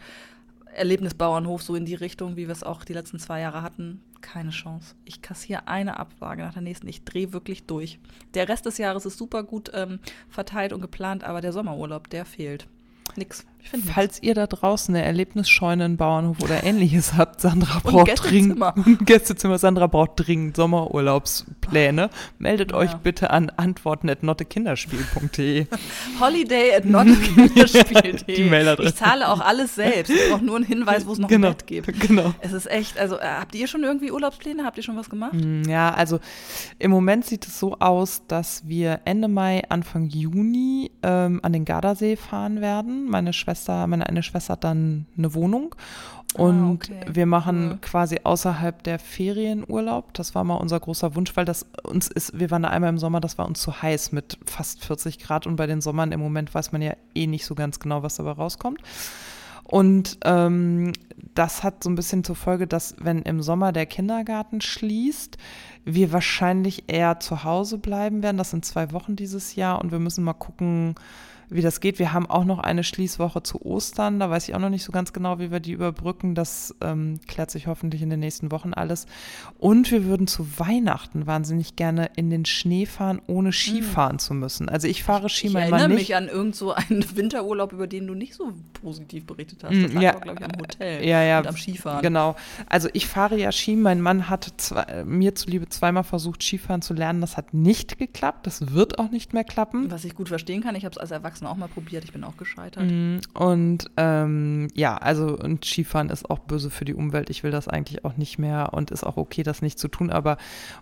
Erlebnisbauernhof, 0.73 1.63
so 1.63 1.75
in 1.75 1.85
die 1.85 1.95
Richtung, 1.95 2.35
wie 2.37 2.47
wir 2.47 2.51
es 2.53 2.63
auch 2.63 2.83
die 2.85 2.93
letzten 2.93 3.19
zwei 3.19 3.41
Jahre 3.41 3.61
hatten, 3.61 4.01
keine 4.21 4.51
Chance. 4.51 4.95
Ich 5.05 5.21
kassiere 5.21 5.67
eine 5.67 5.99
Absage 5.99 6.43
nach 6.43 6.53
der 6.53 6.61
nächsten. 6.61 6.87
Ich 6.87 7.03
drehe 7.03 7.33
wirklich 7.33 7.65
durch. 7.65 7.99
Der 8.33 8.49
Rest 8.49 8.65
des 8.65 8.77
Jahres 8.77 9.05
ist 9.05 9.17
super 9.17 9.43
gut 9.43 9.71
ähm, 9.73 9.99
verteilt 10.29 10.73
und 10.73 10.81
geplant, 10.81 11.23
aber 11.23 11.41
der 11.41 11.53
Sommerurlaub, 11.53 12.09
der 12.09 12.25
fehlt. 12.25 12.67
Nix. 13.15 13.45
Falls 13.93 14.21
ihr 14.21 14.33
da 14.35 14.47
draußen 14.47 14.95
eine 14.95 15.03
Erlebnisscheune, 15.05 15.85
einen 15.85 15.97
Bauernhof 15.97 16.41
oder 16.41 16.63
ähnliches 16.63 17.13
habt, 17.15 17.41
Sandra 17.41 17.79
braucht 17.83 18.23
dringend 18.29 18.59
Gästezimmer. 19.05 19.57
Sandra 19.57 19.87
braucht 19.87 20.11
dringend 20.15 20.55
Sommerurlaubspläne. 20.55 22.09
Meldet 22.39 22.71
Ja. 22.71 22.77
euch 22.77 22.93
bitte 22.95 23.29
an. 23.31 23.51
Holiday 26.19 26.75
at 26.75 26.85
notkinderspiel.de. 26.85 28.23
Die 28.37 28.43
Mailadresse. 28.43 28.89
Ich 28.89 28.95
zahle 28.95 29.29
auch 29.29 29.39
alles 29.39 29.75
selbst. 29.75 30.09
Ich 30.11 30.29
brauche 30.29 30.43
nur 30.43 30.55
einen 30.57 30.65
Hinweis, 30.65 31.05
wo 31.05 31.13
es 31.13 31.19
noch 31.19 31.27
Genau. 31.29 31.49
Bett 31.49 31.67
gibt. 31.67 31.99
Genau. 31.99 32.33
Es 32.41 32.53
ist 32.53 32.69
echt, 32.69 32.99
also 32.99 33.17
äh, 33.17 33.21
habt 33.39 33.55
ihr 33.55 33.67
schon 33.67 33.83
irgendwie 33.83 34.11
Urlaubspläne? 34.11 34.63
Habt 34.63 34.77
ihr 34.77 34.83
schon 34.83 34.97
was 34.97 35.09
gemacht? 35.09 35.33
Mm, 35.33 35.63
Ja, 35.69 35.93
also 35.93 36.19
im 36.79 36.91
Moment 36.91 37.25
sieht 37.25 37.45
es 37.47 37.59
so 37.59 37.77
aus, 37.79 38.23
dass 38.27 38.67
wir 38.67 39.01
Ende 39.05 39.27
Mai, 39.27 39.63
Anfang 39.69 40.05
Juni 40.07 40.91
ähm, 41.03 41.39
an 41.43 41.53
den 41.53 41.65
Gardasee 41.65 42.15
fahren 42.15 42.61
werden. 42.61 43.05
Meine 43.09 43.33
Schwester, 43.33 43.56
meine 43.65 44.07
eine 44.07 44.23
Schwester 44.23 44.53
hat 44.53 44.63
dann 44.63 45.05
eine 45.17 45.33
Wohnung. 45.33 45.75
Und 46.35 46.61
Ah, 46.63 46.71
okay. 46.71 47.05
wir 47.09 47.25
machen 47.25 47.69
Cool. 47.71 47.77
quasi 47.81 48.19
außerhalb 48.23 48.83
der 48.83 48.99
Ferien 48.99 49.63
Urlaub. 49.67 50.13
Das 50.13 50.35
war 50.35 50.43
mal 50.43 50.55
unser 50.55 50.79
großer 50.79 51.15
Wunsch, 51.15 51.35
weil 51.35 51.45
das 51.45 51.65
uns 51.83 52.07
ist, 52.09 52.37
wir 52.37 52.51
waren 52.51 52.63
da 52.63 52.69
einmal 52.69 52.89
im 52.89 52.97
Sommer, 52.99 53.21
das 53.21 53.37
war 53.37 53.47
uns 53.47 53.61
zu 53.61 53.81
heiß 53.81 54.11
mit 54.11 54.37
fast 54.45 54.83
40 54.83 55.19
Grad 55.19 55.47
und 55.47 55.55
bei 55.55 55.67
den 55.67 55.81
Sommern 55.81 56.11
im 56.11 56.19
Moment 56.19 56.53
weiß 56.53 56.73
man 56.73 56.81
ja 56.81 56.93
eh 57.15 57.27
nicht 57.27 57.45
so 57.45 57.55
ganz 57.55 57.79
genau, 57.79 58.03
was 58.03 58.15
dabei 58.17 58.31
rauskommt. 58.31 58.81
Und 59.63 60.19
ähm, 60.23 60.93
das 61.33 61.63
hat 61.63 61.83
so 61.83 61.89
ein 61.89 61.95
bisschen 61.95 62.23
zur 62.23 62.35
Folge, 62.37 62.67
dass 62.67 62.95
wenn 62.99 63.21
im 63.23 63.41
Sommer 63.41 63.71
der 63.73 63.85
Kindergarten 63.85 64.61
schließt, 64.61 65.37
wir 65.83 66.13
wahrscheinlich 66.13 66.85
eher 66.87 67.19
zu 67.19 67.43
Hause 67.43 67.77
bleiben 67.77 68.23
werden. 68.23 68.37
Das 68.37 68.51
sind 68.51 68.63
zwei 68.63 68.91
Wochen 68.93 69.15
dieses 69.17 69.55
Jahr 69.55 69.81
und 69.81 69.91
wir 69.91 69.99
müssen 69.99 70.23
mal 70.23 70.33
gucken, 70.33 70.95
wie 71.49 71.61
das 71.61 71.79
geht. 71.79 71.97
Wir 71.97 72.11
haben 72.11 72.29
auch 72.29 72.43
noch 72.43 72.59
eine 72.59 72.83
Schließwoche 72.83 73.41
zu 73.41 73.65
Ostern. 73.65 74.19
Da 74.19 74.29
weiß 74.29 74.49
ich 74.49 74.55
auch 74.55 74.59
noch 74.59 74.69
nicht 74.69 74.83
so 74.83 74.91
ganz 74.91 75.13
genau, 75.13 75.39
wie 75.39 75.49
wir 75.49 75.61
die 75.61 75.71
überbrücken. 75.71 76.35
Das 76.35 76.75
ähm, 76.81 77.19
klärt 77.27 77.51
sich 77.51 77.67
hoffentlich 77.67 78.01
in 78.01 78.09
den 78.09 78.19
nächsten 78.19 78.51
Wochen 78.51 78.73
alles. 78.73 79.05
Und 79.57 79.89
wir 79.91 80.03
würden 80.05 80.27
zu 80.27 80.59
Weihnachten 80.59 81.25
wahnsinnig 81.25 81.77
gerne 81.77 82.09
in 82.15 82.29
den 82.29 82.43
Schnee 82.43 82.85
fahren, 82.85 83.21
ohne 83.27 83.53
Ski 83.53 83.81
fahren 83.81 84.13
hm. 84.13 84.19
zu 84.19 84.33
müssen. 84.33 84.67
Also 84.67 84.87
ich 84.87 85.03
fahre 85.03 85.29
Ski 85.29 85.47
ich 85.47 85.53
mal 85.53 85.67
immer 85.67 85.87
nicht. 85.87 85.97
mich 85.97 86.15
an 86.15 86.27
irgend 86.27 86.55
so 86.55 86.73
einen 86.73 87.05
Winterurlaub, 87.15 87.71
über 87.71 87.87
den 87.87 88.07
du 88.07 88.13
nicht 88.13 88.33
so 88.33 88.51
positiv 88.73 89.25
berichtet 89.25 89.63
hast. 89.63 89.71
Das 89.71 89.93
mm, 89.93 90.01
ja, 90.01 90.11
glaube 90.11 90.37
ich, 90.39 90.45
am 90.45 90.59
Hotel 90.59 91.05
ja, 91.05 91.23
ja, 91.23 91.39
und 91.39 91.47
am 91.47 91.55
Skifahren. 91.55 92.01
Genau. 92.01 92.35
Also 92.67 92.89
ich 92.91 93.07
fahre 93.07 93.37
ja 93.37 93.53
Ski. 93.53 93.77
Mein 93.77 94.01
Mann 94.01 94.29
hat 94.29 94.51
zwei, 94.57 95.05
mir 95.05 95.33
zuliebe 95.35 95.69
zweimal 95.69 96.03
versucht, 96.03 96.43
Skifahren 96.43 96.81
zu 96.81 96.93
lernen. 96.93 97.21
Das 97.21 97.37
hat 97.37 97.53
nicht 97.53 97.97
geklappt. 97.97 98.45
Das 98.45 98.73
wird 98.73 98.99
auch 98.99 99.11
nicht 99.11 99.33
mehr 99.33 99.45
klappen. 99.45 99.89
Was 99.89 100.03
ich 100.03 100.13
gut 100.13 100.27
verstehen 100.27 100.61
kann. 100.61 100.75
Ich 100.75 100.83
habe 100.83 100.91
es 100.91 100.97
als 100.97 101.11
Erwachsener 101.11 101.36
auch 101.45 101.55
mal 101.55 101.67
probiert. 101.67 102.03
Ich 102.03 102.13
bin 102.13 102.23
auch 102.23 102.37
gescheitert. 102.37 102.83
Mm, 102.85 103.19
und 103.33 103.89
ähm, 103.97 104.69
ja, 104.73 104.97
also 104.97 105.37
und 105.37 105.65
Skifahren 105.65 106.09
ist 106.09 106.29
auch 106.29 106.39
böse 106.39 106.69
für 106.69 106.85
die 106.85 106.93
Umwelt. 106.93 107.29
Ich 107.29 107.43
will 107.43 107.51
das 107.51 107.67
eigentlich 107.67 108.05
auch 108.05 108.17
nicht 108.17 108.39
mehr 108.39 108.73
und 108.73 108.91
ist 108.91 109.03
auch 109.03 109.17
okay, 109.17 109.43
das 109.43 109.61
nicht 109.61 109.77
zu 109.77 109.87
tun. 109.87 110.09
Aber 110.09 110.37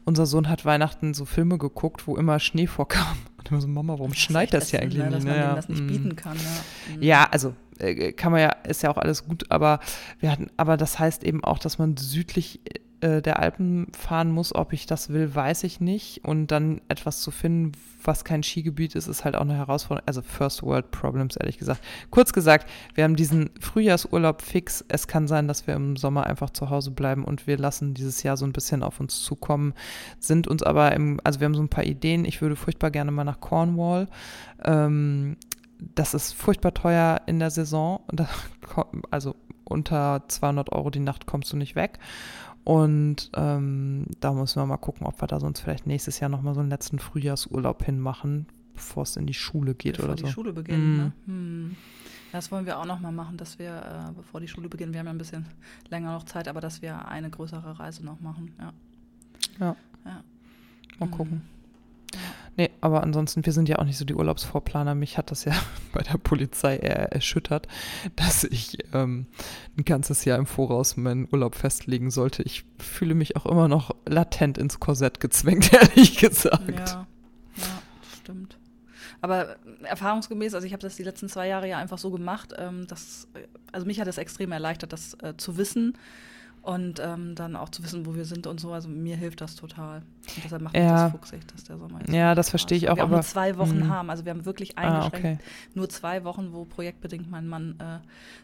unser 0.06 0.26
Sohn 0.26 0.50
hat 0.50 0.66
Weihnachten 0.66 1.14
so 1.14 1.26
Filme 1.26 1.58
geguckt, 1.58 2.08
wo 2.08 2.16
immer 2.16 2.40
Schnee 2.40 2.68
vorkam. 2.68 3.18
Und 3.38 3.52
immer 3.52 3.62
so, 3.62 3.68
Mama, 3.68 3.94
warum 3.94 4.10
das 4.10 4.18
schneit 4.18 4.54
das 4.54 4.70
hier 4.70 4.82
eigentlich 4.82 4.98
ne, 4.98 5.04
nicht? 5.04 5.18
Dass 5.18 5.24
man 5.24 5.36
naja, 5.36 5.56
das 5.56 5.70
nicht 5.70 5.84
mm. 5.84 5.88
bieten 5.88 6.16
kann. 6.16 6.36
Ja. 7.00 7.02
ja, 7.02 7.28
also 7.30 7.54
äh, 7.78 8.12
kann 8.14 8.32
man 8.32 8.42
ja, 8.42 8.50
ist 8.50 8.82
ja 8.82 8.90
auch 8.90 8.98
alles 8.98 9.26
gut, 9.28 9.52
aber 9.52 9.80
wir 10.20 10.32
hatten, 10.32 10.48
aber 10.58 10.78
das 10.78 10.98
heißt 10.98 11.24
eben 11.24 11.44
auch, 11.44 11.60
dass 11.60 11.78
man 11.78 11.98
südlich 11.98 12.62
äh, 13.06 13.22
der 13.22 13.40
Alpen 13.40 13.88
fahren 13.96 14.32
muss. 14.32 14.56
Ob 14.56 14.74
ich 14.74 14.88
das 14.88 15.10
will, 15.10 15.36
weiß 15.36 15.64
ich 15.64 15.80
nicht. 15.80 16.26
Und 16.26 16.48
dann 16.48 16.82
etwas 16.88 17.22
zu 17.22 17.30
finden, 17.30 17.74
was 18.04 18.24
kein 18.24 18.42
Skigebiet 18.42 18.96
ist, 18.96 19.08
ist 19.08 19.24
halt 19.24 19.36
auch 19.36 19.42
eine 19.42 19.56
Herausforderung. 19.56 20.08
Also 20.08 20.24
First 20.24 20.64
World 20.64 20.90
Problems, 20.90 21.36
ehrlich 21.36 21.60
gesagt. 21.60 21.84
Kurz 22.10 22.34
gesagt, 22.34 22.68
wir 22.96 23.04
haben 23.04 23.16
diesen 23.16 23.52
Frühjahrsurlaub 23.60 24.42
fix. 24.42 24.84
Es 24.88 25.08
kann 25.08 25.28
sein, 25.28 25.48
dass 25.48 25.68
wir 25.68 25.76
im 25.76 25.98
Sommer 25.98 26.26
einfach 26.26 26.50
zu 26.50 26.72
Hause 26.72 26.90
bleiben 26.90 27.24
und 27.24 27.46
wir 27.46 27.60
lassen 27.60 27.94
dieses 27.94 28.24
Jahr 28.24 28.38
so 28.38 28.46
ein 28.46 28.54
bisschen 28.54 28.82
auf 28.82 29.00
uns 29.00 29.22
zukommen. 29.22 29.76
Sind 30.20 30.48
uns 30.48 30.64
aber 30.64 30.92
im, 30.94 31.20
also 31.24 31.40
wir 31.40 31.46
haben 31.46 31.56
so 31.56 31.62
ein 31.62 31.70
paar 31.70 31.84
Ideen. 31.84 32.26
Ich 32.26 32.42
würde 32.42 32.56
furchtbar 32.56 32.90
gerne 32.90 33.12
mal 33.12 33.24
nach 33.24 33.40
Cornwall. 33.40 34.08
Ähm, 34.64 35.38
das 35.80 36.16
ist 36.16 36.34
furchtbar 36.34 36.74
teuer 36.74 37.22
in 37.28 37.38
der 37.40 37.52
Saison. 37.52 38.02
Also 39.12 39.36
unter 39.64 40.24
200 40.28 40.72
Euro 40.72 40.90
die 40.90 41.00
Nacht 41.00 41.28
kommst 41.28 41.54
du 41.54 41.58
nicht 41.58 41.76
weg. 41.76 42.00
Und 42.66 43.30
ähm, 43.36 44.08
da 44.20 44.34
müssen 44.34 44.60
wir 44.60 44.66
mal 44.66 44.78
gucken, 44.78 45.06
ob 45.06 45.22
wir 45.22 45.28
da 45.28 45.40
sonst 45.40 45.60
vielleicht 45.60 45.86
nächstes 45.86 46.20
Jahr 46.20 46.32
nochmal 46.32 46.56
so 46.56 46.62
einen 46.62 46.70
letzten 46.70 46.98
Frühjahrsurlaub 46.98 47.86
hinmachen, 47.86 48.48
bevor 48.74 49.04
es 49.04 49.16
in 49.16 49.28
die 49.28 49.36
Schule 49.36 49.76
geht 49.76 49.98
bevor 49.98 50.10
oder 50.10 50.18
so. 50.18 50.26
die 50.26 50.32
Schule 50.32 50.52
beginnt, 50.52 50.84
mm. 50.84 50.98
ne? 50.98 51.14
Hm. 51.28 51.76
Das 52.32 52.52
wollen 52.52 52.66
wir 52.66 52.80
auch 52.80 52.86
nochmal 52.86 53.12
machen, 53.12 53.38
dass 53.38 53.60
wir, 53.60 54.10
äh, 54.10 54.12
bevor 54.14 54.42
die 54.42 54.48
Schule 54.48 54.68
beginnt, 54.68 54.94
wir 54.94 55.00
haben 55.00 55.06
ja 55.06 55.14
ein 55.14 55.18
bisschen 55.20 55.46
länger 55.90 56.12
noch 56.12 56.24
Zeit, 56.24 56.48
aber 56.48 56.60
dass 56.60 56.82
wir 56.82 57.08
eine 57.08 57.30
größere 57.30 57.80
Reise 57.80 58.04
noch 58.04 58.20
machen, 58.20 58.52
ja. 58.60 58.74
Ja. 59.60 59.76
ja. 60.04 60.24
Mal 61.00 61.10
gucken. 61.10 61.44
Nee, 62.58 62.70
aber 62.80 63.04
ansonsten, 63.04 63.46
wir 63.46 63.52
sind 63.52 63.68
ja 63.68 63.80
auch 63.80 63.84
nicht 63.84 63.98
so 63.98 64.06
die 64.06 64.16
Urlaubsvorplaner. 64.16 64.96
Mich 64.96 65.18
hat 65.18 65.32
das 65.32 65.44
ja 65.46 65.54
bei 65.94 66.02
der 66.02 66.18
Polizei 66.18 66.78
eher 66.78 67.12
erschüttert, 67.12 67.68
dass 68.16 68.44
ich 68.46 68.78
ähm, 68.94 69.28
ein 69.78 69.84
ganzes 69.84 70.24
Jahr 70.26 70.38
im 70.38 70.46
Voraus 70.46 70.96
meinen 70.96 71.28
Urlaub 71.32 71.56
festlegen 71.56 72.12
sollte. 72.12 72.44
Ich 72.44 72.64
fühle 72.80 73.14
mich 73.14 73.36
auch 73.36 73.46
immer 73.46 73.68
noch 73.68 73.92
latent 74.06 74.58
ins 74.58 74.80
Korsett 74.80 75.20
gezwängt, 75.20 75.74
ehrlich 75.74 76.18
gesagt. 76.18 76.70
Ja, 76.70 77.08
ja 77.58 77.82
stimmt. 78.22 78.58
Aber 79.22 79.56
erfahrungsgemäß, 79.84 80.54
also 80.54 80.68
ich 80.68 80.74
habe 80.74 80.82
das 80.82 80.96
die 80.96 81.04
letzten 81.04 81.28
zwei 81.30 81.48
Jahre 81.48 81.68
ja 81.68 81.78
einfach 81.78 81.98
so 81.98 82.12
gemacht, 82.12 82.54
ähm, 82.58 82.88
dass, 82.88 83.28
also 83.72 83.86
mich 83.86 84.00
hat 84.00 84.08
es 84.08 84.18
extrem 84.18 84.52
erleichtert, 84.52 84.94
das 84.94 85.16
äh, 85.24 85.36
zu 85.36 85.58
wissen 85.58 85.98
und 86.66 87.00
ähm, 87.00 87.36
dann 87.36 87.56
auch 87.56 87.70
zu 87.70 87.84
wissen, 87.84 88.08
wo 88.08 88.16
wir 88.16 88.26
sind 88.26 88.48
und 88.48 88.60
so. 88.60 88.74
Also 88.74 88.90
mir 88.90 89.16
hilft 89.16 89.40
das 89.40 89.56
total. 89.56 89.98
Und 89.98 90.44
deshalb 90.44 90.64
macht 90.64 90.76
ja. 90.76 91.04
das 91.04 91.12
fuchsig, 91.12 91.48
dass 91.48 91.64
der 91.64 91.78
Sommer 91.78 92.02
ist. 92.02 92.12
Ja, 92.12 92.34
das 92.34 92.50
verstehe 92.50 92.76
ich 92.76 92.90
auch. 92.90 92.96
Wir 92.96 93.04
aber 93.04 93.12
auch 93.12 93.18
nur 93.18 93.24
zwei 93.24 93.56
Wochen 93.58 93.82
mh. 93.82 93.88
haben. 93.88 94.10
Also 94.10 94.26
wir 94.26 94.32
haben 94.32 94.46
wirklich 94.46 94.76
eingeschränkt 94.76 95.16
ah, 95.16 95.34
okay. 95.34 95.38
nur 95.76 95.90
zwei 95.90 96.24
Wochen, 96.24 96.54
wo 96.54 96.66
projektbedingt 96.66 97.30
mein 97.30 97.48
Mann 97.48 97.76
äh, 97.80 98.00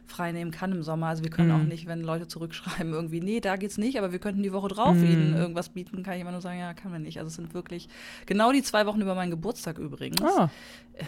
frei 0.06 0.34
nehmen 0.34 0.52
kann 0.52 0.72
im 0.72 0.84
Sommer. 0.84 1.08
Also 1.08 1.24
wir 1.24 1.32
können 1.32 1.50
mhm. 1.50 1.56
auch 1.56 1.68
nicht, 1.68 1.88
wenn 1.88 2.02
Leute 2.02 2.28
zurückschreiben, 2.28 2.94
irgendwie, 2.94 3.22
nee, 3.22 3.40
da 3.40 3.56
geht's 3.56 3.80
nicht, 3.80 3.98
aber 3.98 4.12
wir 4.12 4.20
könnten 4.20 4.44
die 4.44 4.54
Woche 4.54 4.68
drauf 4.68 4.96
mhm. 4.96 5.06
ihnen 5.06 5.36
irgendwas 5.36 5.70
bieten, 5.70 6.04
kann 6.04 6.14
ich 6.14 6.22
immer 6.22 6.32
nur 6.32 6.42
sagen, 6.42 6.60
ja, 6.60 6.76
kann 6.76 6.92
man 6.92 7.02
nicht. 7.02 7.18
Also 7.18 7.30
es 7.30 7.36
sind 7.36 7.56
wirklich 7.56 7.90
genau 8.28 8.52
die 8.52 8.62
zwei 8.62 8.86
Wochen 8.86 9.02
über 9.02 9.16
meinen 9.16 9.32
Geburtstag 9.32 9.80
übrigens. 9.80 10.22
Ah. 10.22 10.52
Äh, 10.94 11.06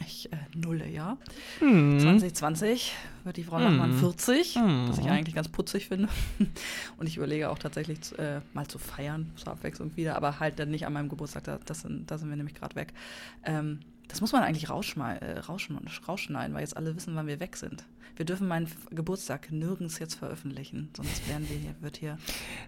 ich 0.00 0.32
äh, 0.32 0.36
nulle, 0.54 0.88
ja. 0.88 1.18
Hm. 1.58 2.00
2020 2.00 2.94
wird 3.24 3.36
die 3.36 3.44
Frau 3.44 3.58
hm. 3.58 3.64
Nachmann 3.64 3.92
40, 3.92 4.56
hm. 4.56 4.88
was 4.88 4.98
ich 4.98 5.08
eigentlich 5.08 5.34
ganz 5.34 5.48
putzig 5.48 5.88
finde. 5.88 6.08
Und 6.96 7.06
ich 7.06 7.16
überlege 7.16 7.50
auch 7.50 7.58
tatsächlich 7.58 7.98
äh, 8.18 8.40
mal 8.54 8.66
zu 8.66 8.78
feiern, 8.78 9.30
zur 9.36 9.52
Abwechslung 9.52 9.96
wieder, 9.96 10.16
aber 10.16 10.40
halt 10.40 10.58
dann 10.58 10.70
nicht 10.70 10.86
an 10.86 10.92
meinem 10.92 11.08
Geburtstag, 11.08 11.44
da, 11.44 11.58
das 11.64 11.82
sind, 11.82 12.10
da 12.10 12.18
sind 12.18 12.28
wir 12.30 12.36
nämlich 12.36 12.54
gerade 12.54 12.74
weg. 12.74 12.92
Ähm, 13.44 13.80
das 14.08 14.20
muss 14.20 14.32
man 14.32 14.42
eigentlich 14.42 14.64
äh, 14.64 14.72
rausschneiden, 14.72 16.54
weil 16.54 16.60
jetzt 16.60 16.76
alle 16.76 16.94
wissen, 16.96 17.14
wann 17.14 17.26
wir 17.26 17.40
weg 17.40 17.56
sind. 17.56 17.84
Wir 18.16 18.26
dürfen 18.26 18.46
meinen 18.46 18.68
Geburtstag 18.90 19.50
nirgends 19.50 19.98
jetzt 19.98 20.16
veröffentlichen, 20.16 20.90
sonst 20.94 21.26
werden 21.28 21.48
wir 21.48 21.56
hier, 21.56 21.74
wird 21.80 21.96
hier 21.96 22.18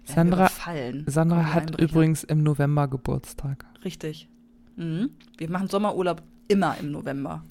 Sandra, 0.04 0.48
fallen. 0.48 1.04
Sandra 1.06 1.52
hat 1.52 1.78
übrigens 1.78 2.24
im 2.24 2.42
November 2.42 2.88
Geburtstag. 2.88 3.66
Richtig. 3.84 4.28
Mhm. 4.76 5.10
Wir 5.36 5.50
machen 5.50 5.68
Sommerurlaub 5.68 6.22
immer 6.48 6.76
im 6.78 6.92
November. 6.92 7.42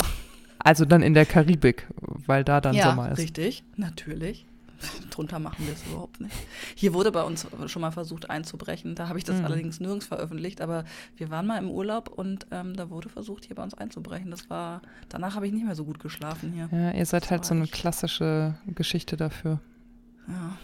Also 0.59 0.85
dann 0.85 1.01
in 1.01 1.13
der 1.13 1.25
Karibik, 1.25 1.87
weil 2.25 2.43
da 2.43 2.61
dann 2.61 2.73
ja, 2.73 2.89
Sommer 2.89 3.11
ist. 3.11 3.19
Richtig, 3.19 3.63
natürlich. 3.75 4.45
Drunter 5.09 5.39
machen 5.39 5.65
wir 5.65 5.73
es 5.73 5.83
überhaupt 5.85 6.21
nicht. 6.21 6.35
Hier 6.75 6.93
wurde 6.93 7.11
bei 7.11 7.23
uns 7.23 7.47
schon 7.67 7.81
mal 7.81 7.91
versucht 7.91 8.29
einzubrechen. 8.29 8.95
Da 8.95 9.07
habe 9.07 9.17
ich 9.17 9.23
das 9.23 9.37
mhm. 9.37 9.45
allerdings 9.45 9.79
nirgends 9.79 10.05
veröffentlicht, 10.05 10.61
aber 10.61 10.83
wir 11.17 11.29
waren 11.29 11.47
mal 11.47 11.57
im 11.57 11.69
Urlaub 11.69 12.09
und 12.09 12.47
ähm, 12.51 12.75
da 12.75 12.89
wurde 12.89 13.09
versucht, 13.09 13.45
hier 13.45 13.55
bei 13.55 13.63
uns 13.63 13.73
einzubrechen. 13.73 14.31
Das 14.31 14.49
war, 14.49 14.81
danach 15.09 15.35
habe 15.35 15.47
ich 15.47 15.53
nicht 15.53 15.65
mehr 15.65 15.75
so 15.75 15.85
gut 15.85 15.99
geschlafen 15.99 16.53
hier. 16.53 16.69
Ja, 16.71 16.91
ihr 16.91 17.05
seid 17.05 17.23
das 17.23 17.31
halt 17.31 17.45
so 17.45 17.53
eine 17.53 17.67
klassische 17.67 18.55
Geschichte 18.67 19.17
dafür. 19.17 19.59
Ja. 20.27 20.57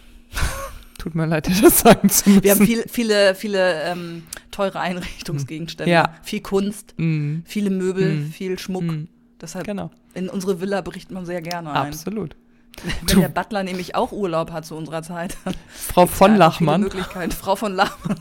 Tut 0.99 1.15
mir 1.15 1.25
leid, 1.25 1.47
das 1.63 1.79
sagen 1.79 2.09
zu 2.09 2.29
müssen. 2.29 2.43
Wir 2.43 2.51
haben 2.51 2.65
viel, 2.65 2.83
viele, 2.87 3.33
viele 3.33 3.83
ähm, 3.83 4.23
teure 4.51 4.79
Einrichtungsgegenstände, 4.79 5.91
ja. 5.91 6.13
viel 6.21 6.41
Kunst, 6.41 6.93
mm. 6.97 7.39
viele 7.45 7.71
Möbel, 7.71 8.15
mm. 8.15 8.31
viel 8.31 8.59
Schmuck. 8.59 8.83
Mm. 8.83 9.07
Deshalb 9.41 9.65
genau. 9.65 9.89
in 10.13 10.29
unsere 10.29 10.59
Villa 10.59 10.81
bricht 10.81 11.09
man 11.09 11.25
sehr 11.25 11.41
gerne 11.41 11.71
ein. 11.71 11.87
Absolut. 11.87 12.35
Wenn 12.83 13.07
du. 13.07 13.19
der 13.21 13.29
Butler 13.29 13.63
nämlich 13.63 13.95
auch 13.95 14.11
Urlaub 14.11 14.51
hat 14.51 14.65
zu 14.65 14.75
unserer 14.75 15.01
Zeit. 15.01 15.37
Frau 15.69 16.05
von 16.05 16.35
Lachmann. 16.35 16.81
Möglichkeiten. 16.81 17.31
Frau 17.31 17.55
von 17.57 17.73
Lachmann. 17.73 18.17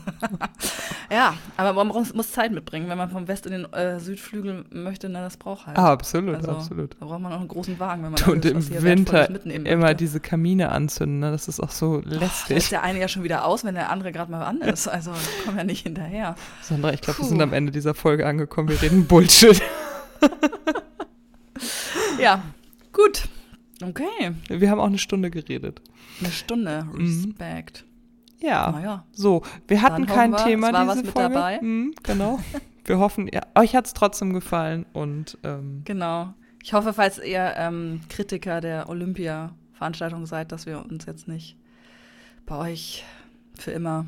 ja, 1.11 1.33
aber 1.57 1.73
man 1.73 1.87
muss, 1.87 2.31
Zeit 2.31 2.51
mitbringen. 2.51 2.89
Wenn 2.89 2.97
man 2.97 3.09
vom 3.09 3.27
West 3.27 3.45
in 3.45 3.51
den 3.51 3.73
äh, 3.73 3.99
Südflügel 3.99 4.65
möchte, 4.71 5.09
dann 5.09 5.23
das 5.23 5.37
braucht 5.37 5.67
halt. 5.67 5.77
Ah, 5.77 5.91
absolut, 5.91 6.35
also, 6.35 6.51
absolut. 6.51 6.95
Da 6.99 7.05
braucht 7.05 7.21
man 7.21 7.33
auch 7.33 7.39
einen 7.39 7.47
großen 7.47 7.79
Wagen, 7.79 8.03
wenn 8.03 8.11
man 8.11 8.23
Und 8.23 8.45
alles, 8.45 8.69
im 8.69 8.83
Winter 8.83 9.29
immer 9.29 9.77
möchte. 9.77 9.95
diese 9.95 10.19
Kamine 10.19 10.71
anzünden. 10.71 11.19
Ne? 11.19 11.31
Das 11.31 11.47
ist 11.47 11.59
auch 11.59 11.71
so 11.71 12.01
lästig. 12.05 12.55
Oh, 12.55 12.57
ist 12.57 12.71
der 12.71 12.83
eine 12.83 12.99
ja 12.99 13.07
schon 13.07 13.23
wieder 13.23 13.45
aus, 13.45 13.63
wenn 13.63 13.75
der 13.75 13.89
andere 13.89 14.11
gerade 14.11 14.31
mal 14.31 14.43
an 14.43 14.61
ist. 14.61 14.87
Also 14.87 15.11
kommen 15.45 15.57
ja 15.57 15.63
nicht 15.63 15.83
hinterher. 15.83 16.35
Sandra, 16.61 16.93
ich 16.93 17.01
glaube, 17.01 17.19
wir 17.19 17.25
sind 17.25 17.41
am 17.41 17.53
Ende 17.53 17.71
dieser 17.71 17.93
Folge 17.93 18.25
angekommen. 18.27 18.69
Wir 18.69 18.81
reden 18.81 19.05
Bullshit. 19.05 19.61
ja, 22.19 22.41
gut. 22.93 23.23
Okay. 23.81 24.33
Wir 24.49 24.69
haben 24.69 24.79
auch 24.79 24.87
eine 24.87 24.97
Stunde 24.97 25.29
geredet. 25.29 25.81
Eine 26.19 26.31
Stunde. 26.31 26.87
Mhm. 26.91 27.01
Respekt. 27.01 27.85
Mhm. 27.85 28.47
Ja. 28.47 28.71
Naja. 28.71 29.05
So, 29.11 29.43
wir 29.67 29.81
hatten 29.81 30.05
kein 30.05 30.31
wir, 30.31 30.37
Thema 30.37 30.67
es 30.67 30.73
war 30.73 30.81
diese 30.81 30.97
was 30.97 31.03
mit 31.03 31.11
Folge. 31.11 31.33
dabei. 31.33 31.59
Mhm, 31.61 31.93
genau. 32.03 32.39
wir 32.85 32.99
hoffen, 32.99 33.29
ja, 33.31 33.41
euch 33.55 33.75
hat 33.75 33.85
es 33.85 33.93
trotzdem 33.93 34.33
gefallen 34.33 34.85
und 34.93 35.37
ähm, 35.43 35.81
genau. 35.85 36.33
Ich 36.63 36.73
hoffe, 36.73 36.93
falls 36.93 37.19
ihr 37.19 37.53
ähm, 37.57 38.01
Kritiker 38.09 38.61
der 38.61 38.89
Olympia-Veranstaltung 38.89 40.25
seid, 40.25 40.51
dass 40.51 40.65
wir 40.65 40.85
uns 40.85 41.05
jetzt 41.05 41.27
nicht 41.27 41.55
bei 42.45 42.57
euch 42.57 43.05
für 43.55 43.71
immer 43.71 44.05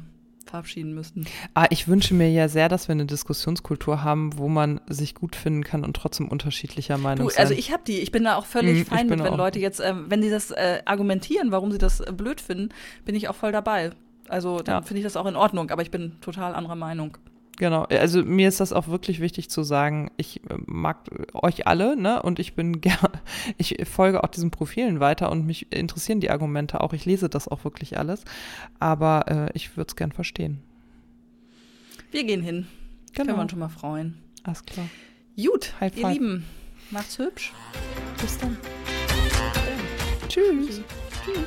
verabschieden 0.52 0.93
müssen. 0.93 1.26
Ah, 1.54 1.66
ich 1.70 1.88
wünsche 1.88 2.14
mir 2.14 2.30
ja 2.30 2.47
sehr, 2.47 2.70
dass 2.70 2.88
wir 2.88 2.93
eine 2.93 3.06
Diskussionskultur 3.06 4.04
haben, 4.04 4.38
wo 4.38 4.47
man 4.47 4.80
sich 4.88 5.16
gut 5.16 5.36
finden 5.36 5.64
kann 5.64 5.84
und 5.84 5.95
trotzdem 5.95 6.28
unterschiedlicher 6.28 6.97
Meinung 6.97 7.28
du, 7.28 7.36
Also 7.36 7.54
ich 7.54 7.72
habe 7.72 7.84
die, 7.88 7.99
ich 7.99 8.12
bin 8.12 8.24
da 8.24 8.36
auch 8.36 8.45
völlig 8.45 8.80
mhm, 8.80 8.86
fein 8.86 9.08
mit, 9.08 9.24
wenn 9.24 9.34
Leute 9.34 9.60
jetzt, 9.60 9.80
äh, 9.80 9.93
wenn 10.08 10.22
die 10.22 10.30
das 10.30 10.52
äh, 10.52 10.82
argumentieren, 10.86 11.52
warum 11.52 11.72
sie 11.72 11.78
das 11.78 12.02
äh, 12.02 12.12
blöd 12.16 12.39
finden, 12.39 12.70
bin 13.06 13.16
ich 13.16 13.28
auch 13.28 13.36
voll 13.36 13.52
dabei. 13.52 13.91
Also 14.28 14.60
dann 14.60 14.76
ja. 14.76 14.82
finde 14.84 14.99
ich 14.99 15.04
das 15.04 15.18
auch 15.18 15.26
in 15.26 15.36
Ordnung, 15.36 15.72
aber 15.72 15.82
ich 15.82 15.91
bin 15.91 16.20
total 16.22 16.54
anderer 16.54 16.76
Meinung. 16.76 17.18
Genau, 17.62 17.84
also 17.84 18.24
mir 18.24 18.47
ist 18.47 18.59
das 18.59 18.74
auch 18.74 18.88
wirklich 18.88 19.20
wichtig 19.20 19.51
zu 19.51 19.62
sagen, 19.62 20.09
ich 20.18 20.38
äh, 20.49 20.57
mag 20.66 21.07
äh, 21.12 21.26
euch 21.34 21.68
alle, 21.68 21.95
ne? 21.95 22.20
Und 22.24 22.39
ich 22.39 22.55
bin 22.55 22.82
gerne, 22.82 23.22
ich 23.59 23.78
folge 23.88 24.24
auch 24.24 24.30
diesen 24.30 24.49
Profilen 24.49 24.99
weiter 24.99 25.32
und 25.32 25.45
mich 25.45 25.72
interessieren 25.72 26.22
die 26.22 26.32
Argumente 26.32 26.82
auch. 26.82 26.91
Ich 26.93 27.05
lese 27.05 27.30
das 27.30 27.47
auch 27.47 27.64
wirklich 27.64 27.99
alles. 27.99 28.26
Aber 28.80 29.26
äh, 29.28 29.51
ich 29.53 29.78
würde 29.78 29.89
es 29.89 29.95
gern 29.95 30.12
verstehen. 30.12 30.64
Wir 32.09 32.24
gehen 32.24 32.41
hin. 32.41 32.66
Genau. 32.66 33.14
Können 33.14 33.28
wir 33.28 33.34
genau. 33.34 33.41
uns 33.43 33.51
schon 33.51 33.59
mal 33.59 33.70
freuen. 33.70 34.18
Alles 34.41 34.66
klar. 34.66 34.88
Gut, 35.38 35.76
High 35.80 35.95
ihr 35.97 36.01
five. 36.01 36.14
Lieben, 36.14 36.45
macht's 36.89 37.20
hübsch. 37.20 37.53
Bis 38.20 38.39
dann. 38.39 38.57
Bis 38.57 39.38
dann. 39.38 40.28
Tschüss. 40.28 40.66
Tschüss. 40.68 40.82
Tschüss. 41.24 41.45